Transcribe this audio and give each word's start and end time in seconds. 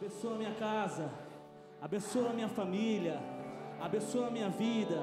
Abençoa 0.00 0.34
minha 0.34 0.54
casa, 0.54 1.10
abençoa 1.78 2.32
minha 2.32 2.48
família, 2.48 3.20
abençoa 3.78 4.30
minha 4.30 4.48
vida 4.48 4.98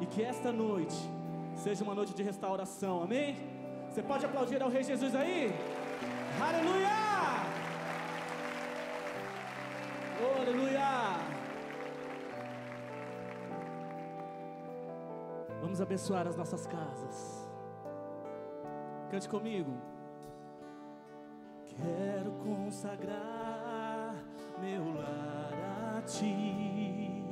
e 0.00 0.06
que 0.06 0.22
esta 0.22 0.50
noite 0.50 0.96
seja 1.54 1.84
uma 1.84 1.94
noite 1.94 2.14
de 2.14 2.22
restauração, 2.22 3.02
amém? 3.02 3.36
Você 3.90 4.02
pode 4.02 4.24
aplaudir 4.24 4.62
ao 4.62 4.70
Rei 4.70 4.82
Jesus 4.82 5.14
aí? 5.14 5.52
Aleluia! 6.40 6.88
Oh, 10.22 10.40
aleluia! 10.40 10.88
Vamos 15.60 15.78
abençoar 15.78 16.26
as 16.26 16.38
nossas 16.38 16.66
casas. 16.66 17.46
Cante 19.10 19.28
comigo. 19.28 19.74
Quero 21.66 22.32
consagrar 22.46 23.51
meu 24.62 24.94
lar 24.94 25.98
a 25.98 26.02
ti, 26.02 27.24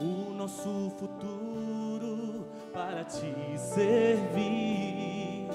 o 0.00 0.32
nosso 0.32 0.90
futuro 0.98 2.46
para 2.72 3.04
te 3.04 3.34
servir 3.58 5.46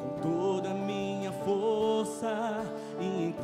com 0.00 0.08
toda 0.22 0.70
a 0.70 0.74
minha 0.74 1.30
força 1.30 2.64
e 2.98 3.34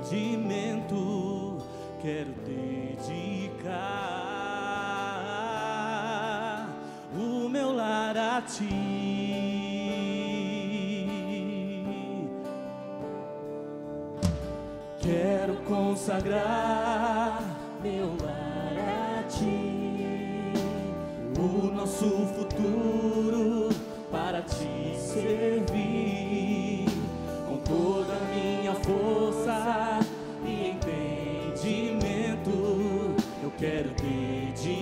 entendimento. 0.00 1.58
Quero 2.02 2.32
dedicar 2.44 3.86
o 7.14 7.48
meu 7.48 7.72
lar 7.72 8.16
a 8.16 8.42
ti. 8.42 9.05
Consagrar 16.06 17.42
meu 17.82 18.16
lar 18.22 19.18
a 19.18 19.24
ti, 19.24 20.52
o 21.36 21.66
nosso 21.74 22.08
futuro 22.28 23.70
para 24.12 24.40
te 24.42 24.94
servir 24.96 26.86
com 27.48 27.56
toda 27.58 28.12
a 28.12 28.20
minha 28.32 28.72
força 28.74 29.98
e 30.44 30.68
entendimento. 30.70 32.46
Eu 33.42 33.50
quero 33.58 33.90
dedicar 33.90 34.78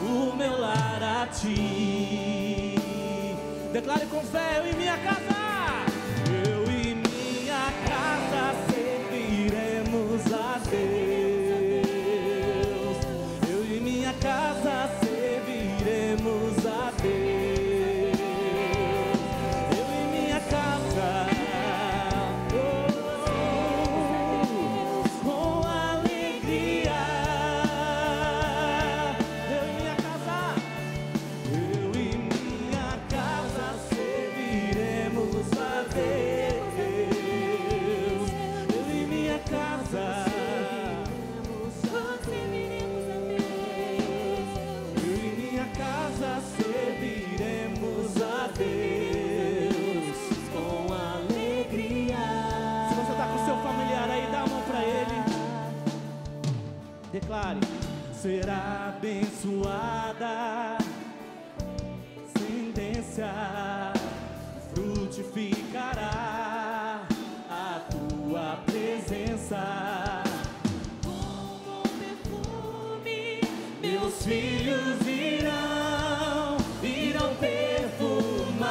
o 0.00 0.34
meu 0.34 0.58
lar 0.58 1.02
a 1.02 1.26
ti. 1.26 2.78
Declare 3.74 4.06
com 4.06 4.22
fé, 4.22 4.60
eu 4.60 4.75
será 58.46 58.94
abençoada 58.96 60.78
sentença 62.38 63.92
frutificará 64.72 66.12
a 67.50 67.80
tua 67.90 68.58
presença. 68.64 70.22
Meus 73.82 74.24
filhos 74.24 75.06
irão, 75.06 76.56
irão 76.84 77.34
perfumar 77.34 78.68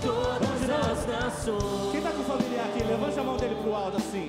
todas 0.00 0.70
as 0.70 1.06
nações. 1.06 1.92
Quem 1.92 2.00
tá 2.00 2.12
com 2.12 2.20
o 2.20 2.24
familiar 2.24 2.66
aqui, 2.66 2.84
levante 2.84 3.18
a 3.18 3.24
mão 3.24 3.36
dele 3.36 3.56
pro 3.60 3.74
alto 3.74 3.96
assim. 3.96 4.27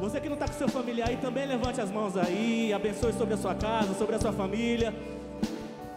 Você 0.00 0.18
que 0.18 0.30
não 0.30 0.36
tá 0.36 0.48
com 0.48 0.54
seu 0.54 0.66
familiar 0.66 1.10
aí, 1.10 1.18
também 1.18 1.46
levante 1.46 1.78
as 1.78 1.90
mãos 1.90 2.16
aí, 2.16 2.72
abençoe 2.72 3.12
sobre 3.12 3.34
a 3.34 3.36
sua 3.36 3.54
casa, 3.54 3.92
sobre 3.94 4.16
a 4.16 4.18
sua 4.18 4.32
família. 4.32 4.94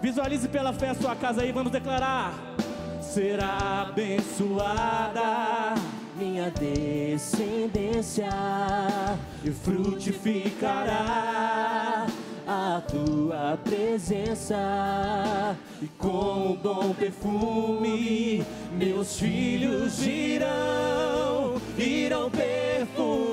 Visualize 0.01 0.45
pela 0.49 0.73
fé 0.73 0.89
a 0.89 0.95
sua 0.95 1.15
casa 1.15 1.41
aí, 1.41 1.53
vamos 1.53 1.71
declarar. 1.71 2.33
Será 3.01 3.87
abençoada 3.87 5.75
minha 6.17 6.51
descendência 6.51 8.27
e 9.41 9.51
frutificará 9.51 12.05
a 12.45 12.81
tua 12.81 13.57
presença 13.63 15.55
E 15.81 15.87
como 15.97 16.57
bom 16.57 16.93
perfume, 16.93 18.43
meus 18.77 19.17
filhos 19.17 20.05
irão, 20.05 21.55
irão 21.77 22.29
perfumar 22.29 23.32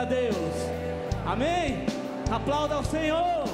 a 0.00 0.04
Deus. 0.04 0.34
Amém? 1.26 1.84
Aplauda 2.30 2.74
ao 2.74 2.84
Senhor. 2.84 3.44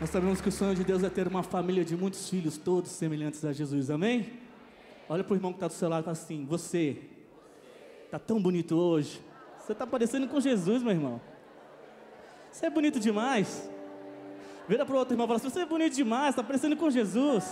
Nós 0.00 0.10
sabemos 0.10 0.40
que 0.40 0.48
o 0.48 0.52
sonho 0.52 0.74
de 0.74 0.82
Deus 0.82 1.04
é 1.04 1.10
ter 1.10 1.28
uma 1.28 1.42
família 1.42 1.84
de 1.84 1.96
muitos 1.96 2.28
filhos, 2.28 2.56
todos 2.56 2.90
semelhantes 2.90 3.44
a 3.44 3.52
Jesus. 3.52 3.90
Amém? 3.90 4.40
Olha 5.08 5.22
para 5.22 5.34
o 5.34 5.36
irmão 5.36 5.52
que 5.52 5.58
está 5.58 5.68
do 5.68 5.74
seu 5.74 5.88
lado 5.88 6.02
e 6.02 6.04
fala 6.06 6.16
assim: 6.16 6.44
Você 6.46 6.96
está 8.06 8.18
tão 8.18 8.42
bonito 8.42 8.74
hoje. 8.76 9.20
Você 9.58 9.72
está 9.72 9.86
parecendo 9.86 10.26
com 10.26 10.40
Jesus, 10.40 10.82
meu 10.82 10.92
irmão. 10.92 11.20
Você 12.50 12.66
é 12.66 12.70
bonito 12.70 12.98
demais. 12.98 13.70
Vira 14.70 14.86
para 14.86 14.94
o 14.94 14.98
outro 14.98 15.14
irmão 15.14 15.24
e 15.24 15.26
fala 15.26 15.38
assim: 15.38 15.50
Você 15.50 15.62
é 15.62 15.66
bonito 15.66 15.96
demais, 15.96 16.28
está 16.28 16.44
parecendo 16.44 16.76
com 16.76 16.88
Jesus. 16.88 17.44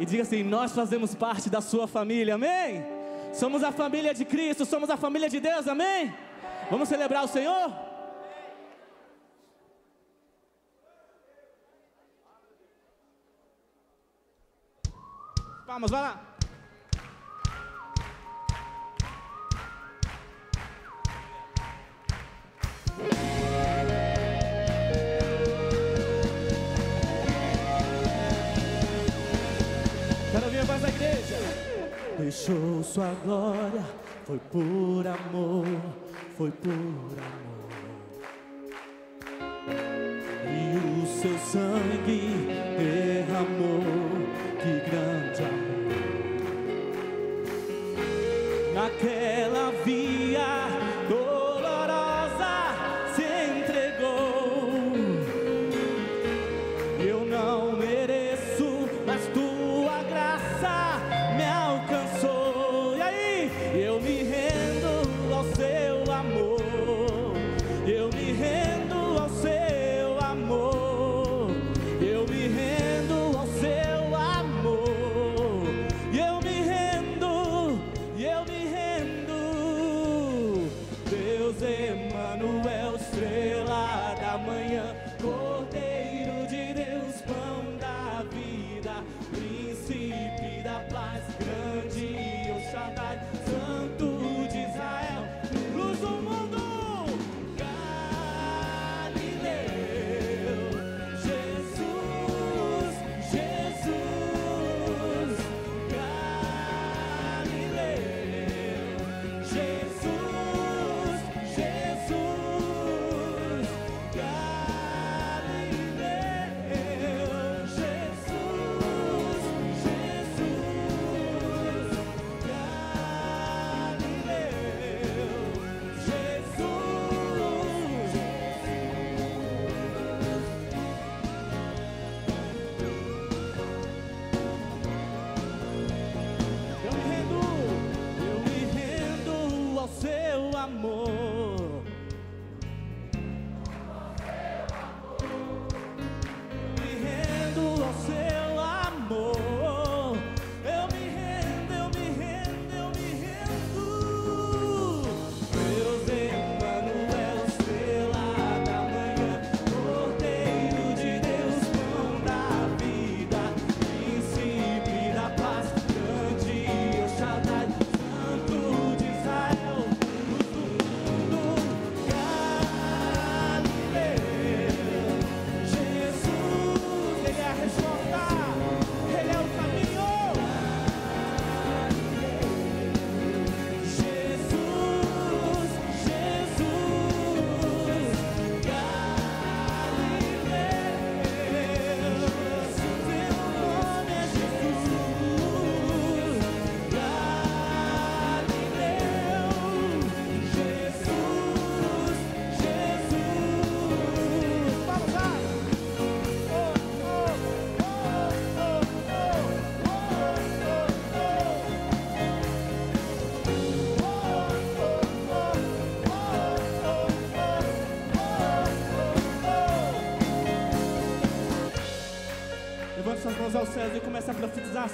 E 0.00 0.06
diga 0.06 0.22
assim: 0.22 0.42
Nós 0.42 0.72
fazemos 0.72 1.14
parte 1.14 1.50
da 1.50 1.60
sua 1.60 1.86
família, 1.86 2.36
amém? 2.36 2.82
Somos 3.34 3.62
a 3.62 3.70
família 3.70 4.14
de 4.14 4.24
Cristo, 4.24 4.64
somos 4.64 4.88
a 4.88 4.96
família 4.96 5.28
de 5.28 5.38
Deus, 5.38 5.68
amém? 5.68 6.10
Vamos 6.70 6.88
celebrar 6.88 7.22
o 7.22 7.28
Senhor? 7.28 7.70
Palmas, 15.66 15.90
vai 15.90 16.00
lá. 16.00 16.36
Quero 22.96 23.85
Deixou 32.26 32.82
sua 32.82 33.14
glória, 33.24 33.84
foi 34.24 34.40
por 34.50 35.06
amor, 35.06 35.64
foi 36.36 36.50
por 36.50 36.72
amor. 36.72 37.68
E 40.42 41.04
o 41.04 41.06
seu 41.06 41.38
sangue 41.38 42.48
derramou, 42.76 43.85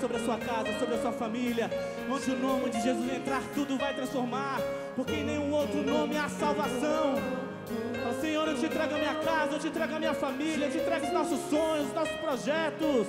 sobre 0.03 0.17
a 0.17 0.21
sua 0.21 0.37
casa, 0.37 0.79
sobre 0.81 0.97
a 0.97 0.99
sua 1.01 1.13
família. 1.13 1.71
Onde 2.11 2.33
o 2.33 2.37
nome 2.37 2.71
de 2.71 2.83
Jesus 2.83 3.09
entrar, 3.15 3.41
tudo 3.55 3.79
vai 3.79 3.95
transformar. 3.95 4.61
Porque 4.97 5.13
em 5.13 5.25
nenhum 5.25 5.53
outro 5.53 5.81
nome 5.81 6.17
há 6.17 6.29
salvação. 6.29 7.15
Fala, 8.03 8.21
Senhor, 8.21 8.49
eu 8.49 8.59
te 8.59 8.67
entrego 8.67 8.95
a 8.95 8.99
minha 8.99 9.15
casa, 9.15 9.53
eu 9.53 9.59
te 9.61 9.69
entrego 9.69 9.95
a 9.95 9.99
minha 10.01 10.15
família, 10.15 10.67
eu 10.67 10.73
te 10.73 10.79
entrego 10.79 11.07
os 11.07 11.13
nossos 11.13 11.39
sonhos, 11.49 11.87
os 11.87 11.95
nossos 11.95 12.17
projetos. 12.17 13.07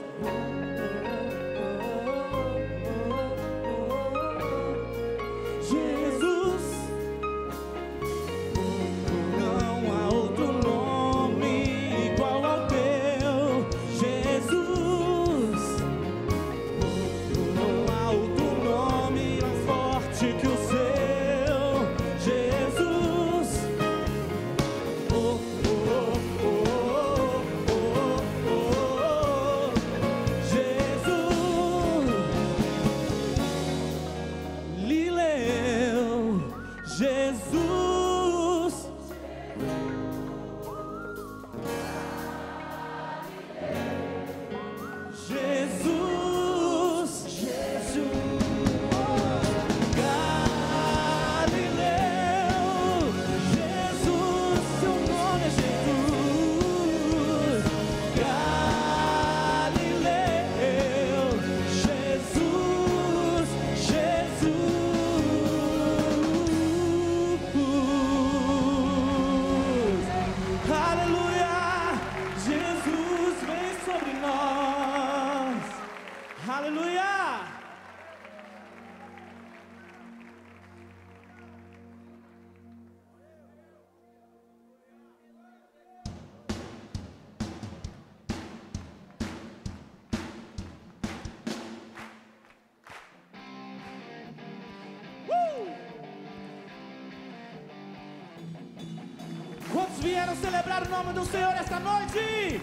Vieram 100.33 100.35
celebrar 100.35 100.87
o 100.87 100.89
nome 100.89 101.13
do 101.13 101.25
Senhor 101.25 101.53
esta 101.55 101.79
noite? 101.79 102.61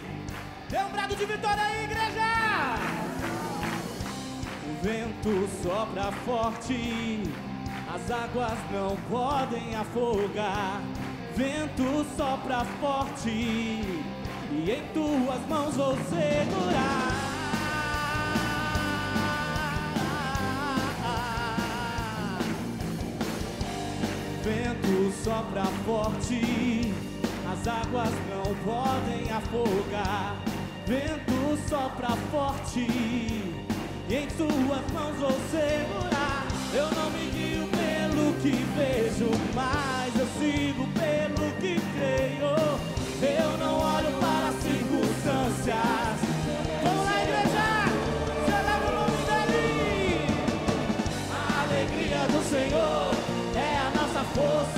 Dê 0.68 0.78
um 0.78 0.90
brado 0.90 1.14
de 1.14 1.24
vitória 1.24 1.62
aí, 1.62 1.84
igreja! 1.84 2.76
O 4.66 4.82
vento 4.82 5.48
sopra 5.62 6.10
forte, 6.24 7.22
as 7.94 8.10
águas 8.10 8.58
não 8.72 8.96
podem 9.08 9.76
afogar. 9.76 10.80
Vento 11.36 12.06
sopra 12.16 12.64
forte, 12.80 13.28
e 13.30 14.70
em 14.70 14.82
tuas 14.92 15.46
mãos 15.48 15.76
vou 15.76 15.96
segurar. 15.96 17.10
Vento 24.42 25.12
sopra 25.22 25.64
forte, 25.84 27.09
as 27.60 27.68
águas 27.68 28.10
não 28.30 28.54
podem 28.64 29.30
afogar. 29.30 30.36
Vento 30.86 31.58
sopra 31.68 32.16
forte, 32.30 32.80
e 32.80 34.14
em 34.14 34.26
tuas 34.28 34.92
mãos 34.92 35.16
vou 35.18 35.38
segurar. 35.50 36.46
Eu 36.72 36.90
não 36.94 37.10
me 37.10 37.30
guio 37.30 37.68
pelo 37.68 38.32
que 38.40 38.64
vejo, 38.76 39.30
mas 39.54 40.14
eu 40.18 40.26
sigo 40.38 40.86
pelo 40.94 41.52
que 41.60 41.78
creio. 41.96 42.56
Eu 43.22 43.58
não 43.58 43.78
olho 43.78 44.12
para 44.18 44.48
as 44.48 44.54
circunstâncias. 44.62 46.16
Vamos 46.82 47.04
lá, 47.04 47.22
igreja! 47.22 47.68
Celebra 48.46 48.88
o 48.88 49.00
nome 49.00 49.20
dele! 49.26 50.26
A 51.30 51.62
alegria 51.64 52.26
do 52.28 52.40
Senhor 52.48 53.14
é 53.54 53.76
a 53.76 53.90
nossa 53.90 54.24
força. 54.34 54.69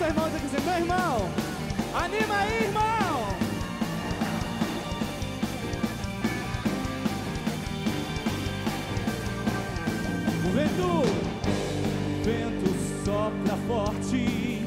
Seu 0.00 0.08
irmão 0.08 0.28
e 0.28 0.30
diz 0.30 0.54
assim, 0.54 0.64
meu 0.64 0.78
irmão. 0.78 1.30
Anima 1.94 2.34
aí, 2.34 2.64
irmão. 2.64 3.36
O 10.42 10.52
vento, 10.54 10.86
o 12.16 12.24
vento 12.24 12.70
sopra 13.04 13.56
forte. 13.66 14.64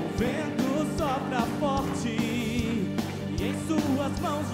O 0.00 0.08
vento 0.16 0.96
sopra 0.96 1.42
forte. 1.60 2.08
E 2.08 3.42
em 3.42 3.54
suas 3.66 4.18
mãos 4.20 4.46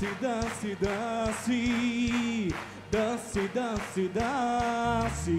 Dance, 0.00 0.16
dance, 0.18 0.76
dance. 0.80 2.54
Dance, 2.90 3.48
dance, 3.52 4.08
dance. 4.08 5.30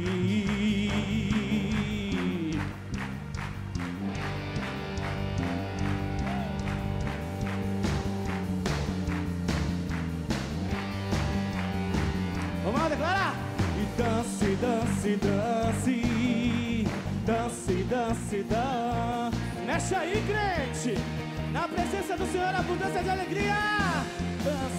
Vamos 12.63 12.89
declarar. 12.89 13.33
E 13.79 13.85
dance, 13.97 14.55
dance, 14.57 15.15
dance. 15.15 16.85
Dance, 17.25 17.83
dance, 17.89 18.43
dance. 18.43 19.37
Mexe 19.65 19.95
aí, 19.95 20.23
crente. 20.27 21.01
Na 21.51 21.67
presença 21.67 22.15
do 22.15 22.31
Senhor, 22.31 22.53
abundância 22.53 23.01
de 23.01 23.09
alegria. 23.09 23.70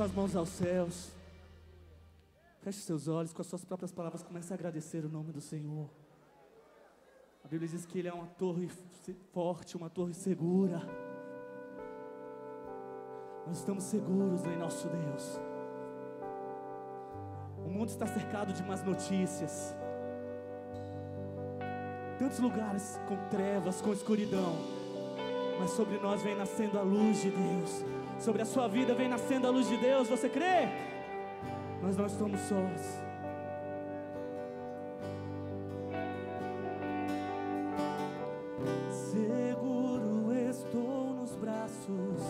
Suas 0.00 0.12
mãos 0.12 0.34
aos 0.34 0.48
céus. 0.48 1.12
Feche 2.62 2.80
seus 2.80 3.06
olhos 3.06 3.34
com 3.34 3.42
as 3.42 3.46
suas 3.46 3.66
próprias 3.66 3.92
palavras. 3.92 4.22
Comece 4.22 4.50
a 4.50 4.56
agradecer 4.56 5.04
o 5.04 5.10
nome 5.10 5.30
do 5.30 5.42
Senhor. 5.42 5.90
A 7.44 7.48
Bíblia 7.48 7.68
diz 7.68 7.84
que 7.84 7.98
Ele 7.98 8.08
é 8.08 8.12
uma 8.12 8.26
torre 8.26 8.70
forte, 9.34 9.76
uma 9.76 9.90
torre 9.90 10.14
segura. 10.14 10.80
Nós 13.46 13.58
estamos 13.58 13.84
seguros 13.84 14.42
em 14.46 14.56
nosso 14.56 14.88
Deus. 14.88 15.38
O 17.58 17.68
mundo 17.68 17.90
está 17.90 18.06
cercado 18.06 18.54
de 18.54 18.62
más 18.62 18.82
notícias. 18.82 19.74
Tantos 22.18 22.38
lugares 22.38 22.98
com 23.06 23.18
trevas, 23.28 23.82
com 23.82 23.92
escuridão. 23.92 24.56
Mas 25.58 25.72
sobre 25.72 25.98
nós 25.98 26.22
vem 26.22 26.38
nascendo 26.38 26.78
a 26.78 26.82
luz 26.82 27.20
de 27.20 27.30
Deus. 27.30 27.99
Sobre 28.20 28.42
a 28.42 28.44
sua 28.44 28.68
vida 28.68 28.94
vem 28.94 29.08
nascendo 29.08 29.46
a 29.46 29.50
luz 29.50 29.66
de 29.66 29.78
Deus. 29.78 30.06
Você 30.06 30.28
crê? 30.28 30.68
Nós 31.80 31.96
não 31.96 32.04
estamos 32.04 32.38
sós. 32.40 33.00
Seguro 38.90 40.34
estou 40.34 41.14
nos 41.14 41.34
braços 41.36 42.20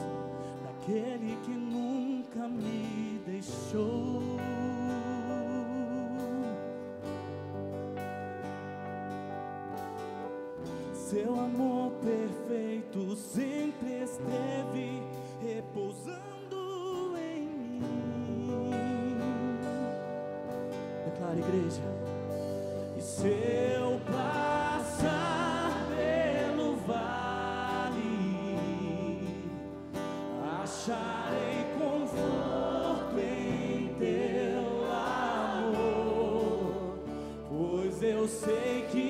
daquele 0.62 1.36
que 1.44 1.50
nunca 1.50 2.46
me 2.46 3.20
deixou. 3.26 4.22
Seu 10.94 11.34
amor 11.34 11.90
perfeito 12.00 13.16
sempre 13.16 14.04
esteve 14.04 15.02
repousando 15.42 17.16
em 17.16 17.42
mim. 17.80 19.18
Declara, 21.04 21.38
igreja. 21.38 21.82
E 22.96 23.00
se 23.00 23.28
eu 23.28 24.00
passar 24.10 25.86
pelo 25.88 26.76
vale, 26.86 28.18
acharei 30.62 31.64
conforto 31.78 33.18
em 33.18 33.94
teu 33.98 34.84
amor, 35.64 36.98
pois 37.48 38.02
eu 38.02 38.28
sei 38.28 38.86
que 38.90 39.09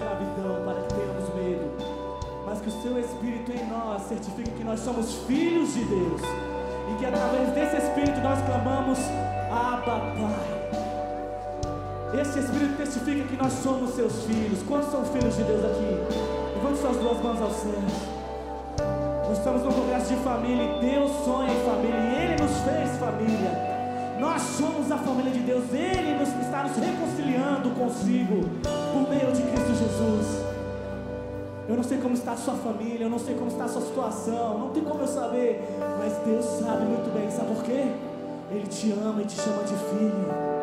escravidão 0.00 0.64
para 0.64 0.80
que 0.80 0.94
tenhamos 0.94 1.34
medo, 1.34 1.70
mas 2.46 2.60
que 2.60 2.68
o 2.68 2.82
Seu 2.82 2.98
Espírito 2.98 3.52
em 3.52 3.66
nós 3.68 4.00
certifica 4.02 4.50
que 4.50 4.64
nós 4.64 4.80
somos 4.80 5.14
filhos 5.26 5.74
de 5.74 5.84
Deus 5.84 6.22
e 6.90 6.98
que 6.98 7.04
através 7.04 7.50
desse 7.52 7.76
Espírito 7.76 8.18
nós 8.20 8.40
clamamos 8.40 8.98
Abba 9.50 10.00
Pai. 10.16 10.60
Esse 12.18 12.38
Espírito 12.40 12.78
testifica 12.78 13.28
que 13.28 13.36
nós 13.36 13.52
somos 13.52 13.90
Seus 13.94 14.24
filhos. 14.24 14.62
Quantos 14.66 14.90
são 14.90 15.04
filhos 15.04 15.36
de 15.36 15.44
Deus 15.44 15.64
aqui? 15.64 16.00
Levante 16.56 16.80
suas 16.80 16.96
duas 16.96 17.22
mãos 17.22 17.42
ao 17.42 17.50
céu. 17.50 17.82
Nós 19.28 19.38
estamos 19.38 19.62
num 19.62 19.72
congresso 19.72 20.14
de 20.14 20.16
família 20.22 20.64
e 20.64 20.80
Deus 20.80 21.10
sonha 21.24 21.52
em 21.52 21.64
família 21.64 22.00
e 22.00 22.24
Ele 22.24 22.42
nos 22.42 22.56
fez 22.62 22.98
família. 22.98 23.70
Nós 24.18 24.42
somos 24.42 24.90
a 24.90 24.98
família 24.98 25.30
de 25.30 25.40
Deus, 25.40 25.64
Ele 25.72 26.18
nos, 26.18 26.28
está 26.28 26.64
nos 26.64 26.76
reconciliando 26.76 27.70
consigo 27.70 28.59
meio 29.10 29.32
de 29.32 29.42
Cristo 29.42 29.74
Jesus. 29.74 30.44
Eu 31.68 31.76
não 31.76 31.82
sei 31.82 31.98
como 31.98 32.14
está 32.14 32.32
a 32.32 32.36
sua 32.36 32.54
família, 32.54 33.04
eu 33.04 33.10
não 33.10 33.18
sei 33.18 33.34
como 33.34 33.48
está 33.48 33.64
a 33.64 33.68
sua 33.68 33.82
situação, 33.82 34.58
não 34.58 34.70
tem 34.70 34.82
como 34.82 35.02
eu 35.02 35.06
saber, 35.06 35.62
mas 35.98 36.16
Deus 36.24 36.44
sabe 36.44 36.84
muito 36.84 37.12
bem, 37.12 37.30
sabe 37.30 37.54
por 37.54 37.62
quê? 37.64 37.92
Ele 38.50 38.66
te 38.66 38.92
ama 38.92 39.22
e 39.22 39.24
te 39.24 39.40
chama 39.40 39.62
de 39.62 39.74
filho. 39.74 40.60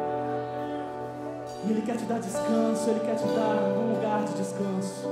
E 1.65 1.71
Ele 1.71 1.81
quer 1.81 1.97
te 1.97 2.05
dar 2.05 2.19
descanso, 2.19 2.89
Ele 2.89 2.99
quer 2.99 3.15
te 3.15 3.25
dar 3.27 3.77
um 3.77 3.95
lugar 3.95 4.23
de 4.25 4.33
descanso. 4.33 5.07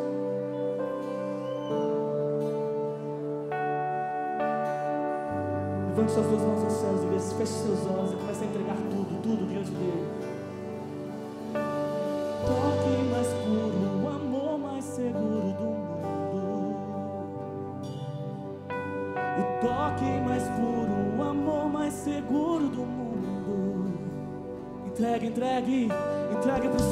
Levante 5.89 6.11
suas 6.11 6.27
duas 6.27 6.41
mãos 6.41 6.63
aos 6.63 6.73
céus, 6.73 7.03
igreja. 7.03 7.35
Feche 7.37 7.53
seus 7.53 7.79
olhos 7.97 8.14
Entregue, 25.35 25.89
entregue, 26.31 26.67
entregue 26.67 26.84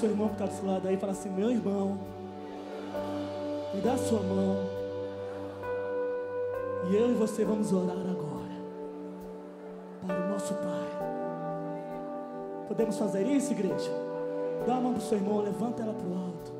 seu 0.00 0.08
irmão 0.10 0.28
que 0.28 0.34
está 0.34 0.46
do 0.46 0.52
seu 0.54 0.66
lado 0.66 0.88
aí 0.88 0.94
e 0.94 0.98
falar 0.98 1.12
assim: 1.12 1.28
Meu 1.30 1.50
irmão, 1.50 1.98
me 3.74 3.80
dá 3.82 3.92
a 3.92 3.98
sua 3.98 4.20
mão. 4.20 4.56
E 6.90 6.96
eu 6.96 7.10
e 7.10 7.14
você 7.14 7.44
vamos 7.44 7.72
orar 7.72 7.96
agora 7.96 8.56
para 10.06 10.26
o 10.26 10.30
nosso 10.30 10.54
Pai. 10.54 10.88
Podemos 12.66 12.98
fazer 12.98 13.26
isso, 13.26 13.52
igreja? 13.52 13.90
Dá 14.66 14.76
a 14.76 14.80
mão 14.80 14.92
para 14.92 15.02
seu 15.02 15.18
irmão, 15.18 15.40
levanta 15.40 15.82
ela 15.82 15.92
para 15.92 16.08
o 16.08 16.14
alto 16.14 16.52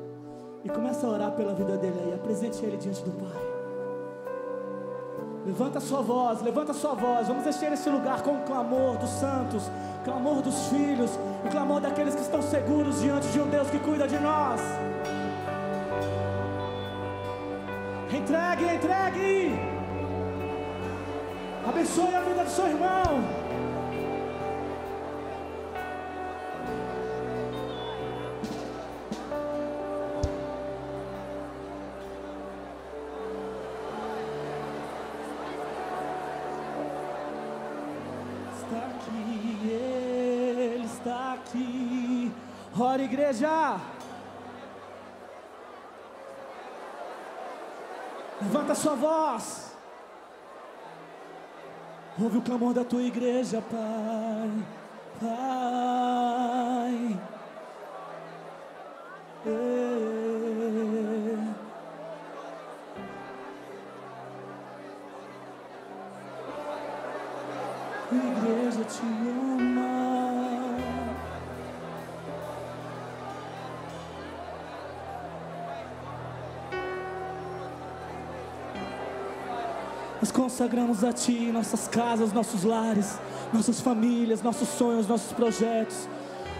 e 0.63 0.69
começa 0.69 1.07
a 1.07 1.09
orar 1.09 1.31
pela 1.31 1.53
vida 1.53 1.75
dele 1.77 1.99
aí. 2.05 2.13
Apresente 2.13 2.63
ele 2.63 2.77
diante 2.77 3.03
do 3.03 3.11
Pai. 3.11 3.41
Levanta 5.45 5.79
a 5.79 5.81
sua 5.81 6.01
voz, 6.01 6.41
levanta 6.43 6.71
a 6.71 6.75
sua 6.75 6.93
voz. 6.93 7.27
Vamos 7.27 7.45
encher 7.47 7.73
esse 7.73 7.89
lugar 7.89 8.21
com 8.21 8.35
o 8.35 8.43
clamor 8.43 8.97
dos 8.97 9.09
santos, 9.09 9.63
clamor 10.03 10.41
dos 10.41 10.67
filhos, 10.67 11.11
o 11.45 11.49
clamor 11.49 11.79
daqueles 11.79 12.15
que 12.15 12.21
estão 12.21 12.41
seguros 12.41 13.01
diante 13.01 13.27
de 13.27 13.39
um 13.39 13.47
Deus 13.47 13.69
que 13.69 13.79
cuida 13.79 14.07
de 14.07 14.17
nós. 14.19 14.61
Entregue, 18.11 18.75
entregue. 18.75 19.59
Abençoe 21.67 22.15
a 22.15 22.21
vida 22.21 22.43
do 22.43 22.49
seu 22.49 22.67
irmão. 22.67 23.23
Igreja. 43.11 43.77
Levanta 48.41 48.73
sua 48.73 48.95
voz. 48.95 49.75
Ouve 52.21 52.37
o 52.37 52.41
clamor 52.41 52.73
da 52.73 52.85
tua 52.85 53.03
igreja, 53.03 53.61
Pai. 53.61 54.51
Pai. 55.19 57.19
É. 59.45 60.10
Nós 80.21 80.31
consagramos 80.31 81.03
a 81.03 81.11
Ti 81.11 81.51
nossas 81.51 81.87
casas, 81.87 82.31
nossos 82.31 82.63
lares, 82.63 83.17
nossas 83.51 83.81
famílias, 83.81 84.43
nossos 84.43 84.69
sonhos, 84.69 85.07
nossos 85.07 85.33
projetos. 85.33 86.07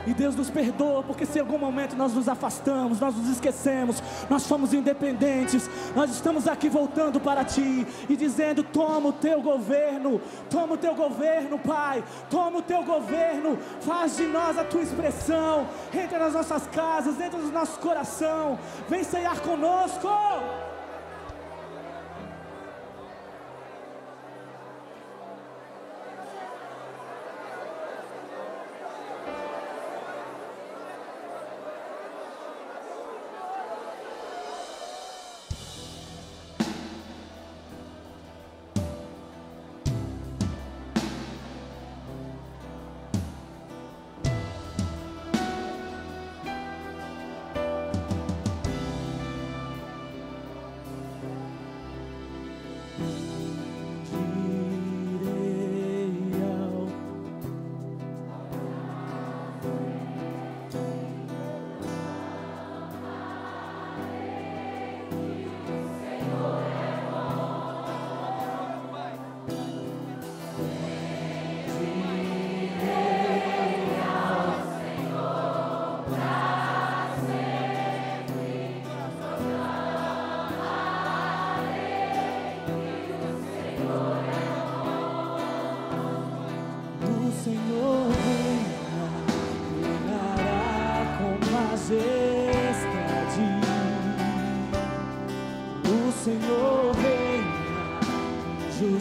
E 0.07 0.15
Deus 0.15 0.35
nos 0.35 0.49
perdoa, 0.49 1.03
porque 1.03 1.27
se 1.27 1.37
em 1.37 1.41
algum 1.41 1.59
momento 1.59 1.95
nós 1.95 2.11
nos 2.11 2.27
afastamos, 2.27 2.99
nós 2.99 3.15
nos 3.15 3.29
esquecemos, 3.29 4.01
nós 4.31 4.47
fomos 4.47 4.73
independentes, 4.73 5.69
nós 5.95 6.09
estamos 6.09 6.47
aqui 6.47 6.69
voltando 6.69 7.19
para 7.19 7.45
Ti 7.45 7.85
e 8.09 8.15
dizendo: 8.15 8.63
toma 8.63 9.09
o 9.09 9.13
Teu 9.13 9.39
governo, 9.43 10.19
toma 10.49 10.73
o 10.73 10.77
Teu 10.77 10.95
governo, 10.95 11.59
Pai, 11.59 12.03
toma 12.31 12.57
o 12.57 12.61
Teu 12.63 12.81
governo, 12.81 13.59
faz 13.81 14.17
de 14.17 14.23
nós 14.23 14.57
a 14.57 14.63
Tua 14.63 14.81
expressão, 14.81 15.67
entra 15.93 16.17
nas 16.17 16.33
nossas 16.33 16.65
casas, 16.65 17.21
entra 17.21 17.37
no 17.37 17.51
nosso 17.51 17.79
coração, 17.79 18.57
vem 18.89 19.03
ceiar 19.03 19.39
conosco. 19.41 20.09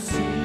Em 0.08 0.39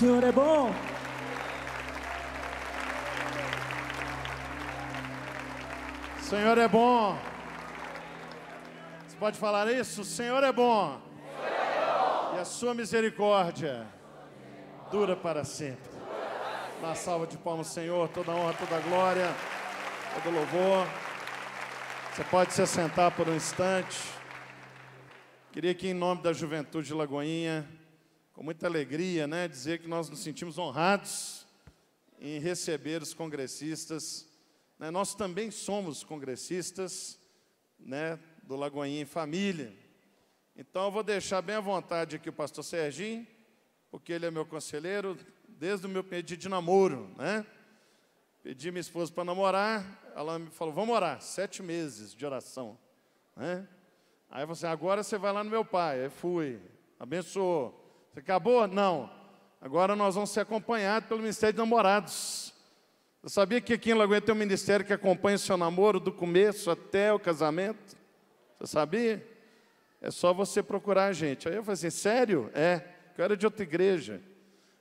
Senhor 0.00 0.24
é 0.24 0.32
bom. 0.32 0.74
Senhor 6.22 6.56
é 6.56 6.66
bom. 6.66 7.18
Você 9.06 9.16
pode 9.18 9.38
falar 9.38 9.70
isso? 9.70 10.02
Senhor 10.02 10.42
é 10.42 10.50
bom. 10.50 10.98
E 12.34 12.38
a 12.38 12.46
sua 12.46 12.72
misericórdia 12.72 13.86
dura 14.90 15.14
para 15.14 15.44
sempre. 15.44 15.90
Uma 16.78 16.94
salva 16.94 17.26
de 17.26 17.36
palmas, 17.36 17.66
Senhor, 17.66 18.08
toda 18.08 18.32
honra, 18.32 18.54
toda 18.54 18.80
glória, 18.80 19.28
todo 20.14 20.34
louvor. 20.34 20.86
Você 22.14 22.24
pode 22.24 22.54
se 22.54 22.62
assentar 22.62 23.10
por 23.10 23.28
um 23.28 23.36
instante. 23.36 24.00
Queria 25.52 25.74
que, 25.74 25.88
em 25.88 25.94
nome 25.94 26.22
da 26.22 26.32
juventude 26.32 26.86
de 26.86 26.94
Lagoinha, 26.94 27.68
com 28.40 28.44
muita 28.44 28.66
alegria, 28.66 29.26
né, 29.26 29.46
dizer 29.46 29.80
que 29.80 29.86
nós 29.86 30.08
nos 30.08 30.20
sentimos 30.20 30.56
honrados 30.56 31.46
em 32.18 32.38
receber 32.38 33.02
os 33.02 33.12
congressistas. 33.12 34.26
né? 34.78 34.90
Nós 34.90 35.14
também 35.14 35.50
somos 35.50 36.02
congressistas 36.02 37.18
né, 37.78 38.18
do 38.42 38.56
Lagoinha 38.56 39.02
em 39.02 39.04
Família. 39.04 39.76
Então, 40.56 40.86
eu 40.86 40.90
vou 40.90 41.02
deixar 41.02 41.42
bem 41.42 41.56
à 41.56 41.60
vontade 41.60 42.16
aqui 42.16 42.30
o 42.30 42.32
pastor 42.32 42.64
Serginho, 42.64 43.26
porque 43.90 44.10
ele 44.10 44.24
é 44.24 44.30
meu 44.30 44.46
conselheiro 44.46 45.18
desde 45.46 45.84
o 45.84 45.90
meu 45.90 46.02
pedido 46.02 46.40
de 46.40 46.48
namoro, 46.48 47.14
né? 47.18 47.44
Pedi 48.42 48.70
minha 48.70 48.80
esposa 48.80 49.12
para 49.12 49.22
namorar, 49.22 50.12
ela 50.16 50.38
me 50.38 50.50
falou, 50.50 50.72
vamos 50.72 50.96
orar, 50.96 51.20
sete 51.20 51.62
meses 51.62 52.14
de 52.14 52.24
oração, 52.24 52.78
né? 53.36 53.68
Aí 54.30 54.46
você, 54.46 54.66
agora 54.66 55.02
você 55.02 55.18
vai 55.18 55.30
lá 55.30 55.44
no 55.44 55.50
meu 55.50 55.62
pai, 55.62 56.04
aí 56.04 56.08
fui, 56.08 56.58
abençoou. 56.98 57.89
Você 58.12 58.18
acabou? 58.18 58.66
Não. 58.66 59.08
Agora 59.60 59.94
nós 59.94 60.16
vamos 60.16 60.30
ser 60.30 60.40
acompanhados 60.40 61.08
pelo 61.08 61.20
Ministério 61.20 61.52
de 61.52 61.58
Namorados. 61.58 62.52
Eu 63.22 63.28
sabia 63.28 63.60
que 63.60 63.74
aqui 63.74 63.90
em 63.90 63.94
Lagoinha 63.94 64.20
tem 64.20 64.34
um 64.34 64.38
ministério 64.38 64.84
que 64.84 64.92
acompanha 64.92 65.36
o 65.36 65.38
seu 65.38 65.56
namoro 65.56 66.00
do 66.00 66.10
começo 66.10 66.70
até 66.70 67.12
o 67.12 67.20
casamento? 67.20 67.96
Você 68.58 68.72
sabia? 68.72 69.24
É 70.00 70.10
só 70.10 70.32
você 70.32 70.62
procurar 70.62 71.06
a 71.06 71.12
gente. 71.12 71.48
Aí 71.48 71.54
eu 71.54 71.62
falei 71.62 71.74
assim, 71.74 71.90
sério? 71.90 72.50
É, 72.52 72.80
que 73.14 73.20
eu 73.20 73.24
era 73.24 73.36
de 73.36 73.46
outra 73.46 73.62
igreja. 73.62 74.20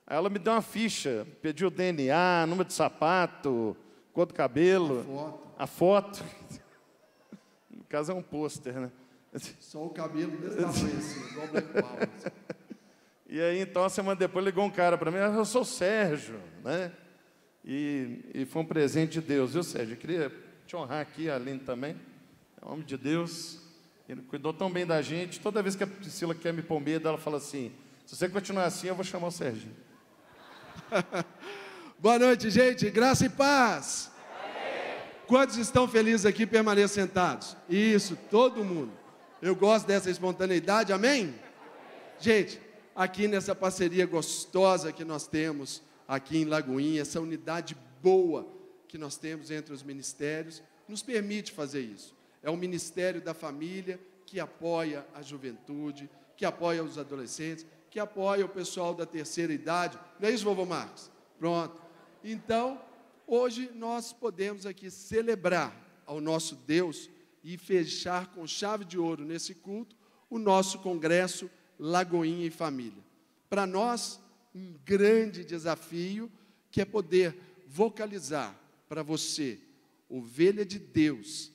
Aí 0.07 0.17
ela 0.17 0.30
me 0.30 0.39
deu 0.39 0.53
uma 0.53 0.61
ficha, 0.61 1.27
pediu 1.41 1.69
DNA, 1.69 2.47
número 2.47 2.67
de 2.67 2.73
sapato, 2.73 3.77
cor 4.11 4.25
do 4.25 4.34
cabelo. 4.34 5.03
Foto. 5.03 5.47
A 5.57 5.67
foto. 5.67 6.23
No 7.69 7.84
caso 7.86 8.11
é 8.11 8.15
um 8.15 8.21
pôster, 8.21 8.80
né? 8.80 8.91
Só 9.59 9.84
o 9.84 9.89
cabelo 9.89 10.38
desse 10.38 10.57
tamanho 10.57 10.97
assim, 10.97 11.30
igual 11.32 11.47
o 11.47 11.49
Black 11.49 11.67
Power. 11.73 12.09
E 13.32 13.39
aí, 13.39 13.61
então, 13.61 13.84
uma 13.84 13.89
semana 13.89 14.15
depois, 14.15 14.43
ligou 14.43 14.65
um 14.65 14.71
cara 14.71 14.97
para 14.97 15.11
mim, 15.11 15.17
"Ah, 15.19 15.36
eu 15.38 15.45
sou 15.45 15.61
o 15.61 15.65
Sérgio, 15.65 16.39
né? 16.63 16.91
E, 17.63 18.25
e 18.34 18.45
foi 18.45 18.63
um 18.63 18.65
presente 18.65 19.13
de 19.13 19.21
Deus, 19.21 19.53
viu, 19.53 19.61
Sérgio? 19.61 19.93
Eu 19.93 19.97
queria 19.99 20.32
te 20.65 20.75
honrar 20.75 21.01
aqui, 21.01 21.30
a 21.30 21.36
Aline 21.36 21.59
também, 21.59 21.95
é 22.59 22.65
homem 22.65 22.84
de 22.84 22.97
Deus, 22.97 23.59
ele 24.07 24.23
cuidou 24.23 24.51
tão 24.51 24.71
bem 24.71 24.84
da 24.84 24.99
gente, 25.03 25.39
toda 25.39 25.61
vez 25.61 25.75
que 25.75 25.84
a 25.84 25.88
Priscila 25.88 26.34
quer 26.34 26.51
me 26.51 26.63
pôr 26.63 26.80
medo, 26.80 27.07
ela 27.07 27.19
fala 27.19 27.38
assim, 27.38 27.71
se 28.03 28.15
você 28.15 28.27
continuar 28.27 28.65
assim, 28.65 28.88
eu 28.88 28.95
vou 28.95 29.03
chamar 29.03 29.27
o 29.27 29.32
Sérgio. 29.32 29.69
Boa 31.99 32.17
noite, 32.17 32.49
gente. 32.49 32.89
Graça 32.89 33.27
e 33.27 33.30
paz. 33.30 34.11
Quantos 35.27 35.57
estão 35.57 35.88
felizes 35.88 36.25
aqui? 36.25 36.47
Permaneçam 36.47 37.03
sentados. 37.03 37.55
Isso, 37.69 38.17
todo 38.32 38.63
mundo. 38.65 38.91
Eu 39.39 39.55
gosto 39.55 39.86
dessa 39.86 40.09
espontaneidade, 40.09 40.91
amém? 40.91 41.36
Gente, 42.19 42.59
aqui 42.99 43.29
nessa 43.29 43.55
parceria 43.55 44.05
gostosa 44.05 44.91
que 44.91 45.05
nós 45.05 45.25
temos 45.25 45.81
aqui 46.05 46.39
em 46.39 46.43
Lagoinha, 46.43 47.01
essa 47.01 47.21
unidade 47.21 47.77
boa 48.03 48.45
que 48.89 48.97
nós 48.97 49.15
temos 49.15 49.49
entre 49.49 49.73
os 49.73 49.81
ministérios, 49.81 50.61
nos 50.85 51.01
permite 51.01 51.53
fazer 51.53 51.79
isso. 51.79 52.13
É 52.43 52.51
um 52.51 52.57
ministério 52.57 53.21
da 53.21 53.33
família 53.33 53.97
que 54.25 54.37
apoia 54.37 55.07
a 55.15 55.21
juventude, 55.21 56.09
que 56.35 56.43
apoia 56.43 56.83
os 56.83 56.97
adolescentes, 56.97 57.65
que 57.89 58.01
apoia 58.01 58.45
o 58.45 58.49
pessoal 58.49 58.93
da 58.93 59.05
terceira 59.05 59.53
idade. 59.53 59.97
Não 60.19 60.27
é 60.27 60.33
isso, 60.33 60.43
vovô 60.43 60.65
Marcos? 60.65 61.09
Pronto. 61.37 61.81
Então, 62.21 62.81
hoje 63.25 63.71
nós 63.75 64.11
podemos 64.11 64.65
aqui 64.65 64.91
celebrar 64.91 65.73
ao 66.05 66.19
nosso 66.19 66.53
Deus 66.53 67.09
e 67.45 67.57
fechar 67.57 68.27
com 68.33 68.45
chave 68.45 68.83
de 68.83 68.99
ouro 68.99 69.23
nesse 69.23 69.55
culto 69.55 69.95
o 70.29 70.37
nosso 70.37 70.79
congresso 70.79 71.49
Lagoinha 71.80 72.45
e 72.45 72.51
Família. 72.51 73.03
Para 73.49 73.65
nós, 73.65 74.19
um 74.53 74.75
grande 74.86 75.45
desafio 75.45 76.30
que 76.69 76.82
é 76.82 76.86
poder 76.86 77.36
vocalizar 77.65 78.59
para 78.88 79.01
você, 79.01 79.59
ovelha 80.09 80.65
de 80.65 80.77
Deus, 80.77 81.51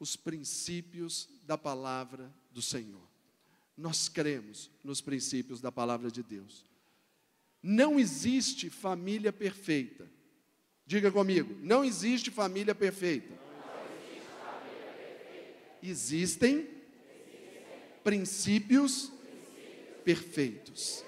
os 0.00 0.16
princípios 0.16 1.28
da 1.44 1.58
palavra 1.58 2.32
do 2.50 2.62
Senhor. 2.62 3.02
Nós 3.76 4.08
cremos 4.08 4.70
nos 4.82 5.00
princípios 5.00 5.60
da 5.60 5.70
palavra 5.70 6.10
de 6.10 6.22
Deus. 6.22 6.64
Não 7.62 7.98
existe 7.98 8.68
família 8.68 9.32
perfeita. 9.32 10.10
Diga 10.84 11.10
comigo, 11.12 11.56
não 11.62 11.84
existe 11.84 12.30
família 12.30 12.74
perfeita. 12.74 13.32
Existem 15.82 16.68
princípios 18.02 19.12
perfeitos. 20.04 21.04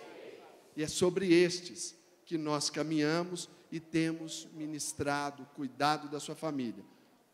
E 0.77 0.83
é 0.83 0.89
sobre 0.89 1.33
estes 1.33 1.95
que 2.25 2.37
nós 2.37 2.71
caminhamos 2.71 3.49
e 3.71 3.79
temos 3.81 4.49
ministrado, 4.55 5.47
cuidado 5.55 6.09
da 6.09 6.21
sua 6.21 6.35
família. 6.35 6.85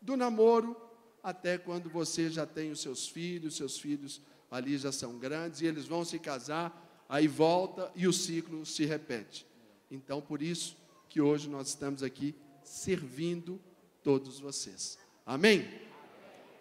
Do 0.01 0.17
namoro 0.17 0.75
até 1.23 1.57
quando 1.57 1.89
você 1.89 2.29
já 2.29 2.45
tem 2.45 2.71
os 2.71 2.81
seus 2.81 3.07
filhos, 3.07 3.55
seus 3.55 3.79
filhos 3.79 4.21
ali 4.49 4.77
já 4.77 4.91
são 4.91 5.17
grandes 5.17 5.61
e 5.61 5.65
eles 5.65 5.85
vão 5.85 6.03
se 6.03 6.19
casar, 6.19 7.05
aí 7.07 7.27
volta 7.27 7.91
e 7.95 8.07
o 8.07 8.13
ciclo 8.13 8.65
se 8.65 8.85
repete. 8.85 9.45
Então, 9.89 10.21
por 10.21 10.41
isso 10.41 10.75
que 11.09 11.21
hoje 11.21 11.49
nós 11.49 11.69
estamos 11.69 12.01
aqui 12.03 12.35
servindo 12.63 13.59
todos 14.03 14.39
vocês. 14.39 14.97
Amém? 15.25 15.67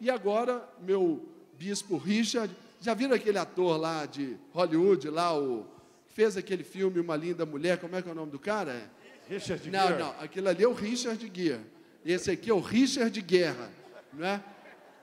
E 0.01 0.11
agora, 0.11 0.68
meu 0.80 1.28
bispo 1.59 1.96
Richard, 1.96 2.55
já 2.81 2.95
viram 2.95 3.14
aquele 3.14 3.39
ator 3.39 3.76
lá 3.78 4.07
de 4.07 4.37
Hollywood, 4.53 5.09
lá 5.11 5.39
o 5.39 5.66
fez 6.09 6.37
aquele 6.37 6.64
filme 6.64 6.99
Uma 6.99 7.14
Linda 7.16 7.47
Mulher, 7.47 7.78
como 7.78 7.95
é 7.95 8.03
que 8.03 8.09
é 8.09 8.12
o 8.12 8.14
nome 8.14 8.33
do 8.33 8.39
cara? 8.39 8.91
Richard 9.28 9.70
Não, 9.70 9.87
Gere. 9.89 9.99
não, 10.03 10.11
aquilo 10.18 10.49
ali 10.49 10.64
é 10.64 10.68
o 10.68 10.72
Richard 10.72 11.31
Gere. 11.33 11.61
Esse 12.05 12.31
aqui 12.31 12.51
é 12.51 12.55
o 12.55 12.59
Richard 12.61 13.20
Guerra, 13.20 13.70
não 14.12 14.26
é? 14.26 14.43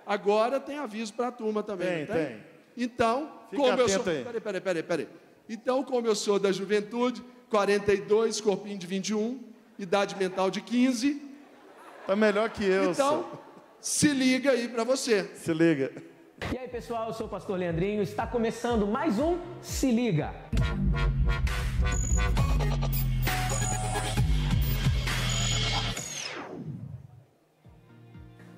Agora 0.06 0.60
tem 0.60 0.78
aviso 0.78 1.14
para 1.14 1.28
a 1.28 1.32
turma 1.32 1.62
também, 1.64 2.06
Tem, 2.06 2.08
não 2.08 2.26
tem. 2.26 2.38
Então, 2.76 3.32
Fica 3.50 3.62
como 3.62 3.80
eu 3.82 3.88
sou, 3.90 4.04
aí. 4.06 4.24
peraí, 4.24 4.42
peraí, 4.42 4.62
peraí, 4.62 4.84
peraí. 4.84 5.08
Então, 5.50 5.84
como 5.84 6.08
eu 6.08 6.16
sou 6.16 6.38
da 6.40 6.52
juventude, 6.52 7.24
42, 7.50 8.42
corpinho 8.42 8.78
de 8.78 8.86
21, 8.88 9.40
idade 9.80 10.16
mental 10.18 10.50
de 10.52 10.62
15, 10.62 11.22
Tá 12.06 12.16
melhor 12.16 12.50
que 12.50 12.64
eu. 12.66 12.92
então, 12.92 12.94
só. 13.24 13.44
se 13.82 14.08
liga 14.10 14.52
aí 14.52 14.68
para 14.70 14.84
você. 14.84 15.24
Se 15.36 15.54
liga. 15.54 15.92
E 16.40 16.58
aí 16.58 16.68
pessoal, 16.68 17.08
eu 17.08 17.14
sou 17.14 17.26
o 17.26 17.30
Pastor 17.30 17.58
Leandrinho, 17.58 18.04
está 18.04 18.28
começando 18.28 18.86
mais 18.86 19.18
um 19.18 19.40
Se 19.60 19.92
Liga. 19.92 20.34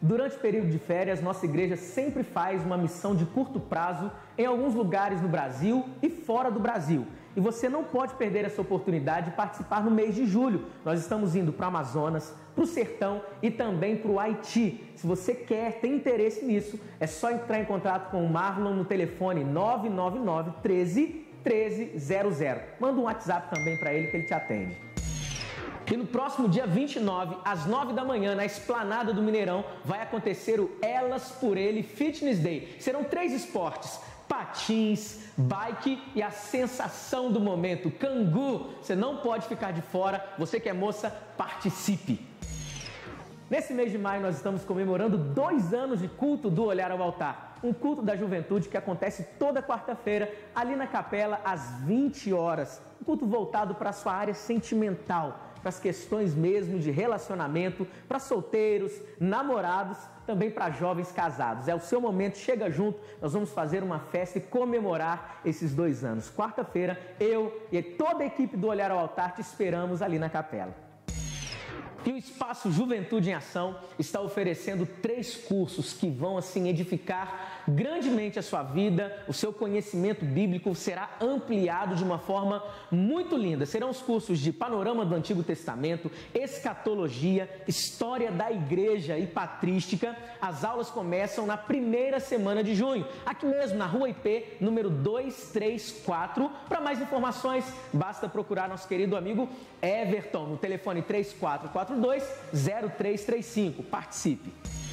Durante 0.02 0.36
o 0.36 0.40
período 0.40 0.70
de 0.70 0.78
férias, 0.78 1.22
nossa 1.22 1.46
igreja 1.46 1.78
sempre 1.78 2.22
faz 2.22 2.64
uma 2.66 2.78
missão 2.78 3.16
de 3.16 3.26
curto 3.26 3.62
prazo 3.62 4.12
em 4.38 4.46
alguns 4.46 4.76
lugares 4.76 5.22
no 5.22 5.30
Brasil 5.30 5.88
e 6.02 6.10
fora 6.10 6.52
do 6.52 6.60
Brasil. 6.60 7.08
E 7.40 7.42
você 7.42 7.70
não 7.70 7.86
pode 7.86 8.16
perder 8.16 8.44
essa 8.44 8.62
oportunidade 8.62 9.30
de 9.30 9.36
participar 9.38 9.82
no 9.82 9.90
mês 9.90 10.14
de 10.14 10.26
julho. 10.26 10.66
Nós 10.84 11.00
estamos 11.00 11.38
indo 11.38 11.54
para 11.54 11.68
o 11.68 11.70
Amazonas, 11.70 12.36
para 12.54 12.66
o 12.66 12.68
Sertão 12.68 13.22
e 13.42 13.50
também 13.50 13.96
para 13.96 14.12
o 14.12 14.20
Haiti. 14.20 14.84
Se 14.94 15.08
você 15.08 15.34
quer, 15.34 15.80
tem 15.80 15.96
interesse 15.96 16.44
nisso, 16.44 16.78
é 17.00 17.08
só 17.08 17.32
entrar 17.32 17.62
em 17.62 17.64
contato 17.64 18.12
com 18.12 18.26
o 18.26 18.30
Marlon 18.30 18.74
no 18.74 18.84
telefone 18.84 19.46
999 19.46 20.52
13 20.62 21.26
1300. 21.42 22.62
Manda 22.78 23.00
um 23.00 23.04
WhatsApp 23.04 23.56
também 23.56 23.80
para 23.80 23.94
ele 23.94 24.08
que 24.08 24.18
ele 24.18 24.26
te 24.26 24.34
atende. 24.34 24.78
E 25.90 25.96
no 25.96 26.06
próximo 26.06 26.50
dia 26.50 26.68
29, 26.68 27.38
às 27.46 27.66
9 27.66 27.94
da 27.94 28.04
manhã, 28.04 28.36
na 28.36 28.46
esplanada 28.46 29.14
do 29.14 29.24
Mineirão, 29.24 29.64
vai 29.86 30.02
acontecer 30.02 30.60
o 30.60 30.70
Elas 30.82 31.32
por 31.32 31.58
Ele 31.58 31.84
Fitness 31.84 32.38
Day. 32.38 32.76
Serão 32.80 33.06
três 33.06 33.32
esportes: 33.32 34.00
patins, 34.30 35.20
bike 35.36 36.02
e 36.16 36.22
a 36.22 36.30
sensação 36.30 37.32
do 37.32 37.40
momento, 37.40 37.90
cangu. 37.90 38.70
Você 38.82 38.96
não 38.96 39.18
pode 39.18 39.48
ficar 39.48 39.72
de 39.72 39.82
fora. 39.82 40.24
Você 40.38 40.60
que 40.60 40.70
é 40.70 40.74
moça, 40.74 41.10
participe. 41.36 42.26
Nesse 43.50 43.74
mês 43.74 43.92
de 43.92 43.98
maio, 43.98 44.22
nós 44.22 44.36
estamos 44.36 44.64
comemorando 44.64 45.18
dois 45.18 45.74
anos 45.74 46.00
de 46.00 46.08
culto 46.08 46.52
do 46.52 46.66
Olhar 46.66 46.92
ao 46.92 47.02
Altar. 47.02 47.56
Um 47.64 47.74
culto 47.74 48.04
da 48.04 48.16
juventude 48.16 48.70
que 48.70 48.78
acontece 48.78 49.24
toda 49.40 49.64
quarta-feira, 49.64 50.32
ali 50.54 50.76
na 50.76 50.86
capela, 50.86 51.42
às 51.44 51.82
20 51.82 52.32
horas. 52.32 52.80
Um 53.02 53.06
culto 53.06 53.26
voltado 53.26 53.74
para 53.74 53.90
a 53.90 53.94
sua 53.94 54.14
área 54.14 54.36
sentimental, 54.36 55.49
para 55.60 55.70
as 55.70 55.80
questões 55.80 56.34
mesmo 56.34 56.80
de 56.80 56.92
relacionamento, 56.92 57.88
para 58.08 58.20
solteiros, 58.20 58.92
namorados, 59.20 59.98
também 60.26 60.52
para 60.52 60.70
jovens 60.72 61.12
casados. 61.12 61.68
É 61.68 61.76
o 61.76 61.80
seu 61.80 62.00
momento, 62.00 62.38
chega 62.38 62.70
junto, 62.70 63.00
nós 63.22 63.34
vamos 63.34 63.52
fazer 63.52 63.84
uma 63.84 64.00
festa 64.00 64.38
e 64.38 64.42
comemorar 64.42 65.42
esses 65.44 65.74
dois 65.74 66.04
anos. 66.04 66.30
Quarta-feira, 66.30 67.00
eu 67.20 67.68
e 67.72 67.82
toda 67.82 68.24
a 68.24 68.28
equipe 68.28 68.56
do 68.56 68.68
Olhar 68.68 68.92
ao 68.92 69.00
Altar 69.00 69.34
te 69.34 69.42
esperamos 69.42 70.02
ali 70.02 70.20
na 70.20 70.30
capela. 70.30 70.90
E 72.06 72.12
o 72.12 72.18
Espaço 72.18 72.72
Juventude 72.72 73.30
em 73.30 73.34
Ação 73.34 73.78
está 73.98 74.22
oferecendo 74.22 74.86
três 74.86 75.36
cursos 75.36 75.94
que 75.94 76.10
vão 76.10 76.38
assim 76.38 76.70
edificar 76.70 77.59
grandemente 77.70 78.40
a 78.40 78.42
sua 78.42 78.64
vida, 78.64 79.24
o 79.28 79.34
seu 79.34 79.54
conhecimento 79.54 80.26
bíblico 80.26 80.74
será 80.76 81.10
ampliado 81.22 81.96
de 81.96 82.04
uma 82.04 82.18
forma 82.20 82.64
muito 82.92 83.38
linda. 83.38 83.66
Serão 83.66 83.90
os 83.90 84.02
cursos 84.02 84.40
de 84.40 84.52
Panorama 84.52 85.06
do 85.06 85.16
Antigo 85.16 85.44
Testamento, 85.44 86.12
Escatologia, 86.34 87.50
História 87.68 88.32
da 88.32 88.52
Igreja 88.52 89.18
e 89.18 89.28
Patrística. 89.28 90.16
As 90.42 90.64
aulas 90.64 90.90
começam 90.90 91.46
na 91.46 91.58
primeira 91.58 92.20
semana 92.20 92.64
de 92.64 92.76
junho, 92.76 93.06
aqui 93.26 93.46
mesmo 93.46 93.78
na 93.78 93.86
Rua 93.86 94.10
IP, 94.10 94.58
número 94.60 94.90
234. 94.90 96.50
Para 96.68 96.82
mais 96.82 97.02
informações, 97.02 97.66
basta 97.94 98.28
procurar 98.28 98.68
nosso 98.68 98.88
querido 98.88 99.16
amigo 99.16 99.48
Everton 99.82 100.46
no 100.46 100.58
telefone 100.58 101.02
3442 101.02 102.24
0335. 102.52 103.84
Participe! 103.84 104.89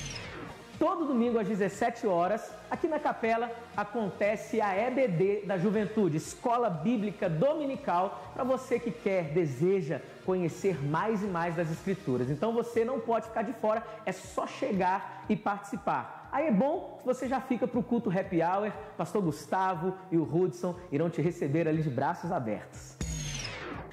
Todo 0.78 1.06
domingo 1.06 1.38
às 1.38 1.48
17 1.48 2.06
horas, 2.06 2.50
aqui 2.70 2.86
na 2.86 2.98
capela, 2.98 3.50
acontece 3.74 4.60
a 4.60 4.76
EBD 4.76 5.46
da 5.46 5.56
Juventude, 5.56 6.18
Escola 6.18 6.68
Bíblica 6.68 7.30
Dominical, 7.30 8.32
para 8.34 8.44
você 8.44 8.78
que 8.78 8.90
quer, 8.90 9.32
deseja 9.32 10.02
conhecer 10.26 10.84
mais 10.84 11.22
e 11.22 11.26
mais 11.26 11.56
das 11.56 11.70
Escrituras. 11.70 12.28
Então 12.28 12.52
você 12.52 12.84
não 12.84 13.00
pode 13.00 13.26
ficar 13.26 13.42
de 13.42 13.54
fora, 13.54 13.82
é 14.04 14.12
só 14.12 14.46
chegar 14.46 15.24
e 15.30 15.34
participar. 15.34 16.28
Aí 16.30 16.48
é 16.48 16.52
bom 16.52 16.98
que 17.00 17.06
você 17.06 17.26
já 17.26 17.40
fica 17.40 17.66
para 17.66 17.80
o 17.80 17.82
culto 17.82 18.10
Happy 18.10 18.42
Hour, 18.42 18.70
Pastor 18.98 19.22
Gustavo 19.22 19.94
e 20.12 20.18
o 20.18 20.24
Hudson 20.24 20.74
irão 20.92 21.08
te 21.08 21.22
receber 21.22 21.66
ali 21.66 21.82
de 21.82 21.88
braços 21.88 22.30
abertos. 22.30 22.96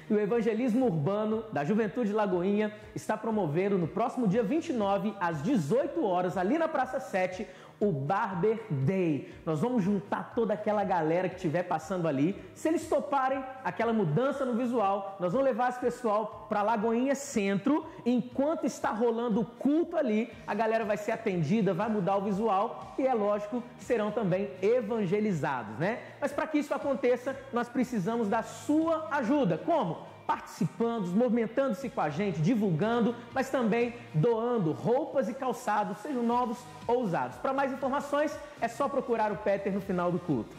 E 0.08 0.12
o 0.12 0.20
evangelismo 0.20 0.84
urbano 0.86 1.44
da 1.52 1.64
Juventude 1.64 2.12
Lagoinha 2.12 2.72
está 2.94 3.16
promovendo 3.16 3.78
no 3.78 3.88
próximo 3.88 4.28
dia 4.28 4.42
29, 4.42 5.14
às 5.18 5.42
18 5.42 6.04
horas, 6.04 6.36
ali 6.36 6.58
na 6.58 6.68
Praça 6.68 7.00
7, 7.00 7.46
o 7.80 7.92
Barber 7.92 8.60
Day. 8.70 9.32
Nós 9.44 9.60
vamos 9.60 9.82
juntar 9.82 10.32
toda 10.34 10.54
aquela 10.54 10.84
galera 10.84 11.28
que 11.28 11.36
estiver 11.36 11.64
passando 11.64 12.08
ali. 12.08 12.40
Se 12.54 12.68
eles 12.68 12.88
toparem 12.88 13.42
aquela 13.62 13.92
mudança 13.92 14.44
no 14.44 14.54
visual, 14.54 15.16
nós 15.20 15.32
vamos 15.32 15.46
levar 15.46 15.70
esse 15.70 15.80
pessoal 15.80 16.46
para 16.48 16.62
Lagoinha 16.62 17.14
Centro. 17.14 17.86
Enquanto 18.06 18.64
está 18.64 18.90
rolando 18.90 19.40
o 19.40 19.44
culto 19.44 19.96
ali, 19.96 20.32
a 20.46 20.54
galera 20.54 20.84
vai 20.84 20.96
ser 20.96 21.12
atendida, 21.12 21.74
vai 21.74 21.88
mudar 21.88 22.16
o 22.16 22.22
visual 22.22 22.94
e 22.98 23.06
é 23.06 23.14
lógico, 23.14 23.62
serão 23.78 24.10
também 24.10 24.50
evangelizados, 24.62 25.78
né? 25.78 26.00
Mas 26.20 26.32
para 26.32 26.46
que 26.46 26.58
isso 26.58 26.74
aconteça, 26.74 27.36
nós 27.52 27.68
precisamos 27.68 28.28
da 28.28 28.42
sua 28.42 29.08
ajuda. 29.10 29.58
Como? 29.58 30.13
Participando, 30.26 31.06
movimentando-se 31.08 31.88
com 31.88 32.00
a 32.00 32.10
gente, 32.10 32.40
divulgando, 32.40 33.14
mas 33.32 33.50
também 33.50 33.94
doando 34.12 34.72
roupas 34.72 35.28
e 35.28 35.34
calçados, 35.34 35.98
sejam 35.98 36.22
novos 36.22 36.58
ou 36.86 37.02
usados. 37.02 37.36
Para 37.38 37.52
mais 37.52 37.72
informações, 37.72 38.36
é 38.60 38.68
só 38.68 38.88
procurar 38.88 39.32
o 39.32 39.36
Peter 39.36 39.72
no 39.72 39.80
final 39.80 40.10
do 40.10 40.18
culto. 40.18 40.50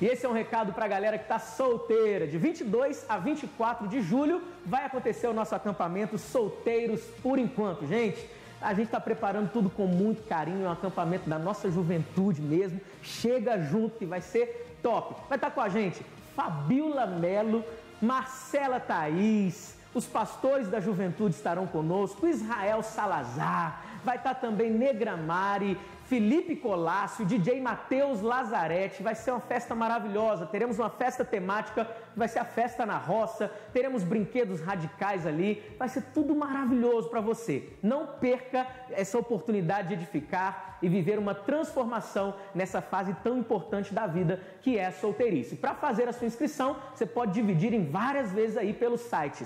E 0.00 0.06
esse 0.06 0.24
é 0.24 0.28
um 0.28 0.32
recado 0.32 0.72
para 0.72 0.86
a 0.86 0.88
galera 0.88 1.18
que 1.18 1.24
está 1.24 1.38
solteira. 1.38 2.26
De 2.26 2.38
22 2.38 3.04
a 3.06 3.18
24 3.18 3.86
de 3.86 4.00
julho 4.00 4.42
vai 4.64 4.86
acontecer 4.86 5.26
o 5.26 5.34
nosso 5.34 5.54
acampamento 5.54 6.16
Solteiros 6.16 7.02
por 7.22 7.38
Enquanto. 7.38 7.86
Gente, 7.86 8.26
a 8.62 8.72
gente 8.72 8.86
está 8.86 8.98
preparando 8.98 9.50
tudo 9.50 9.68
com 9.68 9.86
muito 9.86 10.26
carinho, 10.26 10.64
é 10.64 10.68
um 10.68 10.72
acampamento 10.72 11.28
da 11.28 11.38
nossa 11.38 11.70
juventude 11.70 12.40
mesmo. 12.40 12.80
Chega 13.02 13.58
junto 13.60 13.98
que 13.98 14.06
vai 14.06 14.22
ser 14.22 14.78
top. 14.82 15.16
Vai 15.28 15.36
estar 15.36 15.50
com 15.50 15.60
a 15.60 15.68
gente 15.68 16.02
Fabiola 16.34 17.06
Melo, 17.06 17.62
Marcela 18.00 18.80
Thaís, 18.80 19.76
os 19.94 20.06
pastores 20.06 20.68
da 20.68 20.80
juventude 20.80 21.34
estarão 21.34 21.66
conosco, 21.66 22.26
Israel 22.26 22.82
Salazar, 22.82 23.82
vai 24.04 24.16
estar 24.16 24.34
também 24.34 24.70
Negramari, 24.70 25.78
Felipe 26.10 26.56
Colácio, 26.56 27.24
DJ 27.24 27.60
Matheus 27.60 28.20
Lazarete. 28.20 29.00
Vai 29.00 29.14
ser 29.14 29.30
uma 29.30 29.38
festa 29.38 29.76
maravilhosa. 29.76 30.44
Teremos 30.44 30.76
uma 30.76 30.90
festa 30.90 31.24
temática, 31.24 31.88
vai 32.16 32.26
ser 32.26 32.40
a 32.40 32.44
festa 32.44 32.84
na 32.84 32.98
roça. 32.98 33.46
Teremos 33.72 34.02
brinquedos 34.02 34.60
radicais 34.60 35.24
ali. 35.24 35.62
Vai 35.78 35.88
ser 35.88 36.02
tudo 36.12 36.34
maravilhoso 36.34 37.08
para 37.08 37.20
você. 37.20 37.68
Não 37.80 38.08
perca 38.08 38.66
essa 38.90 39.16
oportunidade 39.16 39.86
de 39.86 39.94
edificar 39.94 40.78
e 40.82 40.88
viver 40.88 41.16
uma 41.16 41.32
transformação 41.34 42.34
nessa 42.56 42.80
fase 42.82 43.14
tão 43.22 43.38
importante 43.38 43.94
da 43.94 44.08
vida 44.08 44.40
que 44.62 44.76
é 44.76 44.86
a 44.86 44.92
solteirice. 44.92 45.54
Para 45.54 45.76
fazer 45.76 46.08
a 46.08 46.12
sua 46.12 46.26
inscrição, 46.26 46.76
você 46.92 47.06
pode 47.06 47.34
dividir 47.34 47.72
em 47.72 47.88
várias 47.88 48.32
vezes 48.32 48.56
aí 48.56 48.72
pelo 48.72 48.98
site 48.98 49.44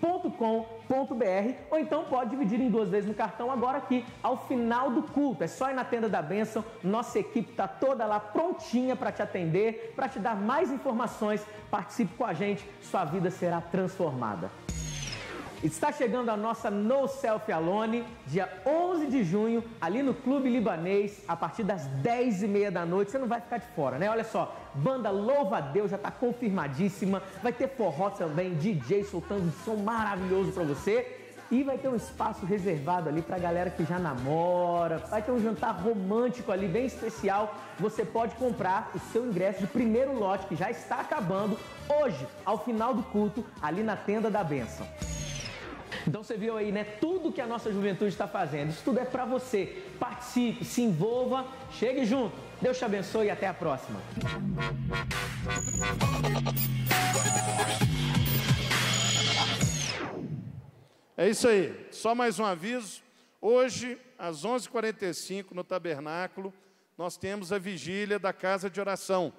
solteirosporenquanto.com.br 0.00 1.54
ou 1.70 1.78
então 1.78 2.04
pode 2.04 2.30
dividir 2.30 2.60
em 2.60 2.70
duas 2.70 2.88
vezes 2.88 3.08
no 3.08 3.14
cartão 3.14 3.50
agora 3.50 3.78
aqui 3.78 4.04
ao 4.22 4.36
final 4.46 4.90
do 4.90 5.02
culto. 5.02 5.44
É 5.44 5.46
só 5.46 5.70
ir 5.70 5.74
na 5.74 5.84
tenda 5.84 6.08
da 6.08 6.22
bênção, 6.22 6.64
nossa 6.82 7.18
equipe 7.18 7.50
está 7.50 7.68
toda 7.68 8.04
lá 8.06 8.18
prontinha 8.18 8.96
para 8.96 9.12
te 9.12 9.22
atender, 9.22 9.92
para 9.94 10.08
te 10.08 10.18
dar 10.18 10.36
mais 10.36 10.72
informações. 10.72 11.44
Participe 11.70 12.14
com 12.14 12.24
a 12.24 12.32
gente, 12.32 12.68
sua 12.80 13.04
vida 13.04 13.30
será 13.30 13.60
transformada. 13.60 14.50
Está 15.62 15.92
chegando 15.92 16.30
a 16.30 16.38
nossa 16.38 16.70
No 16.70 17.06
Selfie 17.06 17.52
Alone, 17.52 18.02
dia 18.26 18.48
11 18.64 19.08
de 19.08 19.22
junho, 19.22 19.62
ali 19.78 20.02
no 20.02 20.14
Clube 20.14 20.48
Libanês, 20.48 21.22
a 21.28 21.36
partir 21.36 21.64
das 21.64 21.86
10h30 22.02 22.70
da 22.70 22.86
noite. 22.86 23.10
Você 23.10 23.18
não 23.18 23.28
vai 23.28 23.42
ficar 23.42 23.58
de 23.58 23.66
fora, 23.74 23.98
né? 23.98 24.08
Olha 24.08 24.24
só, 24.24 24.56
banda 24.74 25.10
Louva 25.10 25.58
a 25.58 25.60
Deus 25.60 25.90
já 25.90 25.98
está 25.98 26.10
confirmadíssima. 26.10 27.22
Vai 27.42 27.52
ter 27.52 27.68
forró 27.68 28.08
também, 28.08 28.54
DJ 28.54 29.04
soltando 29.04 29.48
um 29.48 29.52
som 29.62 29.76
maravilhoso 29.76 30.50
para 30.50 30.64
você. 30.64 31.18
E 31.50 31.62
vai 31.62 31.76
ter 31.76 31.88
um 31.88 31.96
espaço 31.96 32.46
reservado 32.46 33.10
ali 33.10 33.20
para 33.20 33.36
a 33.36 33.40
galera 33.40 33.68
que 33.68 33.84
já 33.84 33.98
namora. 33.98 34.96
Vai 35.10 35.20
ter 35.20 35.30
um 35.30 35.42
jantar 35.42 35.72
romântico 35.72 36.50
ali, 36.50 36.68
bem 36.68 36.86
especial. 36.86 37.54
Você 37.78 38.02
pode 38.02 38.34
comprar 38.36 38.90
o 38.94 38.98
seu 39.12 39.26
ingresso 39.26 39.60
de 39.60 39.66
primeiro 39.66 40.18
lote, 40.18 40.46
que 40.46 40.56
já 40.56 40.70
está 40.70 41.00
acabando, 41.00 41.58
hoje, 42.02 42.26
ao 42.46 42.64
final 42.64 42.94
do 42.94 43.02
culto, 43.02 43.44
ali 43.60 43.82
na 43.82 43.96
tenda 43.96 44.30
da 44.30 44.42
bênção. 44.42 44.86
Então 46.06 46.22
você 46.22 46.36
viu 46.36 46.56
aí, 46.56 46.72
né? 46.72 46.84
Tudo 46.84 47.32
que 47.32 47.40
a 47.40 47.46
nossa 47.46 47.72
juventude 47.72 48.10
está 48.10 48.26
fazendo. 48.26 48.70
Isso 48.70 48.82
tudo 48.84 48.98
é 48.98 49.04
para 49.04 49.24
você. 49.24 49.82
Participe, 49.98 50.64
se 50.64 50.82
envolva, 50.82 51.46
chegue 51.72 52.04
junto. 52.04 52.34
Deus 52.60 52.78
te 52.78 52.84
abençoe 52.84 53.26
e 53.26 53.30
até 53.30 53.46
a 53.46 53.54
próxima. 53.54 54.00
É 61.16 61.28
isso 61.28 61.48
aí. 61.48 61.88
Só 61.90 62.14
mais 62.14 62.38
um 62.38 62.44
aviso. 62.44 63.02
Hoje, 63.40 63.98
às 64.18 64.44
11h45, 64.44 65.52
no 65.52 65.64
tabernáculo, 65.64 66.52
nós 66.96 67.16
temos 67.16 67.52
a 67.52 67.58
vigília 67.58 68.18
da 68.18 68.32
casa 68.32 68.68
de 68.68 68.80
oração. 68.80 69.32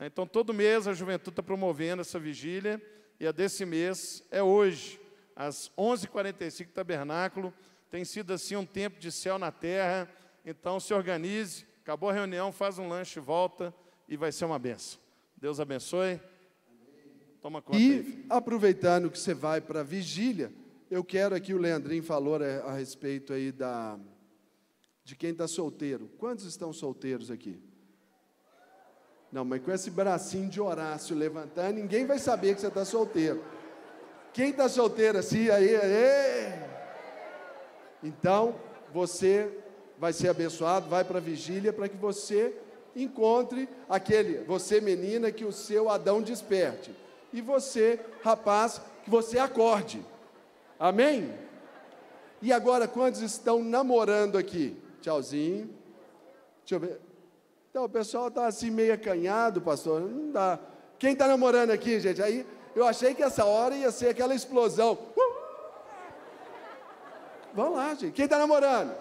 Então, 0.00 0.26
todo 0.26 0.52
mês 0.52 0.86
a 0.86 0.92
juventude 0.92 1.30
está 1.30 1.42
promovendo 1.42 2.02
essa 2.02 2.18
vigília 2.18 2.82
e 3.18 3.26
a 3.26 3.32
desse 3.32 3.64
mês 3.64 4.22
é 4.30 4.42
hoje 4.42 5.00
às 5.36 5.70
11h45, 5.78 6.72
tabernáculo. 6.72 7.52
Tem 7.90 8.04
sido 8.04 8.32
assim 8.32 8.56
um 8.56 8.64
tempo 8.64 8.98
de 8.98 9.12
céu 9.12 9.38
na 9.38 9.52
terra. 9.52 10.10
Então 10.44 10.80
se 10.80 10.94
organize, 10.94 11.66
acabou 11.82 12.08
a 12.08 12.12
reunião, 12.12 12.50
faz 12.50 12.78
um 12.78 12.88
lanche, 12.88 13.20
volta 13.20 13.74
e 14.08 14.16
vai 14.16 14.32
ser 14.32 14.46
uma 14.46 14.58
benção. 14.58 14.98
Deus 15.36 15.60
abençoe. 15.60 16.20
Toma 17.42 17.60
conta. 17.60 17.78
E 17.78 17.92
aí, 17.92 18.26
aproveitando 18.30 19.10
que 19.10 19.18
você 19.18 19.34
vai 19.34 19.60
para 19.60 19.80
a 19.80 19.84
vigília, 19.84 20.52
eu 20.90 21.04
quero 21.04 21.34
aqui, 21.34 21.52
o 21.52 21.58
Leandrinho 21.58 22.02
falou 22.02 22.36
a, 22.36 22.72
respeito 22.72 23.32
aí 23.32 23.52
da, 23.52 23.98
de 25.04 25.14
quem 25.14 25.30
está 25.30 25.46
solteiro. 25.46 26.10
Quantos 26.18 26.44
estão 26.44 26.72
solteiros 26.72 27.30
aqui? 27.30 27.60
Não, 29.30 29.44
mas 29.44 29.62
com 29.62 29.70
esse 29.70 29.90
bracinho 29.90 30.48
de 30.48 30.60
Horácio 30.60 31.16
levantando, 31.16 31.76
ninguém 31.76 32.06
vai 32.06 32.18
saber 32.18 32.54
que 32.54 32.60
você 32.60 32.68
está 32.68 32.84
solteiro. 32.84 33.44
Quem 34.36 34.50
está 34.50 34.68
solteiro 34.68 35.16
assim, 35.16 35.48
aí, 35.48 35.74
aí? 35.74 36.52
Então, 38.02 38.54
você 38.92 39.50
vai 39.98 40.12
ser 40.12 40.28
abençoado, 40.28 40.90
vai 40.90 41.04
para 41.04 41.16
a 41.16 41.22
vigília 41.22 41.72
para 41.72 41.88
que 41.88 41.96
você 41.96 42.54
encontre 42.94 43.66
aquele, 43.88 44.44
você 44.44 44.78
menina, 44.78 45.32
que 45.32 45.46
o 45.46 45.52
seu 45.52 45.88
Adão 45.88 46.20
desperte. 46.20 46.94
E 47.32 47.40
você, 47.40 47.98
rapaz, 48.22 48.78
que 49.04 49.08
você 49.08 49.38
acorde. 49.38 50.04
Amém? 50.78 51.32
E 52.42 52.52
agora, 52.52 52.86
quantos 52.86 53.22
estão 53.22 53.64
namorando 53.64 54.36
aqui? 54.36 54.76
Tchauzinho. 55.00 55.70
Deixa 56.60 56.74
eu 56.74 56.80
ver. 56.80 57.00
Então, 57.70 57.84
o 57.84 57.88
pessoal 57.88 58.28
está 58.28 58.46
assim 58.46 58.70
meio 58.70 58.92
acanhado, 58.92 59.62
pastor. 59.62 60.02
Não 60.02 60.30
dá. 60.30 60.58
Quem 60.98 61.14
está 61.14 61.26
namorando 61.26 61.70
aqui, 61.70 61.98
gente? 61.98 62.22
Aí 62.22 62.46
eu 62.76 62.86
achei 62.86 63.14
que 63.14 63.22
essa 63.22 63.46
hora 63.46 63.74
ia 63.74 63.90
ser 63.90 64.08
aquela 64.08 64.34
explosão. 64.34 64.92
Uh! 65.16 65.36
Vamos 67.54 67.76
lá, 67.76 67.94
gente. 67.94 68.12
Quem 68.12 68.26
está 68.26 68.38
namorando? 68.38 68.94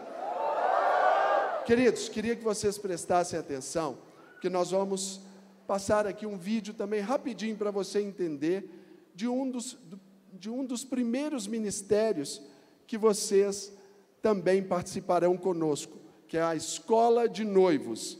Queridos, 1.66 2.08
queria 2.08 2.38
que 2.38 2.44
vocês 2.44 2.78
prestassem 2.78 3.38
atenção, 3.38 3.98
que 4.40 4.50
nós 4.50 4.72
vamos 4.72 5.20
passar 5.68 6.08
aqui 6.08 6.26
um 6.26 6.38
vídeo 6.38 6.74
também 6.74 7.02
rapidinho 7.02 7.58
para 7.58 7.70
você 7.70 8.00
entender 8.00 8.70
de 9.14 9.28
um 9.28 9.52
dos, 9.52 9.78
de 10.32 10.50
um 10.50 10.64
dos 10.64 10.86
primeiros 10.86 11.46
ministérios 11.46 12.42
que 12.88 12.98
vocês 12.98 13.74
também 14.22 14.64
participarão 14.64 15.36
conosco, 15.36 15.98
que 16.30 16.38
é 16.38 16.42
a 16.42 16.56
Escola 16.56 17.28
de 17.28 17.44
Noivos. 17.44 18.20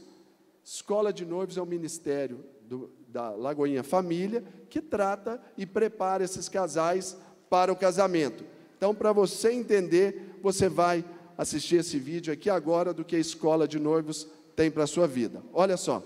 Escola 0.62 1.12
de 1.12 1.24
Noivos 1.24 1.56
é 1.56 1.62
um 1.62 1.66
ministério 1.66 2.44
do, 2.62 2.90
da 3.08 3.30
Lagoinha 3.30 3.82
Família, 3.82 4.44
que 4.68 4.80
trata 4.80 5.40
e 5.56 5.64
prepara 5.64 6.24
esses 6.24 6.48
casais 6.48 7.16
para 7.48 7.72
o 7.72 7.76
casamento. 7.76 8.44
Então, 8.76 8.94
para 8.94 9.12
você 9.12 9.52
entender, 9.52 10.38
você 10.42 10.68
vai 10.68 11.04
assistir 11.38 11.76
esse 11.76 11.98
vídeo 11.98 12.32
aqui 12.32 12.50
agora 12.50 12.92
do 12.92 13.04
que 13.04 13.16
a 13.16 13.20
escola 13.20 13.66
de 13.68 13.78
noivos 13.78 14.26
tem 14.54 14.70
para 14.70 14.84
a 14.84 14.86
sua 14.86 15.06
vida. 15.06 15.42
Olha 15.52 15.76
só. 15.76 16.02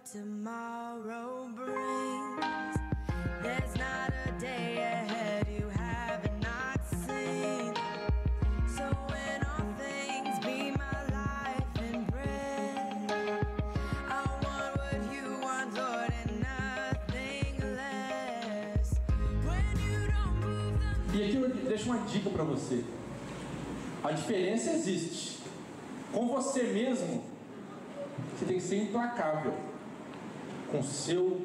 Tomorrow 0.00 1.48
brings. 1.54 2.76
There's 3.42 3.76
not 3.76 4.12
a 4.26 4.32
day 4.40 4.78
ahead 4.78 5.46
you 5.48 5.68
have 5.68 6.24
not 6.40 6.80
seen. 6.88 7.74
So 8.66 8.84
when 9.10 9.44
all 9.44 9.66
things 9.78 10.38
be 10.44 10.70
my 10.70 11.02
life 11.12 11.66
and 11.80 12.06
bread, 12.10 13.46
I 14.08 14.24
want 14.42 14.76
what 14.76 15.12
you 15.12 15.38
want, 15.42 15.74
Lord, 15.74 16.12
and 16.22 16.40
nothing 16.40 17.74
less. 17.74 18.94
When 19.44 19.78
you 19.78 20.06
don't 20.06 20.40
move 20.40 21.12
the 21.12 21.18
E 21.18 21.24
aqui 21.24 21.36
eu 21.36 21.48
deixo 21.68 21.90
uma 21.90 21.98
dica 22.06 22.30
para 22.30 22.44
você. 22.44 22.84
A 24.02 24.12
diferença 24.12 24.70
existe. 24.70 25.40
Com 26.12 26.28
você 26.28 26.64
mesmo, 26.64 27.24
você 28.38 28.44
tem 28.44 28.56
que 28.56 28.62
ser 28.62 28.82
implacável 28.82 29.71
com 30.72 30.82
seu 30.82 31.38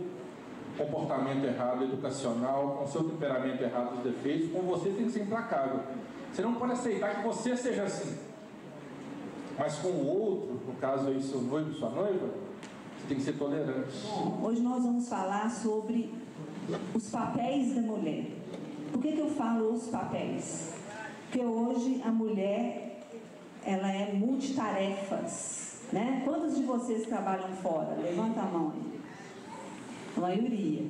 comportamento 0.78 1.44
errado 1.44 1.84
educacional, 1.84 2.78
com 2.80 2.88
seu 2.88 3.04
temperamento 3.04 3.62
errado, 3.62 3.98
os 3.98 4.04
defeitos, 4.04 4.52
com 4.52 4.62
você 4.62 4.90
tem 4.92 5.06
que 5.06 5.12
ser 5.12 5.24
implacável. 5.24 5.82
Você 6.32 6.42
não 6.42 6.56
pode 6.56 6.72
aceitar 6.74 7.16
que 7.16 7.28
você 7.28 7.58
seja 7.58 7.84
assim. 7.84 8.18
Mas 9.58 9.76
com 9.78 9.90
o 9.90 10.08
outro, 10.08 10.62
no 10.68 10.74
caso 10.76 11.10
aí 11.10 11.22
seu 11.22 11.42
noivo, 11.42 11.74
sua 11.74 11.90
noiva, 11.90 12.28
você 12.28 13.08
tem 13.10 13.18
que 13.18 13.24
ser 13.24 13.34
tolerante. 13.34 13.98
Bom, 14.04 14.40
hoje 14.44 14.62
nós 14.62 14.84
vamos 14.84 15.10
falar 15.10 15.50
sobre 15.50 16.14
os 16.94 17.10
papéis 17.10 17.76
da 17.76 17.82
mulher. 17.82 18.28
Por 18.92 19.02
que, 19.02 19.12
que 19.14 19.20
eu 19.20 19.30
falo 19.30 19.74
os 19.74 19.88
papéis? 19.88 20.74
Porque 21.24 21.44
hoje 21.44 22.02
a 22.06 22.12
mulher 22.12 23.02
ela 23.66 23.92
é 23.92 24.14
multitarefas. 24.14 25.82
Né? 25.92 26.22
Quantos 26.24 26.56
de 26.56 26.64
vocês 26.64 27.08
trabalham 27.08 27.50
fora? 27.62 27.96
Levanta 27.96 28.42
a 28.42 28.46
mão 28.46 28.74
aí 28.76 28.97
a 30.18 30.20
maioria. 30.20 30.86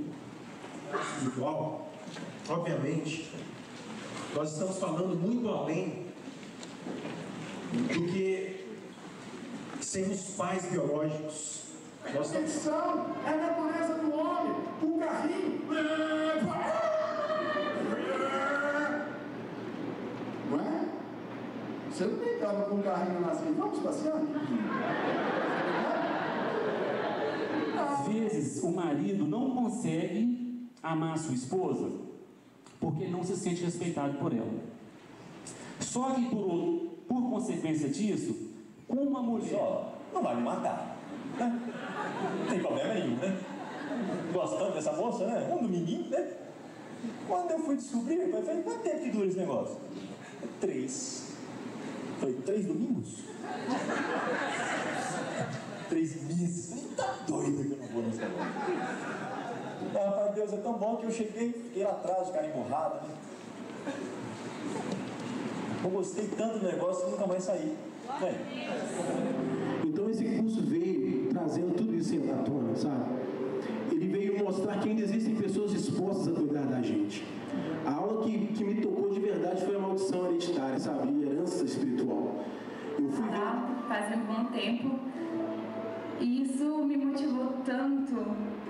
Espiritual, 1.16 1.90
obviamente, 2.48 3.30
nós 4.34 4.54
estamos 4.54 4.80
falando 4.80 5.16
muito 5.20 5.50
além 5.50 6.06
do 7.74 8.12
que 8.12 8.66
sermos 9.82 10.22
pais 10.38 10.66
biológicos. 10.68 11.64
Nós 12.14 12.34
estamos... 12.34 12.68
é 13.26 13.30
a 13.30 13.36
natureza 13.36 13.96
do 13.96 14.18
homem, 14.18 14.56
o 14.82 14.98
carrinho. 14.98 15.62
Não 20.50 20.60
é? 20.60 20.86
Você 21.92 22.06
não 22.06 22.18
deitava 22.18 22.64
com 22.64 22.76
o 22.76 22.84
carrinho 22.84 23.22
lá 23.22 23.32
assim, 23.32 23.54
vamos 23.58 23.80
passear? 23.80 24.22
Vezes 28.08 28.64
o 28.64 28.72
marido 28.72 29.26
não 29.26 29.52
consegue 29.52 30.68
amar 30.82 31.18
sua 31.18 31.34
esposa 31.34 31.90
porque 32.80 33.08
não 33.08 33.24
se 33.24 33.36
sente 33.36 33.64
respeitado 33.64 34.18
por 34.18 34.34
ela. 34.34 34.60
Só 35.80 36.12
que 36.12 36.26
por, 36.30 36.88
por 37.08 37.30
consequência 37.30 37.90
disso, 37.90 38.36
como 38.88 39.18
a 39.18 39.22
mulher. 39.22 39.50
Só, 39.50 40.00
não 40.14 40.24
vai 40.24 40.36
me 40.36 40.44
matar. 40.44 40.98
Né? 41.38 41.62
Não 42.40 42.48
tem 42.48 42.60
problema 42.60 42.94
nenhum, 42.94 43.16
né? 43.18 43.40
Gostando 44.32 44.74
dessa 44.74 44.94
moça, 44.94 45.26
né? 45.26 45.54
Um 45.54 45.64
dominguinho, 45.64 46.10
né? 46.10 46.34
Quando 47.28 47.52
eu 47.52 47.60
fui 47.60 47.76
descobrir, 47.76 48.16
eu 48.16 48.44
falei, 48.44 48.64
quanto 48.64 48.80
tempo 48.82 49.04
que 49.04 49.12
dura 49.12 49.28
esse 49.28 49.38
negócio? 49.38 49.78
Três. 50.60 51.36
Foi 52.20 52.34
três 52.34 52.66
domingos? 52.66 53.24
três 55.90 56.24
meses. 56.24 56.70
Falei, 56.70 56.86
tá 56.96 57.20
doido 57.28 57.77
não 58.02 58.12
vou. 58.12 58.40
Ah, 59.96 60.06
rapaz, 60.06 60.36
Deus 60.36 60.54
é 60.54 60.58
tão 60.58 60.74
bom 60.74 60.98
que 60.98 61.06
eu 61.06 61.12
cheguei, 61.12 61.52
fiquei 61.52 61.84
lá 61.84 61.92
atrás, 61.92 62.28
de 62.28 62.34
cara 62.34 62.48
emburrado, 62.48 63.08
né? 63.08 63.14
Eu 65.84 65.90
gostei 65.90 66.28
tanto 66.38 66.60
do 66.60 66.66
negócio 66.66 67.06
que 67.06 67.12
nunca 67.12 67.28
mais 67.28 67.44
saí. 67.44 67.78
É. 68.22 68.36
Então 69.86 70.10
esse 70.10 70.26
curso 70.26 70.62
veio 70.64 71.30
trazendo 71.30 71.76
tudo 71.76 71.96
isso 71.96 72.16
à 72.16 72.44
tona, 72.44 72.76
sabe? 72.76 73.18
Ele 73.92 74.08
veio 74.08 74.44
mostrar 74.44 74.80
que 74.80 74.90
ainda 74.90 75.02
existem 75.02 75.36
pessoas 75.36 75.72
dispostas 75.72 76.36
a 76.36 76.40
cuidar 76.40 76.66
da 76.66 76.82
gente. 76.82 77.24
A 77.86 77.94
aula 77.94 78.24
que, 78.24 78.48
que 78.48 78.64
me 78.64 78.82
tocou 78.82 79.10
de 79.10 79.20
verdade 79.20 79.66
foi 79.66 79.76
a 79.76 79.80
maldição 79.80 80.28
hereditária, 80.28 80.80
sabe? 80.80 81.08
A 81.08 81.32
herança 81.32 81.64
espiritual. 81.64 82.44
Eu 83.00 83.10
fui 83.10 83.30
ver... 83.30 83.88
faz 83.88 84.16
um 84.16 84.26
bom 84.26 84.46
tempo. 84.46 85.07
E 86.20 86.42
isso 86.42 86.84
me 86.86 86.98
motivou 86.98 87.62
tanto, 87.64 88.16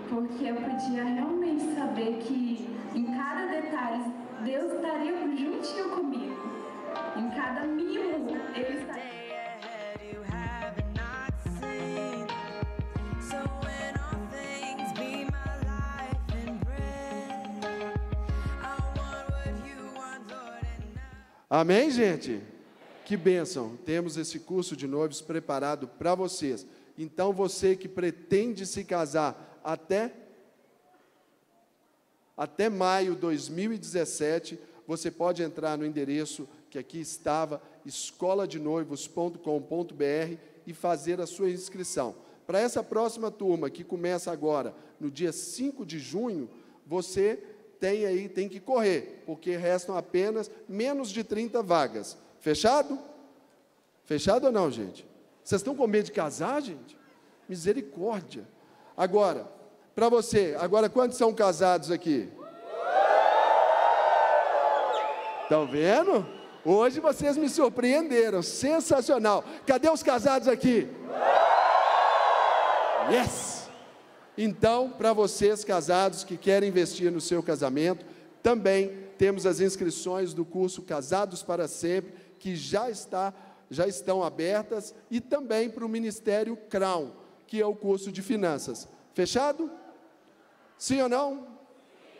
porque 0.09 0.45
eu 0.45 0.55
podia 0.55 1.03
realmente 1.03 1.73
saber 1.73 2.19
que 2.19 2.67
em 2.93 3.05
cada 3.05 3.45
detalhe 3.47 4.13
Deus 4.43 4.73
estaria 4.73 5.13
juntinho 5.35 5.89
comigo. 5.89 6.35
Em 7.15 7.29
cada 7.29 7.65
mimo 7.65 8.27
Ele 8.55 8.79
estaria. 8.79 9.17
Amém, 21.49 21.89
gente? 21.89 22.41
Que 23.05 23.15
bênção. 23.15 23.77
Temos 23.85 24.17
esse 24.17 24.37
curso 24.37 24.75
de 24.75 24.85
noivos 24.85 25.21
preparado 25.21 25.87
para 25.87 26.13
vocês. 26.13 26.67
Então, 26.97 27.31
você 27.31 27.75
que 27.75 27.87
pretende 27.87 28.65
se 28.65 28.83
casar 28.83 29.59
até 29.63 30.11
até 32.35 32.69
maio 32.69 33.15
de 33.15 33.21
2017, 33.21 34.59
você 34.85 35.09
pode 35.09 35.41
entrar 35.41 35.75
no 35.75 35.85
endereço 35.85 36.47
que 36.69 36.77
aqui 36.77 36.99
estava, 36.99 37.59
escoladenoivos.com.br 37.83 40.37
e 40.67 40.73
fazer 40.73 41.19
a 41.19 41.25
sua 41.25 41.49
inscrição. 41.49 42.13
Para 42.45 42.59
essa 42.59 42.83
próxima 42.83 43.31
turma, 43.31 43.71
que 43.71 43.83
começa 43.83 44.31
agora, 44.31 44.75
no 44.99 45.09
dia 45.09 45.31
5 45.31 45.83
de 45.85 45.97
junho, 45.97 46.47
você 46.85 47.39
tem 47.79 48.05
aí, 48.05 48.29
tem 48.29 48.47
que 48.47 48.59
correr, 48.59 49.23
porque 49.25 49.57
restam 49.57 49.97
apenas 49.97 50.51
menos 50.69 51.09
de 51.09 51.23
30 51.23 51.63
vagas. 51.63 52.15
Fechado? 52.39 52.99
Fechado 54.05 54.45
ou 54.45 54.51
não, 54.51 54.71
gente? 54.71 55.05
Vocês 55.47 55.61
estão 55.61 55.73
com 55.73 55.87
medo 55.87 56.03
de 56.03 56.11
casar, 56.11 56.61
gente? 56.61 56.97
Misericórdia. 57.47 58.45
Agora, 58.97 59.47
para 59.95 60.09
você, 60.09 60.57
agora 60.59 60.89
quantos 60.89 61.17
são 61.17 61.33
casados 61.33 61.89
aqui? 61.89 62.27
Estão 65.43 65.65
vendo? 65.65 66.27
Hoje 66.65 66.99
vocês 66.99 67.37
me 67.37 67.47
surpreenderam, 67.47 68.43
sensacional. 68.43 69.41
Cadê 69.65 69.89
os 69.89 70.03
casados 70.03 70.49
aqui? 70.49 70.89
Yes! 73.09 73.69
Então, 74.37 74.89
para 74.89 75.13
vocês 75.13 75.63
casados 75.63 76.25
que 76.25 76.35
querem 76.35 76.67
investir 76.67 77.09
no 77.09 77.21
seu 77.21 77.41
casamento, 77.41 78.05
também 78.43 79.07
temos 79.17 79.45
as 79.45 79.61
inscrições 79.61 80.33
do 80.33 80.43
curso 80.43 80.81
Casados 80.81 81.41
para 81.41 81.69
Sempre, 81.69 82.13
que 82.37 82.53
já 82.53 82.89
está 82.89 83.33
já 83.69 83.87
estão 83.87 84.23
abertas 84.23 84.93
e 85.09 85.19
também 85.19 85.69
para 85.69 85.85
o 85.85 85.89
Ministério 85.89 86.55
Crown, 86.69 87.11
que 87.45 87.61
é 87.61 87.65
o 87.65 87.75
curso 87.75 88.11
de 88.11 88.21
finanças. 88.21 88.87
Fechado? 89.13 89.69
Sim 90.77 91.01
ou 91.01 91.09
não? 91.09 91.47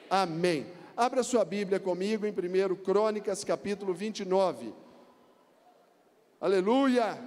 Amém. 0.09 0.65
Abra 0.95 1.21
sua 1.21 1.45
Bíblia 1.45 1.79
comigo 1.79 2.25
em 2.25 2.31
1 2.31 2.75
Crônicas, 2.77 3.43
capítulo 3.43 3.93
29. 3.93 4.73
Aleluia! 6.41 7.17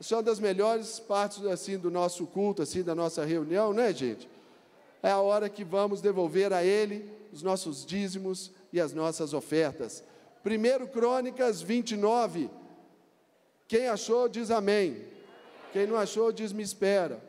Isso 0.00 0.14
é 0.14 0.16
uma 0.16 0.22
das 0.22 0.40
melhores 0.40 0.98
partes 0.98 1.44
assim 1.46 1.78
do 1.78 1.90
nosso 1.90 2.26
culto, 2.26 2.62
assim 2.62 2.82
da 2.82 2.94
nossa 2.94 3.24
reunião, 3.24 3.72
né, 3.72 3.92
gente? 3.92 4.28
É 5.02 5.10
a 5.10 5.20
hora 5.20 5.48
que 5.48 5.62
vamos 5.62 6.00
devolver 6.00 6.52
a 6.52 6.64
Ele 6.64 7.08
os 7.32 7.42
nossos 7.42 7.84
dízimos 7.84 8.50
e 8.72 8.80
as 8.80 8.92
nossas 8.92 9.32
ofertas. 9.34 10.02
1 10.44 10.86
Crônicas 10.88 11.62
29. 11.62 12.50
Quem 13.74 13.88
achou, 13.88 14.28
diz 14.28 14.52
amém. 14.52 15.04
Quem 15.72 15.84
não 15.84 15.96
achou, 15.96 16.30
diz 16.30 16.52
me 16.52 16.62
espera. 16.62 17.20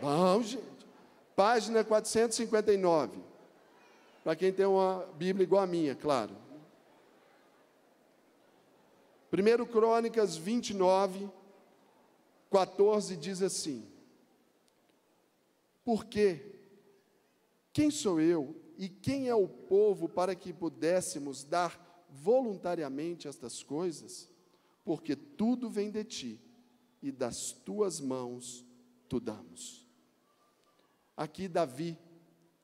Bom, 0.00 0.40
gente. 0.40 0.62
Página 1.34 1.82
459. 1.82 3.18
Para 4.22 4.36
quem 4.36 4.52
tem 4.52 4.66
uma 4.66 5.04
Bíblia 5.16 5.42
igual 5.42 5.64
a 5.64 5.66
minha, 5.66 5.96
claro. 5.96 6.30
1 9.32 9.66
Crônicas 9.66 10.36
29, 10.36 11.28
14 12.48 13.16
diz 13.16 13.42
assim: 13.42 13.84
Porque 15.84 16.54
quem 17.72 17.90
sou 17.90 18.20
eu 18.20 18.54
e 18.78 18.88
quem 18.88 19.28
é 19.28 19.34
o 19.34 19.48
povo 19.48 20.08
para 20.08 20.36
que 20.36 20.52
pudéssemos 20.52 21.42
dar 21.42 22.06
voluntariamente 22.08 23.26
estas 23.26 23.60
coisas? 23.64 24.30
Porque 24.84 25.14
tudo 25.14 25.70
vem 25.70 25.90
de 25.90 26.04
ti 26.04 26.40
e 27.00 27.10
das 27.12 27.52
tuas 27.52 28.00
mãos 28.00 28.64
tu 29.08 29.20
damos. 29.20 29.86
Aqui 31.16 31.48
Davi, 31.48 31.98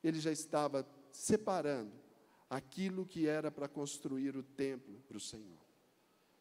ele 0.03 0.21
já 0.21 0.33
estava 0.33 0.87
separando 1.13 1.93
aquilo 2.49 3.07
que 3.07 3.27
era 3.27 3.51
para 3.51 3.69
construir 3.69 4.37
o 4.37 4.43
templo 4.43 5.01
para 5.07 5.17
o 5.17 5.21
Senhor. 5.21 5.59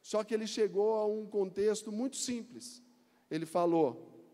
Só 0.02 0.24
que 0.24 0.34
ele 0.34 0.48
chegou 0.48 0.96
a 0.96 1.06
um 1.06 1.26
contexto 1.26 1.92
muito 1.92 2.16
simples 2.16 2.82
ele 3.30 3.46
falou: 3.46 4.26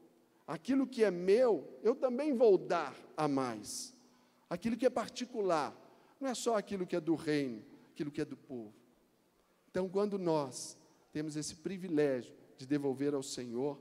aquilo 0.48 0.88
que 0.88 1.04
é 1.04 1.12
meu, 1.12 1.80
eu 1.82 1.96
também 1.96 2.34
vou 2.34 2.58
dar 2.58 2.96
a 3.18 3.28
mais. 3.28 3.94
Aquilo 4.50 4.78
que 4.78 4.86
é 4.86 4.90
particular, 4.90 5.76
não 6.20 6.30
é 6.30 6.36
só 6.36 6.56
aquilo 6.56 6.86
que 6.86 6.96
é 6.96 7.02
do 7.02 7.16
reino, 7.16 7.64
aquilo 7.92 8.12
que 8.12 8.22
é 8.22 8.26
do 8.26 8.38
povo. 8.38 8.74
Então, 9.70 9.90
quando 9.90 10.20
nós 10.20 10.78
temos 11.14 11.38
esse 11.38 11.56
privilégio 11.58 12.34
de 12.58 12.66
devolver 12.66 13.14
ao 13.14 13.22
Senhor, 13.22 13.80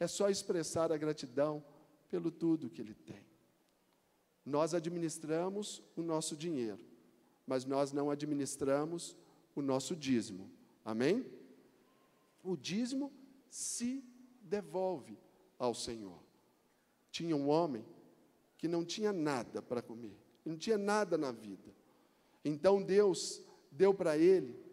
é 0.00 0.06
só 0.06 0.28
expressar 0.28 0.90
a 0.90 0.96
gratidão 0.96 1.64
pelo 2.10 2.30
tudo 2.30 2.68
que 2.68 2.82
Ele 2.82 2.92
tem. 2.92 3.24
Nós 4.44 4.74
administramos 4.74 5.82
o 5.96 6.02
nosso 6.02 6.36
dinheiro, 6.36 6.80
mas 7.46 7.64
nós 7.64 7.92
não 7.92 8.10
administramos 8.10 9.16
o 9.54 9.62
nosso 9.62 9.94
dízimo. 9.94 10.50
Amém? 10.84 11.24
O 12.42 12.56
dízimo 12.56 13.12
se 13.48 14.04
devolve 14.42 15.18
ao 15.58 15.74
Senhor. 15.74 16.20
Tinha 17.10 17.36
um 17.36 17.48
homem 17.48 17.84
que 18.58 18.68
não 18.68 18.84
tinha 18.84 19.12
nada 19.12 19.62
para 19.62 19.82
comer, 19.82 20.16
não 20.44 20.56
tinha 20.56 20.76
nada 20.76 21.16
na 21.16 21.30
vida. 21.30 21.74
Então 22.44 22.82
Deus 22.82 23.42
deu 23.70 23.94
para 23.94 24.18
ele 24.18 24.65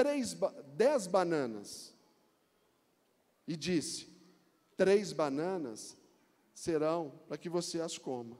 três, 0.00 0.34
dez 0.74 1.06
bananas 1.06 1.94
e 3.46 3.54
disse: 3.54 4.08
três 4.74 5.12
bananas 5.12 5.94
serão 6.54 7.20
para 7.28 7.36
que 7.36 7.50
você 7.50 7.82
as 7.82 7.98
coma. 7.98 8.38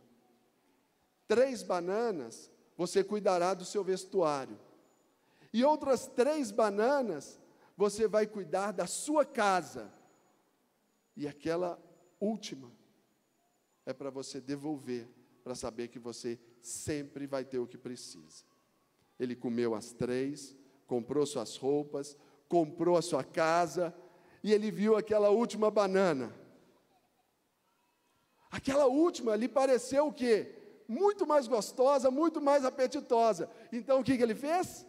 Três 1.28 1.62
bananas 1.62 2.50
você 2.78 3.04
cuidará 3.04 3.52
do 3.52 3.66
seu 3.66 3.84
vestuário. 3.84 4.58
E 5.52 5.62
outras 5.62 6.06
três 6.06 6.50
bananas 6.50 7.38
você 7.76 8.08
vai 8.08 8.26
cuidar 8.26 8.72
da 8.72 8.86
sua 8.86 9.26
casa 9.26 9.92
e 11.14 11.28
aquela 11.28 11.78
última 12.18 12.72
é 13.84 13.92
para 13.92 14.08
você 14.08 14.40
devolver, 14.40 15.06
para 15.44 15.54
saber 15.54 15.88
que 15.88 15.98
você 15.98 16.40
sempre 16.62 17.26
vai 17.26 17.44
ter 17.44 17.58
o 17.58 17.66
que 17.66 17.76
precisa. 17.76 18.44
Ele 19.18 19.36
comeu 19.36 19.74
as 19.74 19.92
três, 19.92 20.56
comprou 20.90 21.24
suas 21.24 21.56
roupas, 21.56 22.16
comprou 22.48 22.96
a 22.96 23.02
sua 23.02 23.22
casa, 23.22 23.94
e 24.42 24.52
ele 24.52 24.72
viu 24.72 24.96
aquela 24.96 25.30
última 25.30 25.70
banana. 25.70 26.34
Aquela 28.50 28.86
última 28.86 29.36
lhe 29.36 29.46
pareceu 29.46 30.08
o 30.08 30.12
quê? 30.12 30.52
Muito 30.88 31.24
mais 31.24 31.46
gostosa, 31.46 32.10
muito 32.10 32.40
mais 32.40 32.64
apetitosa. 32.64 33.48
Então 33.72 34.00
o 34.00 34.04
que, 34.04 34.16
que 34.16 34.22
ele 34.24 34.34
fez? 34.34 34.84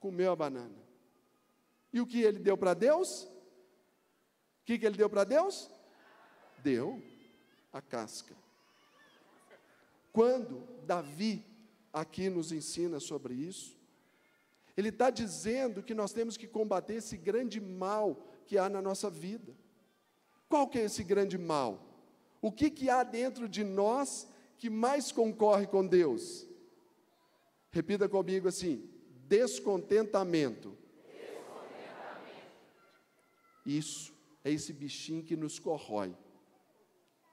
Comeu 0.00 0.32
a 0.32 0.36
banana. 0.36 0.74
E 1.92 2.00
o 2.00 2.06
que 2.06 2.20
ele 2.20 2.40
deu 2.40 2.58
para 2.58 2.74
Deus? 2.74 3.22
O 3.22 4.64
que, 4.64 4.80
que 4.80 4.84
ele 4.84 4.96
deu 4.96 5.08
para 5.08 5.22
Deus? 5.22 5.70
Deu 6.58 7.00
a 7.72 7.80
casca. 7.80 8.34
Quando 10.12 10.66
Davi 10.84 11.46
aqui 11.92 12.28
nos 12.28 12.50
ensina 12.50 12.98
sobre 12.98 13.34
isso, 13.34 13.80
ele 14.76 14.88
está 14.88 15.10
dizendo 15.10 15.82
que 15.82 15.94
nós 15.94 16.12
temos 16.12 16.36
que 16.36 16.46
combater 16.46 16.94
esse 16.94 17.16
grande 17.16 17.60
mal 17.60 18.26
que 18.46 18.56
há 18.56 18.68
na 18.68 18.80
nossa 18.80 19.10
vida. 19.10 19.54
Qual 20.48 20.68
que 20.68 20.78
é 20.78 20.84
esse 20.84 21.04
grande 21.04 21.36
mal? 21.38 21.92
O 22.40 22.50
que, 22.50 22.70
que 22.70 22.90
há 22.90 23.02
dentro 23.02 23.48
de 23.48 23.62
nós 23.64 24.28
que 24.58 24.68
mais 24.68 25.12
concorre 25.12 25.66
com 25.66 25.86
Deus? 25.86 26.46
Repita 27.70 28.08
comigo 28.08 28.48
assim: 28.48 28.88
descontentamento. 29.28 30.76
descontentamento. 31.06 32.46
Isso 33.64 34.12
é 34.44 34.50
esse 34.50 34.72
bichinho 34.72 35.22
que 35.22 35.36
nos 35.36 35.58
corrói, 35.58 36.16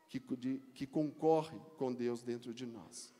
que, 0.07 0.19
de, 0.35 0.59
que 0.73 0.85
concorre 0.85 1.59
com 1.77 1.93
Deus 1.93 2.21
dentro 2.21 2.53
de 2.53 2.65
nós 2.65 3.13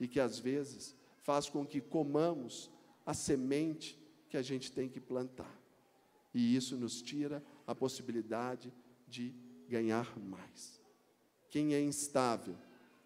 e 0.00 0.08
que 0.08 0.18
às 0.18 0.38
vezes 0.38 0.96
faz 1.22 1.48
com 1.48 1.64
que 1.66 1.80
comamos 1.80 2.70
a 3.04 3.12
semente 3.12 3.98
que 4.28 4.36
a 4.36 4.42
gente 4.42 4.72
tem 4.72 4.88
que 4.88 5.00
plantar. 5.00 5.60
E 6.32 6.56
isso 6.56 6.76
nos 6.76 7.00
tira 7.02 7.44
a 7.66 7.74
possibilidade 7.74 8.72
de 9.06 9.34
ganhar 9.68 10.18
mais. 10.18 10.80
Quem 11.48 11.74
é 11.74 11.80
instável 11.80 12.56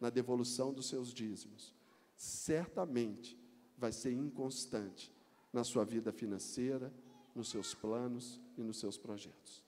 na 0.01 0.09
devolução 0.09 0.73
dos 0.73 0.89
seus 0.89 1.13
dízimos, 1.13 1.75
certamente 2.17 3.39
vai 3.77 3.93
ser 3.93 4.13
inconstante 4.13 5.13
na 5.53 5.65
sua 5.65 5.85
vida 5.85 6.13
financeira, 6.13 6.93
nos 7.35 7.51
seus 7.51 7.75
planos 7.75 8.41
e 8.57 8.63
nos 8.63 8.79
seus 8.79 8.97
projetos. 8.97 9.63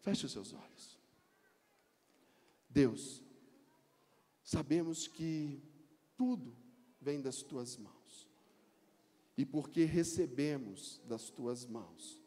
Feche 0.00 0.26
os 0.26 0.32
seus 0.32 0.52
olhos. 0.52 0.98
Deus, 2.68 3.22
sabemos 4.44 5.06
que 5.06 5.60
tudo 6.16 6.56
vem 7.00 7.20
das 7.20 7.42
tuas 7.42 7.76
mãos 7.76 8.01
e 9.36 9.44
porque 9.44 9.84
recebemos 9.84 11.00
das 11.06 11.30
tuas 11.30 11.64
mãos. 11.66 12.20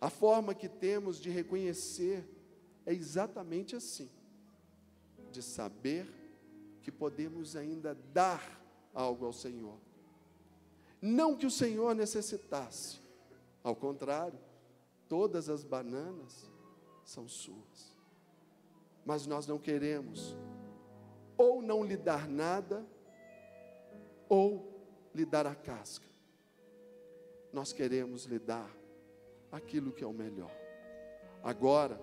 A 0.00 0.08
forma 0.08 0.54
que 0.54 0.68
temos 0.68 1.20
de 1.20 1.30
reconhecer 1.30 2.28
é 2.86 2.92
exatamente 2.92 3.76
assim: 3.76 4.10
de 5.30 5.42
saber 5.42 6.06
que 6.82 6.90
podemos 6.90 7.56
ainda 7.56 7.94
dar 7.94 8.62
algo 8.94 9.26
ao 9.26 9.32
Senhor. 9.32 9.78
Não 11.00 11.36
que 11.36 11.46
o 11.46 11.50
Senhor 11.50 11.94
necessitasse, 11.94 13.00
ao 13.62 13.76
contrário, 13.76 14.38
todas 15.08 15.48
as 15.48 15.62
bananas 15.62 16.50
são 17.04 17.28
suas. 17.28 17.96
Mas 19.04 19.26
nós 19.26 19.46
não 19.46 19.58
queremos 19.58 20.36
ou 21.38 21.62
não 21.62 21.84
lhe 21.84 21.96
dar 21.96 22.28
nada, 22.28 22.84
ou 24.28 24.77
lhe 25.14 25.24
dar 25.24 25.46
a 25.46 25.54
casca. 25.54 26.06
Nós 27.52 27.72
queremos 27.72 28.24
lhe 28.24 28.38
dar 28.38 28.70
aquilo 29.50 29.92
que 29.92 30.04
é 30.04 30.06
o 30.06 30.12
melhor. 30.12 30.52
Agora 31.42 32.00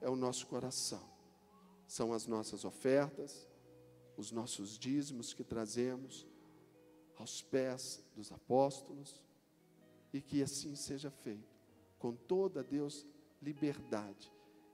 é 0.00 0.08
o 0.08 0.16
nosso 0.16 0.46
coração, 0.46 1.02
são 1.86 2.12
as 2.12 2.26
nossas 2.26 2.64
ofertas, 2.64 3.48
os 4.16 4.30
nossos 4.30 4.78
dízimos 4.78 5.32
que 5.32 5.44
trazemos 5.44 6.26
aos 7.16 7.42
pés 7.42 8.02
dos 8.14 8.32
apóstolos, 8.32 9.20
e 10.12 10.20
que 10.20 10.42
assim 10.42 10.74
seja 10.74 11.10
feito, 11.10 11.48
com 11.98 12.14
toda, 12.14 12.64
Deus, 12.64 13.06
liberdade 13.40 14.32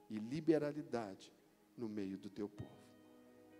e 0.08 0.16
liberalidade 0.16 1.32
no 1.76 1.88
meio 1.88 2.16
do 2.16 2.30
teu 2.30 2.48
povo. 2.48 2.70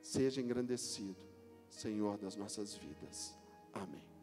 Seja 0.01 0.41
engrandecido, 0.41 1.21
Senhor 1.69 2.17
das 2.17 2.37
nossas 2.37 2.75
vidas. 2.75 3.37
Amém. 3.77 4.16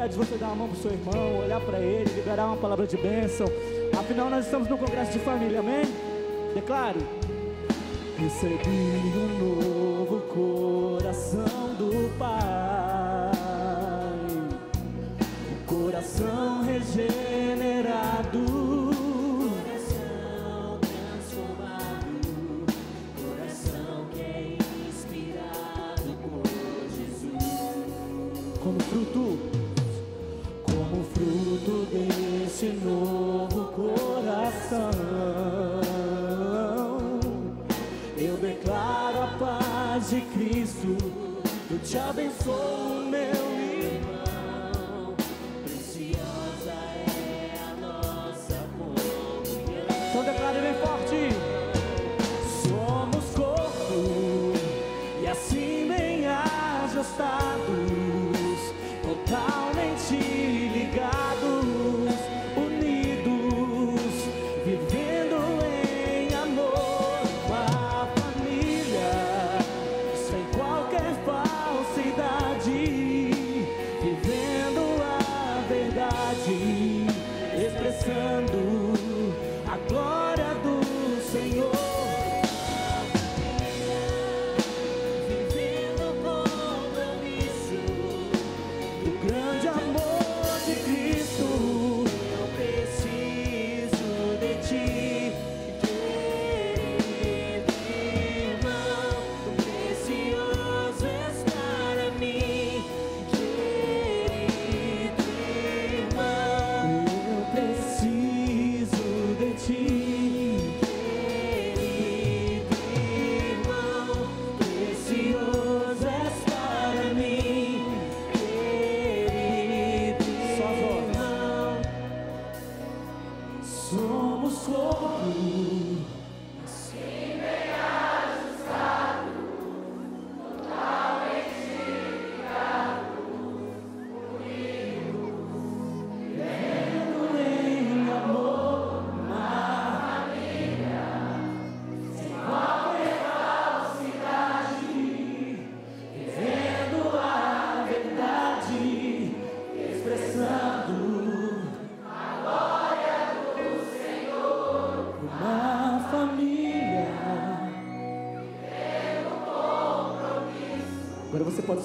Impede 0.00 0.16
você 0.16 0.36
dar 0.36 0.46
uma 0.46 0.56
mão 0.56 0.68
para 0.68 0.78
o 0.78 0.80
seu 0.80 0.90
irmão, 0.92 1.40
olhar 1.40 1.60
para 1.60 1.78
ele, 1.78 2.10
liberar 2.14 2.46
uma 2.46 2.56
palavra 2.56 2.86
de 2.86 2.96
bênção. 2.96 3.46
Afinal, 3.98 4.30
nós 4.30 4.46
estamos 4.46 4.66
no 4.66 4.78
congresso 4.78 5.12
de 5.12 5.18
família, 5.18 5.60
amém? 5.60 5.84
Declare. 6.54 6.98
Recebi 8.16 8.68
um 8.68 9.38
novo 9.38 9.69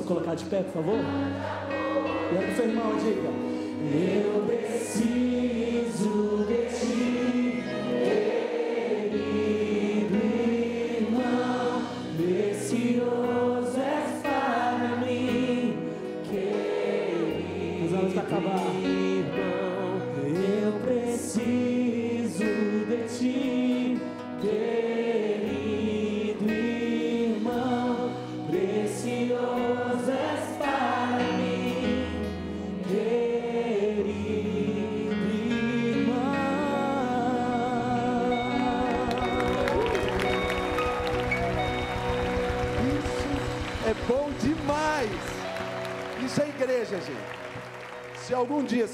colocar 0.06 0.36
de 0.36 0.46
pé, 0.46 0.62
por 0.64 0.74
favor? 0.74 1.00
E 2.32 2.38
aí, 2.38 2.56
seu 2.56 2.70
irmão, 2.70 2.96
diga. 2.98 3.25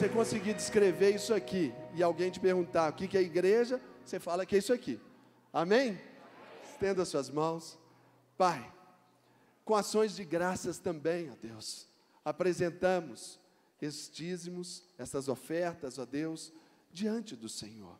Você 0.01 0.09
conseguir 0.09 0.55
descrever 0.55 1.13
isso 1.13 1.31
aqui 1.31 1.71
e 1.93 2.01
alguém 2.01 2.31
te 2.31 2.39
perguntar 2.39 2.89
o 2.89 2.93
que 2.95 3.15
é 3.15 3.21
igreja, 3.21 3.79
você 4.03 4.19
fala 4.19 4.47
que 4.47 4.55
é 4.55 4.57
isso 4.57 4.73
aqui. 4.73 4.99
Amém? 5.53 5.95
Estenda 6.71 7.05
suas 7.05 7.29
mãos. 7.29 7.77
Pai, 8.35 8.67
com 9.63 9.75
ações 9.75 10.15
de 10.15 10.25
graças 10.25 10.79
também, 10.79 11.29
ó 11.29 11.35
Deus, 11.39 11.87
apresentamos 12.25 13.39
estes 13.79 14.09
dízimos, 14.09 14.83
essas 14.97 15.27
ofertas, 15.27 15.99
ó 15.99 16.05
Deus, 16.07 16.51
diante 16.91 17.35
do 17.35 17.47
Senhor, 17.47 17.95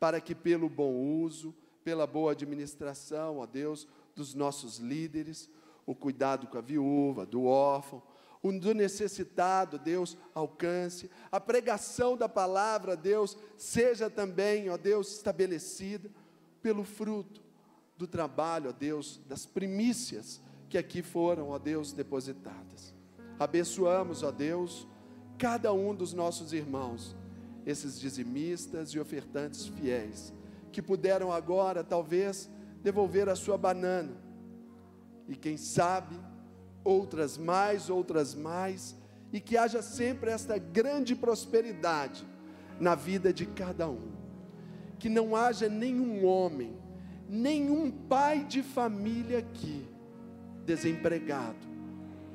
para 0.00 0.22
que 0.22 0.34
pelo 0.34 0.70
bom 0.70 0.94
uso, 0.94 1.54
pela 1.84 2.06
boa 2.06 2.32
administração, 2.32 3.40
ó 3.40 3.44
Deus, 3.44 3.86
dos 4.14 4.32
nossos 4.32 4.78
líderes, 4.78 5.50
o 5.84 5.94
cuidado 5.94 6.46
com 6.46 6.56
a 6.56 6.62
viúva, 6.62 7.26
do 7.26 7.44
órfão, 7.44 8.02
o 8.48 8.60
do 8.60 8.74
necessitado, 8.74 9.78
Deus, 9.78 10.16
alcance, 10.34 11.10
a 11.30 11.40
pregação 11.40 12.16
da 12.16 12.28
palavra, 12.28 12.96
Deus, 12.96 13.36
seja 13.56 14.08
também, 14.08 14.70
ó 14.70 14.76
Deus, 14.76 15.12
estabelecida 15.12 16.10
pelo 16.62 16.84
fruto 16.84 17.42
do 17.96 18.06
trabalho, 18.06 18.70
ó 18.70 18.72
Deus, 18.72 19.20
das 19.26 19.46
primícias 19.46 20.40
que 20.68 20.78
aqui 20.78 21.02
foram, 21.02 21.50
ó 21.50 21.58
Deus, 21.58 21.92
depositadas. 21.92 22.94
Abençoamos, 23.38 24.22
ó 24.22 24.30
Deus, 24.30 24.86
cada 25.38 25.72
um 25.72 25.94
dos 25.94 26.12
nossos 26.12 26.52
irmãos, 26.52 27.16
esses 27.64 27.98
dizimistas 27.98 28.90
e 28.90 28.98
ofertantes 28.98 29.66
fiéis, 29.66 30.32
que 30.70 30.80
puderam 30.80 31.32
agora, 31.32 31.82
talvez, 31.82 32.48
devolver 32.82 33.28
a 33.28 33.34
sua 33.34 33.58
banana, 33.58 34.16
e 35.28 35.34
quem 35.34 35.56
sabe, 35.56 36.16
outras 36.86 37.36
mais, 37.36 37.90
outras 37.90 38.34
mais, 38.34 38.96
e 39.32 39.40
que 39.40 39.56
haja 39.56 39.82
sempre 39.82 40.30
esta 40.30 40.56
grande 40.56 41.16
prosperidade 41.16 42.24
na 42.78 42.94
vida 42.94 43.32
de 43.32 43.44
cada 43.44 43.88
um. 43.88 44.12
Que 44.98 45.08
não 45.08 45.34
haja 45.34 45.68
nenhum 45.68 46.24
homem, 46.24 46.76
nenhum 47.28 47.90
pai 47.90 48.44
de 48.44 48.62
família 48.62 49.38
aqui 49.38 49.86
desempregado, 50.64 51.66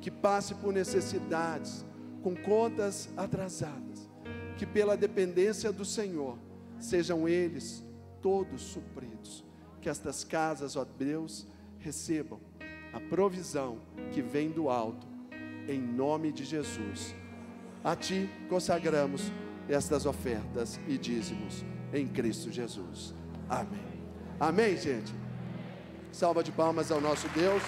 que 0.00 0.10
passe 0.10 0.54
por 0.54 0.72
necessidades, 0.72 1.84
com 2.22 2.36
contas 2.36 3.08
atrasadas, 3.16 4.08
que 4.56 4.64
pela 4.64 4.96
dependência 4.96 5.72
do 5.72 5.84
Senhor 5.84 6.38
sejam 6.78 7.28
eles 7.28 7.84
todos 8.20 8.62
supridos. 8.62 9.44
Que 9.80 9.88
estas 9.88 10.22
casas, 10.22 10.76
ó 10.76 10.84
Deus, 10.84 11.46
recebam 11.78 12.38
a 12.92 13.00
provisão 13.00 13.78
que 14.12 14.20
vem 14.20 14.50
do 14.50 14.68
alto, 14.68 15.06
em 15.68 15.80
nome 15.80 16.32
de 16.32 16.44
Jesus. 16.44 17.14
A 17.82 17.96
Ti 17.96 18.28
consagramos 18.48 19.32
estas 19.68 20.06
ofertas 20.06 20.78
e 20.86 20.98
dízimos 20.98 21.64
em 21.92 22.06
Cristo 22.06 22.50
Jesus. 22.50 23.14
Amém. 23.48 24.02
Amém, 24.38 24.76
gente. 24.76 25.12
Salva 26.10 26.42
de 26.42 26.52
palmas 26.52 26.92
ao 26.92 27.00
nosso 27.00 27.28
Deus. 27.30 27.62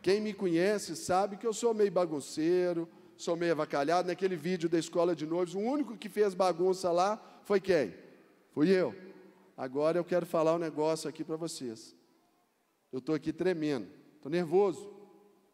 Quem 0.00 0.20
me 0.20 0.32
conhece 0.32 0.96
sabe 0.96 1.36
que 1.36 1.46
eu 1.46 1.52
sou 1.52 1.72
meio 1.72 1.92
bagunceiro, 1.92 2.88
sou 3.16 3.36
meio 3.36 3.52
avacalhado. 3.52 4.08
Naquele 4.08 4.36
vídeo 4.36 4.68
da 4.68 4.78
escola 4.78 5.14
de 5.14 5.26
noivos, 5.26 5.54
o 5.54 5.60
único 5.60 5.96
que 5.96 6.08
fez 6.08 6.34
bagunça 6.34 6.90
lá 6.90 7.22
foi 7.44 7.60
quem? 7.60 7.94
Fui 8.52 8.68
eu. 8.68 8.94
Agora 9.56 9.98
eu 9.98 10.04
quero 10.04 10.26
falar 10.26 10.54
um 10.54 10.58
negócio 10.58 11.08
aqui 11.08 11.22
para 11.22 11.36
vocês. 11.36 11.94
Eu 12.92 12.98
estou 12.98 13.14
aqui 13.14 13.32
tremendo, 13.32 13.88
estou 14.16 14.30
nervoso. 14.30 14.92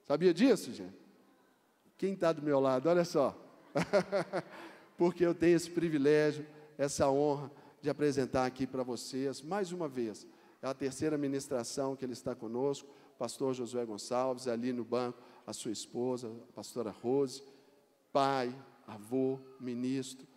Sabia 0.04 0.32
disso, 0.32 0.72
gente? 0.72 0.96
Quem 1.96 2.14
está 2.14 2.32
do 2.32 2.42
meu 2.42 2.60
lado, 2.60 2.88
olha 2.88 3.04
só. 3.04 3.36
porque 4.96 5.24
eu 5.24 5.34
tenho 5.34 5.56
esse 5.56 5.70
privilégio, 5.70 6.44
essa 6.76 7.08
honra 7.08 7.50
de 7.80 7.88
apresentar 7.88 8.44
aqui 8.44 8.66
para 8.66 8.82
vocês, 8.82 9.40
mais 9.40 9.70
uma 9.70 9.88
vez, 9.88 10.26
é 10.60 10.66
a 10.66 10.74
terceira 10.74 11.16
ministração 11.16 11.94
que 11.94 12.04
ele 12.04 12.12
está 12.12 12.34
conosco, 12.34 12.88
pastor 13.16 13.54
Josué 13.54 13.84
Gonçalves, 13.84 14.48
ali 14.48 14.72
no 14.72 14.84
banco, 14.84 15.22
a 15.48 15.52
sua 15.54 15.72
esposa, 15.72 16.28
a 16.28 16.52
pastora 16.52 16.90
Rose, 16.90 17.42
pai, 18.12 18.54
avô, 18.86 19.38
ministro, 19.58 20.28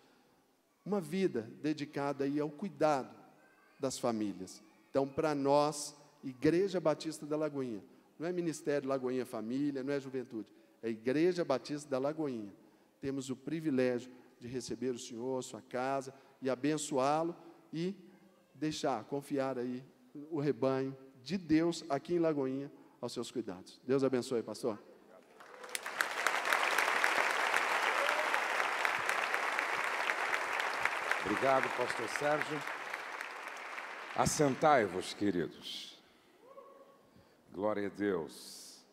uma 0.85 1.01
vida 1.01 1.51
dedicada 1.61 2.23
aí 2.23 2.39
ao 2.39 2.49
cuidado 2.49 3.13
das 3.77 3.99
famílias. 3.99 4.63
Então, 4.89 5.05
para 5.05 5.35
nós, 5.35 5.93
Igreja 6.23 6.79
Batista 6.79 7.25
da 7.25 7.35
Lagoinha, 7.35 7.83
não 8.17 8.25
é 8.25 8.31
Ministério 8.31 8.87
Lagoinha 8.87 9.25
Família, 9.25 9.83
não 9.83 9.91
é 9.91 9.99
Juventude, 9.99 10.47
é 10.81 10.89
Igreja 10.89 11.43
Batista 11.43 11.89
da 11.89 11.99
Lagoinha. 11.99 12.53
Temos 13.01 13.29
o 13.29 13.35
privilégio 13.35 14.09
de 14.39 14.47
receber 14.47 14.91
o 14.91 14.99
Senhor, 14.99 15.43
sua 15.43 15.61
casa, 15.61 16.13
e 16.41 16.49
abençoá-lo 16.49 17.35
e 17.73 17.93
deixar, 18.55 19.03
confiar 19.03 19.59
aí 19.59 19.83
o 20.29 20.39
rebanho 20.39 20.95
de 21.21 21.37
Deus 21.37 21.83
aqui 21.89 22.13
em 22.13 22.19
Lagoinha 22.19 22.71
aos 23.01 23.11
seus 23.11 23.29
cuidados. 23.29 23.77
Deus 23.85 24.05
abençoe, 24.05 24.41
pastor. 24.41 24.90
Obrigado, 31.31 31.69
pastor 31.77 32.09
Sérgio. 32.09 32.61
Assentai-vos, 34.17 35.13
queridos. 35.13 35.97
Glória 37.53 37.87
a 37.87 37.89
Deus. 37.89 38.83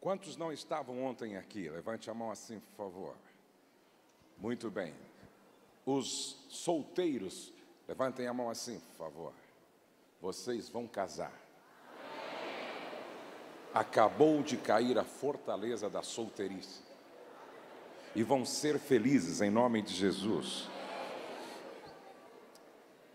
Quantos 0.00 0.36
não 0.36 0.52
estavam 0.52 1.04
ontem 1.04 1.36
aqui? 1.36 1.68
Levante 1.68 2.08
a 2.08 2.14
mão 2.14 2.30
assim, 2.30 2.60
por 2.60 2.76
favor. 2.76 3.16
Muito 4.38 4.70
bem. 4.70 4.94
Os 5.84 6.46
solteiros, 6.48 7.52
levantem 7.88 8.28
a 8.28 8.32
mão 8.32 8.48
assim, 8.48 8.78
por 8.78 8.96
favor. 8.96 9.32
Vocês 10.20 10.68
vão 10.68 10.86
casar. 10.86 11.47
Acabou 13.72 14.42
de 14.42 14.56
cair 14.56 14.98
a 14.98 15.04
fortaleza 15.04 15.88
da 15.88 16.02
solteirice. 16.02 16.80
E 18.14 18.22
vão 18.22 18.44
ser 18.44 18.78
felizes 18.78 19.40
em 19.40 19.50
nome 19.50 19.82
de 19.82 19.94
Jesus. 19.94 20.68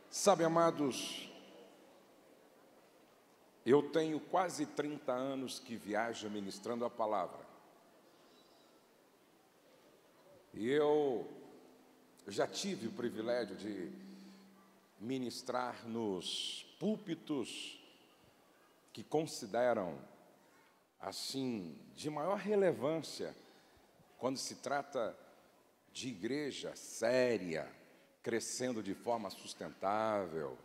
Sabe, 0.09 0.43
amados, 0.43 1.29
eu 3.65 3.81
tenho 3.81 4.19
quase 4.19 4.65
30 4.65 5.11
anos 5.11 5.59
que 5.59 5.75
viajo 5.75 6.29
ministrando 6.29 6.85
a 6.85 6.89
palavra. 6.89 7.39
E 10.53 10.69
eu 10.69 11.27
já 12.27 12.45
tive 12.45 12.87
o 12.87 12.91
privilégio 12.91 13.55
de 13.55 13.91
ministrar 14.99 15.87
nos 15.87 16.65
púlpitos 16.79 17.79
que 18.93 19.03
consideram 19.03 19.97
assim 21.03 21.77
de 21.93 22.09
maior 22.09 22.37
relevância 22.37 23.35
quando 24.17 24.37
se 24.37 24.55
trata 24.55 25.15
de 25.91 26.07
igreja 26.07 26.73
séria, 26.75 27.69
crescendo 28.23 28.81
de 28.81 28.95
forma 28.95 29.29
sustentável. 29.29 30.57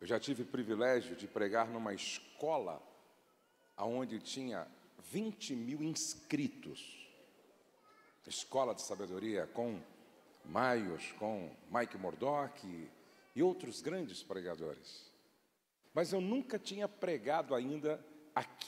Eu 0.00 0.06
já 0.06 0.18
tive 0.18 0.42
o 0.42 0.46
privilégio 0.46 1.14
de 1.14 1.28
pregar 1.28 1.68
numa 1.68 1.94
escola 1.94 2.82
onde 3.78 4.18
tinha 4.18 4.66
20 5.10 5.54
mil 5.54 5.82
inscritos. 5.82 6.98
Escola 8.26 8.74
de 8.74 8.82
Sabedoria 8.82 9.46
com 9.48 9.80
Maios, 10.44 11.12
com 11.12 11.50
Mike 11.70 11.96
Murdock 11.96 12.88
e 13.34 13.42
outros 13.42 13.80
grandes 13.80 14.22
pregadores. 14.22 15.10
Mas 15.92 16.12
eu 16.12 16.20
nunca 16.20 16.58
tinha 16.58 16.88
pregado 16.88 17.54
ainda 17.54 18.04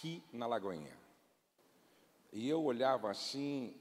aqui 0.03 0.21
na 0.33 0.49
Lagoinha. 0.49 0.93
E 2.33 2.49
eu 2.49 2.65
olhava 2.65 3.09
assim, 3.09 3.73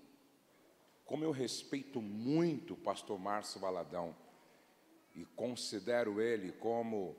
como 1.03 1.23
eu 1.23 1.31
respeito 1.31 1.99
muito 1.99 2.75
o 2.75 2.77
pastor 2.77 3.17
Márcio 3.17 3.59
Valadão 3.59 4.15
e 5.15 5.25
considero 5.35 6.21
ele 6.21 6.51
como 6.51 7.15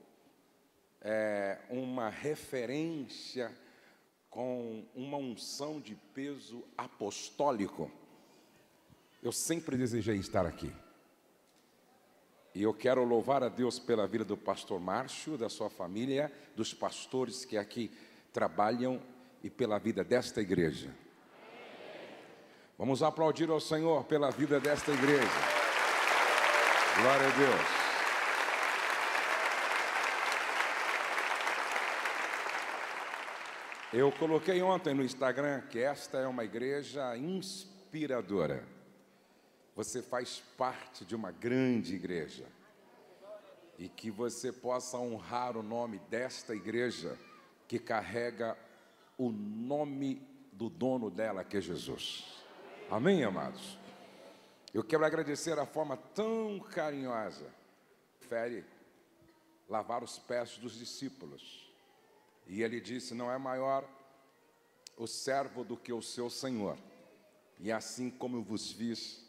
é, 1.00 1.58
uma 1.68 2.10
referência 2.10 3.52
com 4.30 4.86
uma 4.94 5.16
unção 5.16 5.80
de 5.80 5.96
peso 6.14 6.62
apostólico. 6.78 7.90
Eu 9.20 9.32
sempre 9.32 9.76
desejei 9.76 10.18
estar 10.18 10.46
aqui. 10.46 10.72
E 12.54 12.62
eu 12.62 12.72
quero 12.72 13.02
louvar 13.02 13.42
a 13.42 13.48
Deus 13.48 13.80
pela 13.80 14.06
vida 14.06 14.24
do 14.24 14.36
pastor 14.36 14.78
Márcio, 14.78 15.36
da 15.36 15.48
sua 15.48 15.68
família, 15.68 16.30
dos 16.54 16.72
pastores 16.72 17.44
que 17.44 17.56
aqui 17.56 17.90
trabalham 18.32 19.00
e 19.42 19.50
pela 19.50 19.78
vida 19.78 20.02
desta 20.02 20.40
igreja. 20.40 20.90
Vamos 22.78 23.02
aplaudir 23.02 23.50
ao 23.50 23.60
Senhor 23.60 24.04
pela 24.04 24.30
vida 24.30 24.58
desta 24.58 24.90
igreja. 24.90 25.28
Glória 26.96 27.26
a 27.26 27.30
Deus. 27.30 27.82
Eu 33.92 34.10
coloquei 34.12 34.62
ontem 34.62 34.94
no 34.94 35.04
Instagram 35.04 35.60
que 35.68 35.78
esta 35.78 36.18
é 36.18 36.26
uma 36.26 36.44
igreja 36.44 37.14
inspiradora. 37.16 38.66
Você 39.76 40.00
faz 40.00 40.42
parte 40.56 41.04
de 41.04 41.14
uma 41.14 41.30
grande 41.30 41.94
igreja. 41.94 42.46
E 43.78 43.88
que 43.88 44.10
você 44.10 44.50
possa 44.50 44.96
honrar 44.96 45.56
o 45.56 45.62
nome 45.62 45.98
desta 46.08 46.54
igreja 46.54 47.18
que 47.72 47.78
carrega 47.78 48.54
o 49.16 49.32
nome 49.32 50.20
do 50.52 50.68
dono 50.68 51.10
dela, 51.10 51.42
que 51.42 51.56
é 51.56 51.60
Jesus. 51.62 52.44
Amém, 52.90 53.24
amados? 53.24 53.78
Eu 54.74 54.84
quero 54.84 55.06
agradecer 55.06 55.58
a 55.58 55.64
forma 55.64 55.96
tão 55.96 56.60
carinhosa, 56.60 57.46
fere 58.28 58.62
lavar 59.70 60.04
os 60.04 60.18
pés 60.18 60.58
dos 60.58 60.78
discípulos. 60.78 61.72
E 62.46 62.62
ele 62.62 62.78
disse: 62.78 63.14
Não 63.14 63.32
é 63.32 63.38
maior 63.38 63.88
o 64.98 65.06
servo 65.06 65.64
do 65.64 65.74
que 65.74 65.94
o 65.94 66.02
seu 66.02 66.28
senhor. 66.28 66.76
E 67.58 67.72
assim 67.72 68.10
como 68.10 68.36
eu 68.36 68.42
vos 68.42 68.70
fiz, 68.70 69.24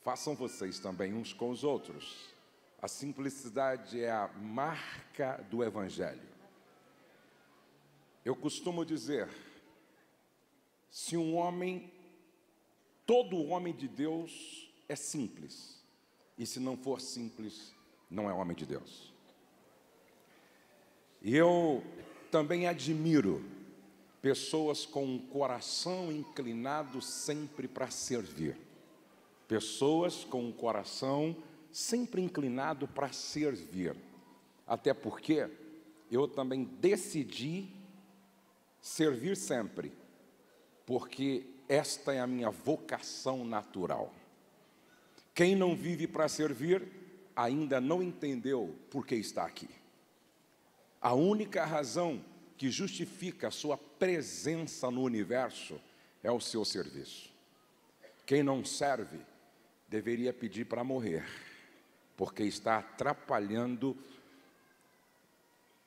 façam 0.00 0.34
vocês 0.34 0.78
também 0.78 1.12
uns 1.12 1.34
com 1.34 1.50
os 1.50 1.62
outros. 1.62 2.30
A 2.80 2.88
simplicidade 2.88 4.02
é 4.02 4.10
a 4.10 4.28
marca 4.38 5.44
do 5.50 5.62
Evangelho. 5.62 6.33
Eu 8.24 8.34
costumo 8.34 8.84
dizer: 8.84 9.28
se 10.90 11.16
um 11.16 11.36
homem 11.36 11.92
Todo 13.06 13.44
homem 13.48 13.74
de 13.74 13.86
Deus 13.86 14.70
é 14.88 14.96
simples. 14.96 15.82
E 16.38 16.46
se 16.46 16.58
não 16.58 16.76
for 16.76 17.00
simples, 17.00 17.72
não 18.10 18.30
é 18.30 18.32
homem 18.32 18.56
de 18.56 18.64
Deus. 18.64 19.12
E 21.20 21.36
eu 21.36 21.82
também 22.30 22.66
admiro 22.66 23.44
pessoas 24.20 24.86
com 24.86 25.04
um 25.04 25.18
coração 25.18 26.10
inclinado 26.10 27.00
sempre 27.02 27.68
para 27.68 27.90
servir. 27.90 28.56
Pessoas 29.46 30.24
com 30.24 30.42
um 30.42 30.52
coração 30.52 31.36
sempre 31.70 32.22
inclinado 32.22 32.88
para 32.88 33.12
servir. 33.12 33.94
Até 34.66 34.94
porque 34.94 35.48
eu 36.10 36.26
também 36.26 36.64
decidi 36.64 37.68
servir 38.84 39.34
sempre. 39.34 39.90
Porque 40.84 41.46
esta 41.66 42.12
é 42.12 42.20
a 42.20 42.26
minha 42.26 42.50
vocação 42.50 43.42
natural. 43.42 44.12
Quem 45.34 45.56
não 45.56 45.74
vive 45.74 46.06
para 46.06 46.28
servir, 46.28 46.86
ainda 47.34 47.80
não 47.80 48.02
entendeu 48.02 48.76
por 48.90 49.06
que 49.06 49.14
está 49.14 49.46
aqui. 49.46 49.70
A 51.00 51.14
única 51.14 51.64
razão 51.64 52.22
que 52.58 52.70
justifica 52.70 53.48
a 53.48 53.50
sua 53.50 53.78
presença 53.78 54.90
no 54.90 55.02
universo 55.02 55.80
é 56.22 56.30
o 56.30 56.38
seu 56.38 56.64
serviço. 56.64 57.32
Quem 58.26 58.42
não 58.42 58.64
serve 58.64 59.18
deveria 59.88 60.32
pedir 60.32 60.66
para 60.66 60.84
morrer, 60.84 61.26
porque 62.16 62.42
está 62.42 62.78
atrapalhando 62.78 63.96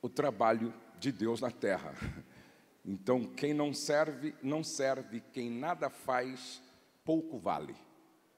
o 0.01 0.09
trabalho 0.09 0.73
de 0.99 1.11
Deus 1.11 1.39
na 1.39 1.51
terra. 1.51 1.93
Então, 2.87 3.25
quem 3.25 3.53
não 3.53 3.73
serve, 3.73 4.33
não 4.41 4.63
serve, 4.63 5.19
quem 5.33 5.51
nada 5.51 5.89
faz, 5.89 6.61
pouco 7.03 7.37
vale. 7.37 7.75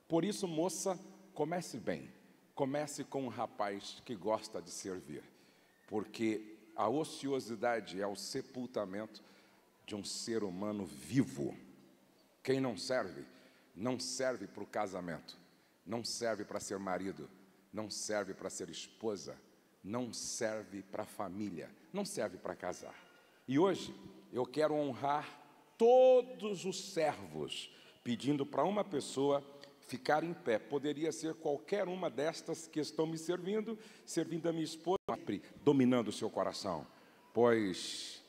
Por 0.08 0.26
isso, 0.26 0.48
moça, 0.48 1.00
comece 1.36 1.78
bem. 1.78 2.12
Comece 2.56 3.04
com 3.04 3.26
um 3.26 3.28
rapaz 3.30 4.02
que 4.04 4.16
gosta 4.16 4.60
de 4.60 4.72
servir, 4.72 5.24
porque 5.88 6.58
a 6.76 6.90
ociosidade 6.90 8.02
é 8.02 8.08
o 8.08 8.16
sepultamento 8.16 9.24
de 9.86 9.96
um 9.96 10.04
ser 10.04 10.44
humano 10.44 10.84
vivo. 10.84 11.56
Quem 12.44 12.60
não 12.60 12.76
serve, 12.76 13.24
não 13.76 14.00
serve 14.00 14.48
para 14.48 14.64
o 14.64 14.68
casamento, 14.68 15.38
não 15.86 16.04
serve 16.04 16.44
para 16.44 16.60
ser 16.60 16.80
marido, 16.80 17.30
não 17.72 17.90
serve 17.90 18.34
para 18.34 18.50
ser 18.50 18.70
esposa, 18.70 19.38
não 19.84 20.12
serve 20.12 20.82
para 20.82 21.04
a 21.04 21.06
família, 21.06 21.70
não 21.94 22.04
serve 22.04 22.38
para 22.38 22.56
casar. 22.56 22.96
E 23.48 23.58
hoje 23.58 23.96
eu 24.32 24.46
quero 24.46 24.74
honrar 24.74 25.28
todos 25.78 26.66
os 26.66 26.92
servos, 26.92 27.74
pedindo 28.04 28.46
para 28.46 28.64
uma 28.64 28.84
pessoa 28.84 29.44
ficar 29.80 30.24
em 30.24 30.34
pé. 30.34 30.60
Poderia 30.60 31.12
ser 31.12 31.34
qualquer 31.36 31.88
uma 31.88 32.10
destas 32.10 32.68
que 32.68 32.80
estão 32.80 33.08
me 33.08 33.18
servindo, 33.18 33.78
servindo 34.06 34.48
a 34.48 34.52
minha 34.52 34.64
esposa, 34.64 35.00
dominando 35.64 36.10
o 36.10 36.14
seu 36.14 36.30
coração. 36.30 36.86
Pois 37.34 38.24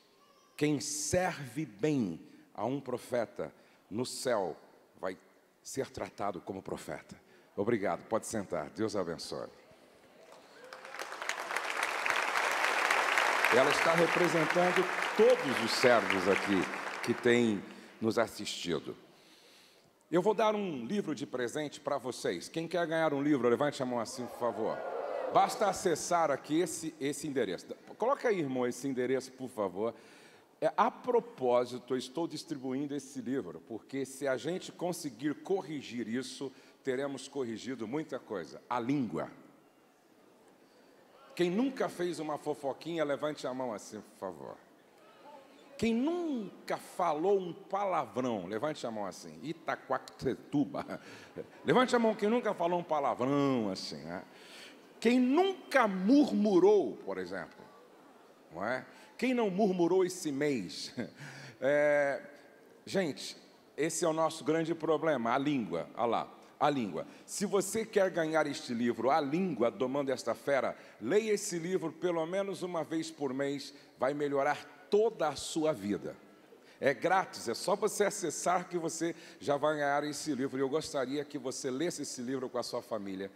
quem 0.57 0.81
serve 0.81 1.67
bem 1.67 2.21
a 2.55 2.65
um 2.65 2.81
profeta 2.81 3.53
no 3.91 4.07
céu 4.07 4.57
vai 5.01 5.19
ser 5.63 5.89
tratado 5.91 6.41
como 6.41 6.63
profeta. 6.63 7.21
Obrigado, 7.57 8.07
pode 8.07 8.27
sentar. 8.27 8.71
Deus 8.71 8.97
abençoe. 8.97 9.49
Ela 13.53 13.71
está 13.71 13.95
representando 13.95 14.87
todos 15.17 15.65
os 15.65 15.73
servos 15.73 16.29
aqui 16.29 16.63
que 17.03 17.13
têm 17.13 17.61
nos 18.01 18.17
assistido. 18.17 18.97
Eu 20.09 20.23
vou 20.23 20.35
dar 20.35 20.55
um 20.55 20.85
livro 20.87 21.17
de 21.17 21.27
presente 21.27 21.81
para 21.81 21.99
vocês. 21.99 22.49
Quem 22.49 22.69
quer 22.69 22.87
ganhar 22.87 23.13
um 23.13 23.21
livro, 23.21 23.49
levante 23.49 23.83
a 23.83 23.87
mão 23.87 23.99
assim, 23.99 24.25
por 24.25 24.39
favor. 24.39 24.79
Basta 25.35 25.67
acessar 25.67 26.31
aqui 26.31 26.61
esse, 26.61 26.95
esse 27.01 27.27
endereço. 27.27 27.67
Coloca 27.99 28.29
aí, 28.29 28.39
irmão, 28.39 28.69
esse 28.69 28.87
endereço, 28.87 29.33
por 29.33 29.49
favor. 29.49 29.95
É, 30.61 30.73
a 30.77 30.89
propósito, 30.89 31.95
eu 31.95 31.99
estou 31.99 32.29
distribuindo 32.29 32.95
esse 32.95 33.21
livro, 33.21 33.61
porque 33.67 34.05
se 34.05 34.29
a 34.29 34.37
gente 34.37 34.71
conseguir 34.71 35.35
corrigir 35.43 36.07
isso, 36.07 36.53
teremos 36.85 37.27
corrigido 37.27 37.89
muita 37.89 38.17
coisa. 38.21 38.63
A 38.71 38.79
língua. 38.79 39.29
Quem 41.41 41.49
nunca 41.49 41.89
fez 41.89 42.21
uma 42.21 42.37
fofoquinha, 42.37 43.03
levante 43.03 43.47
a 43.47 43.55
mão 43.55 43.73
assim, 43.73 43.99
por 43.99 44.19
favor. 44.19 44.57
Quem 45.79 45.95
nunca 45.95 46.77
falou 46.77 47.41
um 47.41 47.51
palavrão, 47.51 48.45
levante 48.47 48.87
a 48.87 48.91
mão 48.91 49.07
assim, 49.07 49.41
Itaquaquecetuba. 49.43 51.01
Levante 51.65 51.97
a 51.97 51.99
mão 51.99 52.15
quem 52.15 52.29
nunca 52.29 52.53
falou 52.53 52.81
um 52.81 52.83
palavrão 52.83 53.71
assim, 53.73 54.05
né? 54.05 54.23
Quem 55.01 55.19
nunca 55.19 55.89
murmurou, 55.89 56.99
por 57.07 57.17
exemplo, 57.17 57.65
não 58.53 58.63
é? 58.63 58.85
Quem 59.17 59.33
não 59.33 59.49
murmurou 59.49 60.05
esse 60.05 60.31
mês? 60.31 60.95
É, 61.63 62.23
gente, 62.87 63.37
esse 63.77 64.03
é 64.03 64.09
o 64.09 64.15
nosso 64.15 64.43
grande 64.45 64.75
problema, 64.75 65.35
a 65.35 65.39
língua. 65.39 65.91
Olha 65.95 66.07
lá, 66.07 66.40
a 66.61 66.69
língua. 66.69 67.07
Se 67.25 67.47
você 67.47 67.85
quer 67.87 68.11
ganhar 68.11 68.47
este 68.47 68.75
livro, 68.75 69.11
A 69.11 69.21
Língua 69.21 69.71
Domando 69.71 70.13
Esta 70.13 70.35
Fera, 70.35 70.77
leia 71.01 71.33
esse 71.33 71.59
livro 71.59 71.91
pelo 71.91 72.25
menos 72.27 72.63
uma 72.63 72.85
vez 72.85 73.11
por 73.11 73.33
mês, 73.33 73.73
vai 73.99 74.13
melhorar 74.13 74.87
toda 74.91 75.29
a 75.29 75.37
sua 75.37 75.73
vida. 75.73 76.15
É 76.79 76.93
grátis, 76.95 77.49
é 77.49 77.55
só 77.55 77.75
você 77.75 78.05
acessar 78.05 78.69
que 78.69 78.79
você 78.79 79.15
já 79.39 79.57
vai 79.57 79.77
ganhar 79.77 80.05
esse 80.05 80.35
livro. 80.35 80.59
E 80.59 80.61
eu 80.61 80.69
gostaria 80.69 81.25
que 81.25 81.39
você 81.39 81.71
lesse 81.71 82.03
esse 82.03 82.21
livro 82.21 82.49
com 82.49 82.59
a 82.59 82.63
sua 82.63 82.83
família 82.83 83.31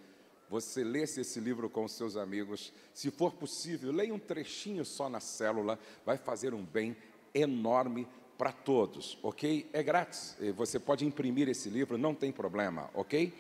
você 0.48 0.84
lesse 0.84 1.20
esse 1.20 1.40
livro 1.40 1.68
com 1.68 1.84
os 1.84 1.92
seus 1.92 2.16
amigos. 2.16 2.72
Se 2.92 3.10
for 3.10 3.32
possível, 3.32 3.90
leia 3.90 4.14
um 4.14 4.18
trechinho 4.18 4.84
só 4.84 5.09
na 5.09 5.18
célula, 5.18 5.78
vai 6.05 6.16
fazer 6.16 6.55
um 6.55 6.62
bem 6.62 6.96
enorme 7.34 8.06
para 8.36 8.52
todos, 8.52 9.19
ok? 9.23 9.69
É 9.73 9.82
grátis, 9.82 10.36
você 10.56 10.78
pode 10.78 11.05
imprimir 11.05 11.48
esse 11.48 11.69
livro, 11.69 11.97
não 11.97 12.15
tem 12.15 12.32
problema, 12.32 12.90
ok? 12.94 13.32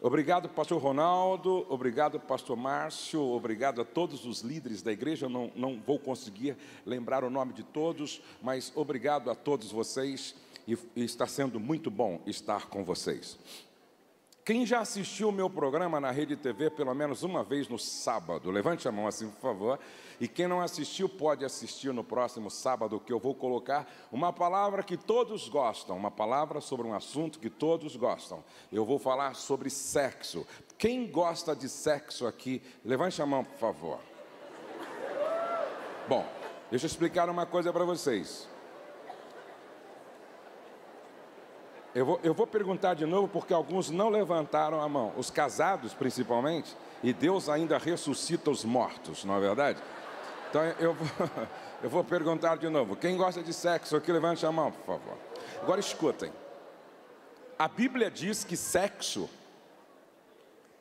Obrigado, 0.00 0.50
pastor 0.50 0.82
Ronaldo, 0.82 1.64
obrigado, 1.70 2.20
pastor 2.20 2.58
Márcio, 2.58 3.22
obrigado 3.22 3.80
a 3.80 3.86
todos 3.86 4.26
os 4.26 4.42
líderes 4.42 4.82
da 4.82 4.92
igreja. 4.92 5.24
Eu 5.24 5.30
não, 5.30 5.50
não 5.56 5.80
vou 5.80 5.98
conseguir 5.98 6.58
lembrar 6.84 7.24
o 7.24 7.30
nome 7.30 7.54
de 7.54 7.62
todos, 7.62 8.20
mas 8.42 8.70
obrigado 8.74 9.30
a 9.30 9.34
todos 9.34 9.72
vocês 9.72 10.34
e, 10.68 10.76
e 10.94 11.04
está 11.04 11.26
sendo 11.26 11.58
muito 11.58 11.90
bom 11.90 12.20
estar 12.26 12.66
com 12.66 12.84
vocês. 12.84 13.38
Quem 14.44 14.66
já 14.66 14.80
assistiu 14.80 15.30
o 15.30 15.32
meu 15.32 15.48
programa 15.48 15.98
na 15.98 16.10
Rede 16.10 16.36
TV 16.36 16.68
pelo 16.68 16.94
menos 16.94 17.22
uma 17.22 17.42
vez 17.42 17.66
no 17.66 17.78
sábado? 17.78 18.50
Levante 18.50 18.86
a 18.86 18.92
mão 18.92 19.06
assim, 19.06 19.30
por 19.30 19.40
favor. 19.40 19.78
E 20.20 20.28
quem 20.28 20.46
não 20.46 20.60
assistiu, 20.60 21.08
pode 21.08 21.46
assistir 21.46 21.94
no 21.94 22.04
próximo 22.04 22.50
sábado, 22.50 23.00
que 23.00 23.10
eu 23.10 23.18
vou 23.18 23.34
colocar 23.34 23.90
uma 24.12 24.34
palavra 24.34 24.82
que 24.82 24.98
todos 24.98 25.48
gostam, 25.48 25.96
uma 25.96 26.10
palavra 26.10 26.60
sobre 26.60 26.86
um 26.86 26.92
assunto 26.92 27.38
que 27.38 27.48
todos 27.48 27.96
gostam. 27.96 28.44
Eu 28.70 28.84
vou 28.84 28.98
falar 28.98 29.34
sobre 29.34 29.70
sexo. 29.70 30.46
Quem 30.76 31.10
gosta 31.10 31.56
de 31.56 31.66
sexo 31.66 32.26
aqui, 32.26 32.62
levante 32.84 33.22
a 33.22 33.26
mão, 33.26 33.44
por 33.44 33.56
favor. 33.56 33.98
Bom, 36.06 36.28
deixa 36.70 36.84
eu 36.84 36.88
explicar 36.88 37.30
uma 37.30 37.46
coisa 37.46 37.72
para 37.72 37.86
vocês. 37.86 38.46
Eu 41.94 42.04
vou, 42.04 42.20
eu 42.24 42.34
vou 42.34 42.46
perguntar 42.46 42.94
de 42.94 43.06
novo 43.06 43.28
porque 43.28 43.54
alguns 43.54 43.88
não 43.88 44.08
levantaram 44.08 44.80
a 44.80 44.88
mão, 44.88 45.12
os 45.16 45.30
casados 45.30 45.94
principalmente, 45.94 46.76
e 47.04 47.12
Deus 47.12 47.48
ainda 47.48 47.78
ressuscita 47.78 48.50
os 48.50 48.64
mortos, 48.64 49.24
não 49.24 49.36
é 49.36 49.40
verdade? 49.40 49.80
Então 50.50 50.62
eu 50.80 50.92
vou, 50.92 51.08
eu 51.84 51.90
vou 51.90 52.02
perguntar 52.02 52.56
de 52.56 52.68
novo: 52.68 52.96
quem 52.96 53.16
gosta 53.16 53.42
de 53.42 53.52
sexo 53.52 53.94
aqui, 53.94 54.10
levante 54.10 54.44
a 54.44 54.50
mão, 54.50 54.72
por 54.72 54.84
favor. 54.84 55.16
Agora 55.62 55.78
escutem: 55.78 56.32
a 57.56 57.68
Bíblia 57.68 58.10
diz 58.10 58.42
que 58.42 58.56
sexo 58.56 59.30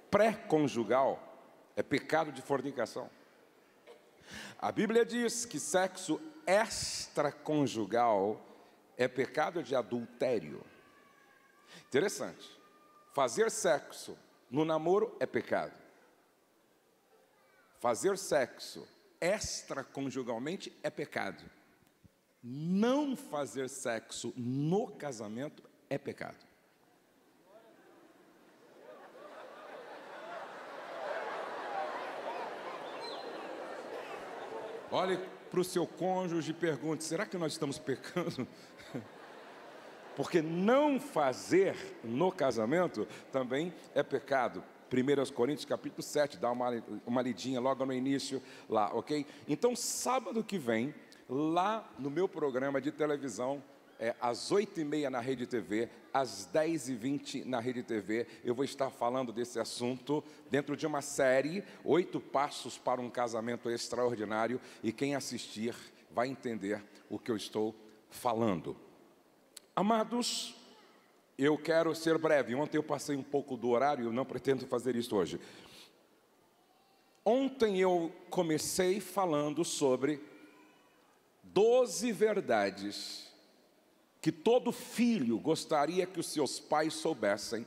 pré-conjugal 0.09 1.19
é 1.75 1.83
pecado 1.83 2.31
de 2.31 2.41
fornicação. 2.41 3.07
A 4.57 4.71
Bíblia 4.71 5.05
diz 5.05 5.45
que 5.45 5.59
sexo 5.59 6.19
extraconjugal 6.47 8.41
é 8.97 9.07
pecado 9.07 9.61
de 9.61 9.75
adultério. 9.75 10.63
Interessante. 11.93 12.49
Fazer 13.13 13.51
sexo 13.51 14.17
no 14.49 14.65
namoro 14.65 15.15
é 15.19 15.27
pecado. 15.27 15.77
Fazer 17.79 18.17
sexo 18.17 18.87
extraconjugalmente 19.21 20.75
é 20.81 20.89
pecado. 20.89 21.43
Não 22.41 23.15
fazer 23.15 23.69
sexo 23.69 24.33
no 24.35 24.87
casamento 24.87 25.61
é 25.87 25.99
pecado. 25.99 26.43
Olhe 34.89 35.19
para 35.51 35.59
o 35.59 35.63
seu 35.63 35.85
cônjuge 35.85 36.49
e 36.49 36.55
pergunte: 36.55 37.03
será 37.03 37.27
que 37.27 37.37
nós 37.37 37.51
estamos 37.51 37.77
pecando? 37.77 38.47
Porque 40.15 40.41
não 40.41 40.99
fazer 40.99 41.75
no 42.03 42.31
casamento 42.31 43.07
também 43.31 43.73
é 43.95 44.03
pecado. 44.03 44.63
1 44.91 45.33
Coríntios 45.33 45.65
capítulo 45.65 46.03
7, 46.03 46.37
dá 46.37 46.51
uma, 46.51 46.83
uma 47.05 47.21
lidinha 47.21 47.59
logo 47.59 47.83
no 47.83 47.93
início 47.93 48.41
lá, 48.69 48.93
ok? 48.93 49.25
Então, 49.47 49.75
sábado 49.75 50.43
que 50.43 50.59
vem, 50.59 50.93
lá 51.27 51.89
no 51.97 52.11
meu 52.11 52.29
programa 52.29 52.79
de 52.79 52.91
televisão, 52.91 53.63
é, 53.99 54.15
às 54.19 54.51
8 54.51 54.81
e 54.81 54.85
meia 54.85 55.09
na 55.09 55.19
Rede 55.19 55.47
TV, 55.47 55.89
às 56.13 56.45
10 56.45 56.89
e 56.89 56.95
20 56.95 57.45
na 57.45 57.59
Rede 57.59 57.81
TV, 57.81 58.27
eu 58.43 58.53
vou 58.53 58.65
estar 58.65 58.89
falando 58.91 59.31
desse 59.31 59.59
assunto 59.59 60.23
dentro 60.49 60.75
de 60.77 60.85
uma 60.85 61.01
série, 61.01 61.63
Oito 61.83 62.19
Passos 62.19 62.77
para 62.77 63.01
um 63.01 63.09
Casamento 63.09 63.69
Extraordinário, 63.69 64.59
e 64.83 64.91
quem 64.91 65.15
assistir 65.15 65.75
vai 66.11 66.27
entender 66.27 66.83
o 67.09 67.17
que 67.17 67.31
eu 67.31 67.35
estou 67.35 67.73
falando. 68.09 68.75
Amados, 69.75 70.53
eu 71.35 71.57
quero 71.57 71.95
ser 71.95 72.19
breve. 72.19 72.53
Ontem 72.53 72.77
eu 72.77 72.83
passei 72.83 73.15
um 73.15 73.23
pouco 73.23 73.57
do 73.57 73.69
horário, 73.69 74.13
não 74.13 74.23
pretendo 74.23 74.67
fazer 74.67 74.95
isso 74.95 75.15
hoje. 75.15 75.39
Ontem 77.25 77.79
eu 77.79 78.13
comecei 78.29 78.99
falando 78.99 79.65
sobre 79.65 80.21
doze 81.41 82.11
verdades 82.11 83.27
que 84.21 84.31
todo 84.31 84.71
filho 84.71 85.39
gostaria 85.39 86.05
que 86.05 86.19
os 86.19 86.27
seus 86.27 86.59
pais 86.59 86.93
soubessem, 86.93 87.65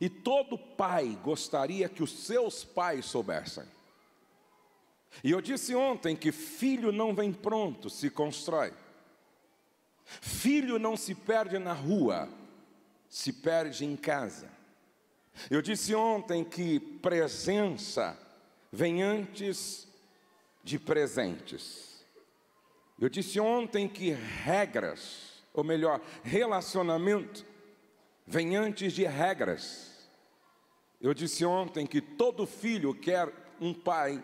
e 0.00 0.10
todo 0.10 0.58
pai 0.58 1.18
gostaria 1.22 1.88
que 1.88 2.02
os 2.02 2.10
seus 2.10 2.64
pais 2.64 3.06
soubessem. 3.06 3.64
E 5.22 5.30
eu 5.30 5.40
disse 5.40 5.74
ontem 5.74 6.14
que 6.16 6.32
filho 6.32 6.90
não 6.90 7.14
vem 7.14 7.32
pronto, 7.32 7.88
se 7.88 8.10
constrói. 8.10 8.74
Filho 10.06 10.78
não 10.78 10.96
se 10.96 11.14
perde 11.14 11.58
na 11.58 11.72
rua, 11.72 12.28
se 13.08 13.32
perde 13.32 13.84
em 13.84 13.96
casa. 13.96 14.48
Eu 15.50 15.60
disse 15.60 15.94
ontem 15.94 16.44
que 16.44 16.80
presença 16.80 18.18
vem 18.72 19.02
antes 19.02 19.86
de 20.62 20.78
presentes. 20.78 22.04
Eu 22.98 23.08
disse 23.08 23.38
ontem 23.38 23.86
que 23.86 24.10
regras, 24.10 25.42
ou 25.52 25.62
melhor, 25.62 26.00
relacionamento, 26.22 27.44
vem 28.26 28.56
antes 28.56 28.92
de 28.92 29.04
regras. 29.04 30.08
Eu 31.00 31.12
disse 31.12 31.44
ontem 31.44 31.86
que 31.86 32.00
todo 32.00 32.46
filho 32.46 32.94
quer 32.94 33.30
um 33.60 33.74
pai 33.74 34.22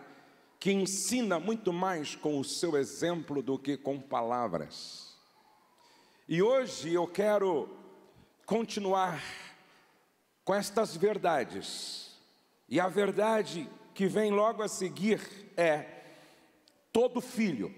que 0.59 0.71
ensina 0.71 1.39
muito 1.39 1.71
mais 1.71 2.15
com 2.15 2.39
o 2.39 2.43
seu 2.43 2.77
exemplo 2.77 3.43
do 3.43 3.59
que 3.59 3.77
com 3.77 3.99
palavras. 3.99 5.12
E 6.27 6.41
hoje 6.41 6.93
eu 6.93 7.05
quero 7.05 7.69
continuar 8.45 9.21
com 10.45 10.55
estas 10.55 10.95
verdades. 10.95 12.17
E 12.69 12.79
a 12.79 12.87
verdade 12.87 13.69
que 13.93 14.07
vem 14.07 14.31
logo 14.31 14.63
a 14.63 14.69
seguir 14.69 15.19
é: 15.57 15.85
todo 16.93 17.19
filho 17.19 17.73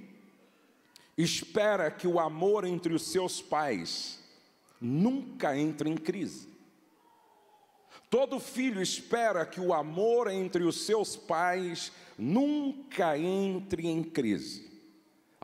espera 1.17 1.89
que 1.89 2.07
o 2.07 2.19
amor 2.19 2.65
entre 2.65 2.93
os 2.93 3.07
seus 3.07 3.41
pais 3.41 4.19
nunca 4.79 5.57
entre 5.57 5.89
em 5.89 5.97
crise. 5.97 6.47
Todo 8.11 8.39
filho 8.39 8.79
espera 8.79 9.43
que 9.43 9.59
o 9.59 9.73
amor 9.73 10.29
entre 10.29 10.63
os 10.63 10.85
seus 10.85 11.15
pais 11.15 11.91
nunca 12.15 13.17
entre 13.17 13.87
em 13.87 14.03
crise. 14.03 14.74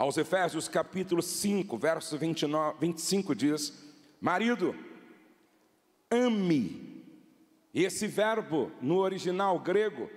Aos 0.02 0.18
Efésios 0.18 0.68
capítulo 0.68 1.22
5, 1.22 1.78
verso 1.78 2.18
29, 2.18 2.76
25 2.80 3.36
diz: 3.36 3.72
Marido, 4.20 4.76
ame. 6.10 7.06
Esse 7.72 8.08
verbo 8.08 8.72
no 8.82 8.98
original 8.98 9.60
grego 9.60 10.10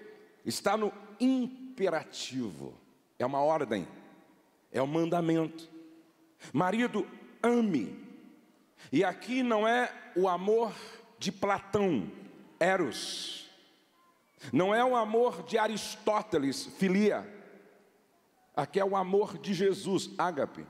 está 0.43 0.75
no 0.75 0.91
imperativo, 1.21 2.81
é 3.19 3.27
uma 3.27 3.41
ordem 3.41 3.87
é 4.73 4.81
o 4.81 4.87
mandamento. 4.87 5.71
Marido, 6.51 7.07
ame. 7.43 7.95
E 8.91 9.05
aqui 9.05 9.43
não 9.43 9.69
é 9.69 9.93
o 10.17 10.27
amor 10.27 10.75
de 11.19 11.31
Platão, 11.31 12.11
Eros. 12.59 13.51
Não 14.51 14.75
é 14.75 14.83
o 14.83 14.97
amor 14.97 15.43
de 15.43 15.59
Aristóteles, 15.59 16.65
filia. 16.79 17.44
Aqui 18.57 18.79
é 18.79 18.85
o 18.85 18.97
amor 18.97 19.37
de 19.37 19.53
Jesus, 19.53 20.11
ágape. 20.17 20.67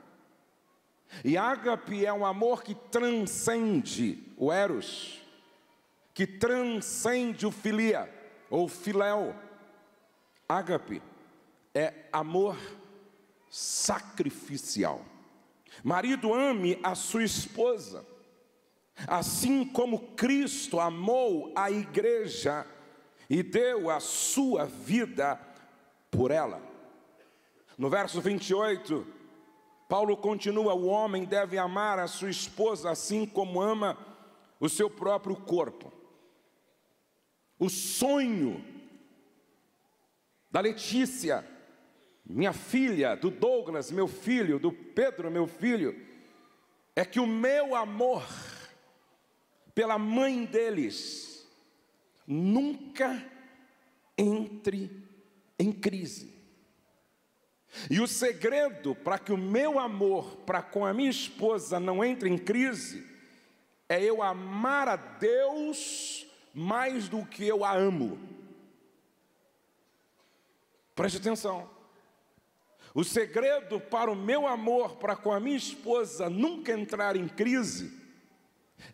E 1.23 1.37
ágape 1.37 2.05
é 2.05 2.13
um 2.13 2.25
amor 2.25 2.63
que 2.63 2.75
transcende 2.75 4.33
o 4.37 4.51
Eros, 4.51 5.21
que 6.15 6.27
transcende 6.27 7.47
o 7.47 7.51
filia 7.51 8.13
ou 8.49 8.69
filéu. 8.69 9.35
Ágape 10.49 11.03
é 11.75 11.93
amor 12.13 12.57
sacrificial. 13.51 15.05
Marido, 15.83 16.33
ame 16.33 16.79
a 16.83 16.95
sua 16.95 17.25
esposa, 17.25 18.05
assim 19.07 19.65
como 19.65 20.15
Cristo 20.15 20.81
amou 20.81 21.53
a 21.55 21.71
igreja 21.71 22.67
e 23.29 23.43
deu 23.43 23.91
a 23.91 24.01
sua 24.01 24.65
vida 24.65 25.39
por 26.11 26.31
ela. 26.31 26.74
No 27.77 27.89
verso 27.91 28.21
28, 28.21 29.07
Paulo 29.89 30.17
continua: 30.17 30.75
o 30.75 30.87
homem 30.87 31.25
deve 31.25 31.59
amar 31.59 31.99
a 31.99 32.07
sua 32.07 32.31
esposa 32.31 32.91
assim 32.91 33.27
como 33.27 33.61
ama 33.61 33.99
o 34.61 34.69
seu 34.69 34.89
próprio 34.89 35.37
corpo. 35.37 35.93
O 37.59 37.69
sonho 37.69 38.65
da 40.51 40.61
Letícia 40.61 41.45
minha 42.25 42.53
filha, 42.53 43.15
do 43.15 43.31
Douglas, 43.31 43.91
meu 43.91 44.09
filho, 44.09 44.59
do 44.59 44.73
Pedro, 44.73 45.31
meu 45.31 45.47
filho, 45.47 45.95
é 46.97 47.05
que 47.05 47.21
o 47.21 47.27
meu 47.27 47.75
amor 47.75 48.27
pela 49.75 49.99
mãe 49.99 50.45
deles 50.47 51.47
nunca 52.27 53.23
entre 54.17 55.07
em 55.59 55.71
crise. 55.71 56.34
E 57.91 58.01
o 58.01 58.07
segredo 58.07 58.95
para 58.95 59.19
que 59.19 59.33
o 59.33 59.39
meu 59.39 59.79
amor 59.79 60.37
para 60.39 60.63
com 60.63 60.85
a 60.85 60.95
minha 60.95 61.11
esposa 61.11 61.81
não 61.81 62.05
entre 62.05 62.29
em 62.29 62.39
crise 62.39 63.07
é 63.89 64.03
eu 64.03 64.23
amar 64.23 64.89
a 64.89 64.97
Deus 64.97 66.27
mais 66.53 67.09
do 67.09 67.25
que 67.25 67.47
eu 67.47 67.65
a 67.65 67.75
amo. 67.75 68.19
Preste 70.95 71.19
atenção. 71.19 71.69
O 72.95 73.03
segredo 73.03 73.81
para 73.81 74.11
o 74.11 74.15
meu 74.15 74.47
amor 74.47 74.97
para 74.97 75.17
com 75.17 75.33
a 75.33 75.41
minha 75.41 75.57
esposa 75.57 76.31
nunca 76.31 76.73
entrar 76.73 77.17
em 77.17 77.27
crise 77.27 77.93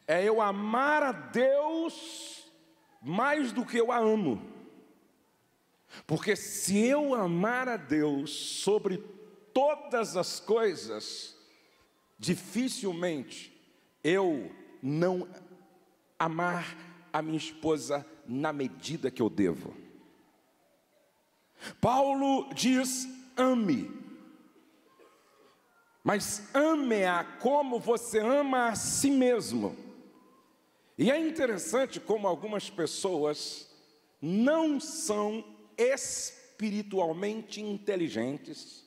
é 0.06 0.24
eu 0.24 0.40
amar 0.40 1.02
a 1.02 1.12
Deus 1.12 2.50
mais 3.02 3.52
do 3.52 3.64
que 3.64 3.76
eu 3.76 3.92
a 3.92 3.98
amo. 3.98 4.59
Porque 6.06 6.36
se 6.36 6.78
eu 6.78 7.14
amar 7.14 7.68
a 7.68 7.76
Deus 7.76 8.30
sobre 8.30 8.98
todas 9.52 10.16
as 10.16 10.40
coisas, 10.40 11.36
dificilmente 12.18 13.52
eu 14.02 14.50
não 14.82 15.28
amar 16.18 16.76
a 17.12 17.20
minha 17.20 17.38
esposa 17.38 18.06
na 18.26 18.52
medida 18.52 19.10
que 19.10 19.20
eu 19.20 19.28
devo. 19.28 19.74
Paulo 21.80 22.52
diz 22.54 23.06
ame. 23.36 23.90
Mas 26.02 26.54
ame-a 26.54 27.24
como 27.24 27.78
você 27.78 28.18
ama 28.18 28.68
a 28.68 28.74
si 28.74 29.10
mesmo. 29.10 29.76
E 30.96 31.10
é 31.10 31.18
interessante 31.18 32.00
como 32.00 32.26
algumas 32.26 32.70
pessoas 32.70 33.70
não 34.20 34.78
são 34.80 35.44
espiritualmente 35.80 37.60
inteligentes. 37.60 38.84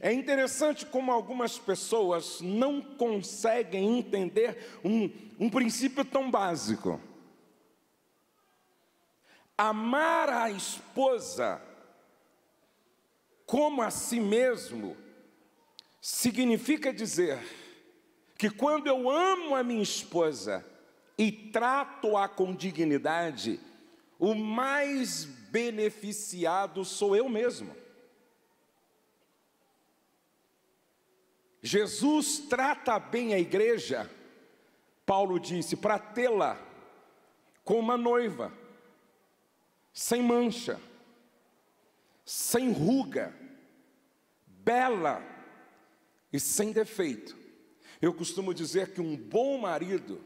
É 0.00 0.12
interessante 0.12 0.84
como 0.86 1.12
algumas 1.12 1.58
pessoas 1.58 2.40
não 2.40 2.80
conseguem 2.80 3.98
entender 3.98 4.78
um, 4.84 5.10
um 5.38 5.48
princípio 5.48 6.04
tão 6.04 6.30
básico. 6.30 7.00
Amar 9.56 10.28
a 10.28 10.50
esposa 10.50 11.62
como 13.46 13.80
a 13.80 13.90
si 13.90 14.18
mesmo, 14.18 14.96
significa 16.00 16.92
dizer 16.92 17.38
que 18.36 18.50
quando 18.50 18.88
eu 18.88 19.08
amo 19.08 19.54
a 19.54 19.62
minha 19.62 19.82
esposa 19.82 20.66
e 21.16 21.30
trato-a 21.30 22.28
com 22.28 22.54
dignidade, 22.54 23.60
o 24.18 24.34
mais 24.34 25.24
beneficiado 25.56 26.84
sou 26.84 27.16
eu 27.16 27.28
mesmo. 27.28 27.74
Jesus 31.62 32.40
trata 32.40 32.98
bem 32.98 33.34
a 33.34 33.38
igreja, 33.38 34.10
Paulo 35.04 35.40
disse, 35.40 35.76
para 35.76 35.98
tê-la 35.98 36.60
como 37.64 37.80
uma 37.80 37.96
noiva, 37.96 38.52
sem 39.92 40.22
mancha 40.22 40.80
sem 42.26 42.70
ruga, 42.72 43.32
bela 44.48 45.22
e 46.32 46.40
sem 46.40 46.72
defeito. 46.72 47.36
Eu 48.02 48.12
costumo 48.12 48.52
dizer 48.52 48.92
que 48.92 49.00
um 49.00 49.16
bom 49.16 49.56
marido 49.58 50.20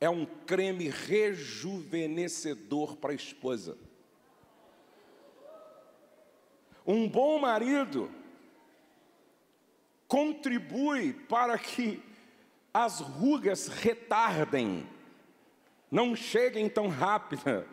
é 0.00 0.08
um 0.08 0.24
creme 0.24 0.88
rejuvenescedor 0.88 2.96
para 2.98 3.10
a 3.10 3.16
esposa. 3.16 3.76
Um 6.90 7.08
bom 7.08 7.38
marido 7.38 8.10
contribui 10.08 11.12
para 11.12 11.56
que 11.56 12.02
as 12.74 12.98
rugas 12.98 13.68
retardem, 13.68 14.84
não 15.88 16.16
cheguem 16.16 16.68
tão 16.68 16.88
rápido. 16.88 17.64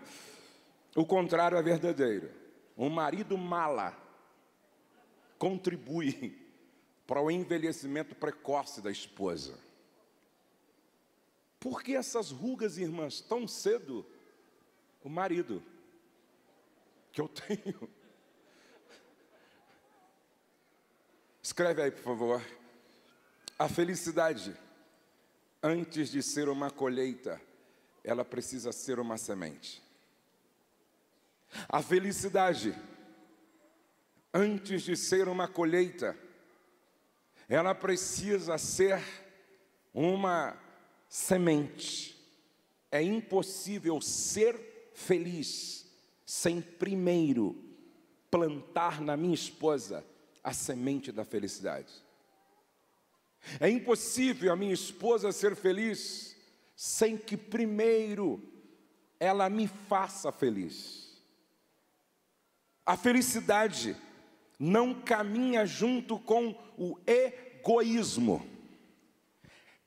O 0.95 1.03
contrário 1.03 1.57
é 1.57 1.63
verdadeiro. 1.63 2.29
Um 2.77 2.91
marido 2.91 3.35
mala 3.39 3.97
contribui 5.39 6.39
para 7.07 7.19
o 7.19 7.31
envelhecimento 7.31 8.13
precoce 8.13 8.81
da 8.83 8.91
esposa. 8.91 9.57
Por 11.59 11.81
que 11.81 11.95
essas 11.95 12.29
rugas, 12.29 12.77
irmãs, 12.77 13.19
tão 13.19 13.47
cedo? 13.47 14.05
O 15.03 15.09
marido 15.09 15.63
que 17.11 17.19
eu 17.19 17.27
tenho. 17.27 17.96
Escreve 21.47 21.81
aí, 21.81 21.91
por 21.91 22.03
favor. 22.03 22.45
A 23.57 23.69
felicidade, 23.69 24.53
antes 25.63 26.09
de 26.09 26.21
ser 26.21 26.49
uma 26.49 26.69
colheita, 26.69 27.41
ela 28.03 28.25
precisa 28.25 28.73
ser 28.73 28.99
uma 28.99 29.17
semente. 29.17 29.81
A 31.69 31.81
felicidade, 31.81 32.75
antes 34.33 34.81
de 34.81 34.97
ser 34.97 35.29
uma 35.29 35.47
colheita, 35.47 36.17
ela 37.47 37.73
precisa 37.73 38.57
ser 38.57 39.01
uma 39.93 40.53
semente. 41.07 42.13
É 42.91 43.01
impossível 43.01 44.01
ser 44.01 44.91
feliz 44.93 45.89
sem 46.25 46.61
primeiro 46.61 47.55
plantar 48.29 48.99
na 48.99 49.15
minha 49.15 49.33
esposa 49.33 50.03
a 50.47 50.53
semente 50.53 51.11
da 51.11 51.25
felicidade. 51.25 51.91
É 53.59 53.69
impossível 53.69 54.53
a 54.53 54.55
minha 54.55 54.73
esposa 54.73 55.29
ser 55.33 55.57
feliz 55.57 56.37
sem 56.73 57.17
que 57.17 57.35
primeiro 57.35 58.41
ela 59.19 59.49
me 59.49 59.67
faça 59.67 60.31
feliz. 60.31 61.21
A 62.85 62.95
felicidade 62.95 63.97
não 64.57 64.93
caminha 65.01 65.65
junto 65.65 66.17
com 66.17 66.55
o 66.77 66.97
egoísmo. 67.05 68.47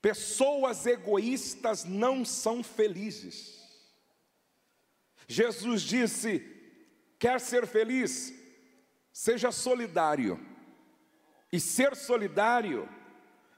Pessoas 0.03 0.85
egoístas 0.85 1.87
não 1.87 2.23
são 2.23 2.63
felizes. 2.63 3.67
Jesus 5.27 5.81
disse: 5.81 6.45
quer 7.19 7.41
ser 7.41 7.67
feliz, 7.67 8.35
seja 9.11 9.51
solidário. 9.51 10.50
E 11.53 11.59
ser 11.59 11.97
solidário 11.97 12.89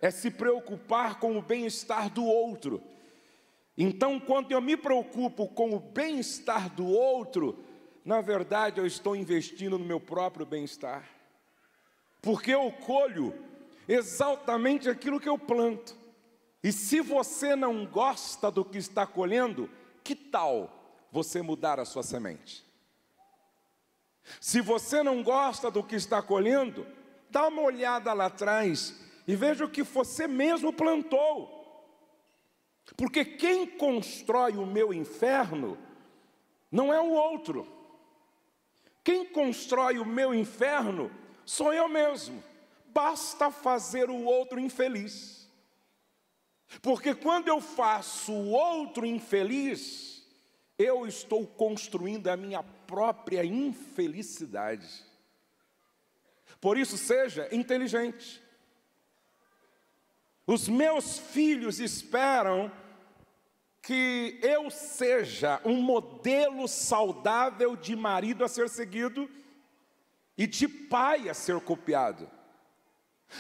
é 0.00 0.10
se 0.10 0.30
preocupar 0.30 1.18
com 1.18 1.36
o 1.36 1.42
bem-estar 1.42 2.10
do 2.10 2.24
outro. 2.24 2.82
Então, 3.76 4.18
quando 4.18 4.52
eu 4.52 4.60
me 4.60 4.76
preocupo 4.76 5.48
com 5.48 5.74
o 5.74 5.80
bem-estar 5.80 6.68
do 6.70 6.86
outro, 6.86 7.64
na 8.04 8.20
verdade 8.20 8.80
eu 8.80 8.86
estou 8.86 9.14
investindo 9.14 9.78
no 9.78 9.84
meu 9.84 10.00
próprio 10.00 10.44
bem-estar. 10.44 11.08
Porque 12.20 12.52
eu 12.52 12.70
colho 12.70 13.34
exatamente 13.88 14.88
aquilo 14.88 15.20
que 15.20 15.28
eu 15.28 15.38
planto. 15.38 15.96
E 16.62 16.70
se 16.70 17.00
você 17.00 17.56
não 17.56 17.84
gosta 17.84 18.50
do 18.50 18.64
que 18.64 18.78
está 18.78 19.06
colhendo, 19.06 19.68
que 20.04 20.14
tal 20.14 21.06
você 21.10 21.42
mudar 21.42 21.80
a 21.80 21.84
sua 21.84 22.02
semente? 22.02 22.64
Se 24.40 24.60
você 24.60 25.02
não 25.02 25.22
gosta 25.22 25.70
do 25.70 25.82
que 25.82 25.96
está 25.96 26.22
colhendo, 26.22 26.86
dá 27.32 27.48
uma 27.48 27.62
olhada 27.62 28.12
lá 28.12 28.26
atrás 28.26 28.94
e 29.26 29.34
veja 29.34 29.64
o 29.64 29.70
que 29.70 29.82
você 29.82 30.28
mesmo 30.28 30.72
plantou. 30.72 31.60
Porque 32.96 33.24
quem 33.24 33.66
constrói 33.66 34.52
o 34.52 34.66
meu 34.66 34.92
inferno 34.92 35.78
não 36.70 36.92
é 36.92 37.00
o 37.00 37.10
outro. 37.10 37.66
Quem 39.02 39.24
constrói 39.24 39.98
o 39.98 40.04
meu 40.04 40.34
inferno 40.34 41.10
sou 41.44 41.72
eu 41.72 41.88
mesmo. 41.88 42.42
Basta 42.86 43.50
fazer 43.50 44.10
o 44.10 44.24
outro 44.24 44.60
infeliz. 44.60 45.50
Porque 46.80 47.14
quando 47.14 47.48
eu 47.48 47.60
faço 47.60 48.32
o 48.32 48.50
outro 48.50 49.06
infeliz, 49.06 50.26
eu 50.78 51.06
estou 51.06 51.46
construindo 51.46 52.28
a 52.28 52.36
minha 52.36 52.62
própria 52.62 53.44
infelicidade. 53.44 55.11
Por 56.62 56.78
isso, 56.78 56.96
seja 56.96 57.48
inteligente. 57.50 58.40
Os 60.46 60.68
meus 60.68 61.18
filhos 61.18 61.80
esperam 61.80 62.70
que 63.82 64.38
eu 64.40 64.70
seja 64.70 65.60
um 65.64 65.82
modelo 65.82 66.68
saudável 66.68 67.74
de 67.74 67.96
marido 67.96 68.44
a 68.44 68.48
ser 68.48 68.68
seguido 68.68 69.28
e 70.38 70.46
de 70.46 70.68
pai 70.68 71.28
a 71.28 71.34
ser 71.34 71.60
copiado. 71.60 72.30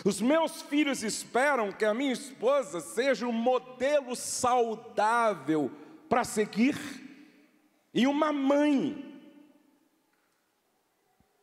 Os 0.04 0.20
meus 0.20 0.60
filhos 0.62 1.04
esperam 1.04 1.70
que 1.70 1.84
a 1.84 1.94
minha 1.94 2.12
esposa 2.12 2.80
seja 2.80 3.24
um 3.24 3.32
modelo 3.32 4.16
saudável 4.16 5.70
para 6.08 6.24
seguir 6.24 6.76
e 7.94 8.04
uma 8.04 8.32
mãe 8.32 9.22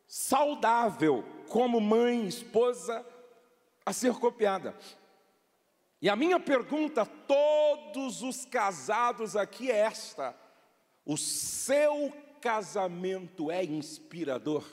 saudável 0.06 1.39
como 1.50 1.82
mãe, 1.82 2.28
esposa 2.28 3.06
a 3.86 3.92
ser 3.92 4.14
copiada. 4.14 4.76
E 6.02 6.08
a 6.08 6.16
minha 6.16 6.40
pergunta 6.40 7.02
a 7.02 7.06
todos 7.06 8.22
os 8.22 8.46
casados 8.46 9.36
aqui 9.36 9.70
é 9.70 9.78
esta: 9.78 10.36
o 11.06 11.18
seu 11.18 12.14
casamento 12.40 13.52
é 13.52 13.64
inspirador? 13.64 14.64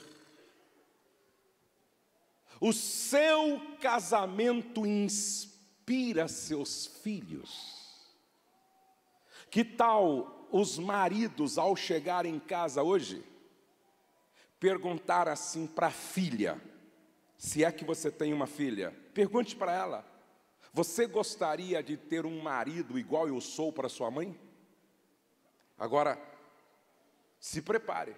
O 2.59 2.71
seu 2.73 3.61
casamento 3.81 4.85
inspira 4.85 6.27
seus 6.27 6.87
filhos? 6.87 7.77
Que 9.49 9.63
tal 9.63 10.47
os 10.51 10.79
maridos, 10.79 11.57
ao 11.57 11.75
chegar 11.75 12.25
em 12.25 12.39
casa 12.39 12.81
hoje, 12.81 13.23
perguntar 14.59 15.27
assim 15.27 15.67
para 15.67 15.87
a 15.87 15.91
filha, 15.91 16.61
se 17.37 17.63
é 17.63 17.71
que 17.71 17.85
você 17.85 18.11
tem 18.11 18.33
uma 18.33 18.47
filha, 18.47 18.93
pergunte 19.13 19.55
para 19.55 19.71
ela: 19.71 20.05
você 20.73 21.05
gostaria 21.05 21.81
de 21.81 21.97
ter 21.97 22.25
um 22.25 22.41
marido 22.41 22.97
igual 22.97 23.27
eu 23.27 23.39
sou 23.41 23.71
para 23.71 23.89
sua 23.89 24.11
mãe? 24.11 24.37
Agora, 25.77 26.19
se 27.39 27.61
prepare. 27.61 28.15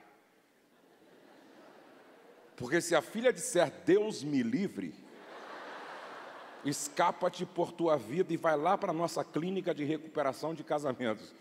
Porque 2.56 2.82
se 2.82 2.96
a 2.96 3.02
filha 3.02 3.32
disser 3.32 3.72
Deus 3.86 4.24
me 4.24 4.44
livre, 4.44 4.94
escapa-te 6.66 7.46
por 7.46 7.72
tua 7.72 7.98
vida 7.98 8.34
e 8.34 8.38
vai 8.38 8.58
lá 8.58 8.78
para 8.78 8.92
a 8.92 8.94
nossa 8.94 9.24
clínica 9.24 9.74
de 9.74 9.84
recuperação 9.84 10.54
de 10.54 10.64
casamentos. 10.64 11.34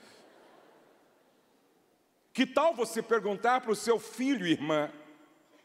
Que 2.39 2.47
tal 2.47 2.73
você 2.73 3.03
perguntar 3.03 3.61
para 3.63 3.73
o 3.73 3.75
seu 3.75 3.99
filho, 3.99 4.47
irmã, 4.47 4.93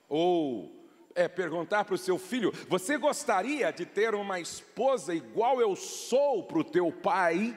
ou 0.09 0.89
é 1.13 1.27
perguntar 1.27 1.85
para 1.85 1.93
o 1.93 1.97
seu 1.99 2.17
filho: 2.17 2.51
Você 2.67 2.97
gostaria 2.97 3.71
de 3.71 3.85
ter 3.85 4.15
uma 4.15 4.39
esposa 4.39 5.13
igual 5.13 5.61
eu 5.61 5.75
sou 5.75 6.41
para 6.47 6.57
o 6.57 6.63
teu 6.63 6.91
pai? 6.91 7.55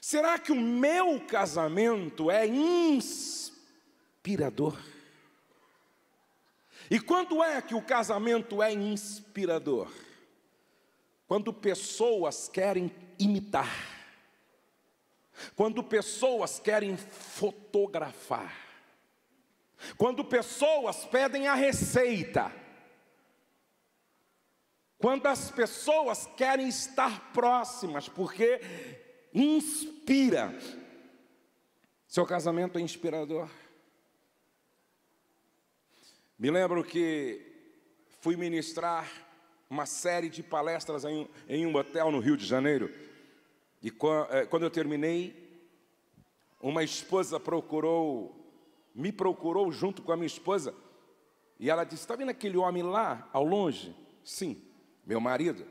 Será 0.00 0.38
que 0.38 0.50
o 0.50 0.56
meu 0.56 1.20
casamento 1.20 2.30
é 2.30 2.46
inspirador? 2.46 3.62
E 6.90 6.98
quando 6.98 7.44
é 7.44 7.60
que 7.60 7.74
o 7.74 7.82
casamento 7.82 8.62
é 8.62 8.72
inspirador? 8.72 9.92
Quando 11.28 11.52
pessoas 11.52 12.48
querem 12.48 12.90
imitar, 13.18 13.93
quando 15.54 15.82
pessoas 15.82 16.58
querem 16.58 16.96
fotografar, 16.96 18.54
quando 19.96 20.24
pessoas 20.24 21.04
pedem 21.04 21.46
a 21.46 21.54
receita, 21.54 22.52
quando 24.98 25.26
as 25.26 25.50
pessoas 25.50 26.26
querem 26.36 26.68
estar 26.68 27.32
próximas, 27.32 28.08
porque 28.08 28.60
inspira. 29.34 30.56
Seu 32.06 32.24
casamento 32.24 32.78
é 32.78 32.80
inspirador. 32.80 33.50
Me 36.38 36.50
lembro 36.50 36.84
que 36.84 37.40
fui 38.20 38.36
ministrar 38.36 39.10
uma 39.68 39.86
série 39.86 40.28
de 40.28 40.42
palestras 40.42 41.04
em, 41.04 41.28
um 41.66 41.74
hotel 41.74 42.10
no 42.10 42.20
Rio 42.20 42.36
de 42.36 42.46
Janeiro. 42.46 42.90
E 43.84 43.92
eh, 44.30 44.46
quando 44.46 44.64
eu 44.64 44.70
terminei, 44.70 45.62
uma 46.60 46.82
esposa 46.82 47.38
procurou 47.38 48.40
me 48.94 49.12
procurou 49.12 49.70
junto 49.70 50.02
com 50.02 50.12
a 50.12 50.16
minha 50.16 50.26
esposa 50.26 50.74
e 51.58 51.68
ela 51.68 51.84
disse: 51.84 52.02
Está 52.02 52.16
vendo 52.16 52.30
aquele 52.30 52.56
homem 52.56 52.82
lá 52.82 53.28
ao 53.32 53.44
longe? 53.44 53.94
Sim, 54.24 54.62
meu 55.04 55.20
marido. 55.20 55.66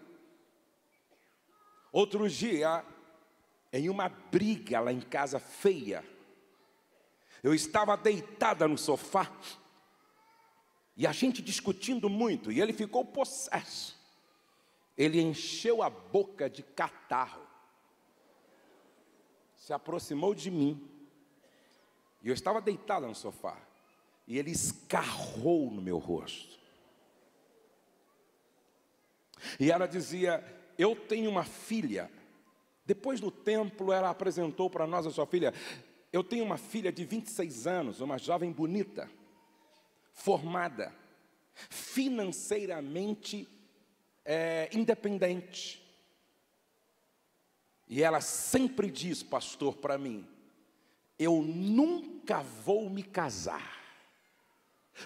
Outro 1.92 2.30
dia, 2.30 2.86
em 3.72 3.90
uma 3.90 4.10
briga 4.10 4.80
lá 4.80 4.92
em 4.92 5.02
casa 5.02 5.40
feia, 5.40 6.04
eu 7.42 7.54
estava 7.54 7.96
deitada 7.96 8.68
no 8.68 8.78
sofá 8.78 9.32
e 10.96 11.08
a 11.08 11.12
gente 11.12 11.42
discutindo 11.42 12.10
muito, 12.10 12.52
e 12.52 12.62
ele 12.62 12.74
ficou 12.74 13.04
possesso. 13.04 14.00
Ele 14.96 15.20
encheu 15.20 15.82
a 15.82 15.90
boca 15.90 16.48
de 16.48 16.62
catarro, 16.62 17.43
se 19.64 19.72
aproximou 19.72 20.36
de 20.36 20.52
mim 20.52 20.90
e 22.22 22.28
eu 22.28 22.34
estava 22.34 22.60
deitada 22.60 23.08
no 23.08 23.16
sofá. 23.16 23.58
E 24.28 24.38
ele 24.38 24.52
escarrou 24.52 25.72
no 25.72 25.82
meu 25.82 25.98
rosto. 25.98 26.60
E 29.58 29.72
ela 29.72 29.88
dizia: 29.88 30.44
Eu 30.78 30.96
tenho 30.96 31.30
uma 31.30 31.46
filha. 31.46 32.12
Depois 32.86 33.22
do 33.22 33.32
templo, 33.32 33.94
ela 33.94 34.10
apresentou 34.10 34.70
para 34.70 34.86
nós 34.86 35.08
a 35.08 35.12
sua 35.12 35.26
filha. 35.26 35.54
Eu 36.12 36.26
tenho 36.26 36.44
uma 36.44 36.58
filha 36.58 36.92
de 36.92 37.06
26 37.06 37.66
anos, 37.66 38.02
uma 38.02 38.18
jovem 38.18 38.52
bonita, 38.52 39.10
formada, 40.12 40.94
financeiramente 41.70 43.48
é, 44.26 44.70
independente. 44.74 45.83
E 47.88 48.02
ela 48.02 48.22
sempre 48.22 48.90
diz, 48.90 49.22
pastor, 49.22 49.78
para 49.78 49.98
mim: 49.98 50.28
eu 51.18 51.42
nunca 51.42 52.42
vou 52.42 52.90
me 52.90 53.04
casar, 53.04 53.82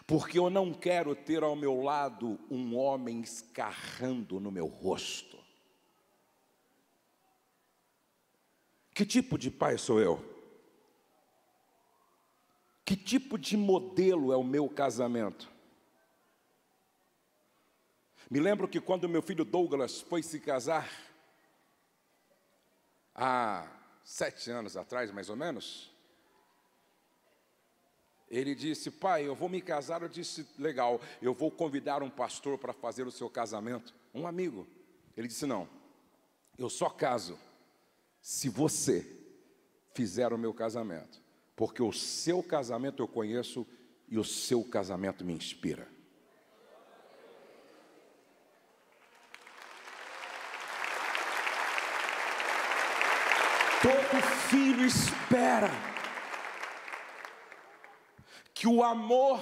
porque 0.06 0.40
eu 0.40 0.50
não 0.50 0.74
quero 0.74 1.16
ter 1.16 1.44
ao 1.44 1.56
meu 1.56 1.82
lado 1.82 2.40
um 2.50 2.76
homem 2.76 3.22
escarrando 3.22 4.40
no 4.40 4.52
meu 4.52 4.68
rosto. 4.68 5.38
Que 8.94 9.06
tipo 9.06 9.38
de 9.38 9.52
pai 9.52 9.78
sou 9.78 10.00
eu? 10.00 10.38
Que 12.84 12.96
tipo 12.96 13.38
de 13.38 13.56
modelo 13.56 14.34
é 14.34 14.38
o 14.38 14.44
meu 14.44 14.68
casamento? 14.68 15.52
Me 18.30 18.40
lembro 18.40 18.68
que 18.68 18.82
quando 18.82 19.08
meu 19.08 19.22
filho 19.22 19.46
Douglas 19.46 20.02
foi 20.02 20.24
se 20.24 20.40
casar, 20.40 20.90
há 23.18 23.68
sete 24.04 24.52
anos 24.52 24.78
atrás, 24.78 25.12
mais 25.12 25.30
ou 25.30 25.36
menos, 25.36 25.92
ele 28.30 28.54
disse: 28.54 28.92
Pai, 28.92 29.28
eu 29.28 29.34
vou 29.34 29.50
me 29.50 29.62
casar. 29.62 30.02
Eu 30.04 30.10
disse: 30.10 30.48
Legal, 30.58 31.02
eu 31.22 31.34
vou 31.34 31.50
convidar 31.50 32.04
um 32.04 32.10
pastor 32.10 32.58
para 32.58 32.72
fazer 32.72 33.08
o 33.08 33.12
seu 33.12 33.30
casamento. 33.30 33.94
Um 34.14 34.28
amigo. 34.28 34.68
Ele 35.16 35.28
disse: 35.28 35.46
Não, 35.46 35.68
eu 36.58 36.70
só 36.70 36.90
caso 36.90 37.40
se 38.22 38.50
você 38.50 39.06
fizer 39.94 40.32
o 40.32 40.38
meu 40.38 40.54
casamento, 40.54 41.22
porque 41.56 41.82
o 41.82 41.92
seu 41.92 42.44
casamento 42.44 43.02
eu 43.02 43.08
conheço 43.08 43.66
e 44.08 44.20
o 44.20 44.24
seu 44.24 44.64
casamento 44.64 45.26
me 45.26 45.34
inspira. 45.34 45.88
Todo 53.82 54.22
filho 54.50 54.86
espera 54.86 55.70
que 58.52 58.68
o 58.68 58.84
amor 58.84 59.40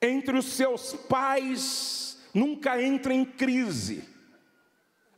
entre 0.00 0.36
os 0.36 0.44
seus 0.52 0.92
pais 0.92 2.18
nunca 2.34 2.80
entre 2.82 3.14
em 3.14 3.24
crise. 3.24 4.06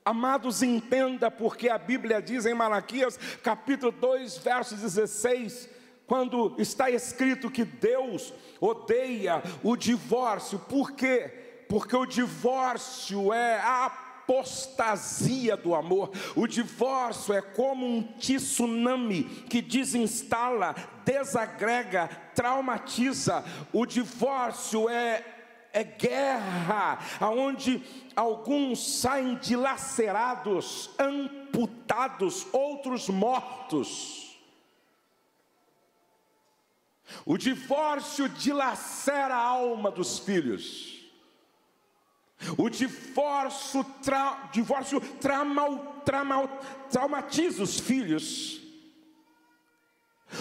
Amados, 0.04 0.62
entenda, 0.62 1.32
porque 1.32 1.68
a 1.68 1.78
Bíblia 1.78 2.22
diz 2.22 2.46
em 2.46 2.54
Malaquias, 2.54 3.18
capítulo 3.42 3.90
2, 3.90 4.38
verso 4.38 4.76
16, 4.76 5.68
quando 6.06 6.54
está 6.58 6.88
escrito 6.88 7.50
que 7.50 7.64
Deus 7.64 8.32
odeia 8.60 9.42
o 9.64 9.76
divórcio, 9.76 10.60
por 10.60 10.92
quê? 10.92 11.64
Porque 11.68 11.96
o 11.96 12.06
divórcio 12.06 13.32
é 13.32 13.58
a 13.58 14.05
apostasia 14.26 15.56
do 15.56 15.74
amor. 15.74 16.10
O 16.34 16.46
divórcio 16.46 17.32
é 17.32 17.40
como 17.40 17.86
um 17.86 18.02
tsunami 18.18 19.24
que 19.48 19.62
desinstala, 19.62 20.74
desagrega, 21.04 22.08
traumatiza. 22.34 23.44
O 23.72 23.86
divórcio 23.86 24.88
é 24.88 25.32
é 25.72 25.84
guerra, 25.84 26.98
aonde 27.20 27.82
alguns 28.16 28.98
saem 28.98 29.34
dilacerados, 29.34 30.88
amputados, 30.98 32.46
outros 32.50 33.10
mortos. 33.10 34.38
O 37.26 37.36
divórcio 37.36 38.26
dilacera 38.26 39.34
a 39.34 39.38
alma 39.38 39.90
dos 39.90 40.18
filhos. 40.18 40.95
O 42.56 42.68
divórcio, 42.68 43.84
tra, 44.02 44.48
divórcio 44.52 45.00
traumal, 45.00 46.02
traumal, 46.04 46.48
traumatiza 46.90 47.62
os 47.62 47.80
filhos. 47.80 48.60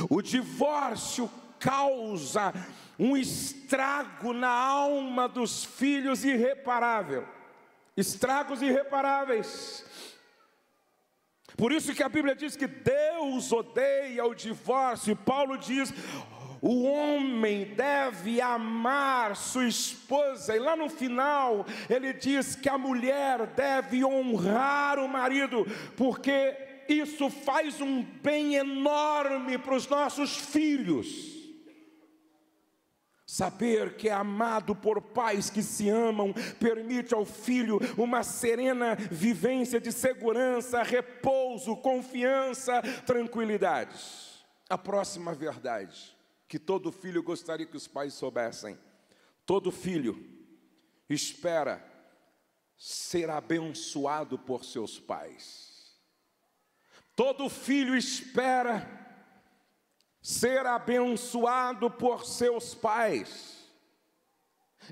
O 0.10 0.22
divórcio 0.22 1.30
causa 1.60 2.54
um 3.00 3.16
estrago 3.16 4.34
na 4.34 4.50
alma 4.50 5.28
dos 5.28 5.64
filhos 5.64 6.24
irreparável. 6.24 7.28
Estragos 7.96 8.62
irreparáveis. 8.62 9.86
Por 11.58 11.72
isso 11.72 11.94
que 11.94 12.04
a 12.04 12.10
Bíblia 12.10 12.36
diz 12.36 12.58
que 12.58 12.68
Deus 12.68 13.52
odeia 13.52 14.26
o 14.26 14.36
divórcio, 14.36 15.14
e 15.14 15.16
Paulo 15.16 15.58
diz: 15.58 15.94
o 16.68 16.82
homem 16.82 17.64
deve 17.76 18.42
amar 18.42 19.36
sua 19.36 19.68
esposa, 19.68 20.56
e 20.56 20.60
lá 20.60 20.76
no 20.76 20.90
final 20.90 21.64
ele 21.88 22.12
diz 22.12 22.56
que 22.56 22.68
a 22.68 22.76
mulher 22.76 23.46
deve 23.56 24.04
honrar 24.04 24.98
o 24.98 25.08
marido, 25.08 25.64
porque 25.96 26.58
isso 26.90 27.30
faz 27.30 27.80
um 27.80 28.02
bem 28.02 28.56
enorme 28.56 29.60
para 29.60 29.76
os 29.76 29.88
nossos 29.88 30.38
filhos. 30.38 31.36
Saber 33.28 33.96
que 33.96 34.10
é 34.10 34.14
amado 34.14 34.76
por 34.76 35.00
pais 35.00 35.52
que 35.52 35.62
se 35.62 35.88
amam 35.88 36.34
permite 36.60 37.14
ao 37.14 37.26
filho 37.26 37.80
uma 37.96 38.24
serena 38.24 38.96
vivência 38.96 39.80
de 39.80 39.92
segurança, 39.92 40.82
repouso, 40.82 41.76
confiança, 41.76 42.82
tranquilidade. 43.06 44.00
A 44.68 44.80
próxima 44.80 45.32
verdade 45.36 46.15
que 46.48 46.60
todo 46.60 46.92
filho 46.92 47.24
gostaria 47.24 47.66
que 47.66 47.78
os 47.78 47.88
pais 47.88 48.14
soubessem. 48.14 48.78
Todo 49.46 49.72
filho 49.72 50.18
espera 51.10 51.84
ser 52.78 53.30
abençoado 53.30 54.38
por 54.38 54.66
seus 54.66 55.00
pais. 55.00 55.96
Todo 57.16 57.50
filho 57.50 57.96
espera 57.96 58.88
ser 60.22 60.66
abençoado 60.66 61.90
por 61.90 62.26
seus 62.26 62.76
pais. 62.76 63.64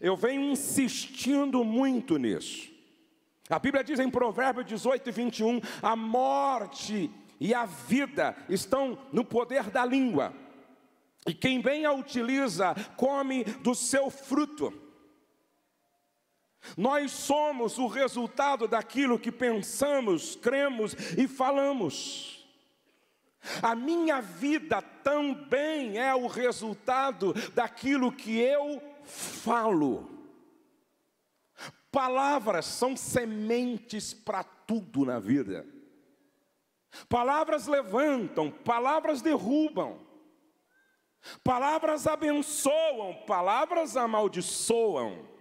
Eu 0.01 0.15
venho 0.15 0.41
insistindo 0.41 1.63
muito 1.63 2.17
nisso. 2.17 2.71
A 3.49 3.59
Bíblia 3.59 3.83
diz 3.83 3.99
em 3.99 4.09
Provérbios 4.09 4.65
18 4.65 5.09
e 5.09 5.11
21: 5.11 5.59
a 5.81 5.95
morte 5.95 7.11
e 7.39 7.53
a 7.53 7.65
vida 7.65 8.35
estão 8.47 8.97
no 9.11 9.25
poder 9.25 9.69
da 9.69 9.85
língua. 9.85 10.33
E 11.25 11.33
quem 11.33 11.61
bem 11.61 11.85
a 11.85 11.93
utiliza, 11.93 12.75
come 12.97 13.43
do 13.43 13.73
seu 13.73 14.09
fruto. 14.09 14.73
Nós 16.77 17.11
somos 17.11 17.77
o 17.77 17.87
resultado 17.87 18.67
daquilo 18.67 19.19
que 19.19 19.31
pensamos, 19.31 20.35
cremos 20.35 20.93
e 21.17 21.27
falamos. 21.27 22.45
A 23.61 23.75
minha 23.75 24.21
vida 24.21 24.81
também 24.81 25.97
é 25.97 26.15
o 26.15 26.27
resultado 26.27 27.33
daquilo 27.53 28.11
que 28.11 28.37
eu 28.39 28.81
falo. 29.03 30.09
Palavras 31.91 32.65
são 32.65 32.95
sementes 32.95 34.13
para 34.13 34.43
tudo 34.43 35.05
na 35.05 35.19
vida. 35.19 35.65
Palavras 37.09 37.67
levantam, 37.67 38.49
palavras 38.49 39.21
derrubam. 39.21 39.99
Palavras 41.43 42.07
abençoam, 42.07 43.13
palavras 43.25 43.95
amaldiçoam. 43.95 45.33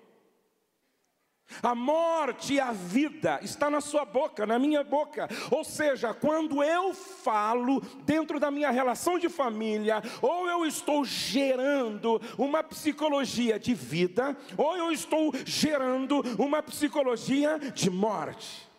A 1.63 1.75
morte 1.75 2.55
e 2.55 2.61
a 2.61 2.73
vida 2.73 3.41
está 3.43 3.69
na 3.69 3.81
sua 3.81 4.05
boca, 4.05 4.47
na 4.47 4.59
minha 4.59 4.85
boca. 4.85 5.29
Ou 5.51 5.65
seja, 5.65 6.15
quando 6.15 6.63
eu 6.63 6.95
falo 6.95 7.81
dentro 8.05 8.39
da 8.39 8.51
minha 8.51 8.71
relação 8.71 9.19
de 9.19 9.29
família, 9.29 10.03
ou 10.23 10.49
eu 10.49 10.65
estou 10.65 11.05
gerando 11.05 12.21
uma 12.39 12.63
psicologia 12.63 13.59
de 13.59 13.75
vida, 13.75 14.37
ou 14.57 14.77
eu 14.77 14.93
estou 14.93 15.33
gerando 15.45 16.23
uma 16.39 16.63
psicologia 16.63 17.59
de 17.59 17.91
morte. 17.91 18.72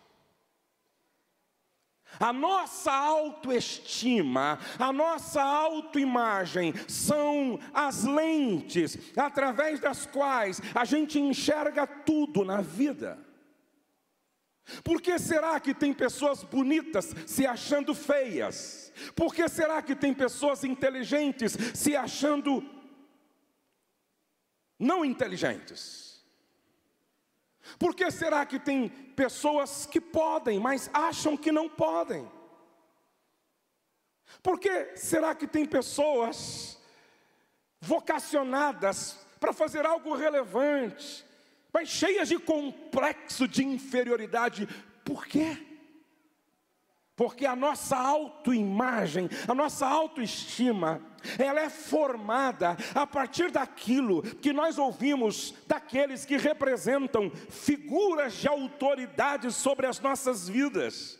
A 2.19 2.31
nossa 2.31 2.91
autoestima, 2.91 4.59
a 4.77 4.93
nossa 4.93 5.41
autoimagem 5.41 6.73
são 6.87 7.59
as 7.73 8.03
lentes 8.03 8.97
através 9.17 9.79
das 9.79 10.05
quais 10.05 10.61
a 10.73 10.85
gente 10.85 11.19
enxerga 11.19 11.85
tudo 11.87 12.45
na 12.45 12.61
vida. 12.61 13.17
Por 14.83 15.01
que 15.01 15.19
será 15.19 15.59
que 15.59 15.73
tem 15.73 15.93
pessoas 15.93 16.43
bonitas 16.43 17.13
se 17.27 17.45
achando 17.45 17.93
feias? 17.93 18.93
Por 19.15 19.33
que 19.33 19.47
será 19.49 19.81
que 19.81 19.95
tem 19.95 20.13
pessoas 20.13 20.63
inteligentes 20.63 21.57
se 21.73 21.95
achando 21.95 22.63
não 24.79 25.03
inteligentes? 25.03 26.02
Por 27.79 27.95
que 27.95 28.09
será 28.11 28.45
que 28.45 28.59
tem 28.59 28.89
pessoas 28.89 29.85
que 29.85 30.01
podem, 30.01 30.59
mas 30.59 30.89
acham 30.93 31.37
que 31.37 31.51
não 31.51 31.69
podem? 31.69 32.29
Por 34.41 34.59
que 34.59 34.95
será 34.97 35.33
que 35.33 35.47
tem 35.47 35.65
pessoas 35.65 36.79
vocacionadas 37.83 39.19
para 39.39 39.51
fazer 39.51 39.85
algo 39.85 40.15
relevante, 40.15 41.25
mas 41.73 41.89
cheias 41.89 42.29
de 42.29 42.39
complexo 42.39 43.45
de 43.45 43.63
inferioridade. 43.63 44.65
Por 45.03 45.25
quê? 45.25 45.72
Porque 47.15 47.45
a 47.45 47.55
nossa 47.55 47.95
autoimagem, 47.95 49.29
a 49.47 49.53
nossa 49.53 49.85
autoestima, 49.85 50.99
ela 51.37 51.61
é 51.61 51.69
formada 51.69 52.75
a 52.95 53.05
partir 53.05 53.51
daquilo 53.51 54.23
que 54.23 54.51
nós 54.51 54.77
ouvimos 54.77 55.53
daqueles 55.67 56.25
que 56.25 56.37
representam 56.37 57.29
figuras 57.49 58.33
de 58.33 58.47
autoridade 58.47 59.51
sobre 59.51 59.85
as 59.85 59.99
nossas 59.99 60.49
vidas. 60.49 61.19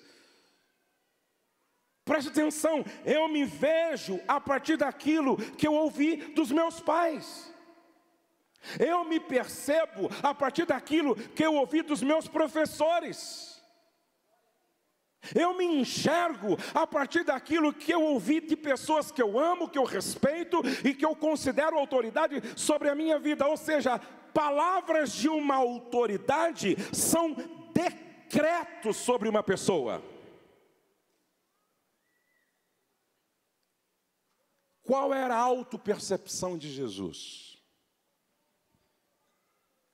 Preste 2.04 2.30
atenção, 2.30 2.84
eu 3.06 3.30
me 3.30 3.46
vejo 3.46 4.20
a 4.28 4.40
partir 4.42 4.78
daquilo 4.78 5.38
que 5.38 5.68
eu 5.68 5.74
ouvi 5.74 6.18
dos 6.34 6.52
meus 6.52 6.80
pais. 6.80 7.54
Eu 8.80 9.06
me 9.06 9.20
percebo 9.20 10.10
a 10.22 10.34
partir 10.34 10.66
daquilo 10.66 11.16
que 11.16 11.46
eu 11.46 11.54
ouvi 11.54 11.82
dos 11.82 12.02
meus 12.02 12.28
professores. 12.28 13.53
Eu 15.34 15.56
me 15.56 15.66
enxergo 15.66 16.58
a 16.74 16.86
partir 16.86 17.24
daquilo 17.24 17.74
que 17.74 17.94
eu 17.94 18.02
ouvi 18.02 18.42
de 18.42 18.58
pessoas 18.58 19.12
que 19.12 19.22
eu 19.22 19.40
amo, 19.40 19.70
que 19.70 19.78
eu 19.78 19.84
respeito 19.84 20.62
e 20.84 20.94
que 20.94 21.06
eu 21.06 21.16
considero 21.16 21.78
autoridade 21.78 22.42
sobre 22.58 22.90
a 22.90 22.96
minha 22.96 23.18
vida. 23.18 23.48
Ou 23.48 23.56
seja, 23.56 24.00
palavras 24.34 25.14
de 25.14 25.30
uma 25.30 25.56
autoridade 25.56 26.76
são 26.92 27.36
decretos 27.74 28.98
sobre 28.98 29.30
uma 29.30 29.44
pessoa. 29.44 30.04
Qual 34.82 35.14
era 35.14 35.36
a 35.36 35.40
autopercepção 35.40 36.58
de 36.58 36.70
Jesus? 36.70 37.58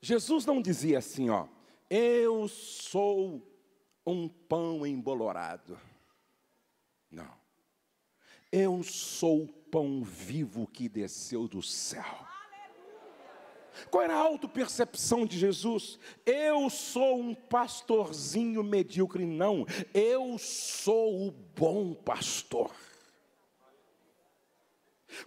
Jesus 0.02 0.46
não 0.46 0.62
dizia 0.62 0.98
assim, 0.98 1.30
ó, 1.30 1.48
eu 1.90 2.48
sou 2.48 3.49
um 4.12 4.28
pão 4.28 4.86
embolorado. 4.86 5.80
Não. 7.12 7.32
Eu 8.52 8.82
sou 8.84 9.44
o 9.44 9.48
pão 9.48 10.04
vivo 10.04 10.68
que 10.68 10.90
desceu 10.90 11.48
do 11.48 11.62
céu. 11.62 12.28
Qual 13.90 14.04
era 14.04 14.16
a 14.16 14.20
autopercepção 14.20 15.26
de 15.26 15.38
Jesus? 15.38 16.00
Eu 16.26 16.70
sou 16.70 17.20
um 17.20 17.34
pastorzinho 17.34 18.64
medíocre. 18.64 19.26
Não, 19.26 19.66
eu 19.94 20.38
sou 20.38 21.28
o 21.28 21.32
bom 21.32 21.94
pastor. 21.94 22.72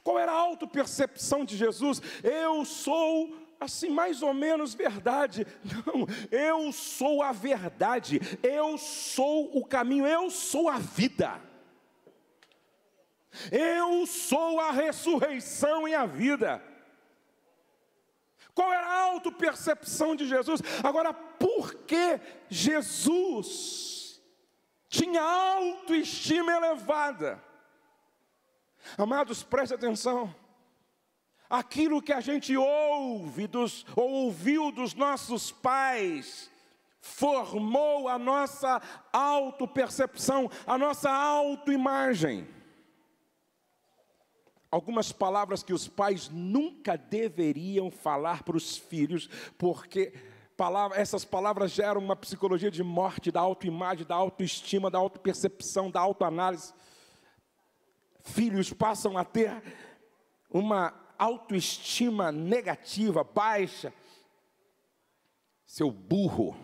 Qual 0.03 0.19
era 0.19 0.33
a 0.33 0.37
autopercepção 0.37 1.45
de 1.45 1.57
Jesus? 1.57 2.01
Eu 2.23 2.65
sou 2.65 3.35
assim, 3.63 3.91
mais 3.91 4.23
ou 4.23 4.35
menos 4.35 4.75
verdade. 4.75 5.47
Não, 5.65 6.07
eu 6.31 6.73
sou 6.73 7.23
a 7.23 7.33
verdade, 7.33 8.21
eu 8.43 8.77
sou 8.79 9.57
o 9.57 9.65
caminho, 9.65 10.07
eu 10.07 10.31
sou 10.31 10.69
a 10.69 10.79
vida. 10.79 11.41
Eu 13.51 14.07
sou 14.07 14.61
a 14.61 14.71
ressurreição 14.71 15.89
e 15.89 15.95
a 15.95 16.05
vida. 16.05 16.63
Qual 18.55 18.71
era 18.71 18.87
a 18.87 19.03
autopercepção 19.05 20.15
de 20.15 20.27
Jesus? 20.27 20.61
Agora, 20.85 21.15
por 21.15 21.75
que 21.75 22.21
Jesus 22.51 24.21
tinha 24.89 25.23
autoestima 25.23 26.53
elevada? 26.53 27.43
Amados, 28.99 29.43
preste 29.43 29.73
atenção 29.75 30.42
aquilo 31.53 32.01
que 32.01 32.15
a 32.15 32.21
gente 32.21 32.57
ouve 32.57 33.47
dos, 33.47 33.85
ou 33.95 34.11
ouviu 34.11 34.73
dos 34.73 34.95
nossos 34.95 35.53
pais, 35.53 36.51
formou 36.99 38.09
a 38.09 38.19
nossa 38.19 38.81
autopercepção, 39.13 40.51
a 40.67 40.79
nossa 40.79 41.11
autoimagem. 41.11 42.49
Algumas 44.71 45.13
palavras 45.13 45.63
que 45.63 45.75
os 45.75 45.87
pais 45.87 46.31
nunca 46.31 46.97
deveriam 46.97 47.91
falar 47.91 48.43
para 48.45 48.57
os 48.57 48.79
filhos, 48.79 49.29
porque 49.59 50.15
palavra, 50.57 50.99
essas 50.99 51.23
palavras 51.23 51.71
geram 51.71 52.01
uma 52.01 52.17
psicologia 52.17 52.71
de 52.71 52.83
morte 52.83 53.31
da 53.31 53.41
autoimagem, 53.43 54.07
da 54.07 54.15
autoestima, 54.15 54.91
da 54.91 54.97
autopercepção, 54.97 55.91
da 55.91 56.01
autoanálise. 56.01 56.73
Filhos 58.25 58.73
passam 58.73 59.19
a 59.19 59.25
ter 59.25 59.63
uma 60.49 61.02
autoestima 61.19 62.31
negativa, 62.33 63.25
baixa, 63.25 63.93
seu 65.65 65.91
burro, 65.91 66.57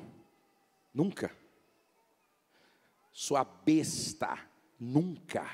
nunca. 0.92 1.34
Sua 3.12 3.42
besta, 3.44 4.38
nunca. 4.78 5.48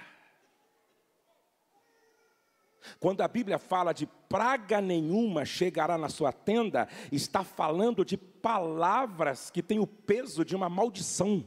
Quando 3.00 3.22
a 3.22 3.28
Bíblia 3.28 3.58
fala 3.58 3.92
de 3.92 4.06
praga 4.28 4.80
nenhuma 4.80 5.44
chegará 5.44 5.96
na 5.96 6.08
sua 6.08 6.32
tenda, 6.32 6.88
está 7.10 7.42
falando 7.42 8.04
de 8.04 8.16
palavras 8.16 9.50
que 9.50 9.62
têm 9.62 9.78
o 9.78 9.86
peso 9.86 10.44
de 10.44 10.54
uma 10.54 10.68
maldição. 10.68 11.46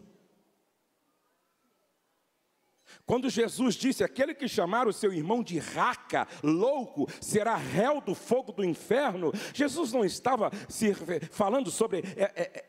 Quando 3.06 3.30
Jesus 3.30 3.76
disse: 3.76 4.04
Aquele 4.04 4.34
que 4.34 4.48
chamar 4.48 4.88
o 4.88 4.94
seu 4.94 5.14
irmão 5.14 5.44
de 5.44 5.60
raca, 5.60 6.28
louco, 6.44 7.08
será 7.22 7.56
réu 7.56 8.02
do 8.02 8.14
fogo 8.14 8.52
do 8.52 8.64
inferno, 8.64 9.32
Jesus 9.54 9.94
não 9.94 10.04
estava 10.04 10.52
se 10.68 10.94
falando 11.32 11.72
sobre 11.72 12.00
é, 12.16 12.24
é, 12.24 12.42
é, 12.42 12.66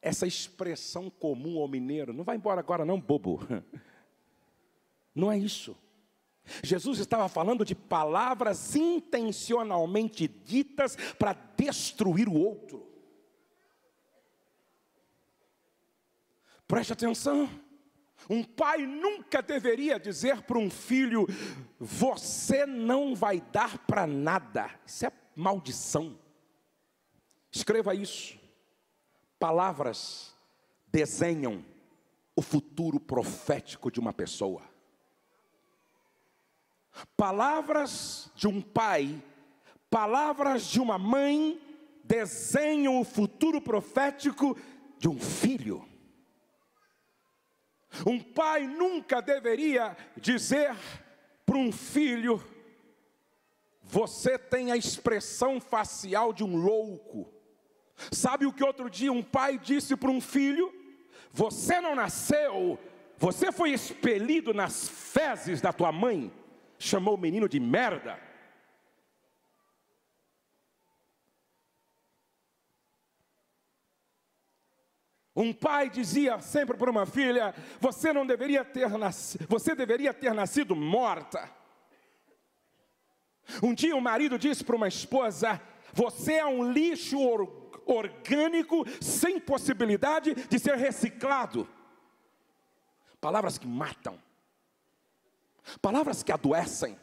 essa 0.00 0.26
expressão 0.26 1.10
comum 1.10 1.60
ao 1.60 1.68
mineiro. 1.68 2.12
Não 2.12 2.24
vai 2.24 2.36
embora 2.36 2.60
agora, 2.60 2.84
não, 2.84 3.00
bobo. 3.00 3.40
Não 5.14 5.32
é 5.32 5.36
isso. 5.36 5.76
Jesus 6.62 7.00
estava 7.00 7.28
falando 7.28 7.64
de 7.64 7.74
palavras 7.74 8.76
intencionalmente 8.76 10.28
ditas 10.28 10.96
para 11.18 11.32
destruir 11.56 12.28
o 12.28 12.34
outro. 12.34 12.86
Preste 16.68 16.92
atenção. 16.92 17.48
Um 18.28 18.44
pai 18.44 18.86
nunca 18.86 19.40
deveria 19.40 19.98
dizer 19.98 20.42
para 20.42 20.58
um 20.58 20.70
filho: 20.70 21.26
você 21.78 22.66
não 22.66 23.14
vai 23.14 23.40
dar 23.40 23.78
para 23.78 24.06
nada. 24.06 24.70
Isso 24.84 25.06
é 25.06 25.12
maldição. 25.34 26.18
Escreva 27.50 27.94
isso. 27.94 28.38
Palavras 29.38 30.36
desenham 30.88 31.64
o 32.36 32.42
futuro 32.42 33.00
profético 33.00 33.90
de 33.90 33.98
uma 33.98 34.12
pessoa. 34.12 34.62
Palavras 37.16 38.30
de 38.34 38.46
um 38.46 38.60
pai, 38.60 39.22
palavras 39.88 40.64
de 40.64 40.80
uma 40.80 40.98
mãe 40.98 41.60
desenham 42.04 43.00
o 43.00 43.04
futuro 43.04 43.60
profético 43.60 44.56
de 44.98 45.08
um 45.08 45.18
filho. 45.18 45.87
Um 48.06 48.20
pai 48.20 48.66
nunca 48.66 49.20
deveria 49.20 49.96
dizer 50.16 50.74
para 51.44 51.56
um 51.56 51.72
filho: 51.72 52.42
você 53.82 54.38
tem 54.38 54.70
a 54.70 54.76
expressão 54.76 55.60
facial 55.60 56.32
de 56.32 56.44
um 56.44 56.56
louco. 56.56 57.32
Sabe 58.12 58.46
o 58.46 58.52
que 58.52 58.62
outro 58.62 58.88
dia 58.88 59.12
um 59.12 59.22
pai 59.22 59.58
disse 59.58 59.96
para 59.96 60.10
um 60.10 60.20
filho? 60.20 60.72
Você 61.32 61.80
não 61.80 61.94
nasceu, 61.94 62.78
você 63.16 63.50
foi 63.50 63.70
expelido 63.70 64.54
nas 64.54 64.88
fezes 64.88 65.60
da 65.60 65.72
tua 65.72 65.90
mãe. 65.90 66.32
Chamou 66.78 67.14
o 67.14 67.18
menino 67.18 67.48
de 67.48 67.58
merda. 67.58 68.27
Um 75.38 75.52
pai 75.52 75.88
dizia 75.88 76.40
sempre 76.40 76.76
para 76.76 76.90
uma 76.90 77.06
filha: 77.06 77.54
você 77.78 78.12
não 78.12 78.26
deveria 78.26 78.64
ter 78.64 78.90
nascido, 78.98 79.46
você 79.48 79.72
deveria 79.72 80.12
ter 80.12 80.34
nascido 80.34 80.74
morta. 80.74 81.48
Um 83.62 83.72
dia 83.72 83.94
o 83.94 83.98
um 83.98 84.00
marido 84.00 84.36
disse 84.36 84.64
para 84.64 84.74
uma 84.74 84.88
esposa: 84.88 85.62
você 85.92 86.34
é 86.34 86.44
um 86.44 86.72
lixo 86.72 87.20
or 87.20 87.70
orgânico 87.86 88.84
sem 89.00 89.38
possibilidade 89.38 90.34
de 90.34 90.58
ser 90.58 90.74
reciclado. 90.74 91.68
Palavras 93.20 93.58
que 93.58 93.66
matam, 93.66 94.20
palavras 95.80 96.24
que 96.24 96.32
adoecem, 96.32 96.98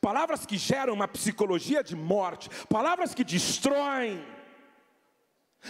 palavras 0.00 0.46
que 0.46 0.56
geram 0.56 0.94
uma 0.94 1.06
psicologia 1.06 1.84
de 1.84 1.94
morte, 1.94 2.48
palavras 2.66 3.14
que 3.14 3.22
destroem. 3.22 4.24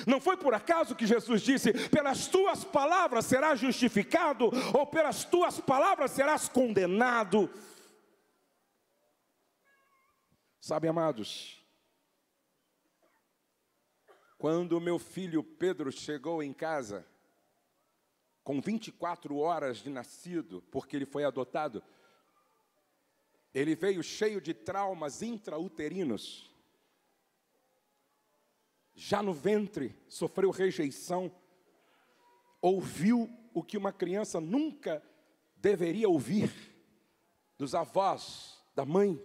Não 0.07 0.21
foi 0.21 0.37
por 0.37 0.55
acaso 0.55 0.95
que 0.95 1.07
Jesus 1.07 1.43
disse: 1.43 1.73
pelas 1.89 2.27
tuas 2.27 2.65
palavras 2.65 3.27
serás 3.27 3.61
justificado, 3.61 4.51
ou 4.77 4.87
pelas 4.87 5.25
tuas 5.25 5.61
palavras 5.61 6.11
serás 6.11 6.49
condenado. 6.49 7.51
Sabe, 10.61 10.89
amados, 10.89 11.65
Quando 14.45 14.79
meu 14.79 14.99
filho 14.99 15.43
Pedro 15.43 15.91
chegou 15.91 16.43
em 16.43 16.53
casa, 16.53 17.07
com 18.43 18.61
24 18.61 19.39
horas 19.39 19.79
de 19.79 19.89
nascido, 19.89 20.61
porque 20.71 20.95
ele 20.95 21.07
foi 21.07 21.25
adotado, 21.25 21.83
ele 23.55 23.75
veio 23.75 24.03
cheio 24.03 24.43
de 24.43 24.53
traumas 24.53 25.23
intrauterinos. 25.23 26.54
Já 28.95 29.23
no 29.23 29.33
ventre, 29.33 29.97
sofreu 30.09 30.51
rejeição, 30.51 31.35
ouviu 32.61 33.29
o 33.53 33.63
que 33.63 33.77
uma 33.77 33.93
criança 33.93 34.41
nunca 34.41 35.03
deveria 35.57 36.09
ouvir 36.09 36.51
dos 37.59 37.75
avós, 37.75 38.63
da 38.75 38.85
mãe. 38.85 39.23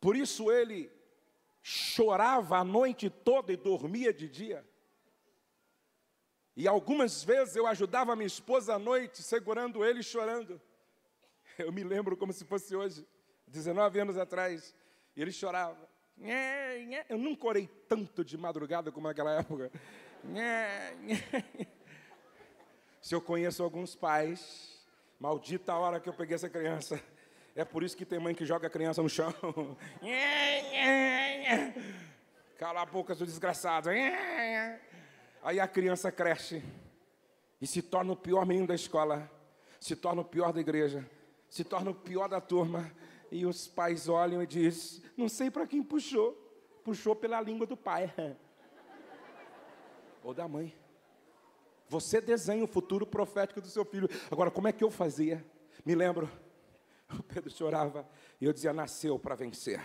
Por 0.00 0.16
isso 0.16 0.50
ele 0.50 0.90
chorava 1.62 2.58
a 2.58 2.64
noite 2.64 3.10
toda 3.10 3.52
e 3.52 3.56
dormia 3.56 4.12
de 4.12 4.28
dia. 4.28 4.66
E 6.56 6.68
algumas 6.68 7.24
vezes 7.24 7.56
eu 7.56 7.66
ajudava 7.66 8.14
minha 8.14 8.26
esposa 8.26 8.74
à 8.74 8.78
noite, 8.78 9.22
segurando 9.22 9.84
ele 9.84 10.00
e 10.00 10.04
chorando. 10.04 10.60
Eu 11.58 11.72
me 11.72 11.82
lembro 11.82 12.16
como 12.16 12.32
se 12.32 12.44
fosse 12.44 12.76
hoje, 12.76 13.06
19 13.46 14.00
anos 14.00 14.16
atrás, 14.16 14.74
ele 15.16 15.32
chorava. 15.32 15.89
Eu 17.08 17.16
nunca 17.18 17.46
orei 17.46 17.68
tanto 17.88 18.24
de 18.24 18.36
madrugada 18.36 18.92
como 18.92 19.08
naquela 19.08 19.38
época. 19.38 19.70
Se 23.00 23.14
eu 23.14 23.20
conheço 23.20 23.62
alguns 23.62 23.94
pais, 23.94 24.84
maldita 25.18 25.72
a 25.72 25.78
hora 25.78 25.98
que 26.00 26.08
eu 26.08 26.12
peguei 26.12 26.34
essa 26.34 26.48
criança. 26.48 27.02
É 27.56 27.64
por 27.64 27.82
isso 27.82 27.96
que 27.96 28.04
tem 28.04 28.18
mãe 28.18 28.34
que 28.34 28.44
joga 28.44 28.66
a 28.66 28.70
criança 28.70 29.02
no 29.02 29.08
chão. 29.08 29.32
Cala 32.58 32.82
a 32.82 32.86
boca, 32.86 33.14
seu 33.14 33.24
desgraçado. 33.26 33.88
Aí 35.42 35.58
a 35.58 35.66
criança 35.66 36.12
cresce 36.12 36.62
e 37.60 37.66
se 37.66 37.80
torna 37.80 38.12
o 38.12 38.16
pior 38.16 38.44
menino 38.46 38.66
da 38.66 38.74
escola, 38.74 39.30
se 39.78 39.96
torna 39.96 40.20
o 40.20 40.24
pior 40.24 40.52
da 40.52 40.60
igreja, 40.60 41.08
se 41.48 41.64
torna 41.64 41.90
o 41.90 41.94
pior 41.94 42.28
da 42.28 42.40
turma. 42.40 42.92
E 43.30 43.46
os 43.46 43.68
pais 43.68 44.08
olham 44.08 44.42
e 44.42 44.46
dizem: 44.46 45.02
Não 45.16 45.28
sei 45.28 45.50
para 45.50 45.66
quem 45.66 45.82
puxou. 45.82 46.32
Puxou 46.84 47.14
pela 47.14 47.40
língua 47.40 47.66
do 47.66 47.76
pai 47.76 48.12
ou 50.24 50.32
da 50.32 50.48
mãe. 50.48 50.74
Você 51.88 52.20
desenha 52.20 52.64
o 52.64 52.68
futuro 52.68 53.06
profético 53.06 53.60
do 53.60 53.68
seu 53.68 53.84
filho. 53.84 54.08
Agora, 54.30 54.50
como 54.50 54.68
é 54.68 54.72
que 54.72 54.82
eu 54.82 54.90
fazia? 54.90 55.44
Me 55.84 55.94
lembro, 55.94 56.30
o 57.18 57.22
Pedro 57.22 57.50
chorava 57.50 58.08
e 58.40 58.44
eu 58.44 58.52
dizia: 58.52 58.72
Nasceu 58.72 59.18
para 59.18 59.34
vencer, 59.34 59.80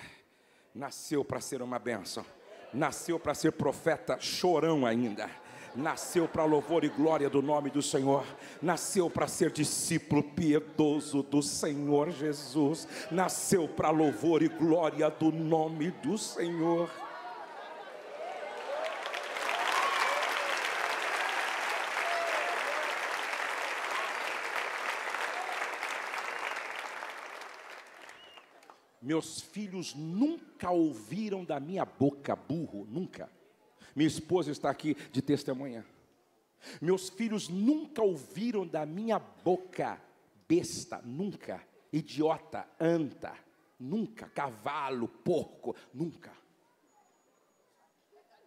nasceu 0.74 1.24
para 1.24 1.42
ser 1.42 1.62
uma 1.62 1.78
bênção, 1.78 2.26
nasceu 2.74 3.20
para 3.20 3.34
ser 3.34 3.52
profeta, 3.52 4.20
chorão 4.20 4.86
ainda 4.86 5.30
nasceu 5.76 6.28
para 6.28 6.46
louvor 6.46 6.84
e 6.84 6.90
glória 6.90 7.30
do 7.30 7.42
nome 7.42 7.70
do 7.70 7.82
Senhor, 7.82 8.26
nasceu 8.62 9.10
para 9.10 9.28
ser 9.28 9.52
discípulo 9.52 10.24
piedoso 10.24 11.22
do 11.24 11.42
Senhor 11.42 12.12
Jesus, 12.12 12.88
nasceu 13.12 13.68
para 13.68 13.90
louvor 13.90 14.42
e 14.42 14.48
glória 14.48 15.10
do 15.10 15.32
nome 15.32 15.92
do 15.92 16.18
Senhor. 16.18 16.90
Meus 29.06 29.40
filhos 29.40 29.94
nunca 29.94 30.72
ouviram 30.72 31.46
da 31.46 31.60
minha 31.60 31.86
boca 31.86 32.36
burro, 32.36 32.88
nunca. 32.90 33.30
Minha 33.96 34.08
esposa 34.08 34.52
está 34.52 34.70
aqui 34.70 34.96
de 35.12 35.22
testemunha. 35.22 35.86
Meus 36.82 37.10
filhos 37.10 37.48
nunca 37.48 38.02
ouviram 38.02 38.68
da 38.68 38.86
minha 38.86 39.20
boca 39.20 40.02
besta, 40.48 41.02
nunca. 41.04 41.66
Idiota, 41.94 42.68
anta, 42.80 43.34
nunca. 43.80 44.28
Cavalo, 44.30 45.08
porco, 45.08 45.76
nunca. 45.94 46.32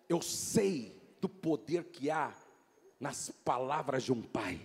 Eu 0.08 0.20
sei 0.20 0.96
do 1.20 1.28
poder 1.28 1.84
que 1.84 2.10
há 2.10 2.34
nas 3.00 3.30
palavras 3.30 4.02
de 4.02 4.12
um 4.12 4.22
pai. 4.22 4.60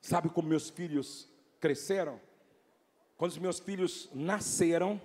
Sabe 0.00 0.28
como 0.30 0.48
meus 0.48 0.70
filhos 0.70 1.28
cresceram? 1.60 2.20
Quando 3.16 3.32
os 3.32 3.38
meus 3.38 3.60
filhos 3.60 4.08
nasceram, 4.14 5.00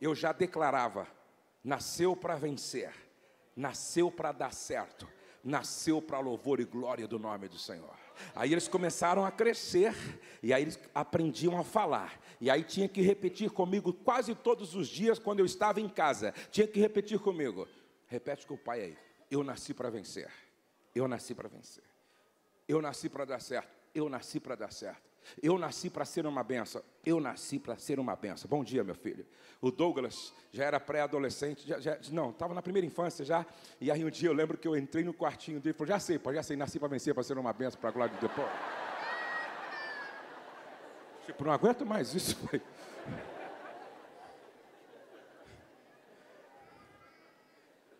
eu 0.00 0.14
já 0.14 0.32
declarava: 0.32 1.06
nasceu 1.62 2.16
para 2.16 2.36
vencer, 2.36 2.92
nasceu 3.54 4.10
para 4.10 4.32
dar 4.32 4.52
certo, 4.52 5.08
nasceu 5.42 6.00
para 6.00 6.20
louvor 6.20 6.60
e 6.60 6.64
glória 6.64 7.06
do 7.06 7.18
nome 7.18 7.48
do 7.48 7.58
Senhor. 7.58 7.94
Aí 8.34 8.52
eles 8.52 8.68
começaram 8.68 9.24
a 9.24 9.30
crescer, 9.30 9.94
e 10.42 10.52
aí 10.52 10.62
eles 10.62 10.78
aprendiam 10.94 11.58
a 11.58 11.64
falar, 11.64 12.20
e 12.40 12.50
aí 12.50 12.62
tinha 12.62 12.88
que 12.88 13.00
repetir 13.00 13.50
comigo 13.50 13.92
quase 13.92 14.34
todos 14.34 14.74
os 14.74 14.88
dias 14.88 15.18
quando 15.18 15.40
eu 15.40 15.46
estava 15.46 15.80
em 15.80 15.88
casa, 15.88 16.32
tinha 16.50 16.66
que 16.66 16.80
repetir 16.80 17.18
comigo. 17.18 17.66
Repete 18.06 18.46
com 18.46 18.54
o 18.54 18.58
pai 18.58 18.80
aí. 18.82 18.98
Eu 19.30 19.44
nasci 19.44 19.72
para 19.72 19.88
vencer. 19.88 20.28
Eu 20.94 21.06
nasci 21.06 21.34
para 21.34 21.48
vencer. 21.48 21.84
Eu 22.66 22.82
nasci 22.82 23.08
para 23.08 23.24
dar 23.24 23.40
certo. 23.40 23.68
Eu 23.94 24.08
nasci 24.08 24.40
para 24.40 24.56
dar 24.56 24.72
certo. 24.72 25.09
Eu 25.42 25.58
nasci 25.58 25.90
para 25.90 26.04
ser 26.04 26.26
uma 26.26 26.42
benção. 26.42 26.82
Eu 27.04 27.20
nasci 27.20 27.58
para 27.58 27.76
ser 27.76 27.98
uma 27.98 28.16
benção. 28.16 28.48
Bom 28.48 28.64
dia, 28.64 28.82
meu 28.82 28.94
filho. 28.94 29.26
O 29.60 29.70
Douglas 29.70 30.32
já 30.52 30.64
era 30.64 30.80
pré-adolescente, 30.80 31.66
já, 31.66 31.78
já, 31.78 31.98
não, 32.10 32.30
estava 32.30 32.54
na 32.54 32.62
primeira 32.62 32.86
infância 32.86 33.24
já. 33.24 33.44
E 33.80 33.90
aí 33.90 34.04
um 34.04 34.10
dia 34.10 34.28
eu 34.28 34.32
lembro 34.32 34.56
que 34.56 34.66
eu 34.66 34.76
entrei 34.76 35.04
no 35.04 35.12
quartinho 35.12 35.60
dele 35.60 35.74
e 35.74 35.78
falou: 35.78 35.88
Já 35.88 36.00
sei, 36.00 36.18
pô, 36.18 36.32
já 36.32 36.42
sei, 36.42 36.56
nasci 36.56 36.78
para 36.78 36.88
vencer, 36.88 37.12
para 37.12 37.22
ser 37.22 37.36
uma 37.36 37.52
benção, 37.52 37.80
para 37.80 37.90
a 37.90 37.92
glória 37.92 38.14
de 38.14 38.20
Deus. 38.20 38.32
Tipo, 41.26 41.44
não 41.44 41.52
aguento 41.52 41.84
mais 41.84 42.14
isso. 42.14 42.36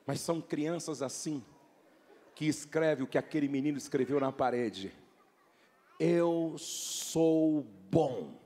Mas 0.06 0.20
são 0.20 0.40
crianças 0.40 1.02
assim 1.02 1.44
que 2.34 2.46
escrevem 2.46 3.04
o 3.04 3.06
que 3.06 3.18
aquele 3.18 3.46
menino 3.48 3.78
escreveu 3.78 4.18
na 4.18 4.32
parede. 4.32 4.92
Eu 6.02 6.56
sou 6.56 7.60
bom. 7.90 8.40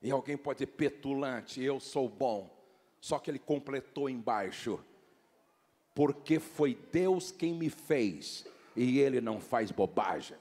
E 0.00 0.12
alguém 0.12 0.36
pode 0.36 0.58
dizer 0.58 0.76
petulante, 0.76 1.60
eu 1.60 1.80
sou 1.80 2.08
bom. 2.08 2.56
Só 3.00 3.18
que 3.18 3.28
ele 3.32 3.40
completou 3.40 4.08
embaixo. 4.08 4.78
Porque 5.92 6.38
foi 6.38 6.76
Deus 6.92 7.32
quem 7.32 7.52
me 7.52 7.68
fez 7.68 8.46
e 8.76 9.00
ele 9.00 9.20
não 9.20 9.40
faz 9.40 9.72
bobagem. 9.72 10.38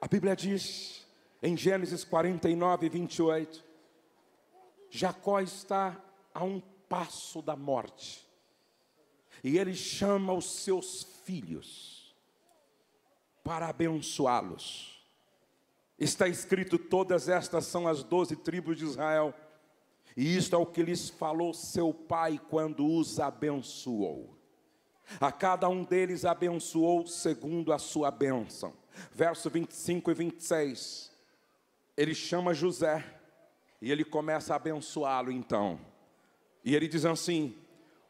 A 0.00 0.06
Bíblia 0.06 0.36
diz 0.36 1.01
em 1.42 1.56
Gênesis 1.56 2.04
49, 2.04 2.88
28, 2.88 3.64
Jacó 4.88 5.40
está 5.40 6.00
a 6.32 6.44
um 6.44 6.60
passo 6.88 7.42
da 7.42 7.56
morte. 7.56 8.28
E 9.42 9.58
ele 9.58 9.74
chama 9.74 10.32
os 10.32 10.62
seus 10.62 11.02
filhos 11.24 12.14
para 13.42 13.68
abençoá-los. 13.68 15.02
Está 15.98 16.28
escrito: 16.28 16.78
todas 16.78 17.28
estas 17.28 17.66
são 17.66 17.88
as 17.88 18.04
doze 18.04 18.36
tribos 18.36 18.78
de 18.78 18.84
Israel. 18.84 19.34
E 20.16 20.36
isto 20.36 20.54
é 20.54 20.58
o 20.58 20.66
que 20.66 20.82
lhes 20.82 21.08
falou 21.08 21.52
seu 21.54 21.92
pai 21.92 22.40
quando 22.50 22.86
os 22.86 23.18
abençoou. 23.18 24.38
A 25.18 25.32
cada 25.32 25.68
um 25.68 25.82
deles 25.82 26.24
abençoou 26.24 27.06
segundo 27.06 27.72
a 27.72 27.78
sua 27.78 28.10
bênção. 28.10 28.74
Verso 29.10 29.50
25 29.50 30.10
e 30.10 30.14
26 30.14 31.11
ele 32.02 32.14
chama 32.16 32.52
José 32.52 33.04
e 33.80 33.92
ele 33.92 34.04
começa 34.04 34.52
a 34.52 34.56
abençoá-lo 34.56 35.30
então. 35.30 35.78
E 36.64 36.74
ele 36.74 36.88
diz 36.88 37.04
assim: 37.04 37.54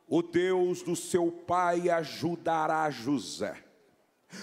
O 0.09 0.23
Deus 0.23 0.83
do 0.83 0.97
seu 0.97 1.31
pai 1.31 1.91
ajudará 1.91 2.89
José. 2.91 3.63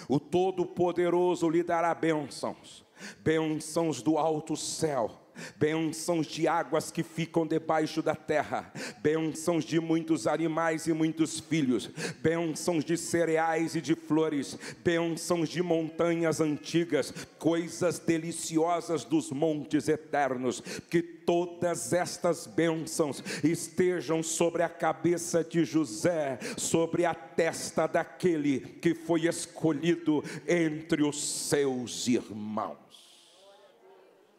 O 0.07 0.19
Todo-Poderoso 0.19 1.49
lhe 1.49 1.63
dará 1.63 1.95
bênçãos, 1.95 2.85
bênçãos 3.23 4.03
do 4.03 4.19
alto 4.19 4.55
céu 4.55 5.19
bênçãos 5.57 6.27
de 6.27 6.47
águas 6.47 6.91
que 6.91 7.03
ficam 7.03 7.45
debaixo 7.45 8.01
da 8.01 8.15
terra, 8.15 8.71
bênçãos 9.01 9.63
de 9.63 9.79
muitos 9.79 10.27
animais 10.27 10.87
e 10.87 10.93
muitos 10.93 11.39
filhos, 11.39 11.89
bênçãos 12.21 12.83
de 12.83 12.97
cereais 12.97 13.75
e 13.75 13.81
de 13.81 13.95
flores, 13.95 14.57
bênçãos 14.83 15.49
de 15.49 15.61
montanhas 15.61 16.41
antigas, 16.41 17.13
coisas 17.37 17.99
deliciosas 17.99 19.03
dos 19.03 19.31
montes 19.31 19.87
eternos, 19.87 20.61
que 20.89 21.01
todas 21.01 21.93
estas 21.93 22.47
bênçãos 22.47 23.23
estejam 23.43 24.23
sobre 24.23 24.63
a 24.63 24.69
cabeça 24.69 25.43
de 25.43 25.63
José, 25.63 26.39
sobre 26.57 27.05
a 27.05 27.13
testa 27.13 27.85
daquele 27.85 28.59
que 28.59 28.95
foi 28.95 29.27
escolhido 29.27 30.23
entre 30.47 31.03
os 31.03 31.23
seus 31.23 32.07
irmãos. 32.07 32.88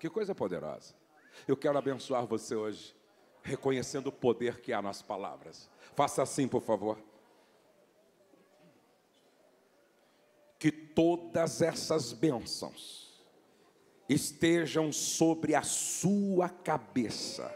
Que 0.00 0.08
coisa 0.08 0.34
poderosa. 0.34 0.94
Eu 1.46 1.54
quero 1.54 1.76
abençoar 1.76 2.26
você 2.26 2.56
hoje, 2.56 2.96
reconhecendo 3.42 4.06
o 4.06 4.12
poder 4.12 4.62
que 4.62 4.72
há 4.72 4.80
nas 4.80 5.02
palavras. 5.02 5.68
Faça 5.94 6.22
assim, 6.22 6.48
por 6.48 6.62
favor. 6.62 6.98
Que 10.58 10.72
todas 10.72 11.60
essas 11.60 12.14
bênçãos 12.14 13.22
estejam 14.08 14.90
sobre 14.90 15.54
a 15.54 15.62
sua 15.62 16.48
cabeça, 16.48 17.54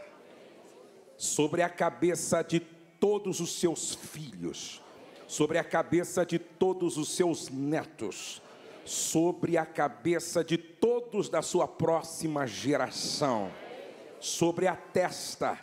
sobre 1.16 1.62
a 1.62 1.68
cabeça 1.70 2.42
de 2.42 2.60
todos 2.60 3.40
os 3.40 3.58
seus 3.58 3.94
filhos, 3.94 4.82
sobre 5.26 5.56
a 5.56 5.64
cabeça 5.64 6.26
de 6.26 6.38
todos 6.38 6.98
os 6.98 7.08
seus 7.08 7.48
netos, 7.48 8.42
sobre 8.84 9.56
a 9.56 9.64
cabeça 9.64 10.44
de 10.44 10.58
todos 10.58 11.28
da 11.28 11.42
sua 11.42 11.66
próxima 11.66 12.46
geração, 12.46 13.50
sobre 14.20 14.66
a 14.66 14.76
testa 14.76 15.58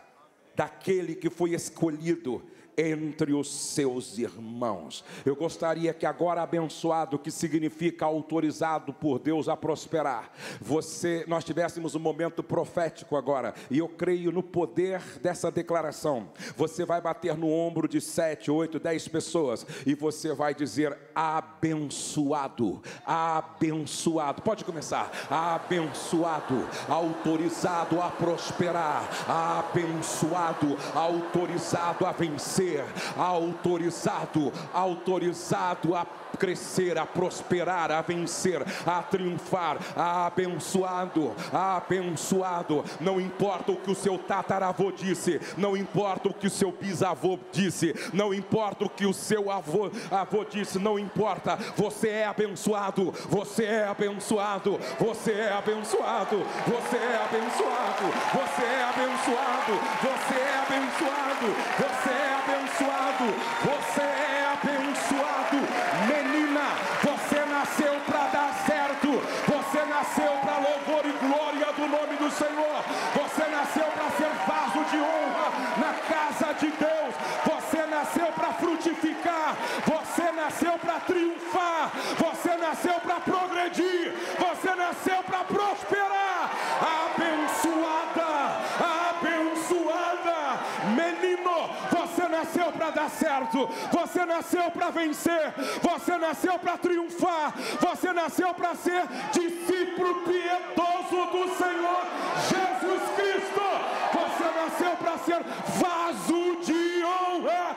daquele 0.56 1.16
que 1.16 1.30
foi 1.30 1.52
escolhido 1.52 2.44
entre 2.78 3.34
os 3.34 3.52
seus 3.52 4.18
irmãos. 4.18 5.04
Eu 5.26 5.36
gostaria 5.36 5.94
que 5.94 6.06
agora 6.06 6.42
abençoado, 6.42 7.20
que 7.20 7.32
significa 7.32 8.06
autorizado 8.06 8.94
por 8.94 9.20
Deus 9.20 9.50
a 9.50 9.58
prosperar, 9.58 10.32
você 10.60 11.26
nós 11.28 11.44
tivéssemos 11.44 11.96
um 11.96 12.00
momento 12.00 12.42
profético 12.44 13.16
agora, 13.16 13.54
e 13.70 13.78
eu 13.78 13.88
creio 13.88 14.32
no 14.32 14.44
poder 14.44 15.02
dessa 15.22 15.52
declaração. 15.52 16.30
Você 16.56 16.86
vai 16.86 17.02
bater 17.02 17.38
no 17.38 17.50
ombro 17.52 17.88
de 17.88 18.00
sete, 18.00 18.50
oito, 18.50 18.80
dez 18.80 19.08
pessoas 19.08 19.66
e 19.86 19.94
você 19.94 20.34
vai 20.34 20.54
dizer 20.54 20.98
abençoado, 21.14 22.82
abençoado. 23.06 24.42
Pode 24.42 24.64
começar. 24.64 25.12
Abençoado, 25.30 26.68
autorizado 26.88 28.02
a 28.02 28.10
prosperar, 28.10 29.10
abençoado, 29.28 30.78
autorizado 30.96 32.06
a 32.06 32.12
vencer 32.12 32.61
ser 32.62 32.86
autorizado, 33.18 34.54
autorizado 34.72 35.96
a 35.96 36.06
crescer, 36.42 36.98
a 36.98 37.06
prosperar, 37.06 37.92
a 37.92 38.02
vencer, 38.02 38.64
a 38.84 39.04
triunfar, 39.04 39.78
a 39.96 40.26
abençoado, 40.26 41.36
a 41.54 41.78
abençoado. 41.78 42.84
Não 43.00 43.22
importa 43.22 43.72
o 43.72 43.76
que 43.76 43.92
o 43.92 43.96
seu 43.96 44.18
tataravô 44.18 44.92
disse, 44.92 45.40
não 45.56 45.78
importa 45.78 46.30
o 46.30 46.34
que 46.34 46.48
o 46.48 46.50
seu 46.50 46.72
bisavô 46.72 47.38
disse, 47.52 47.94
não 48.12 48.34
importa 48.34 48.86
o 48.86 48.90
que 48.90 49.06
o 49.06 49.14
seu 49.14 49.52
avô, 49.52 49.92
avô 50.10 50.44
disse, 50.44 50.80
não 50.80 50.98
importa. 50.98 51.58
Você 51.78 52.10
é 52.10 52.26
abençoado, 52.26 53.14
você 53.30 53.66
é 53.66 53.88
abençoado, 53.88 54.80
você 55.00 55.34
é 55.34 55.54
abençoado, 55.54 56.40
você 56.66 56.98
é 56.98 57.22
abençoado, 57.22 58.10
você 58.34 58.64
é 58.64 58.84
abençoado, 58.90 59.74
você 60.02 60.34
é 60.34 60.58
abençoado, 60.58 61.54
você 61.78 62.10
é 62.10 62.34
abençoado, 62.42 63.26
você 63.62 64.02
é 64.02 64.54
abençoado, 64.54 65.68
você 66.08 66.21
para 85.42 85.46
prosperar, 85.46 86.52
abençoada, 87.16 88.30
abençoada, 89.10 90.60
menino, 90.96 91.70
você 91.90 92.28
nasceu 92.28 92.72
para 92.72 92.90
dar 92.92 93.10
certo, 93.10 93.70
você 93.92 94.26
nasceu 94.26 94.72
para 94.72 94.90
vencer, 94.90 95.54
você 95.82 96.18
nasceu 96.18 96.60
para 96.60 96.78
triunfar, 96.78 97.54
você 97.80 98.14
nasceu 98.14 98.54
para 98.54 98.76
ser 98.76 99.04
discípulo 99.32 100.16
piedoso 100.22 101.26
do 101.32 101.56
Senhor 101.58 102.06
Jesus 102.50 103.02
Cristo, 103.16 103.62
você 104.14 104.44
nasceu 104.60 104.98
para 104.98 105.18
ser 105.20 105.44
vaso 105.80 106.58
de 106.62 107.04
honra 107.04 107.76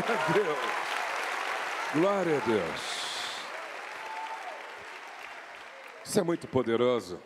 Glória 0.00 0.14
a 0.14 0.32
Deus. 0.32 0.58
Glória 1.92 2.36
a 2.38 2.40
Deus. 2.40 3.00
Isso 6.04 6.18
é 6.18 6.22
muito 6.22 6.48
poderoso. 6.48 7.20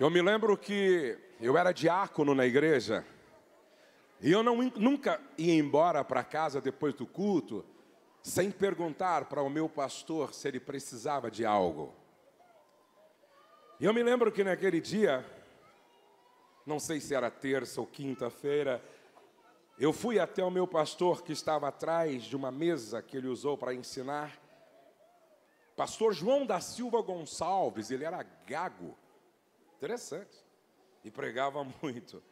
Eu 0.00 0.08
me 0.08 0.22
lembro 0.22 0.56
que 0.56 1.18
eu 1.40 1.58
era 1.58 1.72
diácono 1.72 2.34
na 2.34 2.46
igreja 2.46 3.04
e 4.20 4.32
eu 4.32 4.42
não, 4.42 4.56
nunca 4.76 5.20
ia 5.36 5.54
embora 5.54 6.02
para 6.02 6.24
casa 6.24 6.60
depois 6.60 6.94
do 6.94 7.06
culto 7.06 7.64
sem 8.22 8.50
perguntar 8.50 9.26
para 9.26 9.42
o 9.42 9.50
meu 9.50 9.68
pastor 9.68 10.32
se 10.32 10.48
ele 10.48 10.60
precisava 10.60 11.30
de 11.30 11.44
algo. 11.44 11.94
E 13.78 13.84
eu 13.84 13.92
me 13.92 14.02
lembro 14.02 14.32
que 14.32 14.42
naquele 14.42 14.80
dia, 14.80 15.24
não 16.64 16.80
sei 16.80 16.98
se 16.98 17.14
era 17.14 17.30
terça 17.30 17.80
ou 17.80 17.86
quinta-feira, 17.86 18.82
eu 19.82 19.92
fui 19.92 20.20
até 20.20 20.44
o 20.44 20.50
meu 20.50 20.64
pastor 20.64 21.24
que 21.24 21.32
estava 21.32 21.66
atrás 21.66 22.22
de 22.22 22.36
uma 22.36 22.52
mesa 22.52 23.02
que 23.02 23.16
ele 23.16 23.26
usou 23.26 23.58
para 23.58 23.74
ensinar. 23.74 24.40
Pastor 25.74 26.14
João 26.14 26.46
da 26.46 26.60
Silva 26.60 27.02
Gonçalves, 27.02 27.90
ele 27.90 28.04
era 28.04 28.22
gago. 28.46 28.96
Interessante. 29.76 30.38
E 31.02 31.10
pregava 31.10 31.64
muito. 31.82 32.22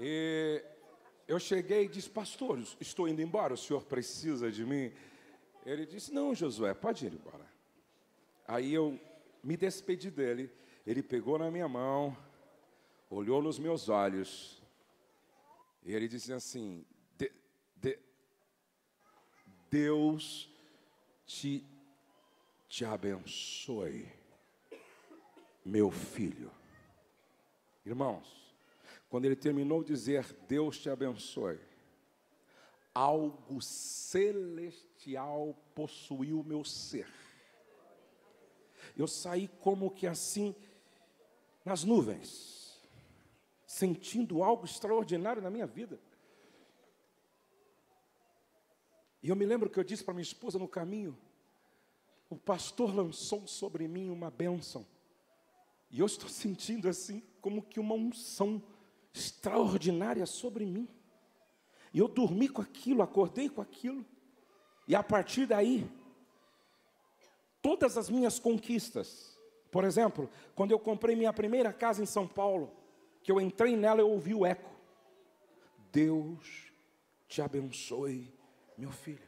E 0.00 0.64
eu 1.28 1.38
cheguei 1.38 1.84
e 1.84 1.88
disse: 1.88 2.08
Pastor, 2.08 2.58
estou 2.80 3.06
indo 3.06 3.20
embora, 3.20 3.52
o 3.52 3.58
senhor 3.58 3.84
precisa 3.84 4.50
de 4.50 4.64
mim? 4.64 4.94
Ele 5.66 5.84
disse: 5.84 6.10
Não, 6.10 6.34
Josué, 6.34 6.72
pode 6.72 7.04
ir 7.04 7.12
embora. 7.12 7.44
Aí 8.48 8.72
eu 8.72 8.98
me 9.42 9.58
despedi 9.58 10.10
dele. 10.10 10.50
Ele 10.86 11.02
pegou 11.02 11.38
na 11.38 11.50
minha 11.50 11.68
mão, 11.68 12.16
olhou 13.10 13.42
nos 13.42 13.58
meus 13.58 13.90
olhos, 13.90 14.63
e 15.84 15.92
ele 15.92 16.08
disse 16.08 16.32
assim: 16.32 16.84
de, 17.16 17.30
de, 17.76 17.98
Deus 19.70 20.50
te, 21.26 21.64
te 22.68 22.84
abençoe, 22.84 24.08
meu 25.64 25.90
filho. 25.90 26.50
Irmãos, 27.84 28.54
quando 29.10 29.26
ele 29.26 29.36
terminou 29.36 29.82
de 29.82 29.92
dizer 29.92 30.24
Deus 30.48 30.78
te 30.78 30.88
abençoe, 30.88 31.60
algo 32.94 33.60
celestial 33.60 35.54
possuiu 35.74 36.40
o 36.40 36.44
meu 36.44 36.64
ser. 36.64 37.12
Eu 38.96 39.06
saí 39.06 39.48
como 39.60 39.90
que 39.90 40.06
assim, 40.06 40.54
nas 41.64 41.84
nuvens, 41.84 42.63
sentindo 43.74 44.44
algo 44.44 44.64
extraordinário 44.64 45.42
na 45.42 45.50
minha 45.50 45.66
vida. 45.66 45.98
E 49.20 49.28
eu 49.28 49.34
me 49.34 49.44
lembro 49.44 49.68
que 49.68 49.76
eu 49.76 49.82
disse 49.82 50.04
para 50.04 50.14
minha 50.14 50.22
esposa 50.22 50.60
no 50.60 50.68
caminho: 50.68 51.18
o 52.30 52.36
pastor 52.36 52.94
lançou 52.94 53.48
sobre 53.48 53.88
mim 53.88 54.10
uma 54.10 54.30
bênção. 54.30 54.86
E 55.90 55.98
eu 55.98 56.06
estou 56.06 56.28
sentindo 56.30 56.88
assim, 56.88 57.20
como 57.40 57.62
que 57.62 57.80
uma 57.80 57.96
unção 57.96 58.62
extraordinária 59.12 60.24
sobre 60.24 60.64
mim. 60.64 60.88
E 61.92 61.98
eu 61.98 62.06
dormi 62.06 62.48
com 62.48 62.62
aquilo, 62.62 63.02
acordei 63.02 63.48
com 63.48 63.60
aquilo. 63.60 64.06
E 64.86 64.94
a 64.94 65.02
partir 65.02 65.46
daí, 65.46 65.90
todas 67.60 67.98
as 67.98 68.08
minhas 68.08 68.38
conquistas, 68.38 69.36
Por 69.72 69.82
exemplo, 69.82 70.30
quando 70.54 70.70
eu 70.70 70.78
comprei 70.78 71.16
minha 71.16 71.32
primeira 71.32 71.72
casa 71.72 72.00
em 72.00 72.06
São 72.06 72.28
Paulo, 72.28 72.83
que 73.24 73.32
eu 73.32 73.40
entrei 73.40 73.74
nela, 73.74 74.00
eu 74.00 74.10
ouvi 74.10 74.34
o 74.34 74.44
eco. 74.44 74.70
Deus 75.90 76.70
te 77.26 77.40
abençoe, 77.40 78.32
meu 78.76 78.92
filho. 78.92 79.26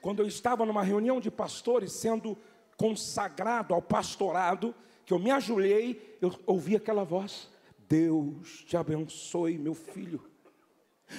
Quando 0.00 0.20
eu 0.20 0.26
estava 0.26 0.66
numa 0.66 0.82
reunião 0.82 1.20
de 1.20 1.30
pastores, 1.30 1.92
sendo 1.92 2.36
consagrado 2.76 3.72
ao 3.72 3.80
pastorado, 3.80 4.74
que 5.04 5.14
eu 5.14 5.20
me 5.20 5.30
ajoelhei, 5.30 6.18
eu 6.20 6.34
ouvi 6.46 6.74
aquela 6.74 7.04
voz: 7.04 7.48
Deus 7.88 8.64
te 8.64 8.76
abençoe, 8.76 9.56
meu 9.56 9.74
filho. 9.74 10.28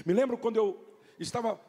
Me 0.06 0.14
lembro 0.14 0.38
quando 0.38 0.58
eu 0.58 0.86
estava 1.18 1.60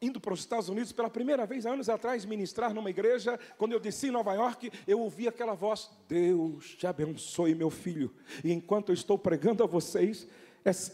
indo 0.00 0.20
para 0.20 0.32
os 0.32 0.40
Estados 0.40 0.68
Unidos 0.68 0.92
pela 0.92 1.10
primeira 1.10 1.44
vez, 1.44 1.66
anos 1.66 1.88
atrás, 1.88 2.24
ministrar 2.24 2.72
numa 2.72 2.90
igreja, 2.90 3.38
quando 3.56 3.72
eu 3.72 3.80
desci 3.80 4.08
em 4.08 4.12
Nova 4.12 4.32
York, 4.34 4.70
eu 4.86 5.00
ouvi 5.00 5.26
aquela 5.26 5.54
voz: 5.54 5.90
Deus 6.08 6.76
te 6.76 6.86
abençoe, 6.86 7.54
meu 7.54 7.70
filho. 7.70 8.12
E 8.44 8.52
enquanto 8.52 8.90
eu 8.90 8.94
estou 8.94 9.18
pregando 9.18 9.62
a 9.62 9.66
vocês, 9.66 10.26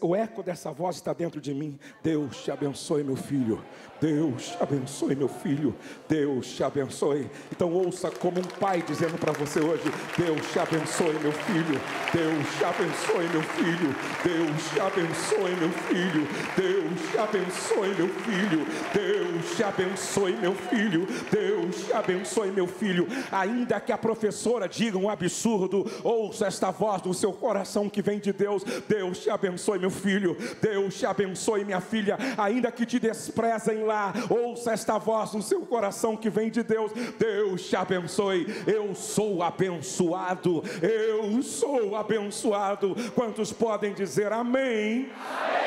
o 0.00 0.14
eco 0.14 0.42
dessa 0.42 0.70
voz 0.70 0.96
está 0.96 1.12
dentro 1.12 1.40
de 1.40 1.52
mim. 1.52 1.78
Deus 2.02 2.42
te 2.44 2.50
abençoe, 2.50 3.02
meu 3.02 3.16
filho. 3.16 3.64
Deus 4.04 4.48
te 4.48 4.62
abençoe, 4.62 5.16
meu 5.16 5.28
filho. 5.28 5.74
Deus 6.06 6.48
te 6.48 6.62
abençoe. 6.62 7.26
Então 7.50 7.72
ouça 7.72 8.10
como 8.10 8.38
um 8.38 8.42
pai 8.42 8.84
dizendo 8.86 9.16
para 9.16 9.32
você 9.32 9.60
hoje: 9.60 9.84
Deus 10.18 10.52
te 10.52 10.58
abençoe, 10.58 11.14
meu 11.22 11.32
filho. 11.32 11.80
Deus 12.12 12.58
te 12.58 12.64
abençoe, 12.64 13.28
meu 13.32 13.42
filho. 13.42 13.96
Deus 14.22 14.70
te 14.70 14.80
abençoe, 14.80 15.56
meu 15.56 15.70
filho. 15.70 16.28
Deus 16.54 17.10
te 17.10 17.18
abençoe, 17.18 17.94
meu 17.96 18.08
filho. 18.08 18.66
Deus 18.92 19.56
te 19.56 19.62
abençoe, 19.62 20.36
meu 20.36 20.54
filho. 20.54 21.06
Deus 21.30 21.86
te 21.86 21.92
abençoe, 21.94 22.50
meu 22.50 22.66
filho. 22.66 23.08
Ainda 23.32 23.80
que 23.80 23.90
a 23.90 23.96
professora 23.96 24.68
diga 24.68 24.98
um 24.98 25.08
absurdo, 25.08 25.90
ouça 26.04 26.46
esta 26.46 26.70
voz 26.70 27.00
do 27.00 27.14
seu 27.14 27.32
coração 27.32 27.88
que 27.88 28.02
vem 28.02 28.18
de 28.18 28.34
Deus. 28.34 28.64
Deus 28.86 29.20
te 29.20 29.30
abençoe 29.30 29.78
meu 29.78 29.90
filho, 29.90 30.36
Deus 30.60 30.98
te 30.98 31.06
abençoe 31.06 31.64
minha 31.64 31.80
filha, 31.80 32.18
ainda 32.36 32.70
que 32.70 32.84
te 32.84 32.98
desprezem 32.98 33.82
lá, 33.84 33.93
ouça 34.30 34.72
esta 34.72 34.98
voz 34.98 35.32
no 35.32 35.42
seu 35.42 35.64
coração 35.66 36.16
que 36.16 36.30
vem 36.30 36.50
de 36.50 36.62
Deus, 36.62 36.92
Deus 37.18 37.68
te 37.68 37.76
abençoe, 37.76 38.46
eu 38.66 38.94
sou 38.94 39.42
abençoado, 39.42 40.62
eu 40.82 41.42
sou 41.42 41.96
abençoado. 41.96 42.94
Quantos 43.14 43.52
podem 43.52 43.92
dizer 43.94 44.32
amém? 44.32 45.10
amém. 45.12 45.64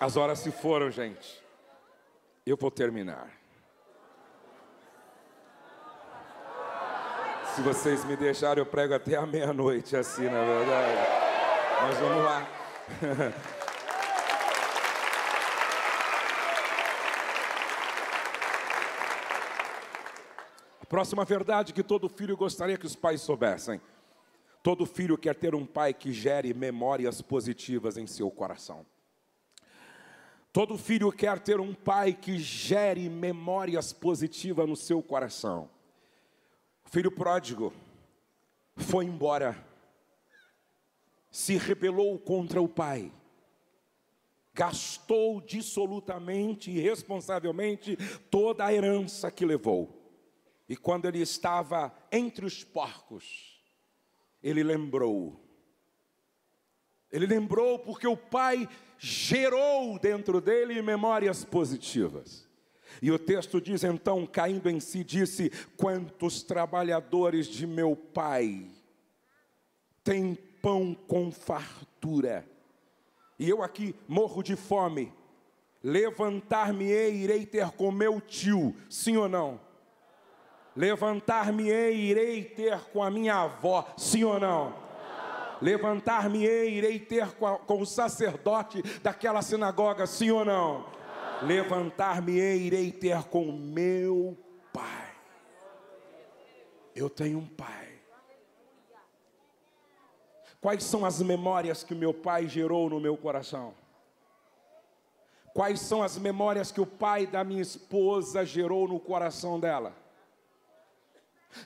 As 0.00 0.16
horas 0.16 0.38
se 0.38 0.50
foram, 0.50 0.90
gente. 0.90 1.42
Eu 2.46 2.56
vou 2.56 2.70
terminar. 2.70 3.28
Se 7.54 7.62
vocês 7.62 8.04
me 8.04 8.16
deixarem, 8.16 8.62
eu 8.62 8.66
prego 8.66 8.94
até 8.94 9.16
a 9.16 9.26
meia-noite, 9.26 9.96
assim, 9.96 10.24
na 10.24 10.44
verdade. 10.44 10.92
Mas 11.82 11.98
vamos 11.98 12.24
lá. 12.24 12.48
próxima 20.88 21.24
verdade 21.24 21.72
que 21.72 21.82
todo 21.82 22.08
filho 22.08 22.36
gostaria 22.36 22.78
que 22.78 22.86
os 22.86 22.96
pais 22.96 23.20
soubessem. 23.20 23.80
Todo 24.62 24.86
filho 24.86 25.16
quer 25.16 25.34
ter 25.34 25.54
um 25.54 25.64
pai 25.64 25.94
que 25.94 26.12
gere 26.12 26.52
memórias 26.52 27.22
positivas 27.22 27.96
em 27.96 28.06
seu 28.06 28.30
coração. 28.30 28.84
Todo 30.52 30.78
filho 30.78 31.12
quer 31.12 31.38
ter 31.38 31.60
um 31.60 31.74
pai 31.74 32.12
que 32.12 32.38
gere 32.38 33.08
memórias 33.08 33.92
positivas 33.92 34.68
no 34.68 34.76
seu 34.76 35.02
coração. 35.02 35.70
O 36.84 36.88
filho 36.88 37.12
pródigo 37.12 37.72
foi 38.76 39.04
embora 39.04 39.64
se 41.30 41.56
rebelou 41.56 42.18
contra 42.18 42.60
o 42.60 42.68
pai, 42.68 43.12
gastou 44.54 45.40
dissolutamente 45.40 46.70
e 46.70 46.80
responsavelmente 46.80 47.96
toda 48.30 48.64
a 48.64 48.72
herança 48.72 49.30
que 49.30 49.44
levou. 49.44 49.97
E 50.68 50.76
quando 50.76 51.06
ele 51.06 51.20
estava 51.20 51.92
entre 52.12 52.44
os 52.44 52.62
porcos, 52.62 53.62
ele 54.42 54.62
lembrou. 54.62 55.40
Ele 57.10 57.26
lembrou 57.26 57.78
porque 57.78 58.06
o 58.06 58.16
pai 58.16 58.68
gerou 58.98 59.98
dentro 59.98 60.40
dele 60.40 60.82
memórias 60.82 61.44
positivas. 61.44 62.46
E 63.00 63.10
o 63.10 63.18
texto 63.18 63.60
diz 63.60 63.84
então, 63.84 64.26
caindo 64.26 64.68
em 64.68 64.80
si, 64.80 65.04
disse: 65.04 65.50
Quantos 65.76 66.42
trabalhadores 66.42 67.46
de 67.46 67.66
meu 67.66 67.96
pai 67.96 68.66
têm 70.02 70.34
pão 70.34 70.94
com 70.94 71.30
fartura. 71.30 72.46
E 73.38 73.48
eu 73.48 73.62
aqui 73.62 73.94
morro 74.06 74.42
de 74.42 74.56
fome. 74.56 75.12
Levantar-me-ei, 75.82 77.14
irei 77.14 77.46
ter 77.46 77.70
com 77.70 77.92
meu 77.92 78.20
tio, 78.20 78.74
sim 78.90 79.16
ou 79.16 79.28
não? 79.28 79.60
Levantar-me-ei, 80.78 81.96
irei 81.96 82.44
ter 82.44 82.78
com 82.92 83.02
a 83.02 83.10
minha 83.10 83.34
avó, 83.34 83.84
sim 83.96 84.22
ou 84.22 84.38
não? 84.38 84.72
Levantar-me-ei, 85.60 86.70
irei 86.70 87.00
ter 87.00 87.32
com, 87.32 87.48
a, 87.48 87.58
com, 87.58 87.82
o 87.82 87.84
sacerdote 87.84 88.80
daquela 89.02 89.42
sinagoga, 89.42 90.06
sim 90.06 90.30
ou 90.30 90.44
não? 90.44 90.86
Levantar-me-ei, 91.42 92.60
irei 92.60 92.92
ter 92.92 93.24
com 93.24 93.50
meu 93.50 94.38
pai. 94.72 95.10
Eu 96.94 97.10
tenho 97.10 97.38
um 97.38 97.46
pai. 97.46 97.98
Quais 100.60 100.84
são 100.84 101.04
as 101.04 101.20
memórias 101.20 101.82
que 101.82 101.92
meu 101.92 102.14
pai 102.14 102.46
gerou 102.46 102.88
no 102.88 103.00
meu 103.00 103.16
coração? 103.16 103.74
Quais 105.52 105.80
são 105.80 106.04
as 106.04 106.16
memórias 106.16 106.70
que 106.70 106.80
o 106.80 106.86
pai 106.86 107.26
da 107.26 107.42
minha 107.42 107.62
esposa 107.62 108.46
gerou 108.46 108.86
no 108.86 109.00
coração 109.00 109.58
dela? 109.58 110.06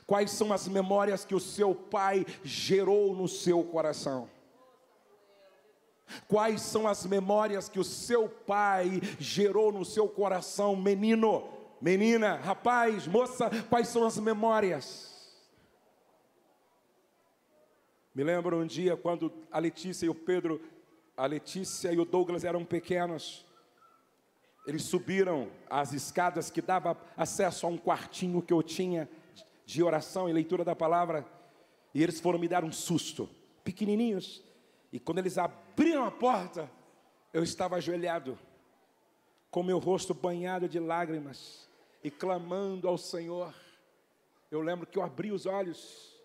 Quais 0.07 0.31
são 0.31 0.53
as 0.53 0.67
memórias 0.67 1.25
que 1.25 1.35
o 1.35 1.39
seu 1.39 1.75
pai 1.75 2.25
gerou 2.43 3.15
no 3.15 3.27
seu 3.27 3.63
coração? 3.63 4.29
Quais 6.27 6.61
são 6.61 6.87
as 6.87 7.05
memórias 7.05 7.69
que 7.69 7.79
o 7.79 7.83
seu 7.83 8.29
pai 8.29 9.01
gerou 9.19 9.71
no 9.71 9.83
seu 9.83 10.07
coração, 10.07 10.75
menino, 10.75 11.49
menina, 11.81 12.35
rapaz, 12.35 13.07
moça? 13.07 13.49
Quais 13.69 13.87
são 13.87 14.05
as 14.05 14.17
memórias? 14.17 15.11
Me 18.13 18.23
lembro 18.23 18.59
um 18.59 18.65
dia 18.65 18.95
quando 18.95 19.33
a 19.51 19.57
Letícia 19.57 20.05
e 20.05 20.09
o 20.09 20.15
Pedro, 20.15 20.61
a 21.17 21.25
Letícia 21.25 21.91
e 21.91 21.99
o 21.99 22.05
Douglas 22.05 22.43
eram 22.43 22.63
pequenos. 22.63 23.43
Eles 24.67 24.83
subiram 24.83 25.49
as 25.69 25.93
escadas 25.93 26.49
que 26.49 26.61
dava 26.61 26.95
acesso 27.17 27.65
a 27.65 27.69
um 27.69 27.77
quartinho 27.77 28.41
que 28.41 28.53
eu 28.53 28.61
tinha 28.61 29.09
de 29.65 29.81
oração 29.83 30.29
e 30.29 30.33
leitura 30.33 30.63
da 30.63 30.75
palavra. 30.75 31.25
E 31.93 32.01
eles 32.01 32.19
foram 32.19 32.39
me 32.39 32.47
dar 32.47 32.63
um 32.63 32.71
susto, 32.71 33.29
pequenininhos. 33.63 34.43
E 34.91 34.99
quando 34.99 35.19
eles 35.19 35.37
abriram 35.37 36.05
a 36.05 36.11
porta, 36.11 36.69
eu 37.33 37.43
estava 37.43 37.75
ajoelhado, 37.75 38.37
com 39.49 39.63
meu 39.63 39.79
rosto 39.79 40.13
banhado 40.13 40.67
de 40.67 40.79
lágrimas 40.79 41.67
e 42.03 42.11
clamando 42.11 42.87
ao 42.87 42.97
Senhor. 42.97 43.53
Eu 44.51 44.61
lembro 44.61 44.85
que 44.85 44.97
eu 44.97 45.03
abri 45.03 45.31
os 45.31 45.45
olhos 45.45 46.15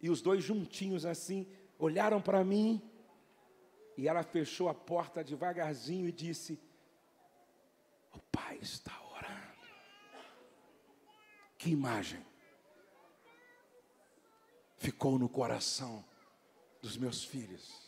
e 0.00 0.10
os 0.10 0.20
dois 0.20 0.42
juntinhos 0.42 1.06
assim 1.06 1.46
olharam 1.78 2.20
para 2.20 2.44
mim. 2.44 2.82
E 3.96 4.08
ela 4.08 4.24
fechou 4.24 4.68
a 4.68 4.74
porta 4.74 5.22
devagarzinho 5.22 6.08
e 6.08 6.12
disse: 6.12 6.58
O 8.12 8.18
pai 8.32 8.58
está. 8.60 9.03
Que 11.64 11.70
imagem 11.70 12.20
ficou 14.76 15.18
no 15.18 15.30
coração 15.30 16.04
dos 16.82 16.98
meus 16.98 17.24
filhos. 17.24 17.80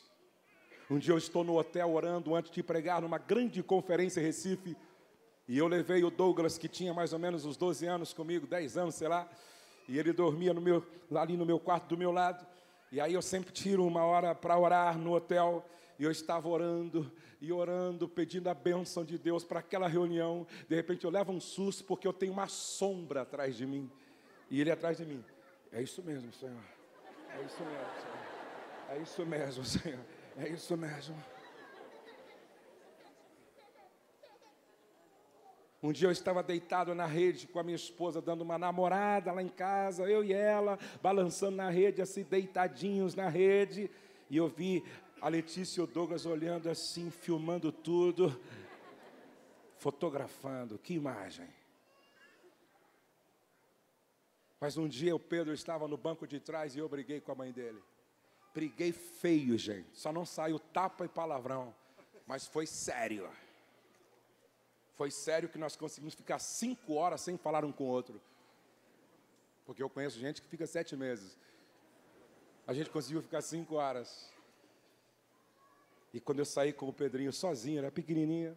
Um 0.90 0.98
dia 0.98 1.12
eu 1.12 1.18
estou 1.18 1.44
no 1.44 1.58
hotel 1.58 1.92
orando 1.92 2.34
antes 2.34 2.50
de 2.50 2.62
pregar 2.62 3.02
numa 3.02 3.18
grande 3.18 3.62
conferência 3.62 4.18
em 4.18 4.22
Recife. 4.22 4.74
E 5.46 5.58
eu 5.58 5.68
levei 5.68 6.02
o 6.02 6.10
Douglas, 6.10 6.56
que 6.56 6.68
tinha 6.68 6.94
mais 6.94 7.12
ou 7.12 7.18
menos 7.18 7.44
uns 7.44 7.58
12 7.58 7.84
anos 7.84 8.14
comigo, 8.14 8.46
10 8.46 8.78
anos, 8.78 8.94
sei 8.94 9.08
lá. 9.08 9.28
E 9.86 9.98
ele 9.98 10.10
dormia 10.10 10.54
no 10.54 10.60
meu, 10.62 10.82
ali 11.14 11.36
no 11.36 11.44
meu 11.44 11.60
quarto 11.60 11.86
do 11.88 11.98
meu 11.98 12.12
lado. 12.12 12.46
E 12.90 12.98
aí 12.98 13.12
eu 13.12 13.20
sempre 13.20 13.52
tiro 13.52 13.84
uma 13.84 14.04
hora 14.04 14.34
para 14.34 14.58
orar 14.58 14.96
no 14.96 15.14
hotel. 15.14 15.62
E 15.98 16.04
eu 16.04 16.10
estava 16.10 16.48
orando 16.48 17.10
e 17.40 17.52
orando, 17.52 18.08
pedindo 18.08 18.48
a 18.48 18.54
bênção 18.54 19.04
de 19.04 19.18
Deus 19.18 19.44
para 19.44 19.60
aquela 19.60 19.88
reunião. 19.88 20.46
De 20.68 20.74
repente 20.74 21.04
eu 21.04 21.10
levo 21.10 21.32
um 21.32 21.40
susto 21.40 21.84
porque 21.84 22.06
eu 22.06 22.12
tenho 22.12 22.32
uma 22.32 22.48
sombra 22.48 23.22
atrás 23.22 23.56
de 23.56 23.66
mim. 23.66 23.90
E 24.50 24.60
ele 24.60 24.70
atrás 24.70 24.98
de 24.98 25.06
mim. 25.06 25.24
É 25.72 25.82
isso 25.82 26.02
mesmo, 26.02 26.32
Senhor. 26.32 26.54
É 27.30 27.42
isso 27.42 27.62
mesmo, 27.64 27.86
Senhor. 28.00 28.26
É 28.88 28.98
isso 28.98 29.26
mesmo, 29.26 29.64
Senhor. 29.64 30.06
É 30.36 30.48
isso 30.48 30.76
mesmo. 30.76 31.16
Um 35.82 35.92
dia 35.92 36.08
eu 36.08 36.12
estava 36.12 36.42
deitado 36.42 36.94
na 36.94 37.06
rede 37.06 37.46
com 37.46 37.58
a 37.58 37.62
minha 37.62 37.76
esposa, 37.76 38.20
dando 38.20 38.40
uma 38.42 38.58
namorada 38.58 39.30
lá 39.30 39.42
em 39.42 39.48
casa, 39.48 40.04
eu 40.04 40.24
e 40.24 40.32
ela, 40.32 40.78
balançando 41.02 41.56
na 41.56 41.70
rede, 41.70 42.02
assim, 42.02 42.24
deitadinhos 42.24 43.14
na 43.14 43.28
rede, 43.28 43.90
e 44.28 44.36
eu 44.36 44.48
vi 44.48 44.82
a 45.20 45.28
Letícia 45.28 45.80
e 45.80 45.84
o 45.84 45.86
Douglas 45.86 46.26
olhando 46.26 46.68
assim, 46.68 47.10
filmando 47.10 47.72
tudo, 47.72 48.38
fotografando, 49.78 50.78
que 50.78 50.94
imagem. 50.94 51.48
Mas 54.60 54.76
um 54.76 54.88
dia 54.88 55.14
o 55.14 55.20
Pedro 55.20 55.52
estava 55.52 55.86
no 55.86 55.96
banco 55.96 56.26
de 56.26 56.40
trás 56.40 56.74
e 56.74 56.78
eu 56.78 56.88
briguei 56.88 57.20
com 57.20 57.32
a 57.32 57.34
mãe 57.34 57.52
dele. 57.52 57.82
Briguei 58.54 58.92
feio, 58.92 59.58
gente. 59.58 59.98
Só 59.98 60.12
não 60.12 60.24
saiu 60.24 60.58
tapa 60.58 61.04
e 61.04 61.08
palavrão. 61.08 61.74
Mas 62.26 62.46
foi 62.46 62.66
sério. 62.66 63.30
Foi 64.94 65.10
sério 65.10 65.48
que 65.48 65.58
nós 65.58 65.76
conseguimos 65.76 66.14
ficar 66.14 66.38
cinco 66.38 66.94
horas 66.94 67.20
sem 67.20 67.36
falar 67.36 67.64
um 67.64 67.72
com 67.72 67.84
o 67.84 67.88
outro. 67.88 68.20
Porque 69.66 69.82
eu 69.82 69.90
conheço 69.90 70.18
gente 70.18 70.40
que 70.40 70.48
fica 70.48 70.66
sete 70.66 70.96
meses. 70.96 71.38
A 72.66 72.72
gente 72.72 72.88
conseguiu 72.88 73.20
ficar 73.20 73.42
cinco 73.42 73.74
horas. 73.74 74.32
E 76.16 76.20
quando 76.20 76.38
eu 76.38 76.46
saí 76.46 76.72
com 76.72 76.88
o 76.88 76.92
Pedrinho 76.94 77.30
sozinho, 77.30 77.76
era 77.76 77.90
pequenininha, 77.92 78.56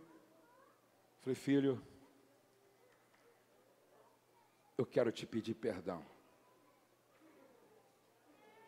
falei, 1.19 1.35
filho, 1.35 1.83
eu 4.77 4.85
quero 4.85 5.11
te 5.11 5.25
pedir 5.25 5.55
perdão. 5.55 6.01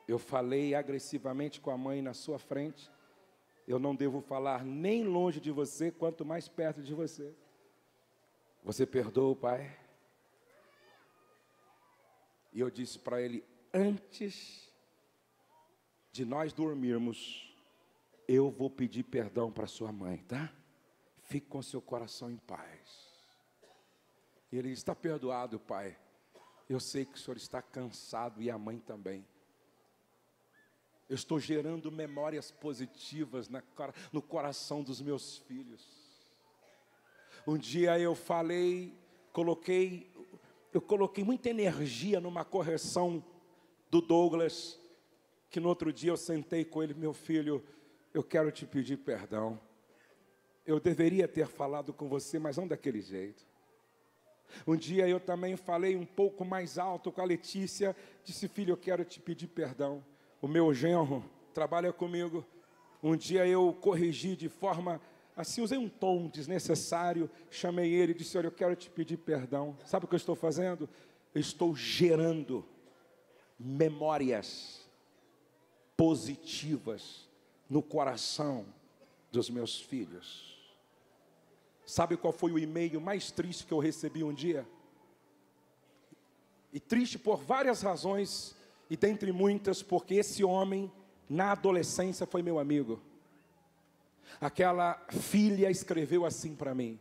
Eu 0.05 0.19
falei 0.19 0.75
agressivamente 0.75 1.61
com 1.61 1.71
a 1.71 1.77
mãe 1.77 2.01
na 2.01 2.13
sua 2.13 2.37
frente. 2.37 2.91
Eu 3.65 3.79
não 3.79 3.95
devo 3.95 4.19
falar 4.19 4.65
nem 4.65 5.05
longe 5.05 5.39
de 5.39 5.51
você, 5.51 5.89
quanto 5.89 6.25
mais 6.25 6.49
perto 6.49 6.83
de 6.83 6.93
você. 6.93 7.33
Você 8.61 8.85
perdoa 8.85 9.31
o 9.31 9.35
pai? 9.37 9.73
E 12.51 12.59
eu 12.59 12.69
disse 12.69 12.99
para 12.99 13.21
ele: 13.21 13.41
antes 13.73 14.69
de 16.11 16.25
nós 16.25 16.51
dormirmos, 16.51 17.50
eu 18.33 18.49
vou 18.49 18.69
pedir 18.69 19.03
perdão 19.03 19.51
para 19.51 19.67
sua 19.67 19.91
mãe, 19.91 20.19
tá? 20.19 20.49
Fique 21.23 21.47
com 21.47 21.61
seu 21.61 21.81
coração 21.81 22.31
em 22.31 22.37
paz. 22.37 23.11
E 24.49 24.57
ele 24.57 24.71
está 24.71 24.95
perdoado, 24.95 25.59
pai. 25.59 25.97
Eu 26.69 26.79
sei 26.79 27.03
que 27.03 27.15
o 27.15 27.19
senhor 27.19 27.35
está 27.35 27.61
cansado 27.61 28.41
e 28.41 28.49
a 28.49 28.57
mãe 28.57 28.79
também. 28.79 29.27
Eu 31.09 31.15
estou 31.15 31.41
gerando 31.41 31.91
memórias 31.91 32.51
positivas 32.51 33.49
no 34.13 34.21
coração 34.21 34.81
dos 34.81 35.01
meus 35.01 35.39
filhos. 35.39 35.85
Um 37.45 37.57
dia 37.57 37.99
eu 37.99 38.15
falei, 38.15 38.97
coloquei, 39.33 40.09
eu 40.71 40.79
coloquei 40.79 41.21
muita 41.21 41.49
energia 41.49 42.21
numa 42.21 42.45
correção 42.45 43.21
do 43.89 43.99
Douglas, 43.99 44.79
que 45.49 45.59
no 45.59 45.67
outro 45.67 45.91
dia 45.91 46.11
eu 46.11 46.17
sentei 46.17 46.63
com 46.63 46.81
ele, 46.81 46.93
meu 46.93 47.13
filho, 47.13 47.61
eu 48.13 48.23
quero 48.23 48.51
te 48.51 48.65
pedir 48.65 48.97
perdão. 48.97 49.59
Eu 50.65 50.79
deveria 50.79 51.27
ter 51.27 51.47
falado 51.47 51.93
com 51.93 52.07
você, 52.07 52.37
mas 52.37 52.57
não 52.57 52.67
daquele 52.67 53.01
jeito. 53.01 53.45
Um 54.67 54.75
dia 54.75 55.07
eu 55.07 55.19
também 55.19 55.55
falei 55.55 55.95
um 55.95 56.05
pouco 56.05 56.43
mais 56.43 56.77
alto 56.77 57.11
com 57.11 57.21
a 57.21 57.25
Letícia, 57.25 57.95
disse: 58.23 58.47
Filho, 58.47 58.73
eu 58.73 58.77
quero 58.77 59.03
te 59.05 59.19
pedir 59.19 59.47
perdão 59.47 60.03
o 60.41 60.47
meu 60.47 60.73
genro 60.73 61.23
trabalha 61.53 61.93
comigo. 61.93 62.43
Um 63.03 63.15
dia 63.15 63.45
eu 63.45 63.73
corrigi 63.79 64.35
de 64.35 64.49
forma 64.49 64.99
assim, 65.35 65.61
usei 65.61 65.77
um 65.77 65.87
tom 65.87 66.27
desnecessário, 66.27 67.29
chamei 67.49 67.93
ele 67.93 68.11
e 68.11 68.15
disse: 68.15 68.37
Olha, 68.37 68.47
eu 68.47 68.51
quero 68.51 68.75
te 68.75 68.89
pedir 68.89 69.17
perdão. 69.17 69.77
Sabe 69.85 70.05
o 70.05 70.07
que 70.07 70.15
eu 70.15 70.17
estou 70.17 70.35
fazendo? 70.35 70.89
Eu 71.33 71.39
estou 71.39 71.75
gerando 71.75 72.65
memórias 73.59 74.89
positivas 75.95 77.29
no 77.71 77.81
coração 77.81 78.65
dos 79.31 79.49
meus 79.49 79.79
filhos. 79.79 80.59
Sabe 81.85 82.17
qual 82.17 82.33
foi 82.33 82.51
o 82.51 82.59
e-mail 82.59 82.99
mais 82.99 83.31
triste 83.31 83.65
que 83.65 83.71
eu 83.71 83.79
recebi 83.79 84.25
um 84.25 84.33
dia? 84.33 84.67
E 86.73 86.81
triste 86.81 87.17
por 87.17 87.37
várias 87.37 87.81
razões, 87.81 88.53
e 88.89 88.97
dentre 88.97 89.31
muitas, 89.31 89.81
porque 89.81 90.15
esse 90.15 90.43
homem, 90.43 90.91
na 91.29 91.53
adolescência, 91.53 92.25
foi 92.25 92.41
meu 92.41 92.59
amigo. 92.59 93.01
Aquela 94.41 95.01
filha 95.09 95.71
escreveu 95.71 96.25
assim 96.25 96.53
para 96.53 96.75
mim: 96.75 96.99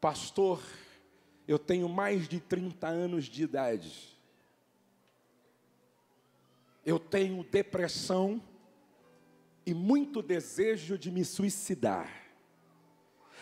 Pastor, 0.00 0.62
eu 1.46 1.58
tenho 1.58 1.86
mais 1.86 2.26
de 2.26 2.40
30 2.40 2.86
anos 2.86 3.26
de 3.26 3.42
idade. 3.42 4.18
Eu 6.82 6.98
tenho 6.98 7.44
depressão 7.44 8.40
e 9.66 9.74
muito 9.74 10.22
desejo 10.22 10.96
de 10.96 11.10
me 11.10 11.24
suicidar. 11.24 12.08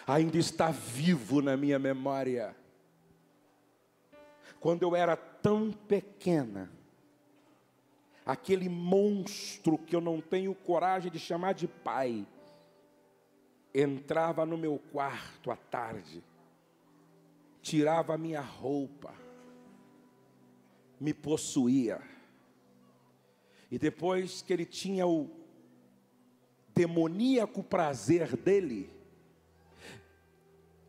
Ainda 0.07 0.39
está 0.39 0.71
vivo 0.71 1.43
na 1.43 1.55
minha 1.55 1.79
memória. 1.79 2.57
Quando 4.59 4.83
eu 4.83 4.97
era 4.97 5.15
tão 5.15 5.71
pequena, 5.71 6.73
aquele 8.25 8.71
monstro 8.71 9.77
que 9.77 9.95
eu 9.95 10.01
não 10.01 10.19
tenho 10.19 10.55
coragem 10.55 11.13
de 11.13 11.19
chamar 11.19 11.53
de 11.53 11.69
pai, 11.69 12.27
entrava 13.75 14.47
no 14.47 14.57
meu 14.57 14.81
quarto 14.91 15.51
à 15.51 15.57
tarde, 15.57 16.25
tirava 17.61 18.15
a 18.15 18.19
minha 18.19 18.41
roupa, 18.41 19.15
me 20.99 21.13
possuía. 21.13 22.01
E 23.71 23.79
depois 23.79 24.41
que 24.41 24.53
ele 24.53 24.65
tinha 24.65 25.07
o 25.07 25.44
demoníaco 26.75 27.63
prazer 27.63 28.37
dele, 28.37 28.91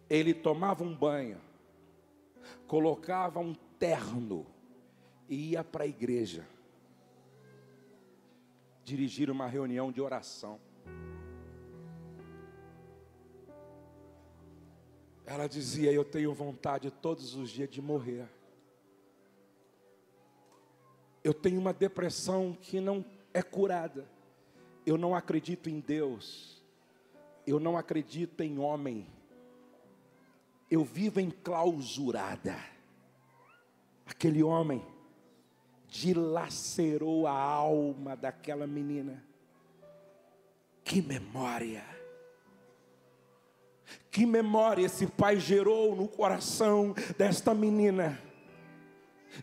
ele 0.10 0.34
tomava 0.34 0.84
um 0.84 0.96
banho, 0.96 1.40
colocava 2.68 3.40
um 3.40 3.54
terno 3.78 4.46
e 5.30 5.52
ia 5.52 5.64
para 5.64 5.84
a 5.84 5.88
igreja 5.88 6.48
dirigir 8.84 9.32
uma 9.32 9.48
reunião 9.48 9.92
de 9.92 10.00
oração. 10.00 10.60
Ela 15.26 15.48
dizia: 15.48 15.92
Eu 15.92 16.06
tenho 16.06 16.34
vontade 16.34 16.92
todos 16.92 17.34
os 17.34 17.50
dias 17.50 17.70
de 17.70 17.82
morrer. 17.82 18.28
Eu 21.24 21.34
tenho 21.34 21.60
uma 21.60 21.74
depressão 21.74 22.56
que 22.62 22.80
não 22.80 23.04
é 23.34 23.42
curada. 23.42 24.08
Eu 24.86 24.98
não 24.98 25.16
acredito 25.16 25.70
em 25.70 25.80
Deus. 25.80 26.64
Eu 27.46 27.60
não 27.60 27.78
acredito 27.78 28.42
em 28.42 28.60
homem. 28.60 29.08
Eu 30.70 30.84
vivo 30.84 31.20
enclausurada. 31.20 32.56
Aquele 34.06 34.44
homem 34.44 34.86
dilacerou 35.88 37.26
a 37.26 37.34
alma 37.34 38.16
daquela 38.16 38.68
menina. 38.68 39.24
Que 40.84 41.02
memória! 41.02 41.84
Que 44.12 44.26
memória 44.26 44.86
esse 44.86 45.06
pai 45.08 45.40
gerou 45.40 45.96
no 45.96 46.08
coração 46.08 46.96
desta 47.18 47.54
menina. 47.54 48.20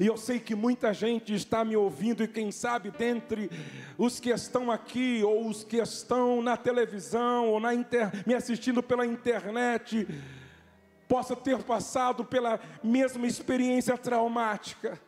E 0.00 0.06
eu 0.06 0.16
sei 0.16 0.38
que 0.38 0.54
muita 0.54 0.92
gente 0.92 1.34
está 1.34 1.64
me 1.64 1.76
ouvindo, 1.76 2.22
e 2.22 2.28
quem 2.28 2.50
sabe 2.50 2.90
dentre 2.90 3.50
os 3.98 4.18
que 4.18 4.30
estão 4.30 4.70
aqui, 4.70 5.22
ou 5.22 5.48
os 5.48 5.64
que 5.64 5.76
estão 5.76 6.40
na 6.42 6.56
televisão, 6.56 7.48
ou 7.48 7.60
na 7.60 7.74
inter... 7.74 8.10
me 8.26 8.34
assistindo 8.34 8.82
pela 8.82 9.06
internet, 9.06 10.06
possa 11.08 11.36
ter 11.36 11.62
passado 11.62 12.24
pela 12.24 12.58
mesma 12.82 13.26
experiência 13.26 13.98
traumática. 13.98 15.00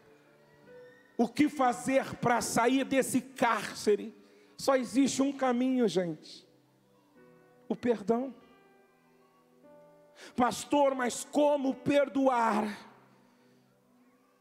O 1.16 1.28
que 1.28 1.48
fazer 1.48 2.16
para 2.16 2.40
sair 2.40 2.85
desse 2.85 3.20
cárcere? 3.20 4.15
Só 4.59 4.77
existe 4.77 5.23
um 5.23 5.32
caminho, 5.32 5.89
gente: 5.89 6.47
o 7.69 7.74
perdão. 7.74 8.35
Pastor, 10.36 10.94
mas 10.94 11.24
como 11.24 11.74
perdoar? 11.74 12.94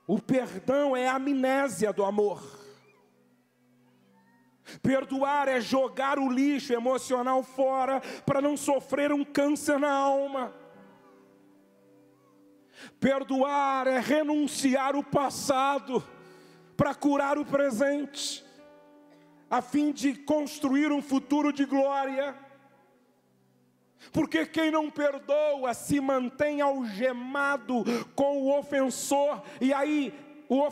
O 0.06 0.20
perdão 0.20 0.96
é 0.96 1.08
a 1.08 1.16
amnésia 1.16 1.94
do 1.94 2.04
amor. 2.04 2.42
Perdoar 4.82 5.48
é 5.48 5.62
jogar 5.62 6.18
o 6.18 6.30
lixo 6.30 6.74
emocional 6.74 7.44
fora 7.44 8.02
para 8.26 8.42
não 8.42 8.58
sofrer 8.58 9.12
um 9.12 9.24
câncer 9.24 9.80
na 9.80 9.92
alma. 9.92 10.54
Perdoar 13.00 13.88
é 13.88 14.00
renunciar 14.00 14.96
o 14.96 15.04
passado 15.04 16.04
para 16.76 16.94
curar 16.96 17.38
o 17.38 17.46
presente, 17.46 18.44
a 19.50 19.62
fim 19.62 19.92
de 19.92 20.16
construir 20.16 20.92
um 20.92 21.02
futuro 21.02 21.54
de 21.54 21.66
glória. 21.66 22.36
Porque 24.12 24.46
quem 24.46 24.70
não 24.70 24.90
perdoa 24.90 25.74
se 25.74 26.00
mantém 26.00 26.62
algemado 26.62 27.84
com 28.16 28.42
o 28.42 28.58
ofensor, 28.58 29.42
e 29.60 29.74
aí 29.74 30.14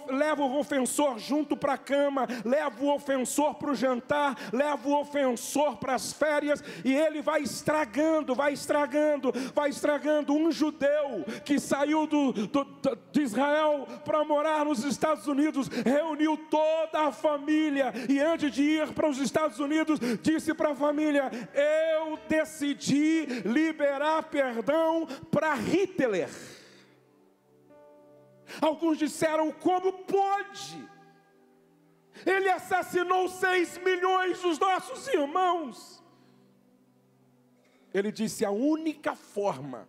leva 0.09 0.43
o 0.43 0.59
ofensor 0.59 1.19
junto 1.19 1.55
para 1.55 1.73
a 1.73 1.77
cama, 1.77 2.27
leva 2.43 2.83
o 2.83 2.93
ofensor 2.93 3.55
para 3.55 3.71
o 3.71 3.75
jantar, 3.75 4.35
leva 4.51 4.87
o 4.87 4.99
ofensor 4.99 5.77
para 5.77 5.95
as 5.95 6.13
férias, 6.13 6.63
e 6.83 6.93
ele 6.93 7.21
vai 7.21 7.41
estragando, 7.41 8.35
vai 8.35 8.53
estragando, 8.53 9.31
vai 9.53 9.69
estragando. 9.69 10.33
Um 10.33 10.51
judeu 10.51 11.25
que 11.45 11.59
saiu 11.59 12.05
do, 12.07 12.31
do, 12.31 12.67
de 13.11 13.21
Israel 13.21 13.87
para 14.03 14.23
morar 14.23 14.65
nos 14.65 14.83
Estados 14.83 15.27
Unidos, 15.27 15.67
reuniu 15.67 16.37
toda 16.49 17.07
a 17.07 17.11
família, 17.11 17.93
e 18.09 18.19
antes 18.19 18.51
de 18.51 18.63
ir 18.63 18.93
para 18.93 19.09
os 19.09 19.17
Estados 19.17 19.59
Unidos, 19.59 19.99
disse 20.21 20.53
para 20.53 20.71
a 20.71 20.75
família: 20.75 21.31
Eu 21.53 22.17
decidi 22.27 23.25
liberar 23.45 24.23
perdão 24.23 25.07
para 25.29 25.53
Hitler. 25.55 26.29
Alguns 28.59 28.97
disseram: 28.97 29.51
como 29.51 29.93
pode? 30.03 30.89
Ele 32.25 32.49
assassinou 32.49 33.29
seis 33.29 33.77
milhões 33.77 34.41
dos 34.41 34.59
nossos 34.59 35.07
irmãos. 35.07 36.03
Ele 37.93 38.11
disse: 38.11 38.43
a 38.43 38.51
única 38.51 39.15
forma 39.15 39.87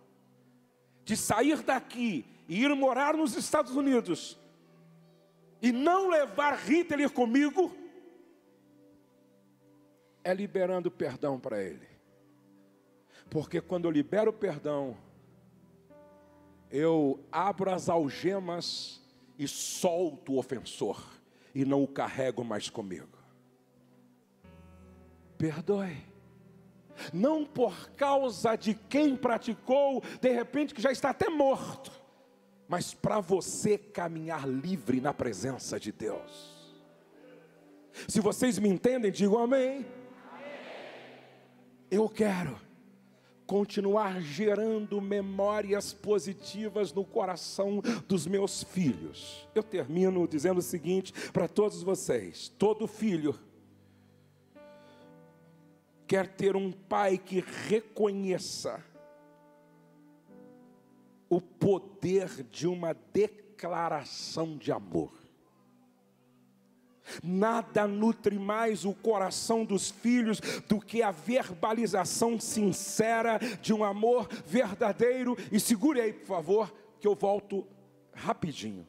de 1.03 1.17
sair 1.17 1.61
daqui 1.61 2.25
e 2.47 2.63
ir 2.63 2.73
morar 2.75 3.15
nos 3.15 3.35
Estados 3.35 3.75
Unidos 3.75 4.37
e 5.61 5.71
não 5.71 6.09
levar 6.09 6.57
Hitler 6.57 7.09
comigo 7.09 7.73
é 10.23 10.33
liberando 10.33 10.89
perdão 10.89 11.39
para 11.39 11.61
ele. 11.61 11.87
Porque 13.29 13.59
quando 13.59 13.85
eu 13.85 13.91
libero 13.91 14.31
perdão, 14.31 14.97
eu 16.73 17.23
abro 17.31 17.69
as 17.69 17.87
algemas 17.87 18.99
e 19.37 19.47
solto 19.47 20.33
o 20.33 20.39
ofensor 20.39 20.99
e 21.53 21.63
não 21.63 21.83
o 21.83 21.87
carrego 21.87 22.43
mais 22.43 22.67
comigo. 22.67 23.15
Perdoe. 25.37 25.95
Não 27.13 27.45
por 27.45 27.91
causa 27.91 28.55
de 28.55 28.73
quem 28.73 29.15
praticou, 29.15 30.01
de 30.19 30.31
repente 30.31 30.73
que 30.73 30.81
já 30.81 30.91
está 30.91 31.11
até 31.11 31.29
morto, 31.29 31.91
mas 32.67 32.91
para 32.91 33.19
você 33.19 33.77
caminhar 33.77 34.47
livre 34.47 34.99
na 34.99 35.13
presença 35.13 35.79
de 35.79 35.91
Deus. 35.91 36.73
Se 38.07 38.19
vocês 38.19 38.57
me 38.57 38.67
entendem, 38.67 39.11
digam 39.11 39.37
amém. 39.37 39.77
amém. 39.77 39.85
Eu 41.91 42.09
quero 42.09 42.59
continuar 43.53 44.19
gerando 44.19 44.99
memórias 44.99 45.93
positivas 45.93 46.91
no 46.91 47.05
coração 47.05 47.83
dos 48.07 48.25
meus 48.25 48.63
filhos. 48.63 49.47
Eu 49.53 49.61
termino 49.61 50.27
dizendo 50.27 50.57
o 50.57 50.63
seguinte 50.63 51.13
para 51.31 51.47
todos 51.47 51.83
vocês: 51.83 52.49
todo 52.57 52.87
filho 52.87 53.39
quer 56.07 56.35
ter 56.35 56.55
um 56.55 56.71
pai 56.71 57.15
que 57.15 57.43
reconheça 57.67 58.83
o 61.29 61.39
poder 61.39 62.43
de 62.49 62.65
uma 62.65 62.93
declaração 63.13 64.57
de 64.57 64.71
amor. 64.71 65.13
Nada 67.23 67.87
nutre 67.87 68.37
mais 68.39 68.85
o 68.85 68.93
coração 68.93 69.65
dos 69.65 69.91
filhos 69.91 70.39
do 70.67 70.79
que 70.79 71.01
a 71.01 71.11
verbalização 71.11 72.39
sincera 72.39 73.39
de 73.61 73.73
um 73.73 73.83
amor 73.83 74.27
verdadeiro. 74.45 75.37
E 75.51 75.59
segure 75.59 76.01
aí, 76.01 76.13
por 76.13 76.27
favor, 76.27 76.73
que 76.99 77.07
eu 77.07 77.15
volto 77.15 77.67
rapidinho. 78.13 78.87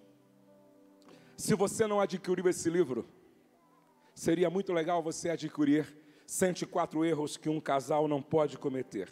Se 1.36 1.54
você 1.54 1.86
não 1.86 2.00
adquiriu 2.00 2.48
esse 2.48 2.70
livro, 2.70 3.06
seria 4.14 4.48
muito 4.48 4.72
legal 4.72 5.02
você 5.02 5.30
adquirir 5.30 5.86
104 6.26 7.04
erros 7.04 7.36
que 7.36 7.48
um 7.48 7.60
casal 7.60 8.06
não 8.06 8.22
pode 8.22 8.56
cometer. 8.56 9.08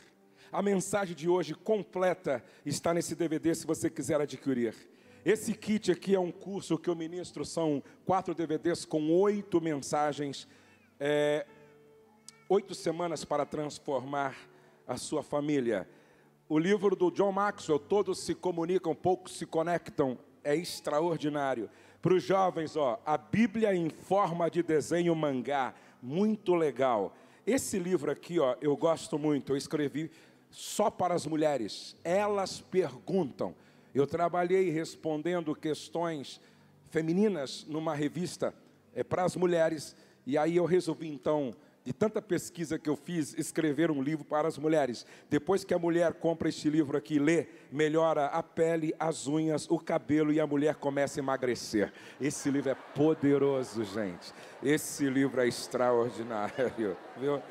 A 0.50 0.62
mensagem 0.62 1.16
de 1.16 1.28
hoje 1.28 1.54
completa 1.54 2.44
está 2.64 2.92
nesse 2.92 3.14
DVD 3.14 3.54
se 3.54 3.66
você 3.66 3.88
quiser 3.88 4.20
adquirir. 4.20 4.74
Esse 5.24 5.54
kit 5.54 5.92
aqui 5.92 6.16
é 6.16 6.18
um 6.18 6.32
curso 6.32 6.76
que 6.76 6.90
eu 6.90 6.96
ministro, 6.96 7.44
são 7.44 7.80
quatro 8.04 8.34
DVDs 8.34 8.84
com 8.84 9.08
oito 9.20 9.60
mensagens, 9.60 10.48
é, 10.98 11.46
oito 12.48 12.74
semanas 12.74 13.24
para 13.24 13.46
transformar 13.46 14.36
a 14.84 14.96
sua 14.96 15.22
família. 15.22 15.88
O 16.48 16.58
livro 16.58 16.96
do 16.96 17.08
John 17.08 17.30
Maxwell, 17.30 17.78
Todos 17.78 18.18
se 18.18 18.34
comunicam, 18.34 18.96
poucos 18.96 19.34
se 19.34 19.46
conectam, 19.46 20.18
é 20.42 20.56
extraordinário. 20.56 21.70
Para 22.00 22.14
os 22.14 22.24
jovens, 22.24 22.76
ó, 22.76 23.00
a 23.06 23.16
Bíblia 23.16 23.72
em 23.72 23.90
forma 23.90 24.50
de 24.50 24.60
desenho 24.60 25.14
mangá, 25.14 25.72
muito 26.02 26.52
legal. 26.52 27.14
Esse 27.46 27.78
livro 27.78 28.10
aqui, 28.10 28.40
ó, 28.40 28.56
eu 28.60 28.76
gosto 28.76 29.16
muito, 29.20 29.52
eu 29.52 29.56
escrevi 29.56 30.10
só 30.50 30.90
para 30.90 31.14
as 31.14 31.28
mulheres. 31.28 31.96
Elas 32.02 32.60
perguntam. 32.60 33.54
Eu 33.94 34.06
trabalhei 34.06 34.70
respondendo 34.70 35.54
questões 35.54 36.40
femininas 36.90 37.64
numa 37.68 37.94
revista 37.94 38.54
é, 38.94 39.02
para 39.02 39.24
as 39.24 39.36
mulheres, 39.36 39.96
e 40.26 40.36
aí 40.38 40.56
eu 40.56 40.64
resolvi 40.64 41.08
então, 41.08 41.54
de 41.84 41.92
tanta 41.92 42.22
pesquisa 42.22 42.78
que 42.78 42.88
eu 42.88 42.96
fiz, 42.96 43.34
escrever 43.36 43.90
um 43.90 44.02
livro 44.02 44.24
para 44.24 44.46
as 44.46 44.56
mulheres. 44.56 45.04
Depois 45.28 45.64
que 45.64 45.74
a 45.74 45.78
mulher 45.78 46.14
compra 46.14 46.48
este 46.48 46.70
livro 46.70 46.96
aqui 46.96 47.14
e 47.14 47.18
lê, 47.18 47.46
melhora 47.70 48.26
a 48.26 48.42
pele, 48.42 48.94
as 48.98 49.26
unhas, 49.26 49.68
o 49.68 49.78
cabelo 49.78 50.32
e 50.32 50.38
a 50.38 50.46
mulher 50.46 50.76
começa 50.76 51.18
a 51.18 51.22
emagrecer. 51.22 51.92
Esse 52.20 52.50
livro 52.50 52.70
é 52.70 52.74
poderoso, 52.74 53.84
gente. 53.84 54.32
Esse 54.62 55.08
livro 55.08 55.40
é 55.40 55.48
extraordinário, 55.48 56.70
viu? 57.18 57.42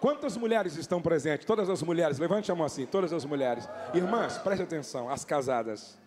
Quantas 0.00 0.34
mulheres 0.34 0.76
estão 0.76 1.02
presentes? 1.02 1.46
Todas 1.46 1.68
as 1.68 1.82
mulheres, 1.82 2.18
levante 2.18 2.50
a 2.50 2.54
mão 2.54 2.64
assim, 2.64 2.86
todas 2.86 3.12
as 3.12 3.24
mulheres. 3.26 3.68
Irmãs, 3.92 4.38
preste 4.38 4.62
atenção, 4.62 5.10
as 5.10 5.26
casadas. 5.26 5.98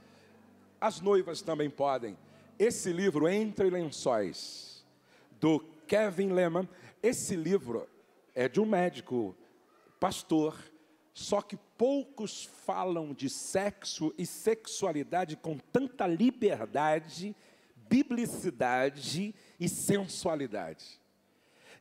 As 0.81 0.99
noivas 0.99 1.43
também 1.43 1.69
podem. 1.69 2.17
Esse 2.57 2.91
livro, 2.91 3.29
Entre 3.29 3.69
Lençóis, 3.69 4.83
do 5.39 5.59
Kevin 5.87 6.29
Lehman, 6.29 6.67
esse 7.03 7.35
livro 7.35 7.87
é 8.33 8.49
de 8.49 8.59
um 8.59 8.65
médico, 8.65 9.35
pastor, 9.99 10.57
só 11.13 11.39
que 11.39 11.55
poucos 11.77 12.49
falam 12.65 13.13
de 13.13 13.29
sexo 13.29 14.11
e 14.17 14.25
sexualidade 14.25 15.35
com 15.35 15.57
tanta 15.71 16.07
liberdade, 16.07 17.35
biblicidade 17.87 19.35
e 19.59 19.69
sensualidade. 19.69 21.02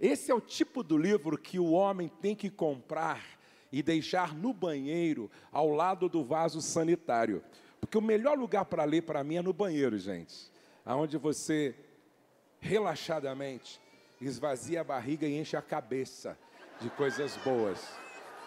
Esse 0.02 0.32
é 0.32 0.34
o 0.34 0.40
tipo 0.40 0.82
do 0.82 0.98
livro 0.98 1.38
que 1.38 1.60
o 1.60 1.70
homem 1.70 2.08
tem 2.08 2.34
que 2.34 2.50
comprar 2.50 3.24
e 3.70 3.84
deixar 3.84 4.34
no 4.34 4.52
banheiro, 4.52 5.30
ao 5.52 5.70
lado 5.70 6.08
do 6.08 6.24
vaso 6.24 6.60
sanitário. 6.60 7.40
Porque 7.80 7.96
o 7.96 8.02
melhor 8.02 8.36
lugar 8.36 8.64
para 8.64 8.82
ler 8.82 9.02
para 9.02 9.22
mim 9.22 9.36
é 9.36 9.42
no 9.42 9.52
banheiro, 9.52 9.96
gente. 9.96 10.50
Aonde 10.84 11.16
você 11.16 11.76
relaxadamente 12.58 13.80
esvazia 14.20 14.80
a 14.80 14.84
barriga 14.84 15.24
e 15.24 15.38
enche 15.38 15.56
a 15.56 15.62
cabeça 15.62 16.36
de 16.80 16.90
coisas 16.90 17.36
boas. 17.36 17.78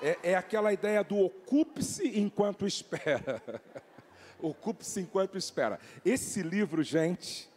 É, 0.01 0.31
é 0.31 0.35
aquela 0.35 0.73
ideia 0.73 1.05
do 1.05 1.17
ocupe-se 1.17 2.19
enquanto 2.19 2.67
espera. 2.67 3.41
ocupe-se 4.41 4.99
enquanto 4.99 5.37
espera. 5.37 5.79
Esse 6.03 6.43
livro, 6.43 6.83
gente, 6.83 7.49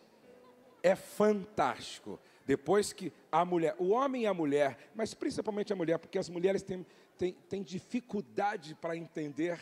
é 0.85 0.95
fantástico. 0.95 2.19
Depois 2.49 2.95
que 2.95 3.13
a 3.31 3.45
mulher, 3.45 3.77
o 3.79 3.91
homem 3.91 4.23
e 4.23 4.27
a 4.27 4.33
mulher, 4.33 4.91
mas 4.95 5.13
principalmente 5.13 5.71
a 5.71 5.77
mulher, 5.77 5.99
porque 5.99 6.19
as 6.19 6.31
mulheres 6.31 6.63
têm, 6.63 6.87
têm, 7.19 7.35
têm 7.47 7.63
dificuldade 7.63 8.75
para 8.75 8.97
entender 8.97 9.61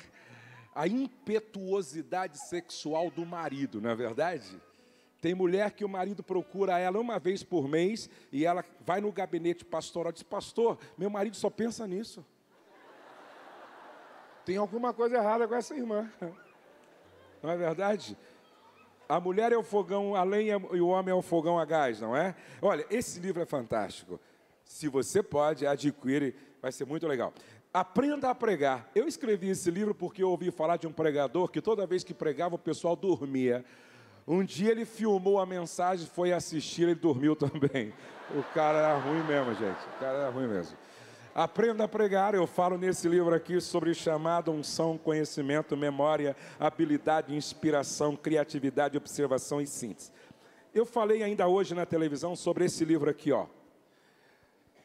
a 0.72 0.86
impetuosidade 0.86 2.38
sexual 2.48 3.10
do 3.10 3.26
marido, 3.26 3.80
não 3.80 3.90
é 3.90 3.94
verdade? 3.96 4.62
Tem 5.20 5.34
mulher 5.34 5.72
que 5.72 5.84
o 5.84 5.88
marido 5.88 6.22
procura 6.22 6.78
ela 6.78 7.00
uma 7.00 7.18
vez 7.18 7.42
por 7.42 7.66
mês 7.66 8.08
e 8.30 8.46
ela 8.46 8.64
vai 8.82 9.00
no 9.00 9.10
gabinete 9.10 9.64
pastoral 9.64 10.10
e 10.10 10.14
diz: 10.14 10.22
Pastor, 10.22 10.78
meu 10.96 11.10
marido 11.10 11.34
só 11.34 11.50
pensa 11.50 11.88
nisso. 11.88 12.24
Tem 14.44 14.58
alguma 14.58 14.94
coisa 14.94 15.16
errada 15.16 15.48
com 15.48 15.56
essa 15.56 15.74
irmã. 15.74 16.08
Não 17.42 17.50
é 17.50 17.56
verdade? 17.56 18.16
A 19.08 19.20
mulher 19.20 19.52
é 19.52 19.56
o 19.56 19.62
fogão 19.62 20.14
a 20.14 20.22
lenha 20.24 20.60
e 20.72 20.80
o 20.80 20.88
homem 20.88 21.12
é 21.12 21.14
o 21.14 21.22
fogão 21.22 21.58
a 21.58 21.64
gás, 21.64 22.00
não 22.00 22.16
é? 22.16 22.34
Olha, 22.60 22.84
esse 22.90 23.20
livro 23.20 23.42
é 23.42 23.46
fantástico. 23.46 24.20
Se 24.64 24.88
você 24.88 25.22
pode, 25.22 25.66
adquire, 25.66 26.34
vai 26.60 26.72
ser 26.72 26.84
muito 26.84 27.06
legal. 27.06 27.32
Aprenda 27.72 28.30
a 28.30 28.34
pregar. 28.34 28.90
Eu 28.94 29.06
escrevi 29.06 29.50
esse 29.50 29.70
livro 29.70 29.94
porque 29.94 30.22
eu 30.22 30.30
ouvi 30.30 30.50
falar 30.50 30.76
de 30.76 30.86
um 30.86 30.92
pregador 30.92 31.48
que 31.48 31.60
toda 31.60 31.86
vez 31.86 32.02
que 32.02 32.14
pregava 32.14 32.54
o 32.54 32.58
pessoal 32.58 32.96
dormia. 32.96 33.64
Um 34.26 34.42
dia 34.42 34.72
ele 34.72 34.84
filmou 34.84 35.38
a 35.38 35.46
mensagem, 35.46 36.06
foi 36.06 36.32
assistir, 36.32 36.82
ele 36.82 36.94
dormiu 36.96 37.36
também. 37.36 37.92
O 38.34 38.42
cara 38.54 38.78
era 38.78 38.98
ruim 38.98 39.22
mesmo, 39.22 39.54
gente. 39.54 39.78
O 39.78 40.00
cara 40.00 40.18
era 40.18 40.30
ruim 40.30 40.48
mesmo. 40.48 40.76
Aprenda 41.38 41.84
a 41.84 41.88
pregar. 41.88 42.34
Eu 42.34 42.46
falo 42.46 42.78
nesse 42.78 43.06
livro 43.06 43.34
aqui 43.34 43.60
sobre 43.60 43.92
chamado 43.92 44.50
unção, 44.50 44.96
conhecimento, 44.96 45.76
memória, 45.76 46.34
habilidade, 46.58 47.36
inspiração, 47.36 48.16
criatividade, 48.16 48.96
observação 48.96 49.60
e 49.60 49.66
síntese. 49.66 50.10
Eu 50.72 50.86
falei 50.86 51.22
ainda 51.22 51.46
hoje 51.46 51.74
na 51.74 51.84
televisão 51.84 52.34
sobre 52.34 52.64
esse 52.64 52.86
livro 52.86 53.10
aqui, 53.10 53.32
ó. 53.32 53.48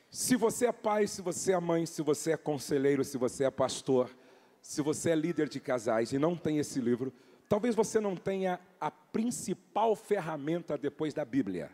Se 0.09 0.35
você 0.35 0.65
é 0.65 0.73
pai, 0.73 1.07
se 1.07 1.21
você 1.21 1.53
é 1.53 1.59
mãe, 1.61 1.85
se 1.85 2.01
você 2.01 2.33
é 2.33 2.37
conselheiro, 2.37 3.01
se 3.05 3.17
você 3.17 3.45
é 3.45 3.49
pastor, 3.49 4.09
se 4.61 4.81
você 4.81 5.11
é 5.11 5.15
líder 5.15 5.47
de 5.47 5.61
casais 5.61 6.11
e 6.11 6.19
não 6.19 6.35
tem 6.35 6.57
esse 6.57 6.81
livro, 6.81 7.13
talvez 7.47 7.75
você 7.75 7.97
não 8.01 8.13
tenha 8.13 8.59
a 8.77 8.91
principal 8.91 9.95
ferramenta 9.95 10.77
depois 10.77 11.13
da 11.13 11.23
Bíblia. 11.23 11.71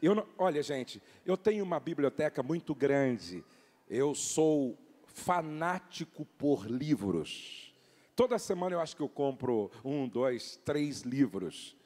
Eu 0.00 0.14
não, 0.14 0.26
olha, 0.38 0.62
gente, 0.62 1.02
eu 1.26 1.36
tenho 1.36 1.62
uma 1.62 1.78
biblioteca 1.78 2.42
muito 2.42 2.74
grande 2.74 3.44
eu 3.88 4.14
sou 4.14 4.78
fanático 5.06 6.24
por 6.38 6.66
livros. 6.66 7.74
Toda 8.14 8.38
semana 8.38 8.74
eu 8.74 8.80
acho 8.80 8.96
que 8.96 9.02
eu 9.02 9.08
compro 9.08 9.70
um, 9.84 10.08
dois, 10.08 10.56
três 10.64 11.02
livros. 11.02 11.76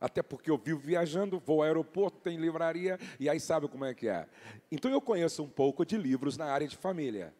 Até 0.00 0.22
porque 0.22 0.50
eu 0.50 0.58
vivo 0.58 0.78
viajando, 0.78 1.38
vou 1.38 1.62
ao 1.62 1.62
aeroporto, 1.62 2.18
tem 2.20 2.36
livraria, 2.36 2.98
e 3.18 3.28
aí 3.28 3.40
sabe 3.40 3.66
como 3.68 3.84
é 3.84 3.94
que 3.94 4.08
é. 4.08 4.28
Então 4.70 4.90
eu 4.90 5.00
conheço 5.00 5.42
um 5.42 5.48
pouco 5.48 5.84
de 5.84 5.96
livros 5.96 6.36
na 6.36 6.46
área 6.46 6.68
de 6.68 6.76
família. 6.76 7.34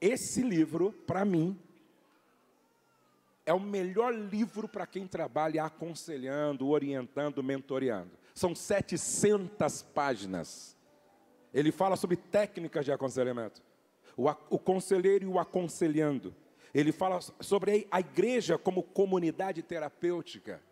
Esse 0.00 0.42
livro, 0.42 0.92
para 1.06 1.24
mim, 1.24 1.58
é 3.46 3.52
o 3.52 3.60
melhor 3.60 4.14
livro 4.14 4.68
para 4.68 4.86
quem 4.86 5.06
trabalha 5.06 5.64
aconselhando, 5.64 6.68
orientando, 6.68 7.42
mentoreando. 7.42 8.10
São 8.34 8.54
700 8.54 9.82
páginas. 9.82 10.76
Ele 11.52 11.72
fala 11.72 11.96
sobre 11.96 12.16
técnicas 12.16 12.84
de 12.84 12.92
aconselhamento. 12.92 13.62
O, 14.16 14.28
o 14.50 14.58
conselheiro 14.58 15.24
e 15.24 15.28
o 15.28 15.38
aconselhando. 15.38 16.34
Ele 16.72 16.92
fala 16.92 17.20
sobre 17.40 17.86
a 17.90 18.00
igreja 18.00 18.56
como 18.56 18.82
comunidade 18.82 19.62
terapêutica. 19.62 20.62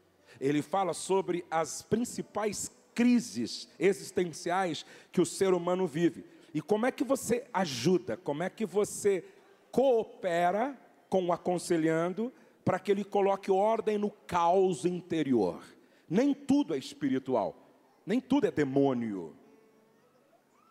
Ele 0.41 0.63
fala 0.63 0.95
sobre 0.95 1.45
as 1.51 1.83
principais 1.83 2.71
crises 2.95 3.69
existenciais 3.79 4.85
que 5.11 5.21
o 5.21 5.27
ser 5.27 5.53
humano 5.55 5.87
vive. 5.87 6.25
E 6.55 6.61
como 6.61 6.87
é 6.87 6.93
que 6.93 7.05
você 7.05 7.45
ajuda, 7.53 8.17
como 8.17 8.43
é 8.43 8.51
que 8.51 8.65
você 8.65 9.25
coopera 9.71 10.77
com 11.09 11.27
o 11.27 11.33
aconselhando 11.33 12.33
para 12.65 12.79
que 12.79 12.93
ele 12.93 13.05
coloque 13.05 13.51
ordem 13.51 13.97
no 13.97 14.11
caos 14.11 14.85
interior. 14.85 15.63
Nem 16.09 16.35
tudo 16.35 16.75
é 16.75 16.79
espiritual, 16.79 17.57
nem 18.05 18.21
tudo 18.21 18.47
é 18.47 18.51
demônio. 18.51 19.35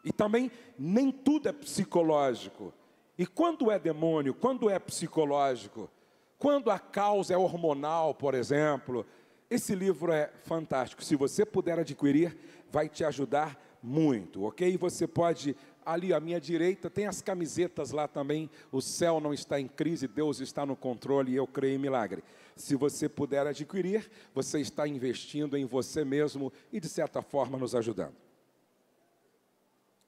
E 0.04 0.12
também 0.12 0.52
nem 0.78 1.12
tudo 1.12 1.50
é 1.50 1.54
psicológico. 1.54 2.74
E 3.18 3.26
quando 3.26 3.72
é 3.72 3.80
demônio, 3.80 4.34
quando 4.34 4.70
é 4.70 4.78
psicológico, 4.78 5.90
quando 6.38 6.70
a 6.70 6.78
causa 6.78 7.34
é 7.34 7.38
hormonal, 7.38 8.14
por 8.14 8.36
exemplo, 8.36 9.06
esse 9.50 9.74
livro 9.74 10.12
é 10.12 10.32
fantástico. 10.44 11.04
Se 11.04 11.16
você 11.16 11.46
puder 11.46 11.80
adquirir, 11.80 12.38
vai 12.70 12.88
te 12.88 13.04
ajudar 13.04 13.60
muito, 13.82 14.44
ok? 14.44 14.78
Você 14.78 15.08
pode, 15.08 15.56
ali 15.86 16.14
à 16.14 16.20
minha 16.20 16.40
direita, 16.40 16.90
tem 16.90 17.08
as 17.08 17.22
camisetas 17.22 17.92
lá 17.92 18.08
também. 18.08 18.50
O 18.72 18.82
céu 18.82 19.20
não 19.20 19.34
está 19.34 19.60
em 19.60 19.68
crise, 19.68 20.08
Deus 20.08 20.40
está 20.40 20.66
no 20.66 20.76
controle 20.76 21.32
e 21.32 21.36
eu 21.36 21.48
creio 21.48 21.76
em 21.76 21.80
milagre. 21.80 22.24
Se 22.56 22.76
você 22.76 23.08
puder 23.08 23.48
adquirir, 23.48 24.10
você 24.34 24.60
está 24.60 24.88
investindo 24.88 25.58
em 25.58 25.66
você 25.66 26.04
mesmo 26.04 26.52
e, 26.72 26.80
de 26.80 26.90
certa 26.90 27.22
forma, 27.22 27.58
nos 27.58 27.74
ajudando. 27.74 28.27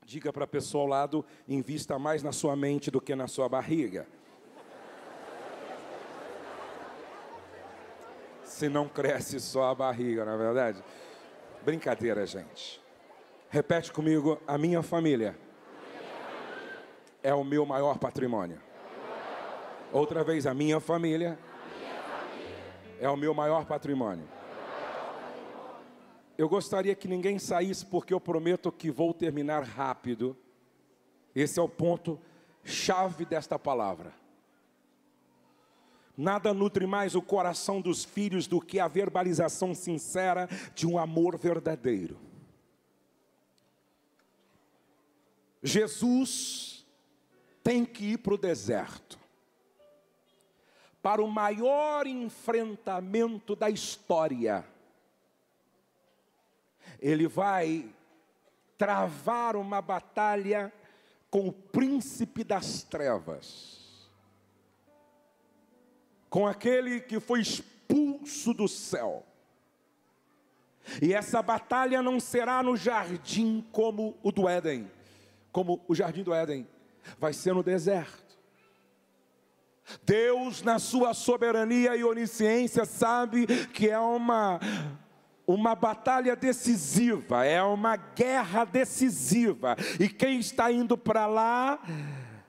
Diga 0.10 0.34
para 0.34 0.46
a 0.46 0.48
pessoa 0.48 0.82
ao 0.82 0.88
lado: 0.88 1.26
invista 1.48 2.00
mais 2.00 2.24
na 2.24 2.32
sua 2.32 2.56
mente 2.56 2.90
do 2.90 3.00
que 3.00 3.14
na 3.14 3.28
sua 3.28 3.48
barriga. 3.48 4.08
Se 8.44 8.68
não 8.68 8.90
cresce 8.90 9.40
só 9.40 9.70
a 9.70 9.76
barriga, 9.76 10.26
na 10.26 10.34
é 10.34 10.38
verdade? 10.38 10.84
Brincadeira, 11.64 12.26
gente. 12.26 12.82
Repete 13.52 13.94
comigo: 13.94 14.42
a 14.48 14.58
minha 14.58 14.82
família 14.82 15.38
é 17.22 17.32
o 17.32 17.44
meu 17.44 17.64
maior 17.64 18.00
patrimônio. 18.00 18.60
Outra 19.94 20.24
vez, 20.24 20.48
a 20.48 20.56
minha 20.56 20.80
família 20.80 21.38
é 23.00 23.08
o 23.08 23.16
meu 23.16 23.36
maior 23.36 23.64
patrimônio. 23.64 24.28
Eu 26.40 26.48
gostaria 26.48 26.96
que 26.96 27.06
ninguém 27.06 27.38
saísse, 27.38 27.86
porque 27.86 28.14
eu 28.14 28.22
prometo 28.22 28.72
que 28.72 28.90
vou 28.90 29.14
terminar 29.14 29.62
rápido. 29.62 30.38
Esse 31.36 31.60
é 31.60 31.62
o 31.62 31.68
ponto 31.68 32.18
chave 32.64 33.26
desta 33.26 33.60
palavra. 33.60 34.14
Nada 36.16 36.54
nutre 36.54 36.88
mais 36.88 37.14
o 37.14 37.22
coração 37.22 37.82
dos 37.82 38.06
filhos 38.06 38.48
do 38.48 38.62
que 38.62 38.80
a 38.80 38.88
verbalização 38.88 39.76
sincera 39.76 40.48
de 40.74 40.88
um 40.88 40.98
amor 40.98 41.38
verdadeiro. 41.38 42.18
Jesus 45.62 46.88
tem 47.62 47.84
que 47.84 48.14
ir 48.14 48.20
para 48.20 48.36
o 48.36 48.38
deserto, 48.38 49.20
para 51.02 51.22
o 51.22 51.28
maior 51.28 52.08
enfrentamento 52.08 53.58
da 53.58 53.70
história 53.70 54.66
ele 57.02 57.28
vai 57.28 57.90
travar 58.78 59.56
uma 59.56 59.82
batalha 59.82 60.72
com 61.30 61.48
o 61.48 61.54
príncipe 61.54 62.44
das 62.44 62.84
trevas, 62.84 64.10
com 66.30 66.48
aquele 66.48 67.00
que 67.02 67.20
foi 67.20 67.42
expulso 67.42 68.54
do 68.54 68.68
céu. 68.68 69.26
E 71.02 71.14
essa 71.14 71.42
batalha 71.42 72.02
não 72.02 72.20
será 72.20 72.64
no 72.64 72.76
jardim 72.76 73.66
como 73.72 74.18
o 74.24 74.32
do 74.32 74.48
Éden, 74.48 74.90
como 75.52 75.84
o 75.88 75.94
jardim 75.94 76.24
do 76.24 76.34
Éden, 76.34 76.68
vai 77.20 77.34
ser 77.34 77.54
no 77.54 77.62
deserto. 77.62 78.30
Deus, 80.04 80.62
na 80.62 80.78
sua 80.78 81.14
soberania 81.14 81.96
e 81.96 82.04
onisciência, 82.04 82.86
sabe 82.86 83.48
que 83.68 83.90
é 83.90 84.00
uma 84.00 84.60
uma 85.54 85.74
batalha 85.74 86.36
decisiva, 86.36 87.44
é 87.44 87.60
uma 87.64 87.96
guerra 87.96 88.66
decisiva. 88.66 89.76
E 90.00 90.08
quem 90.08 90.40
está 90.40 90.72
indo 90.72 90.96
para 90.96 91.26
lá 91.26 91.80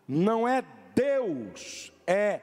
não 0.06 0.46
é 0.46 0.62
Deus, 0.94 1.90
é 2.06 2.40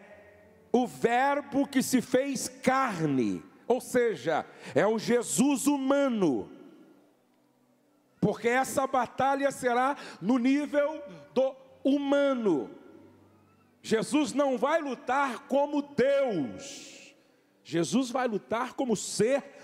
o 0.71 0.87
Verbo 0.87 1.67
que 1.67 1.83
se 1.83 2.01
fez 2.01 2.47
carne, 2.47 3.43
ou 3.67 3.79
seja, 3.79 4.47
é 4.73 4.83
o 4.87 4.97
Jesus 4.97 5.67
humano. 5.67 6.49
Porque 8.19 8.47
essa 8.47 8.87
batalha 8.87 9.51
será 9.51 9.95
no 10.19 10.39
nível 10.39 11.03
do 11.35 11.55
humano. 11.83 12.71
Jesus 13.83 14.33
não 14.33 14.57
vai 14.57 14.81
lutar 14.81 15.41
como 15.47 15.83
Deus, 15.83 16.97
Jesus 17.63 18.09
vai 18.09 18.27
lutar 18.27 18.73
como 18.73 18.95
ser. 18.95 19.56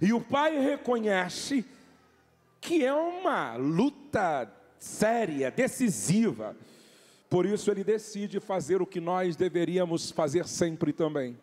E 0.00 0.12
o 0.12 0.20
pai 0.20 0.58
reconhece 0.58 1.64
que 2.60 2.84
é 2.84 2.92
uma 2.92 3.56
luta 3.56 4.52
séria, 4.78 5.50
decisiva. 5.50 6.56
Por 7.28 7.44
isso 7.44 7.70
ele 7.70 7.84
decide 7.84 8.40
fazer 8.40 8.80
o 8.80 8.86
que 8.86 9.00
nós 9.00 9.36
deveríamos 9.36 10.10
fazer 10.10 10.46
sempre 10.46 10.92
também. 10.92 11.38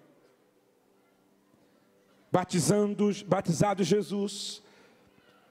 Batizando, 2.31 3.11
batizado 3.26 3.84
Jesus, 3.84 4.61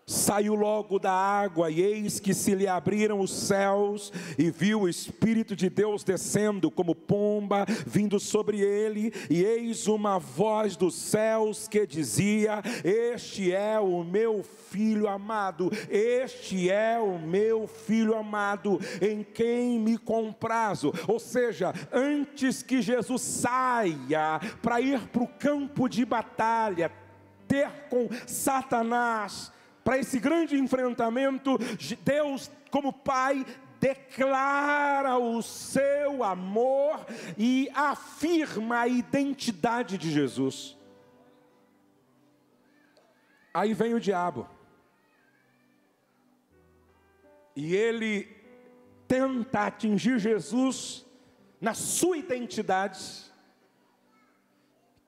Saiu 0.06 0.54
logo 0.54 0.98
da 0.98 1.12
água, 1.12 1.70
e 1.70 1.80
eis 1.80 2.20
que 2.20 2.34
se 2.34 2.54
lhe 2.54 2.68
abriram 2.68 3.20
os 3.20 3.30
céus, 3.30 4.12
e 4.36 4.50
viu 4.50 4.82
o 4.82 4.88
Espírito 4.88 5.56
de 5.56 5.70
Deus 5.70 6.04
descendo 6.04 6.70
como 6.70 6.94
pomba, 6.94 7.64
vindo 7.86 8.20
sobre 8.20 8.60
ele, 8.60 9.14
e 9.30 9.42
eis 9.42 9.86
uma 9.86 10.18
voz 10.18 10.76
dos 10.76 10.94
céus 10.94 11.66
que 11.66 11.86
dizia: 11.86 12.62
Este 12.84 13.50
é 13.50 13.80
o 13.80 14.04
meu 14.04 14.44
filho 14.70 15.08
amado, 15.08 15.70
este 15.88 16.70
é 16.70 16.98
o 16.98 17.18
meu 17.18 17.66
filho 17.66 18.14
amado, 18.14 18.78
em 19.00 19.22
quem 19.22 19.80
me 19.80 19.96
comprazo. 19.96 20.92
Ou 21.08 21.18
seja, 21.18 21.72
antes 21.90 22.62
que 22.62 22.82
Jesus 22.82 23.22
saia 23.22 24.38
para 24.60 24.82
ir 24.82 25.00
para 25.08 25.22
o 25.22 25.28
campo 25.28 25.88
de 25.88 26.04
batalha, 26.04 26.92
ter 27.48 27.70
com 27.88 28.08
Satanás, 28.26 29.53
para 29.84 29.98
esse 29.98 30.18
grande 30.18 30.56
enfrentamento, 30.58 31.58
Deus, 32.02 32.50
como 32.70 32.90
Pai, 32.90 33.44
declara 33.78 35.18
o 35.18 35.42
seu 35.42 36.24
amor 36.24 37.04
e 37.36 37.68
afirma 37.74 38.80
a 38.80 38.88
identidade 38.88 39.98
de 39.98 40.10
Jesus. 40.10 40.74
Aí 43.52 43.74
vem 43.74 43.92
o 43.92 44.00
diabo. 44.00 44.48
E 47.54 47.76
ele 47.76 48.24
tenta 49.06 49.66
atingir 49.66 50.18
Jesus 50.18 51.04
na 51.60 51.74
sua 51.74 52.16
identidade, 52.16 53.30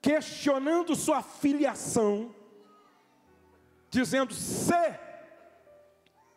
questionando 0.03 0.95
sua 0.95 1.23
filiação, 1.23 2.36
dizendo: 3.91 4.33
Se 4.35 4.99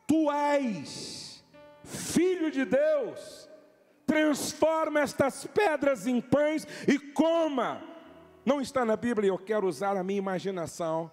tu 0.08 0.32
és 0.32 1.44
filho 1.84 2.52
de 2.52 2.66
Deus, 2.66 3.50
transforma 4.06 5.00
estas 5.00 5.46
pedras 5.46 6.08
em 6.08 6.20
pães 6.20 6.68
e 6.88 6.98
coma. 6.98 7.82
Não 8.46 8.60
está 8.60 8.84
na 8.84 8.96
Bíblia, 8.96 9.30
eu 9.30 9.38
quero 9.38 9.68
usar 9.68 9.96
a 9.96 10.04
minha 10.04 10.18
imaginação. 10.18 11.12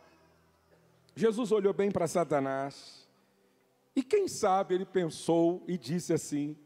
Jesus 1.14 1.52
olhou 1.52 1.72
bem 1.72 1.90
para 1.90 2.06
Satanás, 2.06 3.08
e 3.94 4.02
quem 4.02 4.28
sabe 4.28 4.74
ele 4.74 4.84
pensou 4.84 5.64
e 5.66 5.78
disse 5.78 6.12
assim: 6.12 6.56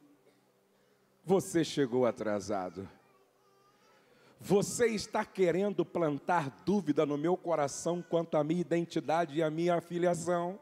Você 1.24 1.64
chegou 1.64 2.04
atrasado. 2.04 2.88
Você 4.40 4.86
está 4.86 5.22
querendo 5.22 5.84
plantar 5.84 6.62
dúvida 6.64 7.04
no 7.04 7.18
meu 7.18 7.36
coração 7.36 8.02
quanto 8.02 8.38
à 8.38 8.42
minha 8.42 8.62
identidade 8.62 9.36
e 9.36 9.42
à 9.42 9.50
minha 9.50 9.74
afiliação. 9.74 10.58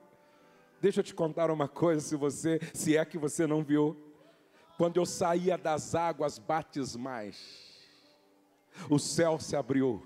Deixa 0.80 0.98
eu 0.98 1.04
te 1.04 1.14
contar 1.14 1.48
uma 1.48 1.68
coisa, 1.68 2.00
se 2.00 2.16
você, 2.16 2.60
se 2.74 2.96
é 2.96 3.04
que 3.04 3.16
você 3.16 3.46
não 3.46 3.62
viu. 3.62 3.96
Quando 4.76 4.96
eu 4.96 5.06
saía 5.06 5.56
das 5.56 5.94
águas 5.94 6.38
batismais, 6.38 7.78
o 8.90 8.98
céu 8.98 9.38
se 9.38 9.54
abriu. 9.54 10.04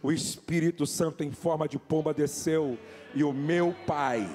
O 0.00 0.12
Espírito 0.12 0.86
Santo 0.86 1.24
em 1.24 1.32
forma 1.32 1.68
de 1.68 1.78
pomba 1.78 2.14
desceu 2.14 2.78
e 3.14 3.24
o 3.24 3.32
meu 3.32 3.74
Pai 3.84 4.26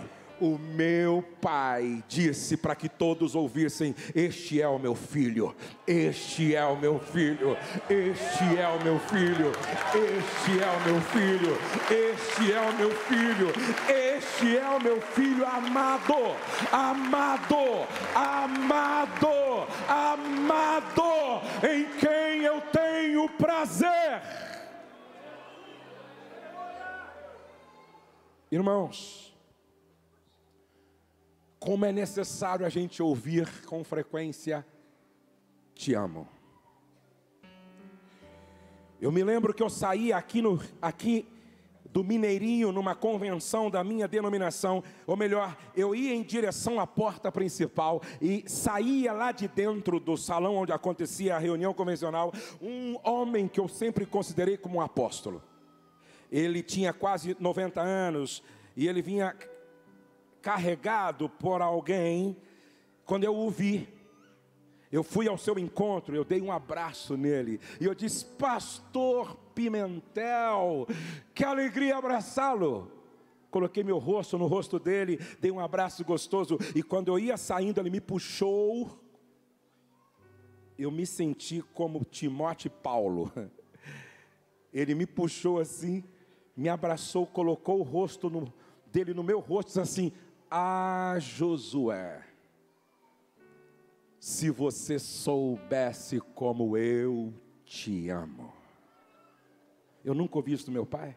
o 0.42 0.58
meu 0.58 1.24
pai 1.40 2.04
disse 2.08 2.58
para 2.58 2.76
que 2.76 2.90
todos 2.90 3.36
ouvissem: 3.36 3.96
Este 4.16 4.60
é 4.60 4.68
o 4.68 4.80
meu 4.80 4.96
filho, 4.96 5.56
este 5.86 6.56
é 6.56 6.66
o 6.66 6.76
meu 6.76 7.00
filho, 7.00 7.56
este 7.88 8.58
é 8.58 8.68
o 8.68 8.84
meu 8.84 9.00
filho, 9.00 9.52
este 9.94 10.60
é 10.60 10.72
o 10.72 10.82
meu 10.84 11.00
filho, 11.02 11.58
este 11.92 12.52
é 12.52 12.60
o 12.60 12.74
meu 12.74 12.92
filho, 12.92 13.48
este 13.88 14.58
é 14.58 14.68
o 14.68 14.82
meu 14.82 15.00
filho 15.00 15.46
amado, 15.46 16.16
amado, 16.72 17.88
amado, 18.16 19.68
amado, 19.88 21.42
em 21.64 21.86
quem 22.00 22.44
eu 22.44 22.60
tenho 22.72 23.30
prazer. 23.30 24.22
Irmãos, 28.52 29.21
como 31.62 31.86
é 31.86 31.92
necessário 31.92 32.66
a 32.66 32.70
gente 32.70 33.04
ouvir 33.04 33.48
com 33.68 33.84
frequência: 33.84 34.66
Te 35.76 35.94
amo. 35.94 36.28
Eu 39.00 39.12
me 39.12 39.24
lembro 39.24 39.54
que 39.54 39.62
eu 39.62 39.70
saí 39.70 40.12
aqui, 40.12 40.42
no, 40.42 40.60
aqui 40.82 41.28
do 41.86 42.04
Mineirinho, 42.04 42.72
numa 42.72 42.96
convenção 42.96 43.70
da 43.70 43.84
minha 43.84 44.08
denominação, 44.08 44.84
ou 45.06 45.16
melhor, 45.16 45.56
eu 45.76 45.94
ia 45.94 46.16
em 46.16 46.24
direção 46.24 46.80
à 46.80 46.88
porta 46.88 47.32
principal 47.32 48.02
e 48.20 48.44
saía 48.48 49.14
lá 49.14 49.32
de 49.32 49.48
dentro 49.48 50.00
do 50.00 50.18
salão 50.18 50.56
onde 50.56 50.72
acontecia 50.72 51.36
a 51.36 51.40
reunião 51.40 51.76
convencional, 51.76 52.34
um 52.60 52.98
homem 53.04 53.48
que 53.48 53.60
eu 53.60 53.68
sempre 53.68 54.06
considerei 54.06 54.58
como 54.58 54.78
um 54.78 54.82
apóstolo. 54.82 55.44
Ele 56.32 56.64
tinha 56.64 56.92
quase 56.92 57.36
90 57.40 57.82
anos 57.82 58.42
e 58.76 58.88
ele 58.88 59.02
vinha 59.02 59.36
carregado 60.42 61.30
por 61.30 61.62
alguém, 61.62 62.36
quando 63.06 63.24
eu 63.24 63.36
o 63.36 63.50
vi, 63.50 63.88
eu 64.92 65.04
fui 65.04 65.28
ao 65.28 65.38
seu 65.38 65.58
encontro, 65.58 66.16
eu 66.16 66.26
dei 66.26 66.42
um 66.42 66.52
abraço 66.52 67.16
nele, 67.16 67.60
e 67.80 67.86
eu 67.86 67.96
disse: 67.96 68.26
Pastor 68.26 69.36
Pimentel, 69.56 70.88
que 71.34 71.44
alegria 71.44 71.98
abraçá-lo. 71.98 72.92
Coloquei 73.50 73.84
meu 73.84 74.00
rosto 74.00 74.38
no 74.38 74.48
rosto 74.48 74.80
dele, 74.80 75.20
dei 75.40 75.52
um 75.52 75.60
abraço 75.60 76.04
gostoso, 76.06 76.58
e 76.74 76.82
quando 76.82 77.10
eu 77.10 77.20
ia 77.20 77.38
saindo, 77.38 77.80
ele 77.80 77.90
me 77.90 78.02
puxou. 78.02 78.98
Eu 80.78 80.90
me 80.90 81.06
senti 81.06 81.62
como 81.74 82.04
Timote 82.04 82.68
Paulo. 82.68 83.32
Ele 84.74 84.96
me 84.96 85.06
puxou 85.06 85.60
assim, 85.60 86.02
me 86.56 86.70
abraçou, 86.70 87.28
colocou 87.28 87.82
o 87.82 87.84
rosto 87.84 88.30
no, 88.30 88.52
dele 88.88 89.14
no 89.14 89.22
meu 89.22 89.40
rosto, 89.42 89.68
disse 89.68 89.82
assim: 89.82 90.14
a 90.52 91.16
Josué: 91.18 92.22
Se 94.20 94.50
você 94.50 95.00
soubesse 95.00 96.20
como 96.20 96.76
eu 96.76 97.34
te 97.66 98.10
amo. 98.10 98.52
Eu 100.04 100.14
nunca 100.14 100.38
ouvi 100.38 100.52
isso 100.52 100.66
do 100.66 100.72
meu 100.72 100.86
pai. 100.86 101.16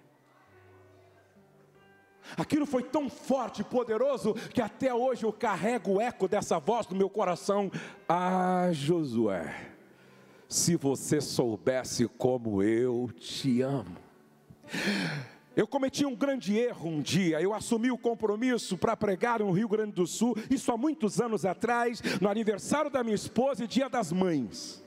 Aquilo 2.36 2.64
foi 2.64 2.82
tão 2.82 3.10
forte 3.10 3.60
e 3.60 3.64
poderoso 3.64 4.34
que 4.34 4.62
até 4.62 4.94
hoje 4.94 5.24
eu 5.24 5.32
carrego 5.32 5.94
o 5.94 6.00
eco 6.00 6.26
dessa 6.26 6.58
voz 6.58 6.86
no 6.88 6.96
meu 6.96 7.10
coração. 7.10 7.70
Ah, 8.08 8.68
Josué, 8.72 9.72
se 10.48 10.76
você 10.76 11.20
soubesse 11.20 12.06
como 12.08 12.62
eu 12.62 13.10
te 13.18 13.60
amo. 13.60 13.96
Eu 15.56 15.68
cometi 15.68 16.04
um 16.04 16.14
grande 16.14 16.56
erro 16.58 16.88
um 16.88 17.00
dia. 17.00 17.40
Eu 17.40 17.54
assumi 17.54 17.90
o 17.90 17.98
compromisso 17.98 18.76
para 18.76 18.96
pregar 18.96 19.38
no 19.38 19.52
Rio 19.52 19.68
Grande 19.68 19.92
do 19.92 20.06
Sul, 20.06 20.36
isso 20.50 20.72
há 20.72 20.76
muitos 20.76 21.20
anos 21.20 21.44
atrás, 21.44 22.02
no 22.20 22.28
aniversário 22.28 22.90
da 22.90 23.04
minha 23.04 23.14
esposa 23.14 23.64
e 23.64 23.68
dia 23.68 23.88
das 23.88 24.10
mães. 24.10 24.82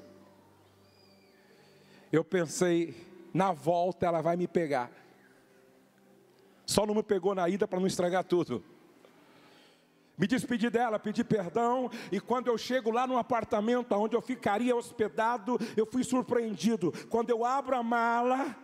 Eu 2.11 2.23
pensei, 2.23 2.95
na 3.33 3.51
volta 3.51 4.05
ela 4.05 4.21
vai 4.21 4.35
me 4.35 4.47
pegar. 4.47 4.91
Só 6.65 6.85
não 6.85 6.95
me 6.95 7.03
pegou 7.03 7.33
na 7.33 7.47
ida 7.47 7.65
para 7.65 7.79
não 7.79 7.87
estragar 7.87 8.25
tudo. 8.25 8.63
Me 10.17 10.27
despedi 10.27 10.69
dela, 10.69 10.97
pedi 10.97 11.23
perdão, 11.23 11.91
e 12.11 12.19
quando 12.19 12.47
eu 12.47 12.57
chego 12.57 12.89
lá 12.89 13.05
no 13.05 13.17
apartamento 13.17 13.93
onde 13.93 14.15
eu 14.15 14.21
ficaria 14.21 14.75
hospedado, 14.75 15.59
eu 15.77 15.85
fui 15.85 16.03
surpreendido. 16.03 16.91
Quando 17.07 17.29
eu 17.29 17.45
abro 17.45 17.75
a 17.75 17.83
mala, 17.83 18.55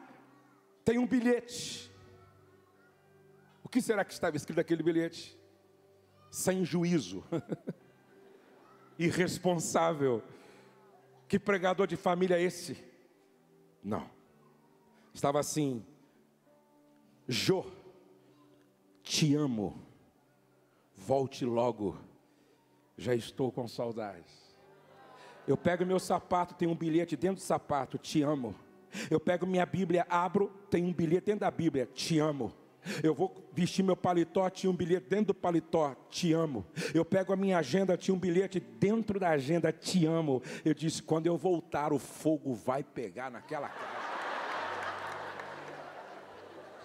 tem 0.84 0.98
um 0.98 1.06
bilhete 1.06 1.93
que 3.74 3.82
será 3.82 4.06
que 4.06 4.14
estava 4.14 4.38
escrito 4.38 4.58
naquele 4.58 4.84
bilhete? 4.84 5.36
Sem 6.30 6.64
juízo, 6.64 7.24
irresponsável. 9.00 10.22
Que 11.28 11.40
pregador 11.40 11.88
de 11.88 11.96
família 11.96 12.38
é 12.38 12.44
esse? 12.44 12.78
Não. 13.84 14.08
Estava 15.12 15.40
assim: 15.40 15.84
Jô, 17.28 17.66
te 19.02 19.34
amo, 19.34 19.82
volte 20.96 21.44
logo, 21.44 21.98
já 22.96 23.16
estou 23.16 23.52
com 23.52 23.68
saudades. 23.68 24.56
Eu 25.48 25.58
pego 25.58 25.84
meu 25.84 26.00
sapato, 26.00 26.54
tem 26.54 26.68
um 26.68 26.76
bilhete 26.76 27.18
dentro 27.18 27.38
do 27.38 27.42
sapato, 27.42 27.98
te 27.98 28.22
amo. 28.22 28.56
Eu 29.10 29.20
pego 29.20 29.48
minha 29.48 29.66
Bíblia, 29.66 30.06
abro, 30.08 30.52
tem 30.70 30.86
um 30.86 30.94
bilhete 30.94 31.26
dentro 31.26 31.40
da 31.40 31.50
Bíblia, 31.50 31.88
te 31.88 32.20
amo. 32.20 32.54
Eu 33.02 33.14
vou 33.14 33.50
vestir 33.54 33.84
meu 33.84 33.96
paletó, 33.96 34.50
tinha 34.50 34.70
um 34.70 34.76
bilhete 34.76 35.08
dentro 35.10 35.28
do 35.28 35.34
paletó, 35.34 35.96
te 36.10 36.34
amo. 36.34 36.66
Eu 36.94 37.06
pego 37.06 37.34
a 37.34 37.36
minha 37.36 37.58
agenda, 37.58 37.98
tinha 37.98 38.14
um 38.14 38.20
bilhete 38.20 38.60
dentro 38.60 39.20
da 39.20 39.30
agenda, 39.30 39.72
te 39.72 40.06
amo. 40.06 40.42
Eu 40.66 40.74
disse: 40.74 41.02
quando 41.02 41.28
eu 41.28 41.38
voltar, 41.38 41.94
o 41.94 42.00
fogo 42.00 42.54
vai 42.54 42.84
pegar 42.84 43.32
naquela 43.32 43.70
casa. 43.70 44.14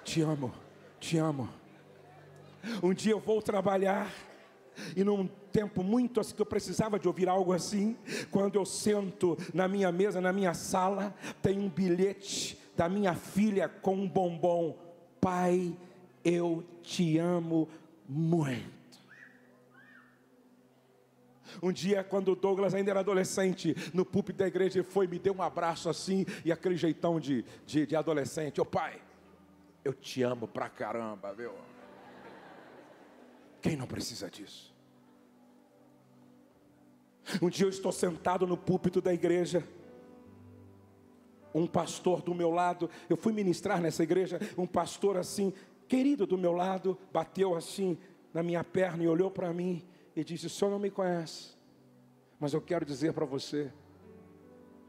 Te 0.04 0.22
amo, 0.22 0.52
te 0.98 1.18
amo. 1.18 1.48
Um 2.82 2.94
dia 2.94 3.12
eu 3.12 3.20
vou 3.20 3.42
trabalhar. 3.42 4.12
E 4.94 5.02
num 5.02 5.26
tempo 5.26 5.82
muito 5.82 6.20
assim 6.20 6.34
que 6.34 6.42
eu 6.42 6.46
precisava 6.46 6.98
de 6.98 7.08
ouvir 7.08 7.28
algo 7.28 7.52
assim, 7.52 7.96
quando 8.30 8.54
eu 8.54 8.64
sento 8.64 9.36
na 9.52 9.66
minha 9.66 9.90
mesa, 9.90 10.20
na 10.20 10.32
minha 10.32 10.54
sala, 10.54 11.14
tem 11.42 11.58
um 11.58 11.68
bilhete 11.68 12.56
da 12.76 12.88
minha 12.88 13.14
filha 13.14 13.68
com 13.68 13.94
um 13.94 14.08
bombom. 14.08 14.78
Pai, 15.20 15.76
eu 16.28 16.64
te 16.82 17.18
amo 17.18 17.68
muito. 18.08 18.78
Um 21.62 21.72
dia, 21.72 22.04
quando 22.04 22.32
o 22.32 22.36
Douglas 22.36 22.74
ainda 22.74 22.90
era 22.90 23.00
adolescente, 23.00 23.74
no 23.94 24.04
púlpito 24.04 24.38
da 24.38 24.46
igreja, 24.46 24.78
ele 24.78 24.86
foi 24.86 25.06
me 25.06 25.18
deu 25.18 25.34
um 25.34 25.42
abraço 25.42 25.88
assim, 25.88 26.26
e 26.44 26.52
aquele 26.52 26.76
jeitão 26.76 27.18
de, 27.18 27.44
de, 27.66 27.86
de 27.86 27.96
adolescente: 27.96 28.60
Ô 28.60 28.66
pai, 28.66 29.00
eu 29.84 29.94
te 29.94 30.22
amo 30.22 30.46
pra 30.46 30.68
caramba, 30.68 31.32
viu? 31.32 31.52
Quem 33.62 33.76
não 33.76 33.86
precisa 33.86 34.30
disso? 34.30 34.76
Um 37.42 37.48
dia 37.48 37.66
eu 37.66 37.70
estou 37.70 37.92
sentado 37.92 38.46
no 38.46 38.56
púlpito 38.56 39.00
da 39.00 39.12
igreja, 39.12 39.66
um 41.54 41.66
pastor 41.66 42.22
do 42.22 42.34
meu 42.34 42.50
lado, 42.50 42.88
eu 43.08 43.16
fui 43.16 43.32
ministrar 43.32 43.80
nessa 43.80 44.02
igreja, 44.02 44.38
um 44.56 44.66
pastor 44.66 45.16
assim, 45.16 45.52
querido 45.88 46.26
do 46.26 46.36
meu 46.36 46.52
lado, 46.52 46.98
bateu 47.12 47.54
assim 47.54 47.98
na 48.32 48.42
minha 48.42 48.62
perna 48.62 49.02
e 49.02 49.08
olhou 49.08 49.30
para 49.30 49.52
mim 49.52 49.82
e 50.14 50.22
disse: 50.22 50.46
O 50.46 50.50
senhor 50.50 50.70
não 50.70 50.78
me 50.78 50.90
conhece, 50.90 51.56
Mas 52.38 52.52
eu 52.52 52.60
quero 52.60 52.84
dizer 52.84 53.12
para 53.12 53.24
você, 53.24 53.72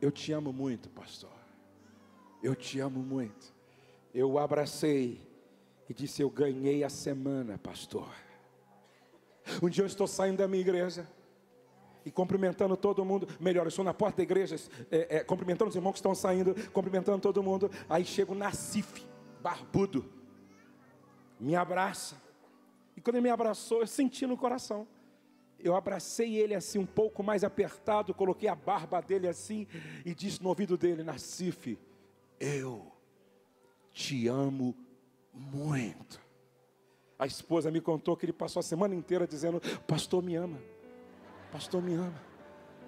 eu 0.01 0.11
te 0.11 0.31
amo 0.31 0.53
muito, 0.53 0.89
pastor. 0.89 1.31
Eu 2.43 2.55
te 2.55 2.79
amo 2.79 2.99
muito. 2.99 3.53
Eu 4.13 4.31
o 4.31 4.39
abracei 4.39 5.21
e 5.89 5.93
disse: 5.93 6.21
Eu 6.21 6.29
ganhei 6.29 6.83
a 6.83 6.89
semana, 6.89 7.57
pastor. 7.57 8.09
Um 9.63 9.69
dia 9.69 9.83
eu 9.83 9.87
estou 9.87 10.05
saindo 10.05 10.37
da 10.37 10.47
minha 10.47 10.61
igreja 10.61 11.07
e 12.05 12.11
cumprimentando 12.11 12.77
todo 12.77 13.03
mundo. 13.03 13.27
Melhor, 13.39 13.65
eu 13.65 13.69
estou 13.69 13.83
na 13.83 13.93
porta 13.93 14.17
da 14.17 14.23
igreja, 14.23 14.55
é, 14.91 15.17
é, 15.17 15.23
cumprimentando 15.23 15.69
os 15.69 15.75
irmãos 15.75 15.93
que 15.93 15.99
estão 15.99 16.13
saindo, 16.13 16.55
cumprimentando 16.71 17.19
todo 17.19 17.41
mundo. 17.41 17.69
Aí 17.89 18.05
chega 18.05 18.31
o 18.31 18.35
Nacife, 18.35 19.05
barbudo, 19.41 20.18
me 21.39 21.55
abraça. 21.55 22.21
E 22.95 23.01
quando 23.01 23.15
ele 23.15 23.23
me 23.23 23.29
abraçou, 23.29 23.79
eu 23.79 23.87
senti 23.87 24.27
no 24.27 24.35
coração. 24.35 24.87
Eu 25.57 25.75
abracei 25.75 26.35
ele 26.35 26.55
assim, 26.55 26.79
um 26.79 26.85
pouco 26.85 27.21
mais 27.21 27.43
apertado, 27.43 28.13
coloquei 28.13 28.47
a 28.49 28.55
barba 28.55 29.01
dele 29.01 29.27
assim 29.27 29.67
e 30.05 30.13
disse 30.13 30.41
no 30.41 30.49
ouvido 30.49 30.77
dele: 30.77 31.03
Nacife, 31.03 31.77
eu 32.39 32.91
te 33.91 34.27
amo 34.27 34.75
muito. 35.33 36.21
A 37.17 37.25
esposa 37.25 37.69
me 37.69 37.81
contou 37.81 38.15
que 38.15 38.25
ele 38.25 38.33
passou 38.33 38.61
a 38.61 38.63
semana 38.63 38.95
inteira 38.95 39.27
dizendo: 39.27 39.61
Pastor 39.85 40.23
me 40.23 40.35
ama, 40.35 40.59
Pastor 41.51 41.81
me 41.81 41.93
ama, 41.93 42.21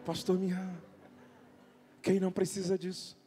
Pastor 0.06 0.38
me 0.38 0.52
ama. 0.52 0.82
Quem 2.02 2.20
não 2.20 2.32
precisa 2.32 2.78
disso? 2.78 3.18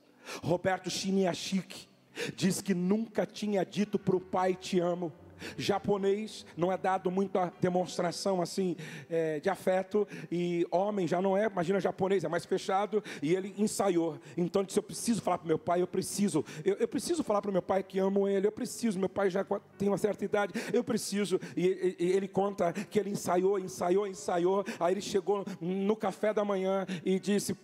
Roberto 0.43 0.91
Chiniachik 0.91 1.87
diz 2.35 2.61
que 2.61 2.75
nunca 2.75 3.27
tinha 3.27 3.65
dito 3.65 3.99
para 3.99 4.17
o 4.17 4.21
pai: 4.21 4.55
Te 4.55 4.81
amo. 4.81 5.13
Japonês 5.57 6.45
não 6.57 6.73
é 6.73 6.79
dado 6.79 7.11
muita 7.11 7.53
demonstração 7.61 8.41
assim 8.41 8.77
é, 9.11 9.41
de 9.41 9.49
afeto 9.49 10.07
e 10.31 10.67
homem 10.71 11.07
já 11.07 11.21
não 11.21 11.37
é. 11.37 11.47
Imagina 11.47 11.81
japonês 11.81 12.25
é 12.25 12.29
mais 12.29 12.45
fechado 12.45 13.03
e 13.23 13.35
ele 13.35 13.55
ensaiou. 13.59 14.19
Então 14.37 14.63
ele 14.63 14.67
disse: 14.67 14.79
eu 14.79 14.83
preciso 14.83 15.23
falar 15.23 15.39
para 15.39 15.49
meu 15.49 15.59
pai, 15.59 15.83
eu 15.83 15.87
preciso, 15.87 16.45
eu, 16.65 16.77
eu 16.77 16.89
preciso 16.89 17.23
falar 17.23 17.43
para 17.43 17.53
meu 17.53 17.63
pai 17.63 17.83
que 17.83 17.99
amo 17.99 18.27
ele, 18.29 18.47
eu 18.47 18.53
preciso. 18.53 18.99
Meu 18.99 19.09
pai 19.09 19.31
já 19.31 19.45
tem 19.79 19.89
uma 19.89 19.99
certa 19.99 20.25
idade, 20.25 20.53
eu 20.73 20.83
preciso. 20.83 21.41
E, 21.57 21.97
e, 21.99 22.05
e 22.05 22.13
ele 22.13 22.29
conta 22.29 22.73
que 22.73 22.99
ele 22.99 23.11
ensaiou, 23.11 23.59
ensaiou, 23.59 24.07
ensaiou. 24.07 24.65
Aí 24.81 24.95
ele 24.95 25.01
chegou 25.01 25.45
no 25.61 25.97
café 25.97 26.33
da 26.33 26.45
manhã 26.45 26.87
e 27.05 27.19
disse: 27.19 27.57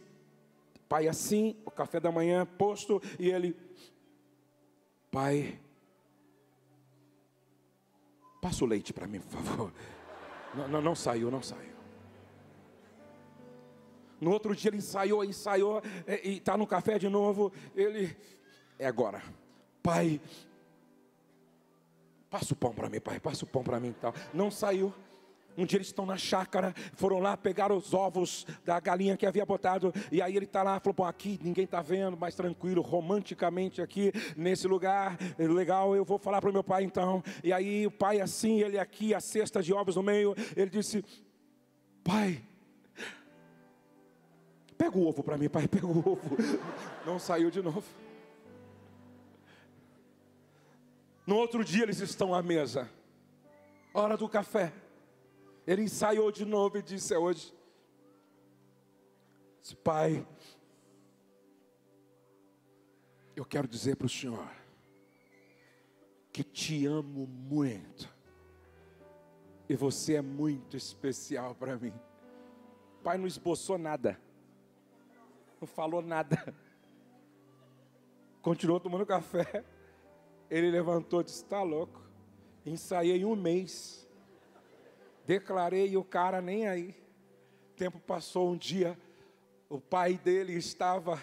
pai, 0.91 1.07
assim, 1.07 1.55
o 1.65 1.71
café 1.71 2.01
da 2.01 2.11
manhã 2.11 2.45
posto 2.59 3.01
e 3.17 3.31
ele, 3.31 3.55
pai 5.11 5.61
Passa 8.41 8.65
o 8.65 8.67
leite 8.67 8.93
para 8.93 9.07
mim, 9.07 9.21
por 9.21 9.43
favor. 9.43 9.73
Não, 10.55 10.67
não, 10.67 10.81
não 10.81 10.95
saiu, 10.95 11.31
não 11.31 11.43
saiu. 11.43 11.71
No 14.21 14.31
outro 14.31 14.55
dia 14.55 14.71
ele 14.71 14.79
ensaiou, 14.79 15.25
ensaiou, 15.25 15.83
é, 16.07 16.27
e 16.27 16.39
está 16.39 16.57
no 16.57 16.67
café 16.67 16.99
de 16.99 17.09
novo. 17.09 17.53
Ele, 17.75 18.17
é 18.79 18.87
agora, 18.87 19.23
pai, 19.83 20.21
passa 22.31 22.55
o 22.55 22.57
pão 22.57 22.73
para 22.73 22.89
mim, 22.89 23.01
pai, 23.01 23.21
passa 23.21 23.45
o 23.45 23.49
pão 23.49 23.63
para 23.63 23.79
mim 23.79 23.95
tal. 24.01 24.15
Não 24.33 24.51
saiu. 24.51 24.93
Um 25.61 25.67
dia 25.67 25.77
eles 25.77 25.89
estão 25.89 26.07
na 26.07 26.17
chácara, 26.17 26.75
foram 26.95 27.19
lá, 27.19 27.37
pegaram 27.37 27.77
os 27.77 27.93
ovos 27.93 28.47
da 28.65 28.81
galinha 28.81 29.15
que 29.15 29.27
havia 29.27 29.45
botado, 29.45 29.93
e 30.11 30.23
aí 30.23 30.35
ele 30.35 30.47
está 30.47 30.63
lá, 30.63 30.81
falou: 30.81 30.95
Bom, 30.95 31.05
aqui 31.05 31.39
ninguém 31.43 31.65
está 31.65 31.83
vendo, 31.83 32.17
mais 32.17 32.35
tranquilo, 32.35 32.81
romanticamente 32.81 33.83
aqui, 33.83 34.11
nesse 34.35 34.67
lugar, 34.67 35.19
legal, 35.39 35.95
eu 35.95 36.03
vou 36.03 36.19
falar 36.19 36.41
para 36.41 36.49
o 36.49 36.53
meu 36.53 36.65
pai 36.65 36.83
então. 36.83 37.23
E 37.45 37.53
aí 37.53 37.87
o 37.87 37.91
pai, 37.91 38.23
assim, 38.23 38.63
ele 38.63 38.79
aqui, 38.79 39.13
a 39.13 39.21
cesta 39.21 39.63
de 39.63 39.71
ovos 39.75 39.97
no 39.97 40.03
meio, 40.03 40.35
ele 40.57 40.71
disse: 40.71 41.05
Pai, 42.03 42.41
pega 44.79 44.97
o 44.97 45.07
ovo 45.07 45.23
para 45.23 45.37
mim, 45.37 45.51
pai, 45.51 45.69
pega 45.69 45.87
o 45.87 45.99
ovo. 45.99 46.39
Não 47.05 47.19
saiu 47.19 47.51
de 47.51 47.61
novo. 47.61 47.85
No 51.27 51.37
outro 51.37 51.63
dia 51.63 51.83
eles 51.83 52.01
estão 52.01 52.35
à 52.35 52.43
mesa, 52.43 52.89
hora 53.93 54.17
do 54.17 54.27
café. 54.27 54.73
Ele 55.71 55.83
ensaiou 55.83 56.33
de 56.33 56.45
novo 56.45 56.79
e 56.79 56.83
disse: 56.83 57.15
É 57.15 57.19
hoje. 57.19 57.55
Disse, 59.63 59.77
Pai, 59.77 60.27
eu 63.37 63.45
quero 63.45 63.69
dizer 63.69 63.95
para 63.95 64.07
o 64.07 64.11
Senhor 64.11 64.51
que 66.33 66.43
te 66.43 66.87
amo 66.87 67.25
muito 67.25 68.13
e 69.69 69.77
você 69.77 70.15
é 70.15 70.21
muito 70.21 70.77
especial 70.77 71.55
para 71.55 71.77
mim. 71.77 71.95
Pai 73.05 73.17
não 73.17 73.29
esboçou 73.29 73.79
nada, 73.79 74.21
não 75.61 75.69
falou 75.69 76.03
nada, 76.03 76.53
continuou 78.43 78.81
tomando 78.81 79.07
café. 79.07 79.65
Ele 80.51 80.69
levantou 80.69 81.21
e 81.21 81.25
disse: 81.27 81.45
Está 81.45 81.63
louco, 81.63 82.03
ensaiei 82.67 83.25
um 83.25 83.37
mês 83.37 84.00
Declarei 85.31 85.91
e 85.91 85.97
o 85.97 86.03
cara 86.03 86.43
nem 86.43 86.67
aí. 86.67 86.89
O 87.71 87.77
tempo 87.77 88.01
passou 88.01 88.51
um 88.51 88.57
dia, 88.57 88.99
o 89.69 89.81
pai 89.81 90.19
dele 90.19 90.55
estava 90.55 91.23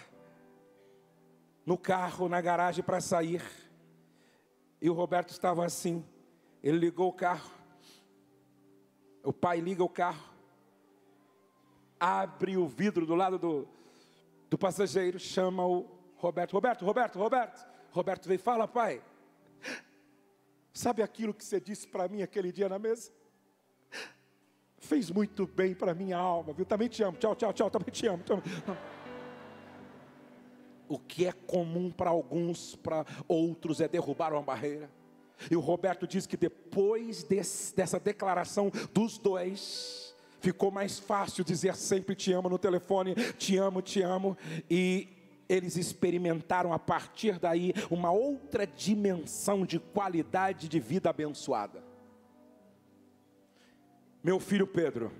no 1.66 1.76
carro, 1.76 2.26
na 2.26 2.40
garagem 2.40 2.82
para 2.82 3.02
sair. 3.02 3.42
E 4.80 4.88
o 4.88 4.94
Roberto 4.94 5.28
estava 5.28 5.62
assim. 5.62 6.02
Ele 6.62 6.78
ligou 6.78 7.10
o 7.10 7.12
carro. 7.12 7.50
O 9.22 9.30
pai 9.30 9.60
liga 9.60 9.84
o 9.84 9.90
carro. 9.90 10.32
Abre 12.00 12.56
o 12.56 12.66
vidro 12.66 13.04
do 13.04 13.14
lado 13.14 13.38
do, 13.38 13.68
do 14.48 14.56
passageiro, 14.56 15.18
chama 15.18 15.66
o 15.66 15.86
Roberto. 16.16 16.54
Roberto, 16.54 16.82
Roberto, 16.82 17.18
Roberto. 17.18 17.68
Roberto 17.90 18.26
veio, 18.26 18.40
fala, 18.40 18.66
pai. 18.66 19.02
Sabe 20.72 21.02
aquilo 21.02 21.34
que 21.34 21.44
você 21.44 21.60
disse 21.60 21.86
para 21.86 22.08
mim 22.08 22.22
aquele 22.22 22.50
dia 22.50 22.70
na 22.70 22.78
mesa? 22.78 23.17
Fez 24.78 25.10
muito 25.10 25.46
bem 25.46 25.74
para 25.74 25.94
minha 25.94 26.16
alma, 26.16 26.52
viu? 26.52 26.64
Também 26.64 26.88
te 26.88 27.02
amo. 27.02 27.16
Tchau, 27.18 27.34
tchau, 27.34 27.52
tchau. 27.52 27.70
Também 27.70 27.90
te 27.90 28.06
amo. 28.06 28.22
Amo. 28.30 28.42
O 30.88 30.98
que 30.98 31.26
é 31.26 31.32
comum 31.32 31.90
para 31.90 32.10
alguns, 32.10 32.74
para 32.76 33.04
outros, 33.26 33.80
é 33.80 33.88
derrubar 33.88 34.32
uma 34.32 34.42
barreira. 34.42 34.90
E 35.50 35.56
o 35.56 35.60
Roberto 35.60 36.06
diz 36.06 36.26
que 36.26 36.36
depois 36.36 37.22
desse, 37.22 37.76
dessa 37.76 38.00
declaração 38.00 38.72
dos 38.92 39.18
dois, 39.18 40.16
ficou 40.40 40.70
mais 40.70 40.98
fácil 40.98 41.44
dizer 41.44 41.76
sempre 41.76 42.14
te 42.14 42.32
amo 42.32 42.48
no 42.48 42.58
telefone, 42.58 43.14
te 43.36 43.56
amo, 43.56 43.82
te 43.82 44.02
amo. 44.02 44.36
E 44.68 45.08
eles 45.48 45.76
experimentaram 45.76 46.72
a 46.72 46.78
partir 46.78 47.38
daí 47.38 47.72
uma 47.90 48.10
outra 48.10 48.66
dimensão 48.66 49.64
de 49.64 49.78
qualidade 49.78 50.68
de 50.68 50.80
vida 50.80 51.10
abençoada. 51.10 51.87
Meu 54.28 54.38
filho 54.38 54.66
Pedro, 54.66 55.10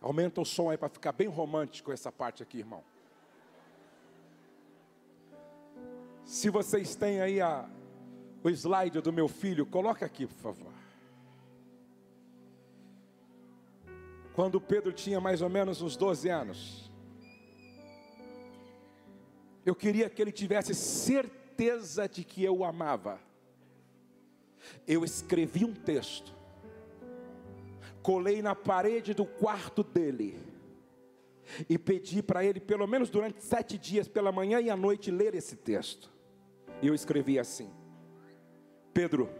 aumenta 0.00 0.40
o 0.40 0.44
som 0.44 0.70
aí 0.70 0.76
para 0.76 0.88
ficar 0.88 1.12
bem 1.12 1.28
romântico 1.28 1.92
essa 1.92 2.10
parte 2.10 2.42
aqui, 2.42 2.58
irmão. 2.58 2.82
Se 6.24 6.50
vocês 6.50 6.96
têm 6.96 7.20
aí 7.20 7.40
a, 7.40 7.70
o 8.42 8.50
slide 8.50 9.00
do 9.00 9.12
meu 9.12 9.28
filho, 9.28 9.64
coloca 9.64 10.04
aqui, 10.04 10.26
por 10.26 10.34
favor. 10.38 10.72
Quando 14.34 14.60
Pedro 14.60 14.92
tinha 14.92 15.20
mais 15.20 15.40
ou 15.40 15.48
menos 15.48 15.80
uns 15.80 15.96
12 15.96 16.28
anos, 16.28 16.90
eu 19.64 19.76
queria 19.76 20.10
que 20.10 20.20
ele 20.20 20.32
tivesse 20.32 20.74
certeza 20.74 22.08
de 22.08 22.24
que 22.24 22.42
eu 22.42 22.56
o 22.56 22.64
amava 22.64 23.20
eu 24.86 25.04
escrevi 25.04 25.64
um 25.64 25.74
texto, 25.74 26.34
colei 28.02 28.40
na 28.40 28.54
parede 28.54 29.14
do 29.14 29.26
quarto 29.26 29.82
dele, 29.82 30.38
e 31.68 31.78
pedi 31.78 32.22
para 32.22 32.44
ele, 32.44 32.60
pelo 32.60 32.86
menos 32.86 33.08
durante 33.08 33.42
sete 33.42 33.78
dias, 33.78 34.08
pela 34.08 34.32
manhã 34.32 34.60
e 34.60 34.68
à 34.68 34.76
noite, 34.76 35.10
ler 35.10 35.34
esse 35.34 35.56
texto. 35.56 36.10
E 36.82 36.88
eu 36.88 36.94
escrevi 36.94 37.38
assim: 37.38 37.70
Pedro, 38.92 39.30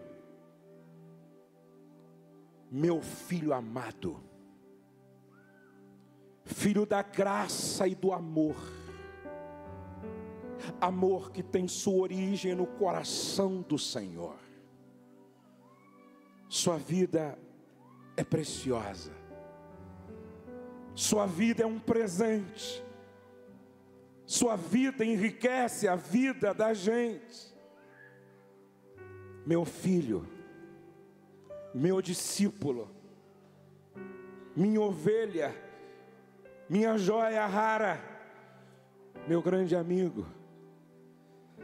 meu 2.70 3.00
filho 3.00 3.52
amado, 3.52 4.22
filho 6.44 6.86
da 6.86 7.02
graça 7.02 7.86
e 7.88 7.94
do 7.94 8.12
amor, 8.12 8.56
amor 10.80 11.30
que 11.32 11.42
tem 11.42 11.66
sua 11.66 12.02
origem 12.02 12.54
no 12.54 12.66
coração 12.66 13.62
do 13.62 13.78
Senhor. 13.78 14.45
Sua 16.48 16.76
vida 16.76 17.38
é 18.16 18.22
preciosa. 18.22 19.12
Sua 20.94 21.26
vida 21.26 21.62
é 21.62 21.66
um 21.66 21.78
presente. 21.78 22.84
Sua 24.24 24.56
vida 24.56 25.04
enriquece 25.04 25.86
a 25.86 25.96
vida 25.96 26.54
da 26.54 26.72
gente. 26.72 27.54
Meu 29.44 29.64
filho, 29.64 30.26
meu 31.72 32.00
discípulo, 32.00 32.90
minha 34.56 34.80
ovelha, 34.80 35.54
minha 36.68 36.96
joia 36.98 37.46
rara, 37.46 38.00
meu 39.28 39.40
grande 39.40 39.76
amigo. 39.76 40.26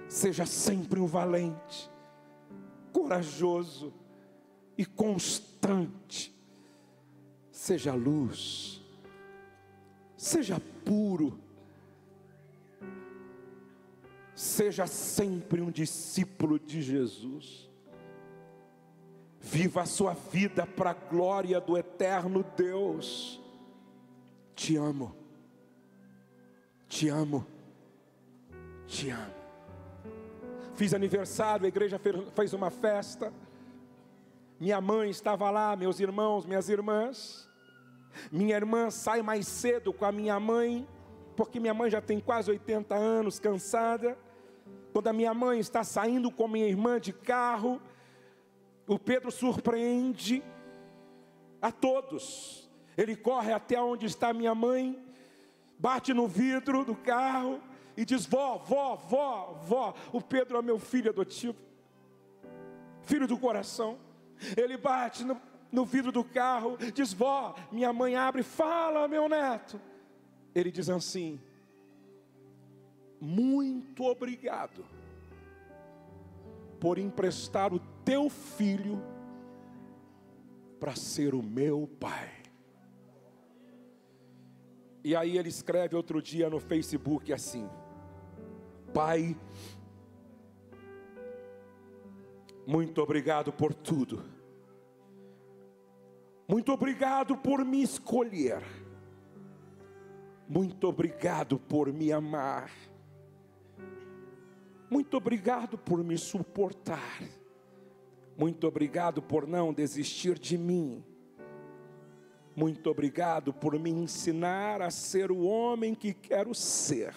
Seja 0.09 0.45
sempre 0.45 1.01
um 1.01 1.07
valente, 1.07 1.91
corajoso 2.93 4.02
e 4.83 4.85
constante. 4.85 6.35
Seja 7.53 7.95
luz, 7.95 8.83
seja 10.17 10.61
puro, 10.85 11.39
seja 14.35 14.89
sempre 14.89 15.61
um 15.61 15.71
discípulo 15.71 16.59
de 16.59 16.83
Jesus. 16.83 17.71
Viva 19.41 19.83
a 19.83 19.87
sua 19.87 20.15
vida 20.15 20.67
para 20.67 20.91
a 20.91 20.95
glória 20.95 21.61
do 21.61 21.79
eterno 21.79 22.45
Deus. 22.57 23.41
Te 24.57 24.77
amo, 24.77 25.15
te 26.89 27.09
amo, 27.09 27.47
te 28.89 29.11
amo. 29.11 29.43
Fiz 30.75 30.93
aniversário, 30.93 31.67
a 31.67 31.69
igreja 31.69 32.01
fez 32.35 32.53
uma 32.53 32.71
festa. 32.71 33.33
Minha 34.63 34.81
mãe 34.81 35.11
estava 35.11 35.51
lá, 35.51 35.75
meus 35.75 35.99
irmãos, 35.99 36.47
minhas 36.47 36.69
irmãs. 36.69 37.51
Minha 38.31 38.55
irmã 38.55 38.91
sai 38.93 39.21
mais 39.21 39.49
cedo 39.49 39.93
com 39.93 40.05
a 40.05 40.13
minha 40.13 40.39
mãe, 40.39 40.87
porque 41.37 41.59
minha 41.59 41.75
mãe 41.75 41.91
já 41.91 42.01
tem 42.01 42.21
quase 42.21 42.49
80 42.49 42.95
anos, 42.95 43.41
cansada. 43.41 44.17
Quando 44.93 45.09
a 45.09 45.13
minha 45.13 45.35
mãe 45.35 45.59
está 45.59 45.83
saindo 45.83 46.31
com 46.31 46.47
minha 46.47 46.69
irmã 46.69 47.01
de 47.01 47.13
carro, 47.13 47.83
o 48.87 49.01
Pedro 49.01 49.33
surpreende 49.33 50.45
a 51.61 51.73
todos. 51.73 52.71
Ele 52.97 53.17
corre 53.17 53.53
até 53.53 53.83
onde 53.83 54.07
está 54.07 54.33
minha 54.33 54.55
mãe, 54.55 54.97
bate 55.77 56.15
no 56.15 56.29
vidro 56.29 56.85
do 56.85 56.95
carro 56.95 57.61
e 57.97 58.05
diz: 58.05 58.27
Vó, 58.27 58.59
vó, 58.59 58.95
vó, 58.95 59.61
vó. 59.65 59.95
O 60.13 60.21
Pedro 60.21 60.57
é 60.57 60.63
meu 60.63 60.79
filho 60.79 61.11
adotivo, 61.11 61.59
filho 63.03 63.27
do 63.27 63.37
coração. 63.37 63.99
Ele 64.57 64.77
bate 64.77 65.25
no, 65.25 65.41
no 65.71 65.85
vidro 65.85 66.13
do 66.13 66.25
carro, 66.25 66.77
diz: 66.95 67.13
Vó, 67.13 67.55
minha 67.71 67.93
mãe 67.93 68.17
abre, 68.17 68.43
fala, 68.43 69.09
meu 69.09 69.29
neto. 69.29 69.81
Ele 70.55 70.71
diz 70.71 70.89
assim: 70.89 71.41
Muito 73.21 74.05
obrigado 74.05 74.85
por 76.81 76.99
emprestar 76.99 77.73
o 77.73 77.79
teu 78.05 78.29
filho 78.29 79.01
para 80.81 80.97
ser 80.97 81.35
o 81.35 81.43
meu 81.43 81.89
pai. 82.01 82.43
E 85.05 85.17
aí 85.17 85.39
ele 85.39 85.49
escreve 85.49 85.97
outro 85.97 86.21
dia 86.21 86.51
no 86.51 86.61
Facebook 86.61 87.33
assim: 87.33 87.69
Pai, 88.93 89.37
muito 92.67 93.01
obrigado 93.01 93.53
por 93.53 93.73
tudo. 93.73 94.32
Muito 96.53 96.71
obrigado 96.71 97.35
por 97.35 97.65
me 97.65 97.83
escolher. 97.83 98.63
Muito 100.47 100.87
obrigado 100.87 101.59
por 101.59 101.91
me 101.91 102.13
amar. 102.13 102.71
Muito 104.91 105.17
obrigado 105.17 105.79
por 105.79 106.05
me 106.05 106.19
suportar. 106.19 107.23
Muito 108.37 108.67
obrigado 108.67 109.23
por 109.23 109.47
não 109.47 109.73
desistir 109.73 110.39
de 110.39 110.59
mim. 110.59 111.03
Muito 112.55 112.91
obrigado 112.91 113.55
por 113.55 113.79
me 113.79 113.89
ensinar 113.89 114.83
a 114.83 114.91
ser 114.91 115.33
o 115.33 115.45
homem 115.45 115.95
que 115.95 116.13
quero 116.13 116.55
ser. 116.55 117.15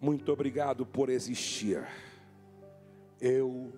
Muito 0.00 0.30
obrigado 0.30 0.86
por 0.86 1.10
existir. 1.10 1.84
Eu 3.20 3.72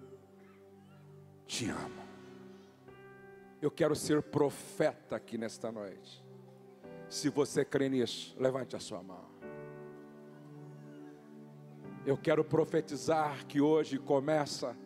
te 1.47 1.71
amo. 1.71 2.02
Eu 3.63 3.71
quero 3.71 3.95
ser 3.95 4.21
profeta 4.21 5.15
aqui 5.15 5.39
nesta 5.39 5.71
noite. 5.71 6.21
Se 7.09 7.29
você 7.29 7.65
crê 7.65 7.89
nisso, 7.89 8.35
levante 8.37 8.75
a 8.75 8.81
sua 8.81 9.01
mão. 9.05 9.25
Eu 12.05 12.19
quero 12.19 12.43
profetizar 12.43 13.47
que 13.47 13.61
hoje 13.61 14.01
começa 14.01 14.77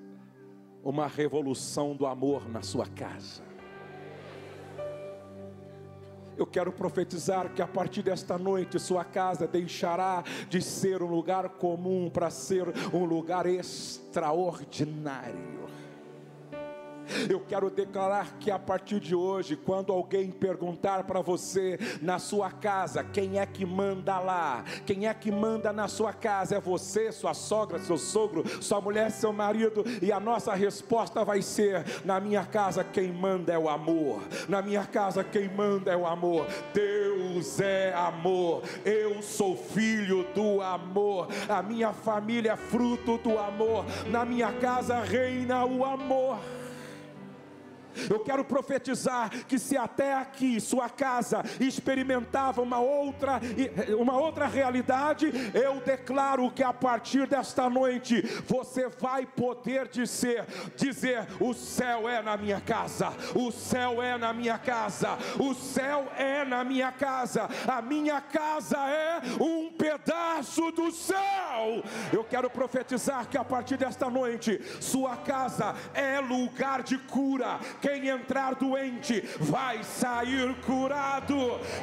uma 0.85 1.07
revolução 1.07 1.97
do 1.97 2.05
amor 2.05 2.47
na 2.51 2.61
sua 2.61 2.87
casa. 2.87 3.43
Eu 6.37 6.47
quero 6.47 6.71
profetizar 6.71 7.55
que 7.55 7.63
a 7.63 7.67
partir 7.67 8.03
desta 8.03 8.37
noite 8.37 8.79
sua 8.79 9.07
casa 9.07 9.49
deixará 9.49 10.23
de 10.51 10.61
ser 10.61 11.03
um 11.03 11.09
lugar 11.09 11.49
comum 11.49 12.11
para 12.11 12.29
ser 12.29 12.67
um 12.93 13.07
lugar 13.07 13.47
extraordinário. 13.47 15.56
Eu 17.29 17.41
quero 17.41 17.71
declarar 17.71 18.39
que 18.39 18.51
a 18.51 18.59
partir 18.59 19.01
de 19.01 19.15
hoje, 19.15 19.57
quando 19.57 19.93
alguém 19.93 20.31
perguntar 20.31 21.05
para 21.05 21.21
você 21.21 21.79
na 22.01 22.19
sua 22.19 22.51
casa, 22.51 23.05
quem 23.05 23.39
é 23.39 23.47
que 23.47 23.65
manda 23.65 24.19
lá? 24.19 24.65
Quem 24.85 25.07
é 25.07 25.15
que 25.15 25.31
manda 25.31 25.73
na 25.73 25.89
sua 25.89 26.13
casa? 26.13 26.57
É 26.57 26.61
você, 26.61 27.13
sua 27.13 27.35
sogra, 27.35 27.79
seu 27.79 27.97
sogro, 27.97 28.45
sua 28.63 28.81
mulher, 28.81 29.11
seu 29.11 29.33
marido? 29.33 29.85
E 30.03 30.13
a 30.13 30.21
nossa 30.21 30.55
resposta 30.55 31.25
vai 31.25 31.43
ser: 31.43 31.85
na 32.05 32.21
minha 32.21 32.45
casa 32.45 32.85
quem 32.85 33.13
manda 33.13 33.53
é 33.53 33.59
o 33.59 33.69
amor. 33.69 34.23
Na 34.49 34.63
minha 34.63 34.85
casa 34.85 35.23
quem 35.25 35.49
manda 35.49 35.91
é 35.93 35.97
o 35.97 36.07
amor. 36.07 36.47
Deus 36.73 37.61
é 37.61 37.93
amor. 37.95 38.63
Eu 38.85 39.23
sou 39.23 39.57
filho 39.57 40.27
do 40.35 40.61
amor. 40.61 41.29
A 41.49 41.63
minha 41.63 41.93
família 41.93 42.53
é 42.53 42.57
fruto 42.57 43.19
do 43.19 43.39
amor. 43.39 43.85
Na 44.09 44.25
minha 44.25 44.53
casa 44.53 45.01
reina 45.01 45.65
o 45.65 45.85
amor. 45.85 46.39
Eu 48.11 48.21
quero 48.21 48.45
profetizar 48.45 49.31
que 49.47 49.59
se 49.59 49.77
até 49.77 50.15
aqui 50.15 50.61
sua 50.61 50.89
casa 50.89 51.43
experimentava 51.61 52.63
uma 52.63 52.79
outra, 52.79 53.41
uma 53.99 54.19
outra 54.19 54.47
realidade, 54.47 55.33
eu 55.55 55.81
declaro 55.81 56.51
que 56.51 56.63
a 56.63 56.73
partir 56.73 57.27
desta 57.27 57.69
noite 57.69 58.23
você 58.47 58.89
vai 58.89 59.27
poder 59.27 59.89
dizer, 59.89 60.47
dizer: 60.77 61.27
o 61.41 61.55
céu 61.55 62.09
é 62.09 62.23
na 62.23 62.37
minha 62.37 62.61
casa, 62.61 63.13
o 63.35 63.51
céu 63.51 64.03
é 64.03 64.17
na 64.17 64.33
minha 64.33 64.59
casa, 64.59 65.19
o 65.39 65.55
céu 65.55 66.09
é 66.17 66.45
na 66.45 66.65
minha 66.65 66.93
casa, 66.93 67.49
a 67.67 67.83
minha 67.83 68.21
casa 68.21 68.79
é 68.79 69.21
um 69.41 69.71
pedaço 69.73 70.71
do 70.73 70.91
céu. 70.91 71.83
Eu 72.13 72.25
quero 72.25 72.51
profetizar 72.51 73.29
que 73.29 73.39
a 73.39 73.45
partir 73.45 73.77
desta 73.77 74.09
noite 74.11 74.61
sua 74.81 75.17
casa 75.17 75.75
é 75.95 76.21
lugar 76.21 76.83
de 76.83 76.99
cura 76.99 77.59
quem 77.87 78.09
entrar 78.09 78.57
doente 78.57 79.21
vai 79.39 79.85
sair 79.85 80.53
curado. 80.67 81.37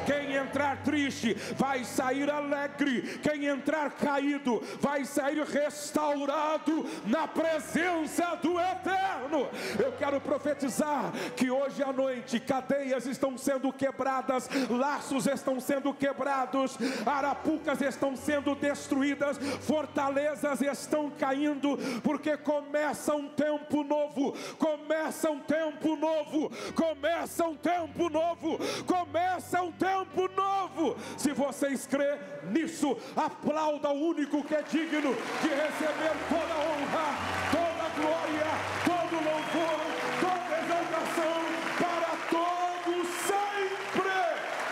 Quem 0.05 0.35
entrar 0.35 0.83
triste 0.83 1.33
vai 1.55 1.85
sair 1.85 2.29
alegre. 2.29 3.19
Quem 3.23 3.45
entrar 3.45 3.89
caído 3.91 4.61
vai 4.81 5.05
sair 5.05 5.41
restaurado 5.45 6.85
na 7.05 7.25
presença 7.25 8.35
do 8.35 8.59
Eterno. 8.59 9.47
Eu 9.79 9.93
quero 9.93 10.19
profetizar 10.19 11.13
que 11.37 11.49
hoje 11.49 11.81
à 11.81 11.93
noite 11.93 12.37
cadeias 12.37 13.05
estão 13.05 13.37
sendo 13.37 13.71
quebradas, 13.71 14.49
laços 14.69 15.25
estão 15.25 15.57
sendo 15.61 15.93
quebrados, 15.93 16.77
arapucas 17.05 17.79
estão 17.81 18.17
sendo 18.17 18.55
destruídas, 18.55 19.37
fortalezas 19.61 20.61
estão 20.61 21.09
caindo, 21.11 21.77
porque 22.03 22.35
começa 22.35 23.15
um 23.15 23.29
tempo 23.29 23.85
novo. 23.85 24.33
Começa 24.57 25.31
um 25.31 25.39
tempo 25.39 25.92
novo 25.95 26.23
novo, 26.33 26.51
começa 26.75 27.45
um 27.45 27.55
tempo 27.55 28.09
novo, 28.09 28.57
começa 28.85 29.61
um 29.61 29.71
tempo 29.71 30.29
novo. 30.35 30.95
Se 31.17 31.31
vocês 31.31 31.85
crê 31.85 32.17
nisso, 32.51 32.97
aplauda 33.15 33.89
o 33.89 34.09
único 34.09 34.43
que 34.43 34.55
é 34.55 34.61
digno 34.63 35.15
de 35.41 35.47
receber 35.47 36.13
toda 36.29 36.53
honra, 36.65 37.05
toda 37.51 37.89
glória, 37.95 38.47
todo 38.85 39.15
o 39.15 39.23
louvor, 39.23 39.79
toda 40.19 40.59
exaltação 40.63 41.33
para 41.77 42.11
todos 42.29 43.07
sempre. 43.27 44.11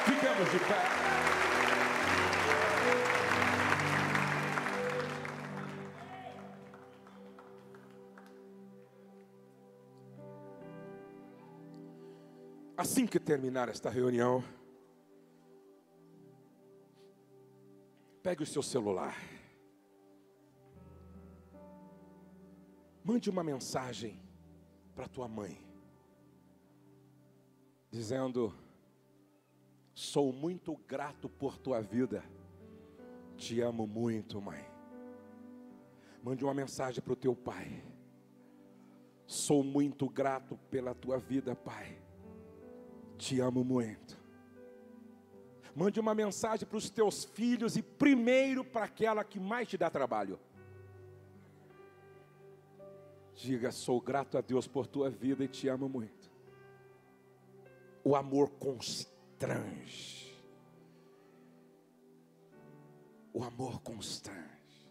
Fiquemos 0.05 0.51
de 0.51 0.59
pé. 0.59 0.90
Assim 12.81 13.05
que 13.05 13.19
terminar 13.19 13.69
esta 13.69 13.91
reunião, 13.91 14.43
pegue 18.23 18.41
o 18.41 18.45
seu 18.45 18.63
celular, 18.63 19.15
mande 23.03 23.29
uma 23.29 23.43
mensagem 23.43 24.19
para 24.95 25.07
tua 25.07 25.27
mãe. 25.27 25.63
dizendo: 27.91 28.51
Sou 29.93 30.33
muito 30.33 30.75
grato 30.87 31.29
por 31.29 31.59
tua 31.59 31.81
vida, 31.81 32.23
te 33.37 33.61
amo 33.61 33.85
muito, 33.85 34.41
mãe. 34.41 34.65
Mande 36.23 36.43
uma 36.43 36.53
mensagem 36.55 36.99
para 36.99 37.13
o 37.13 37.15
teu 37.15 37.35
pai. 37.35 37.83
Sou 39.27 39.63
muito 39.63 40.09
grato 40.09 40.57
pela 40.71 40.95
tua 40.95 41.19
vida, 41.19 41.55
pai. 41.55 42.00
Te 43.21 43.39
amo 43.39 43.63
muito. 43.63 44.19
Mande 45.75 45.99
uma 45.99 46.15
mensagem 46.15 46.67
para 46.67 46.75
os 46.75 46.89
teus 46.89 47.23
filhos 47.23 47.77
e 47.77 47.83
primeiro 47.83 48.65
para 48.65 48.85
aquela 48.85 49.23
que 49.23 49.39
mais 49.39 49.67
te 49.67 49.77
dá 49.77 49.91
trabalho. 49.91 50.39
Diga: 53.35 53.71
Sou 53.71 54.01
grato 54.01 54.39
a 54.39 54.41
Deus 54.41 54.67
por 54.67 54.87
tua 54.87 55.07
vida 55.07 55.43
e 55.43 55.47
te 55.47 55.67
amo 55.67 55.87
muito. 55.87 56.31
O 58.03 58.15
amor 58.15 58.49
constrange. 58.53 60.35
O 63.31 63.43
amor 63.43 63.81
constrange. 63.81 64.89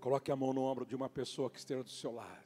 Coloque 0.00 0.30
a 0.30 0.36
mão 0.36 0.52
no 0.52 0.60
ombro 0.60 0.84
de 0.84 0.94
uma 0.94 1.08
pessoa 1.08 1.48
que 1.48 1.58
esteja 1.58 1.82
do 1.82 1.88
seu 1.88 2.12
lado. 2.12 2.43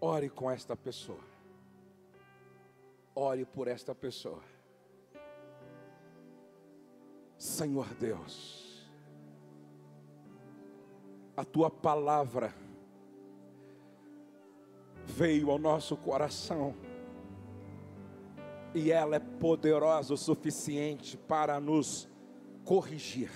Ore 0.00 0.30
com 0.30 0.50
esta 0.50 0.76
pessoa. 0.76 1.24
Ore 3.14 3.44
por 3.44 3.66
esta 3.66 3.94
pessoa. 3.94 4.42
Senhor 7.36 7.94
Deus, 7.94 8.88
a 11.36 11.44
tua 11.44 11.70
palavra 11.70 12.52
veio 15.04 15.50
ao 15.50 15.58
nosso 15.58 15.96
coração 15.96 16.74
e 18.74 18.90
ela 18.92 19.16
é 19.16 19.20
poderosa 19.20 20.14
o 20.14 20.16
suficiente 20.16 21.16
para 21.16 21.60
nos 21.60 22.08
corrigir, 22.64 23.30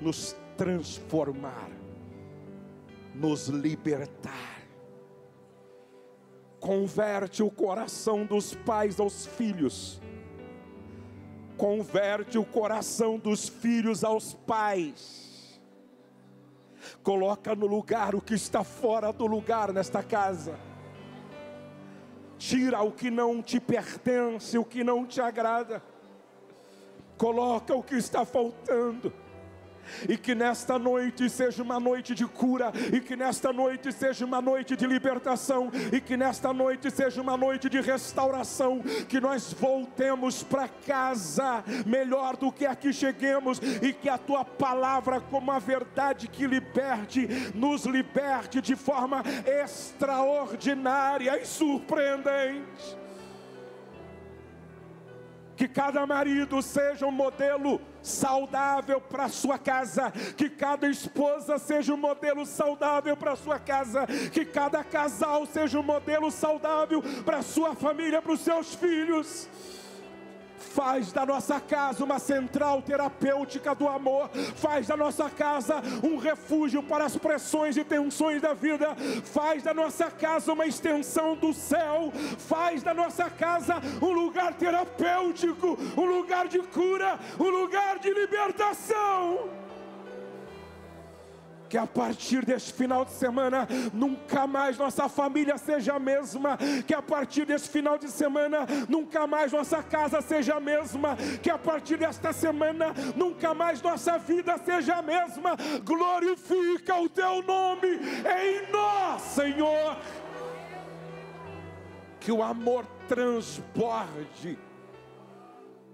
nos 0.00 0.36
transformar, 0.56 1.70
nos 3.14 3.48
libertar. 3.48 4.59
Converte 6.60 7.42
o 7.42 7.50
coração 7.50 8.26
dos 8.26 8.54
pais 8.54 9.00
aos 9.00 9.24
filhos, 9.24 9.98
converte 11.56 12.36
o 12.36 12.44
coração 12.44 13.18
dos 13.18 13.48
filhos 13.48 14.04
aos 14.04 14.34
pais, 14.34 15.58
coloca 17.02 17.54
no 17.54 17.66
lugar 17.66 18.14
o 18.14 18.20
que 18.20 18.34
está 18.34 18.62
fora 18.62 19.10
do 19.10 19.26
lugar 19.26 19.72
nesta 19.72 20.02
casa. 20.02 20.54
Tira 22.36 22.82
o 22.82 22.92
que 22.92 23.10
não 23.10 23.42
te 23.42 23.58
pertence, 23.58 24.58
o 24.58 24.64
que 24.64 24.84
não 24.84 25.06
te 25.06 25.20
agrada. 25.20 25.82
Coloca 27.16 27.74
o 27.74 27.82
que 27.82 27.96
está 27.96 28.24
faltando. 28.24 29.12
E 30.08 30.16
que 30.16 30.34
nesta 30.34 30.78
noite 30.78 31.28
seja 31.28 31.62
uma 31.62 31.80
noite 31.80 32.14
de 32.14 32.26
cura, 32.26 32.72
e 32.92 33.00
que 33.00 33.16
nesta 33.16 33.52
noite 33.52 33.92
seja 33.92 34.24
uma 34.24 34.40
noite 34.40 34.76
de 34.76 34.86
libertação, 34.86 35.70
e 35.92 36.00
que 36.00 36.16
nesta 36.16 36.52
noite 36.52 36.90
seja 36.90 37.20
uma 37.20 37.36
noite 37.36 37.68
de 37.68 37.80
restauração, 37.80 38.80
que 39.08 39.20
nós 39.20 39.52
voltemos 39.52 40.42
para 40.42 40.68
casa 40.68 41.64
melhor 41.86 42.36
do 42.36 42.52
que 42.52 42.66
aqui 42.66 42.92
cheguemos, 42.92 43.60
e 43.82 43.92
que 43.92 44.08
a 44.08 44.18
tua 44.18 44.44
palavra, 44.44 45.20
como 45.20 45.50
a 45.50 45.58
verdade 45.58 46.28
que 46.28 46.46
liberte, 46.46 47.28
nos 47.54 47.84
liberte 47.84 48.60
de 48.60 48.76
forma 48.76 49.22
extraordinária 49.46 51.40
e 51.40 51.44
surpreendente. 51.44 52.98
Que 55.56 55.68
cada 55.68 56.06
marido 56.06 56.62
seja 56.62 57.06
um 57.06 57.12
modelo 57.12 57.80
saudável 58.02 59.00
para 59.00 59.28
sua 59.28 59.58
casa, 59.58 60.12
que 60.36 60.48
cada 60.48 60.88
esposa 60.88 61.58
seja 61.58 61.92
um 61.92 61.96
modelo 61.96 62.46
saudável 62.46 63.16
para 63.16 63.36
sua 63.36 63.58
casa, 63.58 64.06
que 64.32 64.44
cada 64.44 64.82
casal 64.82 65.46
seja 65.46 65.78
um 65.78 65.82
modelo 65.82 66.30
saudável 66.30 67.02
para 67.24 67.42
sua 67.42 67.74
família, 67.74 68.22
para 68.22 68.32
os 68.32 68.40
seus 68.40 68.74
filhos. 68.74 69.48
Faz 70.70 71.10
da 71.10 71.26
nossa 71.26 71.60
casa 71.60 72.04
uma 72.04 72.20
central 72.20 72.80
terapêutica 72.80 73.74
do 73.74 73.88
amor. 73.88 74.30
Faz 74.54 74.86
da 74.86 74.96
nossa 74.96 75.28
casa 75.28 75.82
um 76.02 76.16
refúgio 76.16 76.80
para 76.80 77.04
as 77.04 77.16
pressões 77.16 77.76
e 77.76 77.82
tensões 77.82 78.40
da 78.40 78.54
vida. 78.54 78.96
Faz 79.24 79.64
da 79.64 79.74
nossa 79.74 80.10
casa 80.10 80.52
uma 80.52 80.66
extensão 80.66 81.34
do 81.34 81.52
céu. 81.52 82.12
Faz 82.38 82.84
da 82.84 82.94
nossa 82.94 83.28
casa 83.28 83.82
um 84.00 84.12
lugar 84.12 84.54
terapêutico, 84.54 85.76
um 85.96 86.04
lugar 86.04 86.46
de 86.46 86.60
cura, 86.60 87.18
um 87.38 87.50
lugar 87.50 87.98
de 87.98 88.14
libertação 88.14 89.59
que 91.70 91.78
a 91.78 91.86
partir 91.86 92.44
deste 92.44 92.72
final 92.72 93.04
de 93.04 93.12
semana 93.12 93.68
nunca 93.94 94.44
mais 94.44 94.76
nossa 94.76 95.08
família 95.08 95.56
seja 95.56 95.94
a 95.94 96.00
mesma, 96.00 96.58
que 96.84 96.92
a 96.92 97.00
partir 97.00 97.46
deste 97.46 97.68
final 97.68 97.96
de 97.96 98.10
semana 98.10 98.66
nunca 98.88 99.24
mais 99.24 99.52
nossa 99.52 99.80
casa 99.80 100.20
seja 100.20 100.56
a 100.56 100.60
mesma, 100.60 101.16
que 101.40 101.48
a 101.48 101.56
partir 101.56 101.96
desta 101.96 102.32
semana 102.32 102.92
nunca 103.14 103.54
mais 103.54 103.80
nossa 103.80 104.18
vida 104.18 104.58
seja 104.58 104.96
a 104.96 105.02
mesma. 105.02 105.56
Glorifica 105.84 106.96
o 106.96 107.08
teu 107.08 107.40
nome 107.42 107.88
em 107.88 108.72
nós, 108.72 109.22
Senhor. 109.22 109.96
Que 112.18 112.32
o 112.32 112.42
amor 112.42 112.84
transborde 113.06 114.58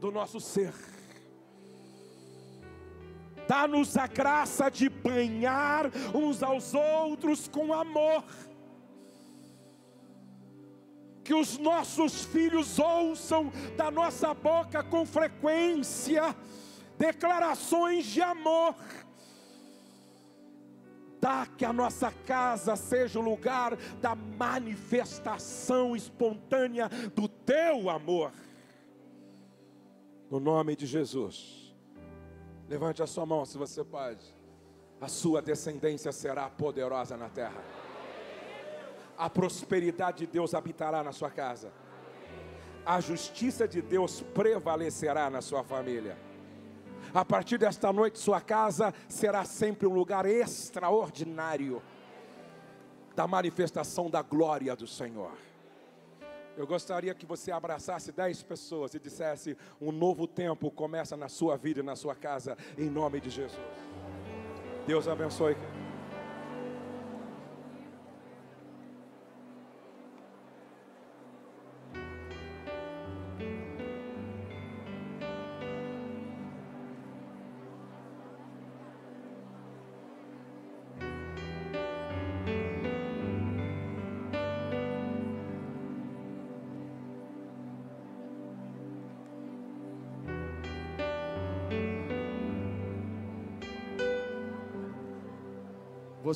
do 0.01 0.11
nosso 0.11 0.41
ser 0.41 0.73
Dá-nos 3.49 3.97
a 3.97 4.07
graça 4.07 4.71
de 4.71 4.89
banhar 4.89 5.91
uns 6.15 6.43
aos 6.43 6.75
outros 6.75 7.49
com 7.49 7.73
amor. 7.73 8.25
Que 11.23 11.35
os 11.35 11.59
nossos 11.59 12.25
filhos 12.25 12.79
ouçam 12.79 13.53
da 13.77 13.91
nossa 13.91 14.33
boca 14.33 14.83
com 14.83 15.05
frequência 15.05 16.35
declarações 16.99 18.07
de 18.07 18.23
amor. 18.23 18.75
Dá 21.21 21.47
que 21.47 21.65
a 21.65 21.73
nossa 21.73 22.13
casa 22.27 22.77
seja 22.77 23.19
o 23.19 23.23
lugar 23.23 23.77
da 24.01 24.15
manifestação 24.15 25.97
espontânea 25.97 26.89
do 27.15 27.27
teu 27.27 27.89
amor. 27.91 28.33
No 30.31 30.39
nome 30.39 30.77
de 30.77 30.87
Jesus. 30.87 31.66
Levante 32.69 33.03
a 33.03 33.07
sua 33.07 33.25
mão 33.25 33.45
se 33.45 33.57
você 33.57 33.85
pode. 33.85 34.25
A 35.01 35.09
sua 35.09 35.41
descendência 35.41 36.11
será 36.11 36.49
poderosa 36.49 37.17
na 37.17 37.29
terra. 37.29 37.63
A 39.17 39.31
prosperidade 39.31 40.19
de 40.19 40.27
Deus 40.27 40.55
habitará 40.55 41.03
na 41.03 41.13
sua 41.13 41.31
casa. 41.31 41.73
A 42.85 43.01
justiça 43.01 43.67
de 43.67 43.81
Deus 43.81 44.21
prevalecerá 44.35 45.29
na 45.31 45.41
sua 45.41 45.63
família. 45.63 46.19
A 47.15 47.25
partir 47.25 47.59
desta 47.59 47.93
noite, 47.93 48.19
sua 48.19 48.41
casa 48.41 48.93
será 49.09 49.45
sempre 49.45 49.87
um 49.87 49.93
lugar 49.93 50.27
extraordinário 50.27 51.83
da 53.15 53.27
manifestação 53.27 54.11
da 54.11 54.23
glória 54.23 54.75
do 54.77 54.87
Senhor. 54.87 55.33
Eu 56.57 56.67
gostaria 56.67 57.15
que 57.15 57.27
você 57.27 57.53
abraçasse 57.53 58.11
dez 58.11 58.43
pessoas 58.43 58.95
e 58.95 58.99
dissesse: 58.99 59.57
um 59.81 59.93
novo 59.93 60.27
tempo 60.27 60.71
começa 60.71 61.17
na 61.17 61.29
sua 61.29 61.57
vida 61.57 61.81
e 61.81 61.83
na 61.83 61.95
sua 61.95 62.15
casa, 62.15 62.57
em 62.79 62.89
nome 62.89 63.21
de 63.21 63.31
Jesus. 63.31 63.61
Deus 64.87 65.07
abençoe. 65.07 65.57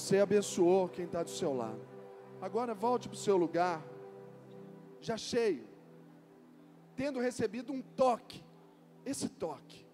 Você 0.00 0.18
abençoou 0.18 0.88
quem 0.88 1.04
está 1.04 1.22
do 1.22 1.30
seu 1.30 1.54
lado. 1.54 1.80
Agora 2.40 2.74
volte 2.74 3.08
para 3.08 3.14
o 3.14 3.18
seu 3.18 3.36
lugar, 3.36 3.84
já 5.00 5.16
cheio, 5.16 5.64
tendo 6.96 7.20
recebido 7.20 7.72
um 7.72 7.82
toque, 7.82 8.42
esse 9.04 9.28
toque. 9.28 9.86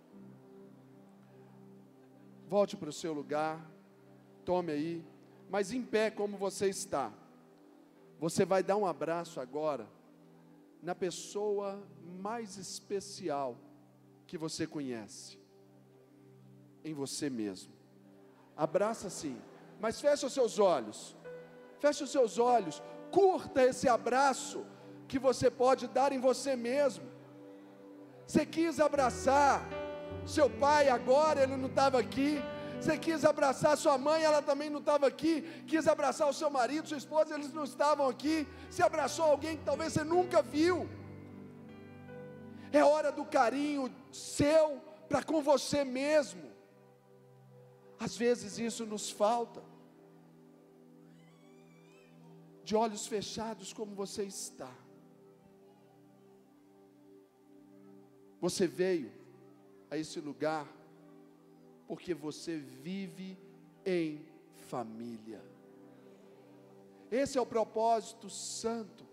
Volte 2.49 2.77
para 2.77 2.89
o 2.89 2.93
seu 2.93 3.13
lugar, 3.13 3.69
tome 4.45 4.73
aí 4.73 5.05
mas 5.49 5.73
em 5.73 5.83
pé 5.83 6.11
como 6.11 6.37
você 6.37 6.69
está, 6.69 7.13
você 8.19 8.45
vai 8.45 8.63
dar 8.63 8.77
um 8.77 8.87
abraço 8.87 9.41
agora 9.41 9.89
na 10.83 10.95
pessoa 10.95 11.83
mais 12.21 12.57
especial 12.57 13.57
que 14.27 14.37
você 14.37 14.67
conhece, 14.67 15.39
em 16.85 16.93
você 16.93 17.31
mesmo. 17.31 17.73
Abraça 18.57 19.09
sim, 19.09 19.37
mas 19.81 20.01
fecha 20.01 20.27
os 20.27 20.33
seus 20.33 20.59
olhos, 20.59 21.17
fecha 21.79 22.05
os 22.05 22.11
seus 22.11 22.39
olhos, 22.39 22.83
curta 23.11 23.63
esse 23.63 23.89
abraço 23.89 24.67
que 25.07 25.19
você 25.19 25.51
pode 25.51 25.87
dar 25.89 26.13
em 26.13 26.21
você 26.21 26.57
mesmo. 26.57 27.07
Você 28.27 28.45
quis 28.45 28.81
abraçar 28.81 29.63
seu 30.25 30.51
pai 30.51 30.89
agora, 30.89 31.43
ele 31.43 31.57
não 31.57 31.69
estava 31.69 31.99
aqui. 31.99 32.43
Você 32.81 32.99
quis 32.99 33.25
abraçar 33.25 33.77
sua 33.77 33.97
mãe, 33.97 34.23
ela 34.23 34.43
também 34.43 34.69
não 34.69 34.81
estava 34.81 35.07
aqui. 35.07 35.43
Quis 35.67 35.87
abraçar 35.89 36.29
o 36.29 36.33
seu 36.33 36.51
marido, 36.51 36.89
sua 36.89 36.99
esposa, 36.99 37.35
eles 37.35 37.53
não 37.53 37.65
estavam 37.65 38.09
aqui. 38.09 38.47
Você 38.69 38.83
abraçou 38.83 39.25
alguém 39.25 39.57
que 39.57 39.65
talvez 39.65 39.93
você 39.93 40.05
nunca 40.05 40.43
viu. 40.43 40.89
É 42.73 42.85
hora 42.85 43.11
do 43.13 43.25
carinho 43.25 43.95
seu 44.13 44.81
para 45.09 45.23
com 45.23 45.41
você 45.41 45.85
mesmo. 45.85 46.56
Às 47.99 48.17
vezes 48.17 48.59
isso 48.59 48.85
nos 48.85 49.11
falta. 49.11 49.63
De 52.65 52.75
olhos 52.75 53.07
fechados, 53.07 53.73
como 53.73 53.95
você 53.95 54.25
está. 54.25 54.73
Você 58.41 58.67
veio 58.67 59.13
a 59.91 59.97
esse 59.97 60.21
lugar 60.21 60.67
porque 61.87 62.13
você 62.13 62.59
vive 62.59 63.39
em 63.85 64.27
família. 64.69 65.43
Esse 67.11 67.39
é 67.39 67.41
o 67.41 67.47
propósito 67.47 68.29
santo, 68.29 69.07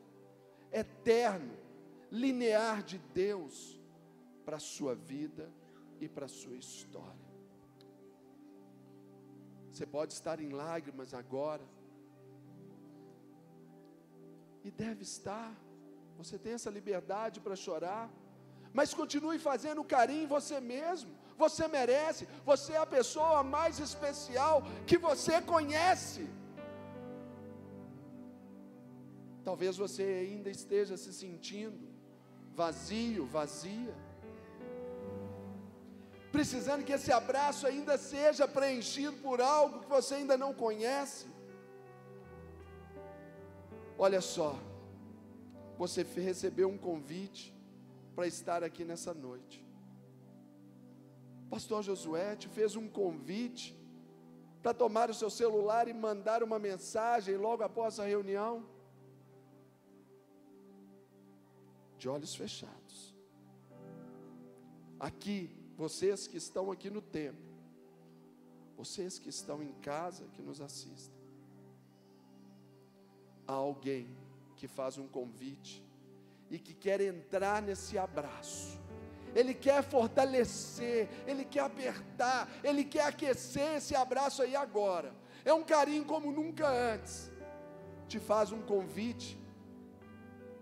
eterno, 0.71 1.55
linear 2.11 2.83
de 2.83 2.97
Deus 2.97 3.79
para 4.43 4.57
a 4.57 4.59
sua 4.59 4.95
vida 4.95 5.51
e 6.01 6.09
para 6.09 6.25
a 6.25 6.29
sua 6.29 6.55
história. 6.55 7.22
Você 9.73 9.85
pode 9.87 10.13
estar 10.13 10.39
em 10.39 10.49
lágrimas 10.49 11.13
agora, 11.13 11.63
e 14.63 14.71
deve 14.71 15.01
estar, 15.01 15.51
você 16.17 16.37
tem 16.37 16.53
essa 16.53 16.69
liberdade 16.69 17.41
para 17.41 17.55
chorar, 17.55 18.09
mas 18.71 18.93
continue 18.93 19.39
fazendo 19.39 19.83
carinho 19.83 20.23
em 20.23 20.27
você 20.27 20.59
mesmo. 20.61 21.11
Você 21.37 21.67
merece, 21.67 22.27
você 22.45 22.73
é 22.73 22.77
a 22.77 22.85
pessoa 22.85 23.43
mais 23.43 23.79
especial 23.79 24.63
que 24.87 24.97
você 24.97 25.41
conhece. 25.41 26.27
Talvez 29.43 29.75
você 29.75 30.03
ainda 30.03 30.49
esteja 30.49 30.95
se 30.95 31.11
sentindo 31.13 31.93
vazio, 32.55 33.25
vazia. 33.25 33.93
Precisando 36.35 36.83
que 36.83 36.95
esse 36.97 37.11
abraço 37.11 37.67
ainda 37.67 37.95
seja 37.95 38.47
preenchido 38.47 39.15
por 39.25 39.39
algo 39.39 39.81
que 39.81 39.89
você 39.95 40.15
ainda 40.15 40.35
não 40.35 40.51
conhece. 40.51 41.27
Olha 44.05 44.19
só, 44.19 44.57
você 45.77 46.01
recebeu 46.01 46.67
um 46.67 46.77
convite 46.89 47.55
para 48.15 48.25
estar 48.25 48.63
aqui 48.63 48.83
nessa 48.83 49.13
noite. 49.13 49.63
Pastor 51.51 51.83
Josué 51.83 52.35
te 52.35 52.49
fez 52.49 52.75
um 52.75 52.89
convite 52.89 53.79
para 54.63 54.73
tomar 54.73 55.11
o 55.11 55.13
seu 55.13 55.29
celular 55.29 55.87
e 55.87 55.93
mandar 55.93 56.41
uma 56.41 56.57
mensagem 56.57 57.37
logo 57.37 57.63
após 57.63 57.99
a 57.99 58.05
reunião. 58.05 58.65
De 61.99 62.09
olhos 62.09 62.33
fechados. 62.33 63.13
Aqui, 64.99 65.62
vocês 65.75 66.27
que 66.27 66.37
estão 66.37 66.71
aqui 66.71 66.89
no 66.89 67.01
templo, 67.01 67.43
vocês 68.77 69.17
que 69.17 69.29
estão 69.29 69.61
em 69.61 69.71
casa, 69.73 70.25
que 70.33 70.41
nos 70.41 70.61
assistem, 70.61 71.13
há 73.47 73.53
alguém 73.53 74.07
que 74.55 74.67
faz 74.67 74.97
um 74.97 75.07
convite 75.07 75.83
e 76.49 76.59
que 76.59 76.73
quer 76.73 77.01
entrar 77.01 77.61
nesse 77.61 77.97
abraço. 77.97 78.79
Ele 79.35 79.53
quer 79.53 79.83
fortalecer, 79.83 81.09
ele 81.25 81.43
quer 81.43 81.61
apertar, 81.61 82.47
ele 82.63 82.83
quer 82.83 83.05
aquecer 83.07 83.77
esse 83.77 83.95
abraço 83.95 84.43
aí 84.43 84.55
agora. 84.55 85.13
É 85.43 85.53
um 85.53 85.63
carinho 85.63 86.05
como 86.05 86.31
nunca 86.31 86.69
antes. 86.69 87.31
Te 88.07 88.19
faz 88.19 88.51
um 88.51 88.61
convite 88.61 89.37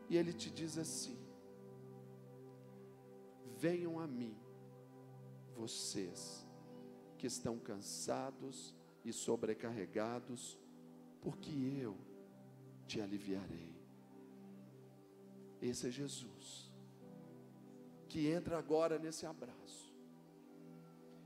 e 0.09 0.15
ele 0.15 0.31
te 0.31 0.49
diz 0.49 0.77
assim: 0.77 1.19
Venham 3.57 3.99
a 3.99 4.07
mim, 4.07 4.37
vocês 5.61 6.21
que 7.17 7.27
estão 7.27 7.55
cansados 7.59 8.73
e 9.05 9.13
sobrecarregados, 9.13 10.57
porque 11.21 11.51
eu 11.85 11.95
te 12.87 12.99
aliviarei. 12.99 13.73
Esse 15.61 15.87
é 15.87 15.91
Jesus, 15.91 16.71
que 18.09 18.27
entra 18.27 18.57
agora 18.57 18.97
nesse 18.97 19.25
abraço. 19.25 19.93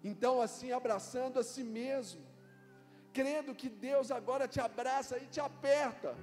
Então, 0.03 0.41
assim, 0.41 0.71
abraçando 0.71 1.39
a 1.39 1.43
si 1.43 1.63
mesmo, 1.63 2.21
crendo 3.13 3.55
que 3.55 3.69
Deus 3.69 4.11
agora 4.11 4.47
te 4.47 4.59
abraça 4.59 5.17
e 5.17 5.27
te 5.27 5.39
aperta. 5.39 6.15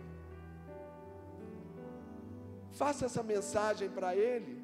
Faça 2.72 3.06
essa 3.06 3.22
mensagem 3.22 3.88
para 3.88 4.14
Ele. 4.14 4.61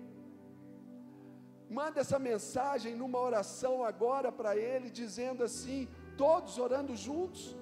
Manda 1.71 2.01
essa 2.01 2.19
mensagem 2.19 2.95
numa 2.95 3.19
oração 3.19 3.85
agora 3.85 4.33
para 4.33 4.57
Ele, 4.57 4.91
dizendo 4.91 5.45
assim, 5.45 5.87
todos 6.17 6.59
orando 6.59 6.97
juntos: 6.97 7.55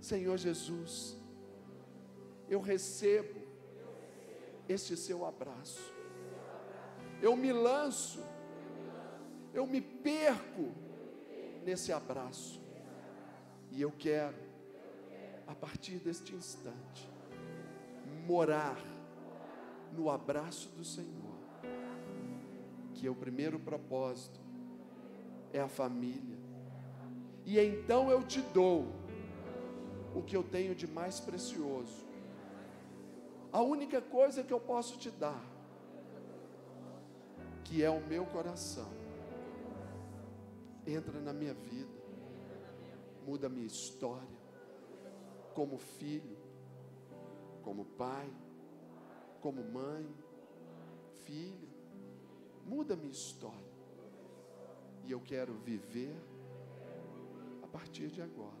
Senhor 0.00 0.36
Jesus, 0.36 1.16
eu 2.48 2.60
recebo 2.60 3.40
este 4.68 4.96
seu 4.96 5.24
abraço. 5.24 5.92
Eu 7.22 7.36
me 7.36 7.52
lanço, 7.52 8.24
eu 9.54 9.66
me 9.66 9.80
perco 9.80 10.72
nesse 11.64 11.92
abraço. 11.92 12.60
E 13.70 13.80
eu 13.80 13.92
quero, 13.92 14.36
a 15.46 15.54
partir 15.54 15.98
deste 15.98 16.34
instante, 16.34 17.08
morar 18.26 18.78
no 19.92 20.10
abraço 20.10 20.68
do 20.70 20.84
Senhor. 20.84 21.29
Que 23.00 23.06
é 23.06 23.10
o 23.10 23.14
primeiro 23.14 23.58
propósito, 23.58 24.38
é 25.52 25.60
a 25.60 25.68
família. 25.68 26.38
E 27.46 27.58
então 27.58 28.10
eu 28.10 28.22
te 28.22 28.40
dou 28.52 28.86
o 30.14 30.22
que 30.22 30.36
eu 30.36 30.42
tenho 30.42 30.74
de 30.74 30.86
mais 30.86 31.18
precioso 31.18 32.10
a 33.52 33.60
única 33.62 34.00
coisa 34.00 34.42
que 34.42 34.52
eu 34.52 34.60
posso 34.60 34.96
te 34.96 35.10
dar, 35.10 35.44
que 37.64 37.82
é 37.82 37.90
o 37.90 38.00
meu 38.06 38.24
coração, 38.26 38.88
entra 40.86 41.20
na 41.20 41.32
minha 41.32 41.54
vida, 41.54 41.90
muda 43.26 43.48
a 43.48 43.50
minha 43.50 43.66
história, 43.66 44.38
como 45.52 45.78
filho, 45.78 46.38
como 47.62 47.84
pai, 47.84 48.30
como 49.40 49.64
mãe, 49.64 50.08
filho, 51.24 51.68
muda 52.64 52.96
minha 52.96 53.10
história. 53.10 53.70
E 55.04 55.10
eu 55.10 55.20
quero 55.20 55.54
viver 55.54 56.14
a 57.62 57.66
partir 57.66 58.08
de 58.08 58.20
agora, 58.20 58.60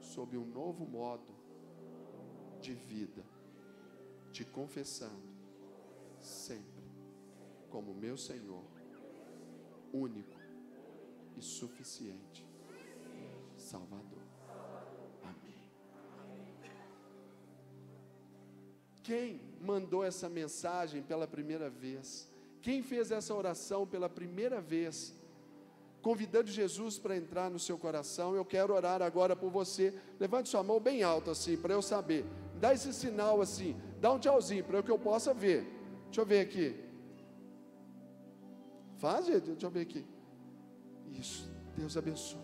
sob 0.00 0.36
um 0.36 0.44
novo 0.44 0.86
modo 0.86 1.34
de 2.60 2.74
vida 2.74 3.24
te 4.32 4.44
confessando 4.44 5.34
sempre 6.20 6.84
como 7.70 7.94
meu 7.94 8.16
Senhor, 8.16 8.64
único 9.92 10.36
e 11.36 11.42
suficiente 11.42 12.46
Salvador. 13.56 14.22
Amém. 15.22 15.70
Quem 19.02 19.40
mandou 19.60 20.04
essa 20.04 20.28
mensagem 20.28 21.02
pela 21.02 21.26
primeira 21.26 21.70
vez? 21.70 22.30
Quem 22.66 22.82
fez 22.82 23.12
essa 23.12 23.32
oração 23.32 23.86
pela 23.86 24.08
primeira 24.08 24.60
vez? 24.60 25.14
Convidando 26.02 26.50
Jesus 26.50 26.98
para 26.98 27.16
entrar 27.16 27.48
no 27.48 27.60
seu 27.60 27.78
coração, 27.78 28.34
eu 28.34 28.44
quero 28.44 28.74
orar 28.74 29.02
agora 29.02 29.36
por 29.36 29.50
você. 29.50 29.94
Levante 30.18 30.48
sua 30.48 30.64
mão 30.64 30.80
bem 30.80 31.04
alta 31.04 31.30
assim, 31.30 31.56
para 31.56 31.74
eu 31.74 31.80
saber. 31.80 32.24
Dá 32.58 32.74
esse 32.74 32.92
sinal 32.92 33.40
assim. 33.40 33.76
Dá 34.00 34.12
um 34.12 34.18
tchauzinho 34.18 34.64
para 34.64 34.82
que 34.82 34.90
eu 34.90 34.98
possa 34.98 35.32
ver. 35.32 35.64
Deixa 36.06 36.22
eu 36.22 36.26
ver 36.26 36.40
aqui. 36.40 36.74
Faz, 38.98 39.26
gente. 39.26 39.44
Deixa 39.52 39.66
eu 39.66 39.70
ver 39.70 39.82
aqui. 39.82 40.04
Isso. 41.12 41.48
Deus 41.76 41.96
abençoe. 41.96 42.40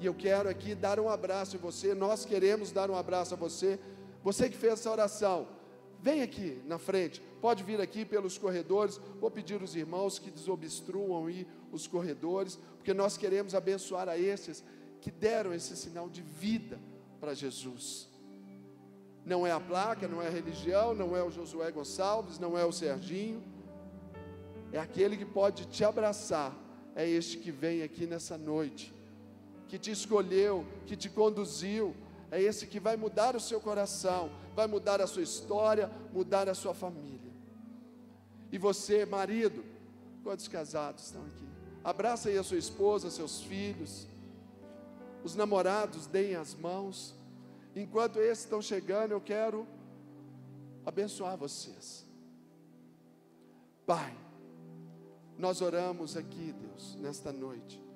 E 0.00 0.06
eu 0.06 0.14
quero 0.14 0.48
aqui 0.48 0.74
dar 0.74 0.98
um 0.98 1.10
abraço 1.10 1.54
em 1.54 1.58
você, 1.58 1.94
nós 1.94 2.24
queremos 2.24 2.72
dar 2.72 2.90
um 2.90 2.96
abraço 2.96 3.34
a 3.34 3.36
você. 3.36 3.78
Você 4.24 4.48
que 4.48 4.56
fez 4.56 4.72
essa 4.72 4.90
oração, 4.90 5.46
vem 6.00 6.22
aqui 6.22 6.62
na 6.64 6.78
frente, 6.78 7.22
pode 7.40 7.62
vir 7.62 7.80
aqui 7.80 8.04
pelos 8.04 8.36
corredores. 8.36 9.00
Vou 9.20 9.30
pedir 9.30 9.62
os 9.62 9.74
irmãos 9.74 10.18
que 10.18 10.30
desobstruam 10.30 11.26
aí 11.26 11.46
os 11.72 11.86
corredores, 11.86 12.58
porque 12.76 12.92
nós 12.92 13.16
queremos 13.16 13.54
abençoar 13.54 14.08
a 14.08 14.18
esses 14.18 14.64
que 15.00 15.10
deram 15.10 15.54
esse 15.54 15.76
sinal 15.76 16.08
de 16.08 16.22
vida 16.22 16.78
para 17.20 17.34
Jesus. 17.34 18.08
Não 19.24 19.46
é 19.46 19.52
a 19.52 19.60
placa, 19.60 20.08
não 20.08 20.22
é 20.22 20.28
a 20.28 20.30
religião, 20.30 20.94
não 20.94 21.16
é 21.16 21.22
o 21.22 21.30
Josué 21.30 21.70
Gonçalves, 21.70 22.38
não 22.38 22.56
é 22.56 22.64
o 22.64 22.72
Serginho. 22.72 23.42
É 24.72 24.78
aquele 24.78 25.16
que 25.16 25.24
pode 25.24 25.66
te 25.66 25.84
abraçar. 25.84 26.54
É 26.94 27.08
este 27.08 27.38
que 27.38 27.50
vem 27.50 27.82
aqui 27.82 28.06
nessa 28.06 28.36
noite 28.36 28.92
que 29.68 29.78
te 29.78 29.90
escolheu, 29.90 30.66
que 30.86 30.96
te 30.96 31.10
conduziu, 31.10 31.94
é 32.30 32.40
esse 32.40 32.66
que 32.66 32.80
vai 32.80 32.96
mudar 32.96 33.36
o 33.36 33.40
seu 33.40 33.60
coração, 33.60 34.30
vai 34.56 34.66
mudar 34.66 35.00
a 35.00 35.06
sua 35.06 35.22
história, 35.22 35.90
mudar 36.12 36.48
a 36.48 36.54
sua 36.54 36.74
família. 36.74 37.27
E 38.50 38.58
você, 38.58 39.04
marido, 39.04 39.64
quantos 40.22 40.48
casados 40.48 41.06
estão 41.06 41.22
aqui? 41.22 41.48
Abraça 41.84 42.28
aí 42.28 42.38
a 42.38 42.42
sua 42.42 42.58
esposa, 42.58 43.10
seus 43.10 43.42
filhos. 43.42 44.06
Os 45.24 45.34
namorados, 45.34 46.06
deem 46.06 46.34
as 46.34 46.54
mãos. 46.54 47.14
Enquanto 47.74 48.18
esses 48.18 48.44
estão 48.44 48.62
chegando, 48.62 49.12
eu 49.12 49.20
quero 49.20 49.66
abençoar 50.84 51.36
vocês. 51.36 52.06
Pai, 53.86 54.14
nós 55.36 55.60
oramos 55.60 56.16
aqui, 56.16 56.52
Deus, 56.52 56.96
nesta 56.96 57.32
noite 57.32 57.88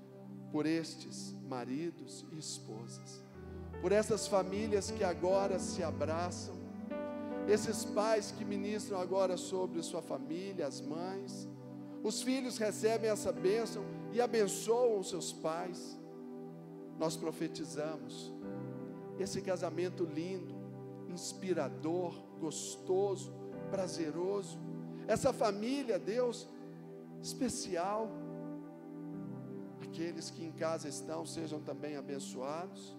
por 0.52 0.66
estes 0.66 1.34
maridos 1.48 2.26
e 2.30 2.38
esposas, 2.38 3.24
por 3.80 3.90
essas 3.90 4.28
famílias 4.28 4.90
que 4.90 5.02
agora 5.02 5.58
se 5.58 5.82
abraçam, 5.82 6.54
esses 7.48 7.84
pais 7.84 8.30
que 8.30 8.44
ministram 8.44 9.00
agora 9.00 9.36
sobre 9.36 9.82
sua 9.82 10.02
família, 10.02 10.66
as 10.66 10.80
mães, 10.80 11.48
os 12.02 12.22
filhos 12.22 12.58
recebem 12.58 13.10
essa 13.10 13.32
bênção 13.32 13.84
e 14.12 14.20
abençoam 14.20 15.02
seus 15.02 15.32
pais. 15.32 15.98
Nós 16.98 17.16
profetizamos 17.16 18.32
esse 19.18 19.40
casamento 19.40 20.04
lindo, 20.04 20.54
inspirador, 21.08 22.14
gostoso, 22.40 23.32
prazeroso, 23.70 24.58
essa 25.06 25.32
família, 25.32 25.98
Deus, 25.98 26.48
especial 27.20 28.08
aqueles 29.82 30.30
que 30.30 30.42
em 30.42 30.52
casa 30.52 30.88
estão 30.88 31.26
sejam 31.26 31.60
também 31.60 31.96
abençoados. 31.96 32.96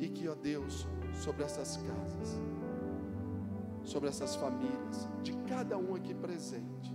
E 0.00 0.08
que, 0.08 0.26
ó 0.26 0.34
Deus, 0.34 0.86
sobre 1.22 1.44
essas 1.44 1.76
casas, 1.76 2.40
sobre 3.84 4.08
essas 4.08 4.34
famílias, 4.34 5.06
de 5.22 5.32
cada 5.46 5.76
um 5.76 5.94
aqui 5.94 6.14
presente, 6.14 6.92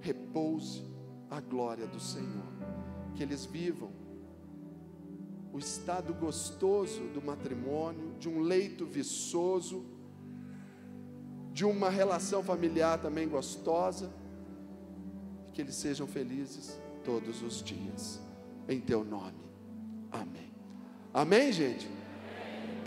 repouse 0.00 0.84
a 1.28 1.40
glória 1.40 1.86
do 1.86 1.98
Senhor. 1.98 2.46
Que 3.14 3.22
eles 3.22 3.44
vivam 3.44 3.90
o 5.52 5.58
estado 5.58 6.14
gostoso 6.14 7.02
do 7.08 7.20
matrimônio, 7.20 8.14
de 8.18 8.28
um 8.28 8.40
leito 8.40 8.86
viçoso, 8.86 9.84
de 11.52 11.64
uma 11.64 11.90
relação 11.90 12.42
familiar 12.42 13.00
também 13.00 13.28
gostosa 13.28 14.12
que 15.54 15.62
eles 15.62 15.74
sejam 15.74 16.06
felizes 16.06 16.78
todos 17.02 17.42
os 17.42 17.62
dias, 17.62 18.20
em 18.68 18.78
teu 18.78 19.02
nome. 19.02 19.40
Amém. 20.12 20.52
Amém, 21.14 21.50
gente? 21.50 21.88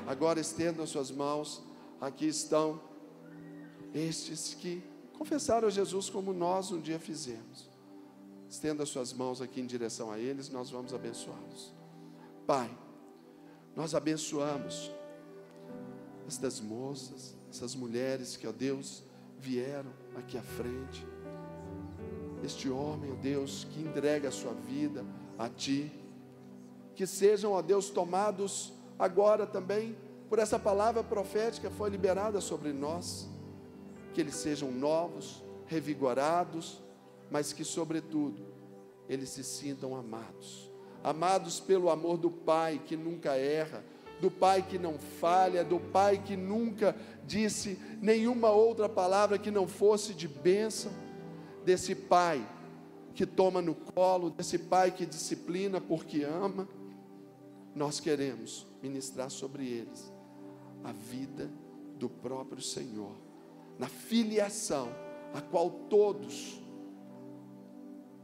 Agora 0.10 0.40
estendam 0.40 0.88
suas 0.88 1.12
mãos, 1.12 1.62
aqui 2.02 2.26
estão 2.26 2.82
estes 3.94 4.56
que 4.56 4.82
confessaram 5.16 5.68
a 5.68 5.72
Jesus 5.72 6.10
como 6.10 6.34
nós 6.34 6.72
um 6.72 6.82
dia 6.82 6.98
fizemos. 6.98 7.70
Estenda 8.50 8.88
suas 8.88 9.14
mãos 9.14 9.40
aqui 9.40 9.62
em 9.62 9.68
direção 9.68 10.12
a 10.12 10.18
eles, 10.18 10.50
nós 10.50 10.72
vamos 10.72 10.96
abençoá-los. 10.96 11.72
Pai, 12.48 12.76
nós 13.76 13.94
abençoamos 13.94 14.92
estas 16.28 16.60
moças, 16.60 17.36
essas 17.48 17.76
mulheres 17.76 18.36
que, 18.36 18.48
ó 18.48 18.52
Deus, 18.52 19.04
vieram 19.38 19.94
aqui 20.18 20.40
à 20.40 20.42
frente 20.42 21.06
este 22.44 22.68
homem, 22.68 23.12
ó 23.12 23.16
Deus, 23.16 23.68
que 23.70 23.80
entrega 23.80 24.30
a 24.30 24.32
sua 24.32 24.54
vida 24.54 25.06
a 25.38 25.48
Ti. 25.48 25.92
Que 26.96 27.06
sejam, 27.06 27.52
ó 27.52 27.62
Deus, 27.62 27.92
tomados 27.92 28.74
agora 29.00 29.48
também 29.48 29.98
por 30.30 30.38
essa 30.38 30.60
palavra 30.60 31.04
profética 31.04 31.72
foi 31.72 31.90
liberada 31.90 32.40
sobre 32.40 32.72
nós. 32.72 33.28
Que 34.14 34.22
eles 34.22 34.36
sejam 34.36 34.72
novos, 34.72 35.44
revigorados, 35.66 36.82
mas 37.32 37.54
que, 37.54 37.64
sobretudo, 37.64 38.44
eles 39.08 39.30
se 39.30 39.44
sintam 39.44 39.96
amados. 39.96 40.70
Amados 41.04 41.60
pelo 41.60 41.90
amor 41.90 42.18
do 42.18 42.30
Pai 42.30 42.82
que 42.86 42.98
nunca 42.98 43.36
erra, 43.36 43.84
do 44.20 44.30
Pai 44.30 44.62
que 44.62 44.78
não 44.78 45.00
falha, 45.00 45.64
do 45.64 45.80
Pai 45.80 46.22
que 46.24 46.36
nunca 46.36 46.96
disse 47.26 47.80
nenhuma 48.02 48.52
outra 48.52 48.90
palavra 48.90 49.38
que 49.38 49.50
não 49.50 49.68
fosse 49.68 50.14
de 50.14 50.28
bênção 50.28 50.92
desse 51.64 51.94
pai 51.94 52.48
que 53.14 53.26
toma 53.26 53.62
no 53.62 53.76
colo, 53.76 54.30
desse 54.30 54.58
pai 54.58 54.92
que 54.92 55.06
disciplina 55.06 55.80
porque 55.80 56.24
ama, 56.24 56.68
nós 57.80 58.02
queremos 58.02 58.68
ministrar 58.84 59.32
sobre 59.32 59.66
eles 59.66 60.12
a 60.84 60.92
vida 60.92 61.50
do 61.98 62.10
próprio 62.10 62.62
Senhor, 62.62 63.16
na 63.78 63.88
filiação 63.88 64.90
a 65.34 65.40
qual 65.40 65.70
todos 65.90 66.62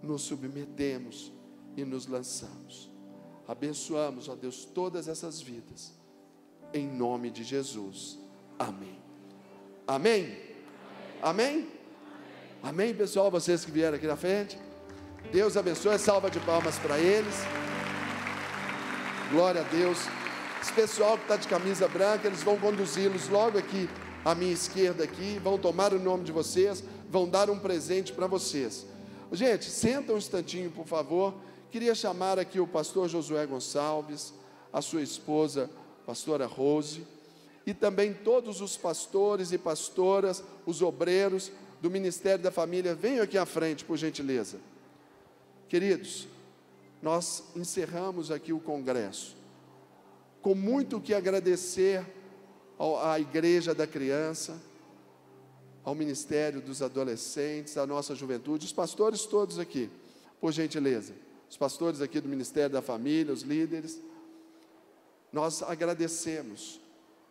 nos 0.03 0.23
submetemos 0.23 1.31
e 1.77 1.85
nos 1.85 2.05
lançamos. 2.05 2.91
Abençoamos, 3.47 4.27
ó 4.27 4.35
Deus, 4.35 4.65
todas 4.65 5.07
essas 5.07 5.39
vidas, 5.39 5.93
em 6.73 6.85
nome 6.85 7.31
de 7.31 7.45
Jesus. 7.45 8.19
Amém. 8.59 8.99
Amém? 9.87 10.37
Amém? 11.21 11.69
Amém, 12.61 12.93
pessoal? 12.93 13.31
Vocês 13.31 13.63
que 13.63 13.71
vieram 13.71 13.95
aqui 13.95 14.07
na 14.07 14.17
frente. 14.17 14.59
Deus 15.31 15.55
abençoe. 15.55 15.97
Salva 15.97 16.29
de 16.29 16.41
palmas 16.41 16.77
para 16.77 16.99
eles. 16.99 17.35
Glória 19.31 19.61
a 19.61 19.63
Deus. 19.63 19.97
Esse 20.61 20.71
pessoal 20.71 21.17
que 21.17 21.23
está 21.23 21.35
de 21.35 21.47
camisa 21.47 21.87
branca, 21.87 22.27
eles 22.27 22.43
vão 22.43 22.57
conduzi-los 22.57 23.27
logo 23.27 23.57
aqui 23.57 23.89
à 24.23 24.35
minha 24.35 24.53
esquerda 24.53 25.03
aqui, 25.03 25.39
vão 25.43 25.57
tomar 25.57 25.93
o 25.93 25.99
nome 25.99 26.23
de 26.23 26.31
vocês, 26.31 26.83
vão 27.09 27.27
dar 27.27 27.49
um 27.49 27.57
presente 27.57 28.13
para 28.13 28.27
vocês. 28.27 28.85
Gente, 29.31 29.65
senta 29.65 30.13
um 30.13 30.17
instantinho, 30.17 30.69
por 30.69 30.85
favor. 30.85 31.33
Queria 31.71 31.95
chamar 31.95 32.37
aqui 32.37 32.59
o 32.59 32.67
pastor 32.67 33.09
Josué 33.09 33.45
Gonçalves, 33.47 34.33
a 34.71 34.81
sua 34.81 35.01
esposa, 35.01 35.69
pastora 36.05 36.45
Rose, 36.45 37.05
e 37.65 37.73
também 37.73 38.13
todos 38.13 38.61
os 38.61 38.77
pastores 38.77 39.51
e 39.51 39.57
pastoras, 39.57 40.43
os 40.65 40.81
obreiros, 40.81 41.51
do 41.81 41.89
Ministério 41.89 42.43
da 42.43 42.51
Família, 42.51 42.95
venham 42.95 43.23
aqui 43.23 43.37
à 43.37 43.45
frente, 43.45 43.83
por 43.83 43.97
gentileza. 43.97 44.57
Queridos, 45.67 46.27
nós 47.05 47.43
encerramos 47.55 48.31
aqui 48.31 48.51
o 48.51 48.59
congresso. 48.59 49.37
Com 50.41 50.55
muito 50.55 50.99
que 50.99 51.13
agradecer 51.13 52.03
à 52.99 53.19
Igreja 53.19 53.75
da 53.75 53.85
Criança, 53.85 54.59
ao 55.83 55.93
Ministério 55.93 56.59
dos 56.59 56.81
Adolescentes, 56.81 57.77
à 57.77 57.85
nossa 57.85 58.15
juventude, 58.15 58.65
os 58.65 58.73
pastores 58.73 59.23
todos 59.27 59.59
aqui, 59.59 59.87
por 60.41 60.51
gentileza, 60.51 61.13
os 61.47 61.55
pastores 61.55 62.01
aqui 62.01 62.19
do 62.19 62.27
Ministério 62.27 62.71
da 62.71 62.81
Família, 62.81 63.31
os 63.31 63.43
líderes, 63.43 64.01
nós 65.31 65.61
agradecemos 65.61 66.81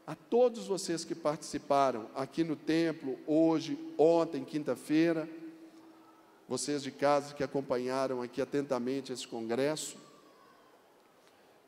a 0.06 0.14
todos 0.14 0.68
vocês 0.68 1.04
que 1.04 1.16
participaram 1.16 2.06
aqui 2.14 2.44
no 2.44 2.54
templo, 2.54 3.18
hoje, 3.26 3.76
ontem, 3.98 4.44
quinta-feira, 4.44 5.28
vocês 6.54 6.84
de 6.84 6.92
casa 6.92 7.34
que 7.34 7.42
acompanharam 7.42 8.22
aqui 8.22 8.40
atentamente 8.40 9.12
esse 9.12 9.26
congresso, 9.26 9.96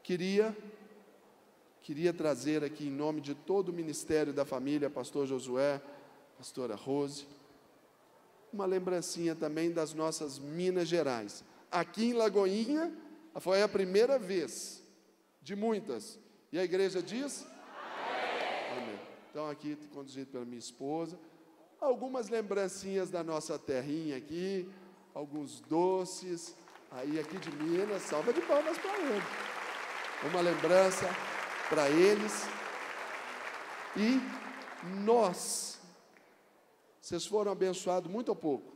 queria 0.00 0.56
queria 1.82 2.12
trazer 2.12 2.62
aqui 2.62 2.86
em 2.86 2.90
nome 2.90 3.20
de 3.20 3.34
todo 3.34 3.70
o 3.70 3.72
ministério 3.72 4.32
da 4.32 4.44
família, 4.44 4.88
pastor 4.88 5.26
Josué, 5.26 5.82
pastora 6.38 6.76
Rose, 6.76 7.26
uma 8.52 8.64
lembrancinha 8.64 9.34
também 9.34 9.72
das 9.72 9.92
nossas 9.92 10.38
Minas 10.38 10.86
Gerais. 10.86 11.42
Aqui 11.68 12.10
em 12.10 12.12
Lagoinha 12.12 12.96
foi 13.40 13.62
a 13.62 13.68
primeira 13.68 14.20
vez 14.20 14.84
de 15.42 15.56
muitas. 15.56 16.16
E 16.52 16.60
a 16.60 16.64
igreja 16.64 17.02
diz: 17.02 17.44
então, 19.30 19.50
aqui 19.50 19.76
conduzido 19.92 20.30
pela 20.30 20.44
minha 20.44 20.60
esposa. 20.60 21.18
Algumas 21.80 22.28
lembrancinhas 22.28 23.10
da 23.10 23.22
nossa 23.22 23.58
terrinha 23.58 24.16
aqui, 24.16 24.68
alguns 25.14 25.60
doces, 25.60 26.54
Aí 26.90 27.18
aqui 27.18 27.36
de 27.38 27.50
Minas, 27.50 28.02
salva 28.02 28.32
de 28.32 28.40
palmas 28.40 28.78
para 28.78 28.98
ele. 28.98 29.22
Uma 30.30 30.40
lembrança 30.40 31.06
para 31.68 31.90
eles. 31.90 32.32
E 33.96 34.18
nós, 35.04 35.78
vocês 37.00 37.26
foram 37.26 37.52
abençoados 37.52 38.10
muito 38.10 38.30
ou 38.30 38.36
pouco? 38.36 38.72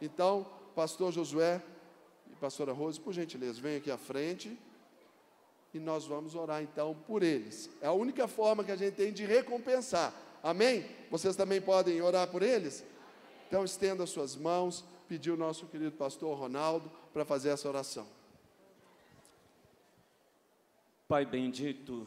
Então, 0.00 0.46
pastor 0.74 1.10
Josué 1.10 1.62
e 2.30 2.36
pastora 2.36 2.72
Rose, 2.72 3.00
por 3.00 3.12
gentileza, 3.12 3.60
vem 3.60 3.78
aqui 3.78 3.90
à 3.90 3.98
frente 3.98 4.56
e 5.72 5.80
nós 5.80 6.04
vamos 6.04 6.34
orar 6.34 6.62
então 6.62 6.94
por 7.06 7.22
eles. 7.22 7.70
É 7.80 7.86
a 7.86 7.92
única 7.92 8.28
forma 8.28 8.62
que 8.62 8.70
a 8.70 8.76
gente 8.76 8.94
tem 8.94 9.12
de 9.12 9.24
recompensar. 9.24 10.12
Amém? 10.46 10.84
Vocês 11.10 11.34
também 11.34 11.60
podem 11.60 12.00
orar 12.00 12.28
por 12.28 12.40
eles? 12.40 12.86
Então 13.48 13.64
estenda 13.64 14.06
suas 14.06 14.36
mãos, 14.36 14.84
pedir 15.08 15.32
o 15.32 15.36
nosso 15.36 15.66
querido 15.66 15.90
pastor 15.90 16.38
Ronaldo 16.38 16.88
para 17.12 17.24
fazer 17.24 17.48
essa 17.48 17.66
oração. 17.66 18.06
Pai 21.08 21.26
bendito, 21.26 22.06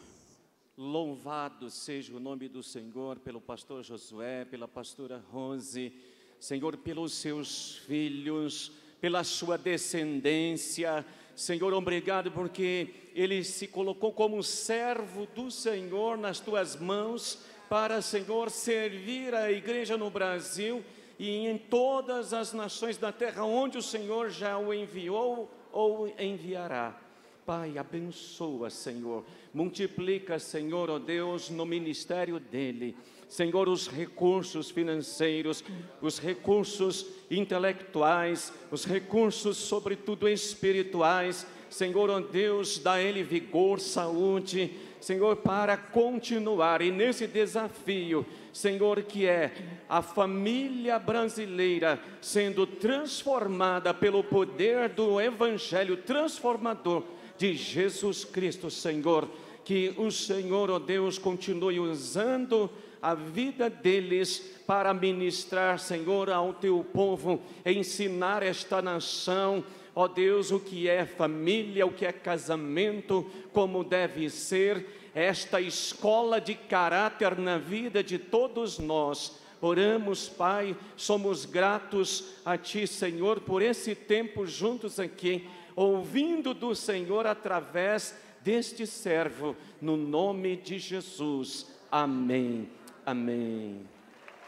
louvado 0.78 1.70
seja 1.70 2.16
o 2.16 2.20
nome 2.20 2.48
do 2.48 2.64
Senhor 2.64 3.20
pelo 3.20 3.42
pastor 3.42 3.84
Josué, 3.84 4.46
pela 4.46 4.70
pastora 4.70 5.22
Rose, 5.34 5.92
Senhor, 6.40 6.78
pelos 6.78 7.16
seus 7.16 7.76
filhos, 7.80 8.72
pela 9.02 9.26
sua 9.26 9.58
descendência, 9.58 11.06
Senhor, 11.40 11.74
obrigado 11.74 12.32
porque 12.32 12.94
ele 13.14 13.46
se 13.46 13.66
colocou 13.66 14.12
como 14.12 14.44
servo 14.44 15.26
do 15.28 15.50
Senhor 15.50 16.18
nas 16.18 16.42
tuas 16.42 16.76
mãos 16.76 17.49
para, 17.70 18.02
Senhor, 18.02 18.50
servir 18.50 19.36
a 19.36 19.52
igreja 19.52 19.96
no 19.96 20.10
Brasil 20.10 20.84
e 21.20 21.48
em 21.48 21.58
todas 21.58 22.34
as 22.34 22.52
nações 22.52 22.98
da 22.98 23.12
terra 23.12 23.44
onde 23.44 23.78
o 23.78 23.82
Senhor 23.82 24.30
já 24.30 24.58
o 24.58 24.74
enviou 24.74 25.50
ou 25.72 26.08
enviará. 26.18 27.00
Pai, 27.46 27.78
abençoa, 27.78 28.70
Senhor. 28.70 29.26
Multiplica, 29.54 30.38
Senhor, 30.40 30.90
ó 30.90 30.96
oh 30.96 31.00
Deus, 31.00 31.50
no 31.50 31.66
ministério 31.66 32.40
dele. 32.40 32.96
Senhor, 33.28 33.68
os 33.68 33.88
recursos 33.88 34.72
financeiros, 34.72 35.64
os 36.02 36.20
recursos 36.20 37.06
intelectuais, 37.30 38.54
os 38.72 38.86
recursos, 38.86 39.58
sobretudo 39.58 40.28
espirituais. 40.28 41.46
Senhor, 41.70 42.10
ó 42.10 42.20
Deus, 42.20 42.80
dá 42.80 43.02
ele 43.02 43.24
vigor, 43.24 43.80
saúde, 43.80 44.72
Senhor, 45.00 45.38
para 45.38 45.78
continuar 45.78 46.82
e 46.82 46.92
nesse 46.92 47.26
desafio, 47.26 48.26
Senhor, 48.52 49.02
que 49.04 49.26
é 49.26 49.54
a 49.88 50.02
família 50.02 51.00
brasileira 51.00 52.00
sendo 52.22 52.68
transformada 52.68 53.94
pelo 53.94 54.24
poder 54.24 54.90
do 54.90 55.22
Evangelho 55.22 55.98
transformador 55.98 57.04
de 57.38 57.54
Jesus 57.54 58.26
Cristo, 58.26 58.70
Senhor. 58.70 59.30
Que 59.64 59.94
o 59.98 60.12
Senhor, 60.12 60.70
ó 60.70 60.80
Deus, 60.80 61.18
continue 61.18 61.80
usando 61.80 62.70
a 63.02 63.14
vida 63.14 63.70
deles 63.70 64.60
para 64.68 64.94
ministrar, 64.94 65.80
Senhor, 65.80 66.30
ao 66.30 66.54
teu 66.54 66.84
povo, 66.84 67.42
ensinar 67.66 68.44
esta 68.44 68.82
nação, 68.82 69.64
ó 70.00 70.08
Deus, 70.08 70.50
o 70.50 70.62
que 70.62 70.88
é 70.88 71.06
família, 71.06 71.86
o 71.86 71.92
que 71.92 72.06
é 72.06 72.12
casamento, 72.14 73.30
como 73.52 73.84
deve 73.84 74.30
ser, 74.30 75.12
esta 75.14 75.60
escola 75.60 76.40
de 76.40 76.56
caráter 76.56 77.38
na 77.38 77.58
vida 77.58 78.02
de 78.02 78.18
todos 78.18 78.80
nós. 78.80 79.38
Oramos, 79.60 80.30
Pai, 80.30 80.74
somos 80.96 81.44
gratos 81.44 82.36
a 82.46 82.58
Ti, 82.58 82.88
Senhor, 82.88 83.42
por 83.42 83.62
esse 83.62 83.94
tempo 83.94 84.48
juntos 84.48 85.02
aqui, 85.02 85.46
ouvindo 85.76 86.54
do 86.54 86.74
Senhor 86.74 87.28
através 87.28 88.18
deste 88.40 88.88
servo, 88.88 89.54
no 89.82 89.98
nome 89.98 90.56
de 90.56 90.80
Jesus. 90.80 91.68
Amém. 91.92 92.70
Amém. 93.06 93.82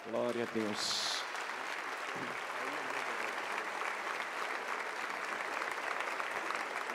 Glória 0.10 0.48
a 0.50 0.54
Deus. 0.58 1.21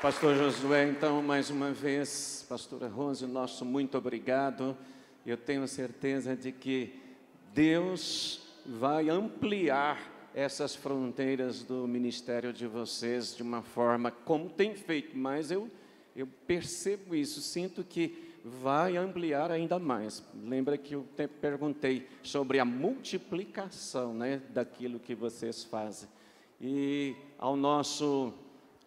Pastor 0.02 0.36
Josué, 0.36 0.88
então, 0.88 1.22
mais 1.22 1.48
uma 1.48 1.72
vez, 1.72 2.44
Pastora 2.46 2.86
Rose, 2.86 3.26
nosso 3.26 3.64
muito 3.64 3.96
obrigado. 3.96 4.76
Eu 5.24 5.38
tenho 5.38 5.66
certeza 5.66 6.36
de 6.36 6.52
que 6.52 6.94
Deus 7.54 8.42
vai 8.66 9.08
ampliar 9.08 10.30
essas 10.34 10.76
fronteiras 10.76 11.62
do 11.62 11.88
ministério 11.88 12.52
de 12.52 12.66
vocês 12.66 13.34
de 13.34 13.42
uma 13.42 13.62
forma 13.62 14.10
como 14.10 14.50
tem 14.50 14.74
feito, 14.74 15.16
mas 15.16 15.50
eu, 15.50 15.70
eu 16.14 16.26
percebo 16.46 17.14
isso, 17.14 17.40
sinto 17.40 17.82
que 17.82 18.36
vai 18.44 18.98
ampliar 18.98 19.50
ainda 19.50 19.78
mais. 19.78 20.22
Lembra 20.44 20.76
que 20.76 20.94
eu 20.94 21.06
te 21.16 21.26
perguntei 21.26 22.06
sobre 22.22 22.60
a 22.60 22.66
multiplicação 22.66 24.12
né, 24.12 24.42
daquilo 24.50 25.00
que 25.00 25.14
vocês 25.14 25.64
fazem. 25.64 26.08
E 26.60 27.16
ao 27.38 27.56
nosso 27.56 28.32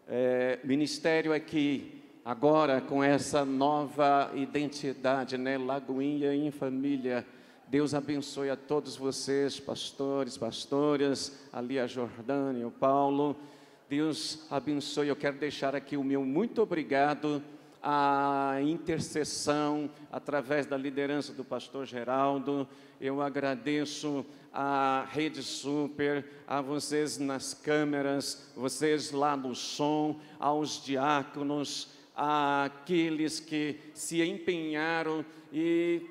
é, 0.09 0.59
ministério 0.63 1.31
aqui, 1.31 2.01
agora 2.25 2.81
com 2.81 3.03
essa 3.03 3.45
nova 3.45 4.31
identidade, 4.33 5.37
né, 5.37 5.57
Lagoinha 5.57 6.33
em 6.33 6.49
Família, 6.49 7.25
Deus 7.67 7.93
abençoe 7.93 8.49
a 8.49 8.55
todos 8.55 8.95
vocês, 8.95 9.59
pastores, 9.59 10.35
pastoras, 10.35 11.47
ali 11.53 11.77
a 11.77 11.85
Jordânia, 11.85 12.67
o 12.67 12.71
Paulo. 12.71 13.37
Deus 13.87 14.47
abençoe. 14.49 15.07
Eu 15.07 15.15
quero 15.15 15.37
deixar 15.37 15.75
aqui 15.75 15.95
o 15.95 16.03
meu 16.03 16.25
muito 16.25 16.63
obrigado 16.63 17.43
a 17.81 18.57
intercessão 18.61 19.89
através 20.11 20.65
da 20.65 20.77
liderança 20.77 21.33
do 21.33 21.43
pastor 21.43 21.85
Geraldo. 21.85 22.67
Eu 22.99 23.21
agradeço 23.21 24.25
a 24.53 25.07
Rede 25.11 25.41
Super, 25.41 26.25
a 26.47 26.61
vocês 26.61 27.17
nas 27.17 27.53
câmeras, 27.53 28.51
vocês 28.55 29.11
lá 29.11 29.37
no 29.37 29.55
som, 29.55 30.19
aos 30.39 30.83
diáconos, 30.83 31.89
àqueles 32.15 33.39
que 33.39 33.79
se 33.93 34.21
empenharam 34.21 35.23
e 35.53 36.01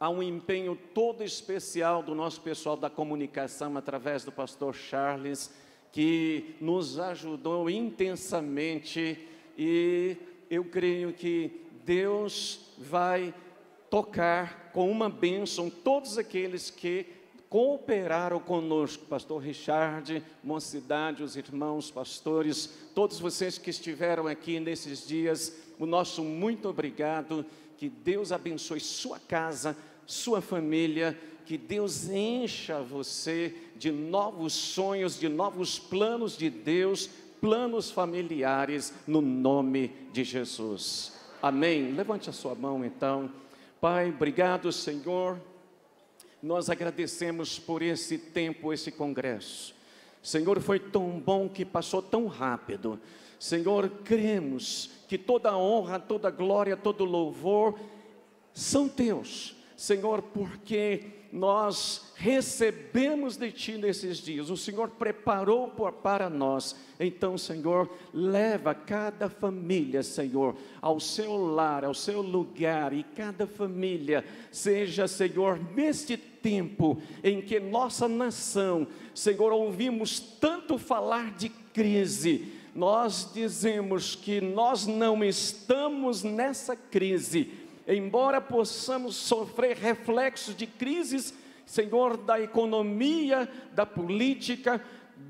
há 0.00 0.08
um 0.08 0.22
empenho 0.22 0.78
todo 0.94 1.22
especial 1.22 2.02
do 2.02 2.14
nosso 2.14 2.40
pessoal 2.40 2.76
da 2.76 2.88
comunicação 2.88 3.76
através 3.76 4.24
do 4.24 4.32
pastor 4.32 4.74
Charles, 4.74 5.52
que 5.92 6.54
nos 6.60 6.98
ajudou 6.98 7.68
intensamente 7.68 9.26
e 9.56 10.16
eu 10.50 10.64
creio 10.64 11.12
que 11.12 11.62
Deus 11.84 12.60
vai 12.78 13.34
tocar 13.90 14.70
com 14.72 14.90
uma 14.90 15.08
bênção 15.08 15.70
todos 15.70 16.18
aqueles 16.18 16.70
que 16.70 17.06
cooperaram 17.48 18.38
conosco, 18.38 19.06
pastor 19.06 19.42
Richard, 19.42 20.22
Mocidade, 20.44 21.22
os 21.22 21.36
irmãos 21.36 21.90
pastores, 21.90 22.70
todos 22.94 23.18
vocês 23.18 23.56
que 23.56 23.70
estiveram 23.70 24.26
aqui 24.26 24.60
nesses 24.60 25.06
dias, 25.06 25.54
o 25.78 25.86
nosso 25.86 26.22
muito 26.22 26.68
obrigado, 26.68 27.44
que 27.78 27.88
Deus 27.88 28.32
abençoe 28.32 28.80
sua 28.80 29.18
casa, 29.18 29.76
sua 30.06 30.42
família, 30.42 31.18
que 31.46 31.56
Deus 31.56 32.10
encha 32.10 32.82
você 32.82 33.54
de 33.76 33.90
novos 33.90 34.52
sonhos, 34.52 35.18
de 35.18 35.28
novos 35.28 35.78
planos 35.78 36.36
de 36.36 36.50
Deus 36.50 37.08
planos 37.40 37.90
familiares 37.90 38.92
no 39.06 39.20
nome 39.20 39.92
de 40.12 40.24
Jesus. 40.24 41.12
Amém. 41.40 41.92
Levante 41.92 42.28
a 42.28 42.32
sua 42.32 42.54
mão 42.54 42.84
então. 42.84 43.30
Pai, 43.80 44.10
obrigado, 44.10 44.72
Senhor. 44.72 45.40
Nós 46.42 46.68
agradecemos 46.70 47.58
por 47.58 47.82
esse 47.82 48.18
tempo, 48.18 48.72
esse 48.72 48.90
congresso. 48.92 49.74
Senhor, 50.22 50.60
foi 50.60 50.78
tão 50.78 51.18
bom 51.18 51.48
que 51.48 51.64
passou 51.64 52.02
tão 52.02 52.26
rápido. 52.26 53.00
Senhor, 53.38 53.88
cremos 54.04 54.90
que 55.06 55.16
toda 55.16 55.56
honra, 55.56 55.98
toda 55.98 56.30
glória, 56.30 56.76
todo 56.76 57.04
louvor 57.04 57.78
são 58.52 58.88
teus. 58.88 59.56
Senhor, 59.76 60.22
porque 60.22 61.17
nós 61.30 62.12
recebemos 62.16 63.36
de 63.36 63.52
Ti 63.52 63.72
nesses 63.72 64.16
dias, 64.18 64.48
o 64.50 64.56
Senhor 64.56 64.88
preparou 64.88 65.68
para 66.02 66.30
nós. 66.30 66.74
Então, 66.98 67.36
Senhor, 67.36 67.90
leva 68.12 68.74
cada 68.74 69.28
família, 69.28 70.02
Senhor, 70.02 70.56
ao 70.80 70.98
seu 70.98 71.36
lar, 71.36 71.84
ao 71.84 71.94
seu 71.94 72.22
lugar, 72.22 72.92
e 72.92 73.02
cada 73.02 73.46
família 73.46 74.24
seja, 74.50 75.06
Senhor, 75.06 75.60
neste 75.76 76.16
tempo 76.16 77.00
em 77.22 77.42
que 77.42 77.60
nossa 77.60 78.08
nação, 78.08 78.86
Senhor, 79.14 79.52
ouvimos 79.52 80.18
tanto 80.18 80.78
falar 80.78 81.32
de 81.36 81.50
crise, 81.50 82.52
nós 82.74 83.30
dizemos 83.34 84.14
que 84.14 84.40
nós 84.40 84.86
não 84.86 85.22
estamos 85.22 86.22
nessa 86.22 86.74
crise 86.74 87.67
embora 87.96 88.40
possamos 88.40 89.16
sofrer 89.16 89.76
reflexos 89.76 90.54
de 90.54 90.66
crises, 90.66 91.32
Senhor, 91.64 92.16
da 92.16 92.40
economia, 92.40 93.48
da 93.72 93.86
política, 93.86 94.82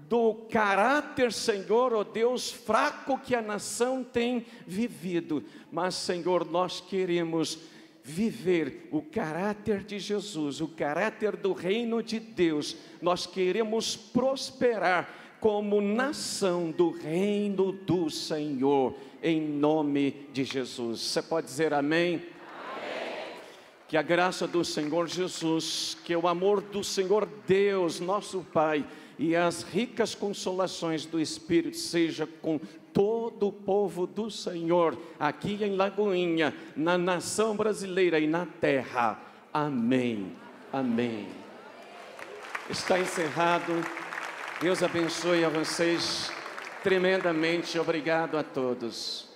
do 0.08 0.34
caráter, 0.50 1.32
Senhor, 1.32 1.92
ó 1.92 2.00
oh 2.00 2.04
Deus, 2.04 2.50
fraco 2.50 3.18
que 3.18 3.34
a 3.34 3.42
nação 3.42 4.02
tem 4.02 4.46
vivido. 4.66 5.44
Mas, 5.70 5.94
Senhor, 5.94 6.50
nós 6.50 6.80
queremos 6.80 7.58
viver 8.02 8.88
o 8.90 9.02
caráter 9.02 9.84
de 9.84 9.98
Jesus, 9.98 10.62
o 10.62 10.68
caráter 10.68 11.36
do 11.36 11.52
reino 11.52 12.02
de 12.02 12.18
Deus. 12.18 12.76
Nós 13.02 13.26
queremos 13.26 13.96
prosperar 13.96 15.36
como 15.40 15.80
nação 15.80 16.70
do 16.70 16.90
reino 16.90 17.70
do 17.70 18.08
Senhor, 18.08 18.96
em 19.22 19.40
nome 19.40 20.26
de 20.32 20.42
Jesus. 20.42 21.00
Você 21.00 21.22
pode 21.22 21.46
dizer 21.46 21.74
amém? 21.74 22.22
Que 23.88 23.96
a 23.96 24.02
graça 24.02 24.46
do 24.46 24.62
Senhor 24.64 25.08
Jesus, 25.08 25.96
que 26.04 26.14
o 26.14 26.28
amor 26.28 26.60
do 26.60 26.84
Senhor 26.84 27.26
Deus, 27.46 27.98
nosso 27.98 28.46
Pai, 28.52 28.84
e 29.18 29.34
as 29.34 29.62
ricas 29.62 30.14
consolações 30.14 31.04
do 31.04 31.18
Espírito 31.18 31.76
seja 31.76 32.26
com 32.26 32.60
todo 32.92 33.48
o 33.48 33.52
povo 33.52 34.06
do 34.06 34.30
Senhor, 34.30 34.96
aqui 35.18 35.58
em 35.62 35.74
Lagoinha, 35.74 36.54
na 36.76 36.98
nação 36.98 37.56
brasileira 37.56 38.20
e 38.20 38.26
na 38.26 38.44
terra. 38.44 39.18
Amém. 39.52 40.32
Amém. 40.72 41.28
Está 42.68 42.98
encerrado. 42.98 43.72
Deus 44.60 44.82
abençoe 44.82 45.44
a 45.44 45.48
vocês 45.48 46.30
tremendamente. 46.82 47.78
Obrigado 47.78 48.36
a 48.36 48.42
todos. 48.42 49.27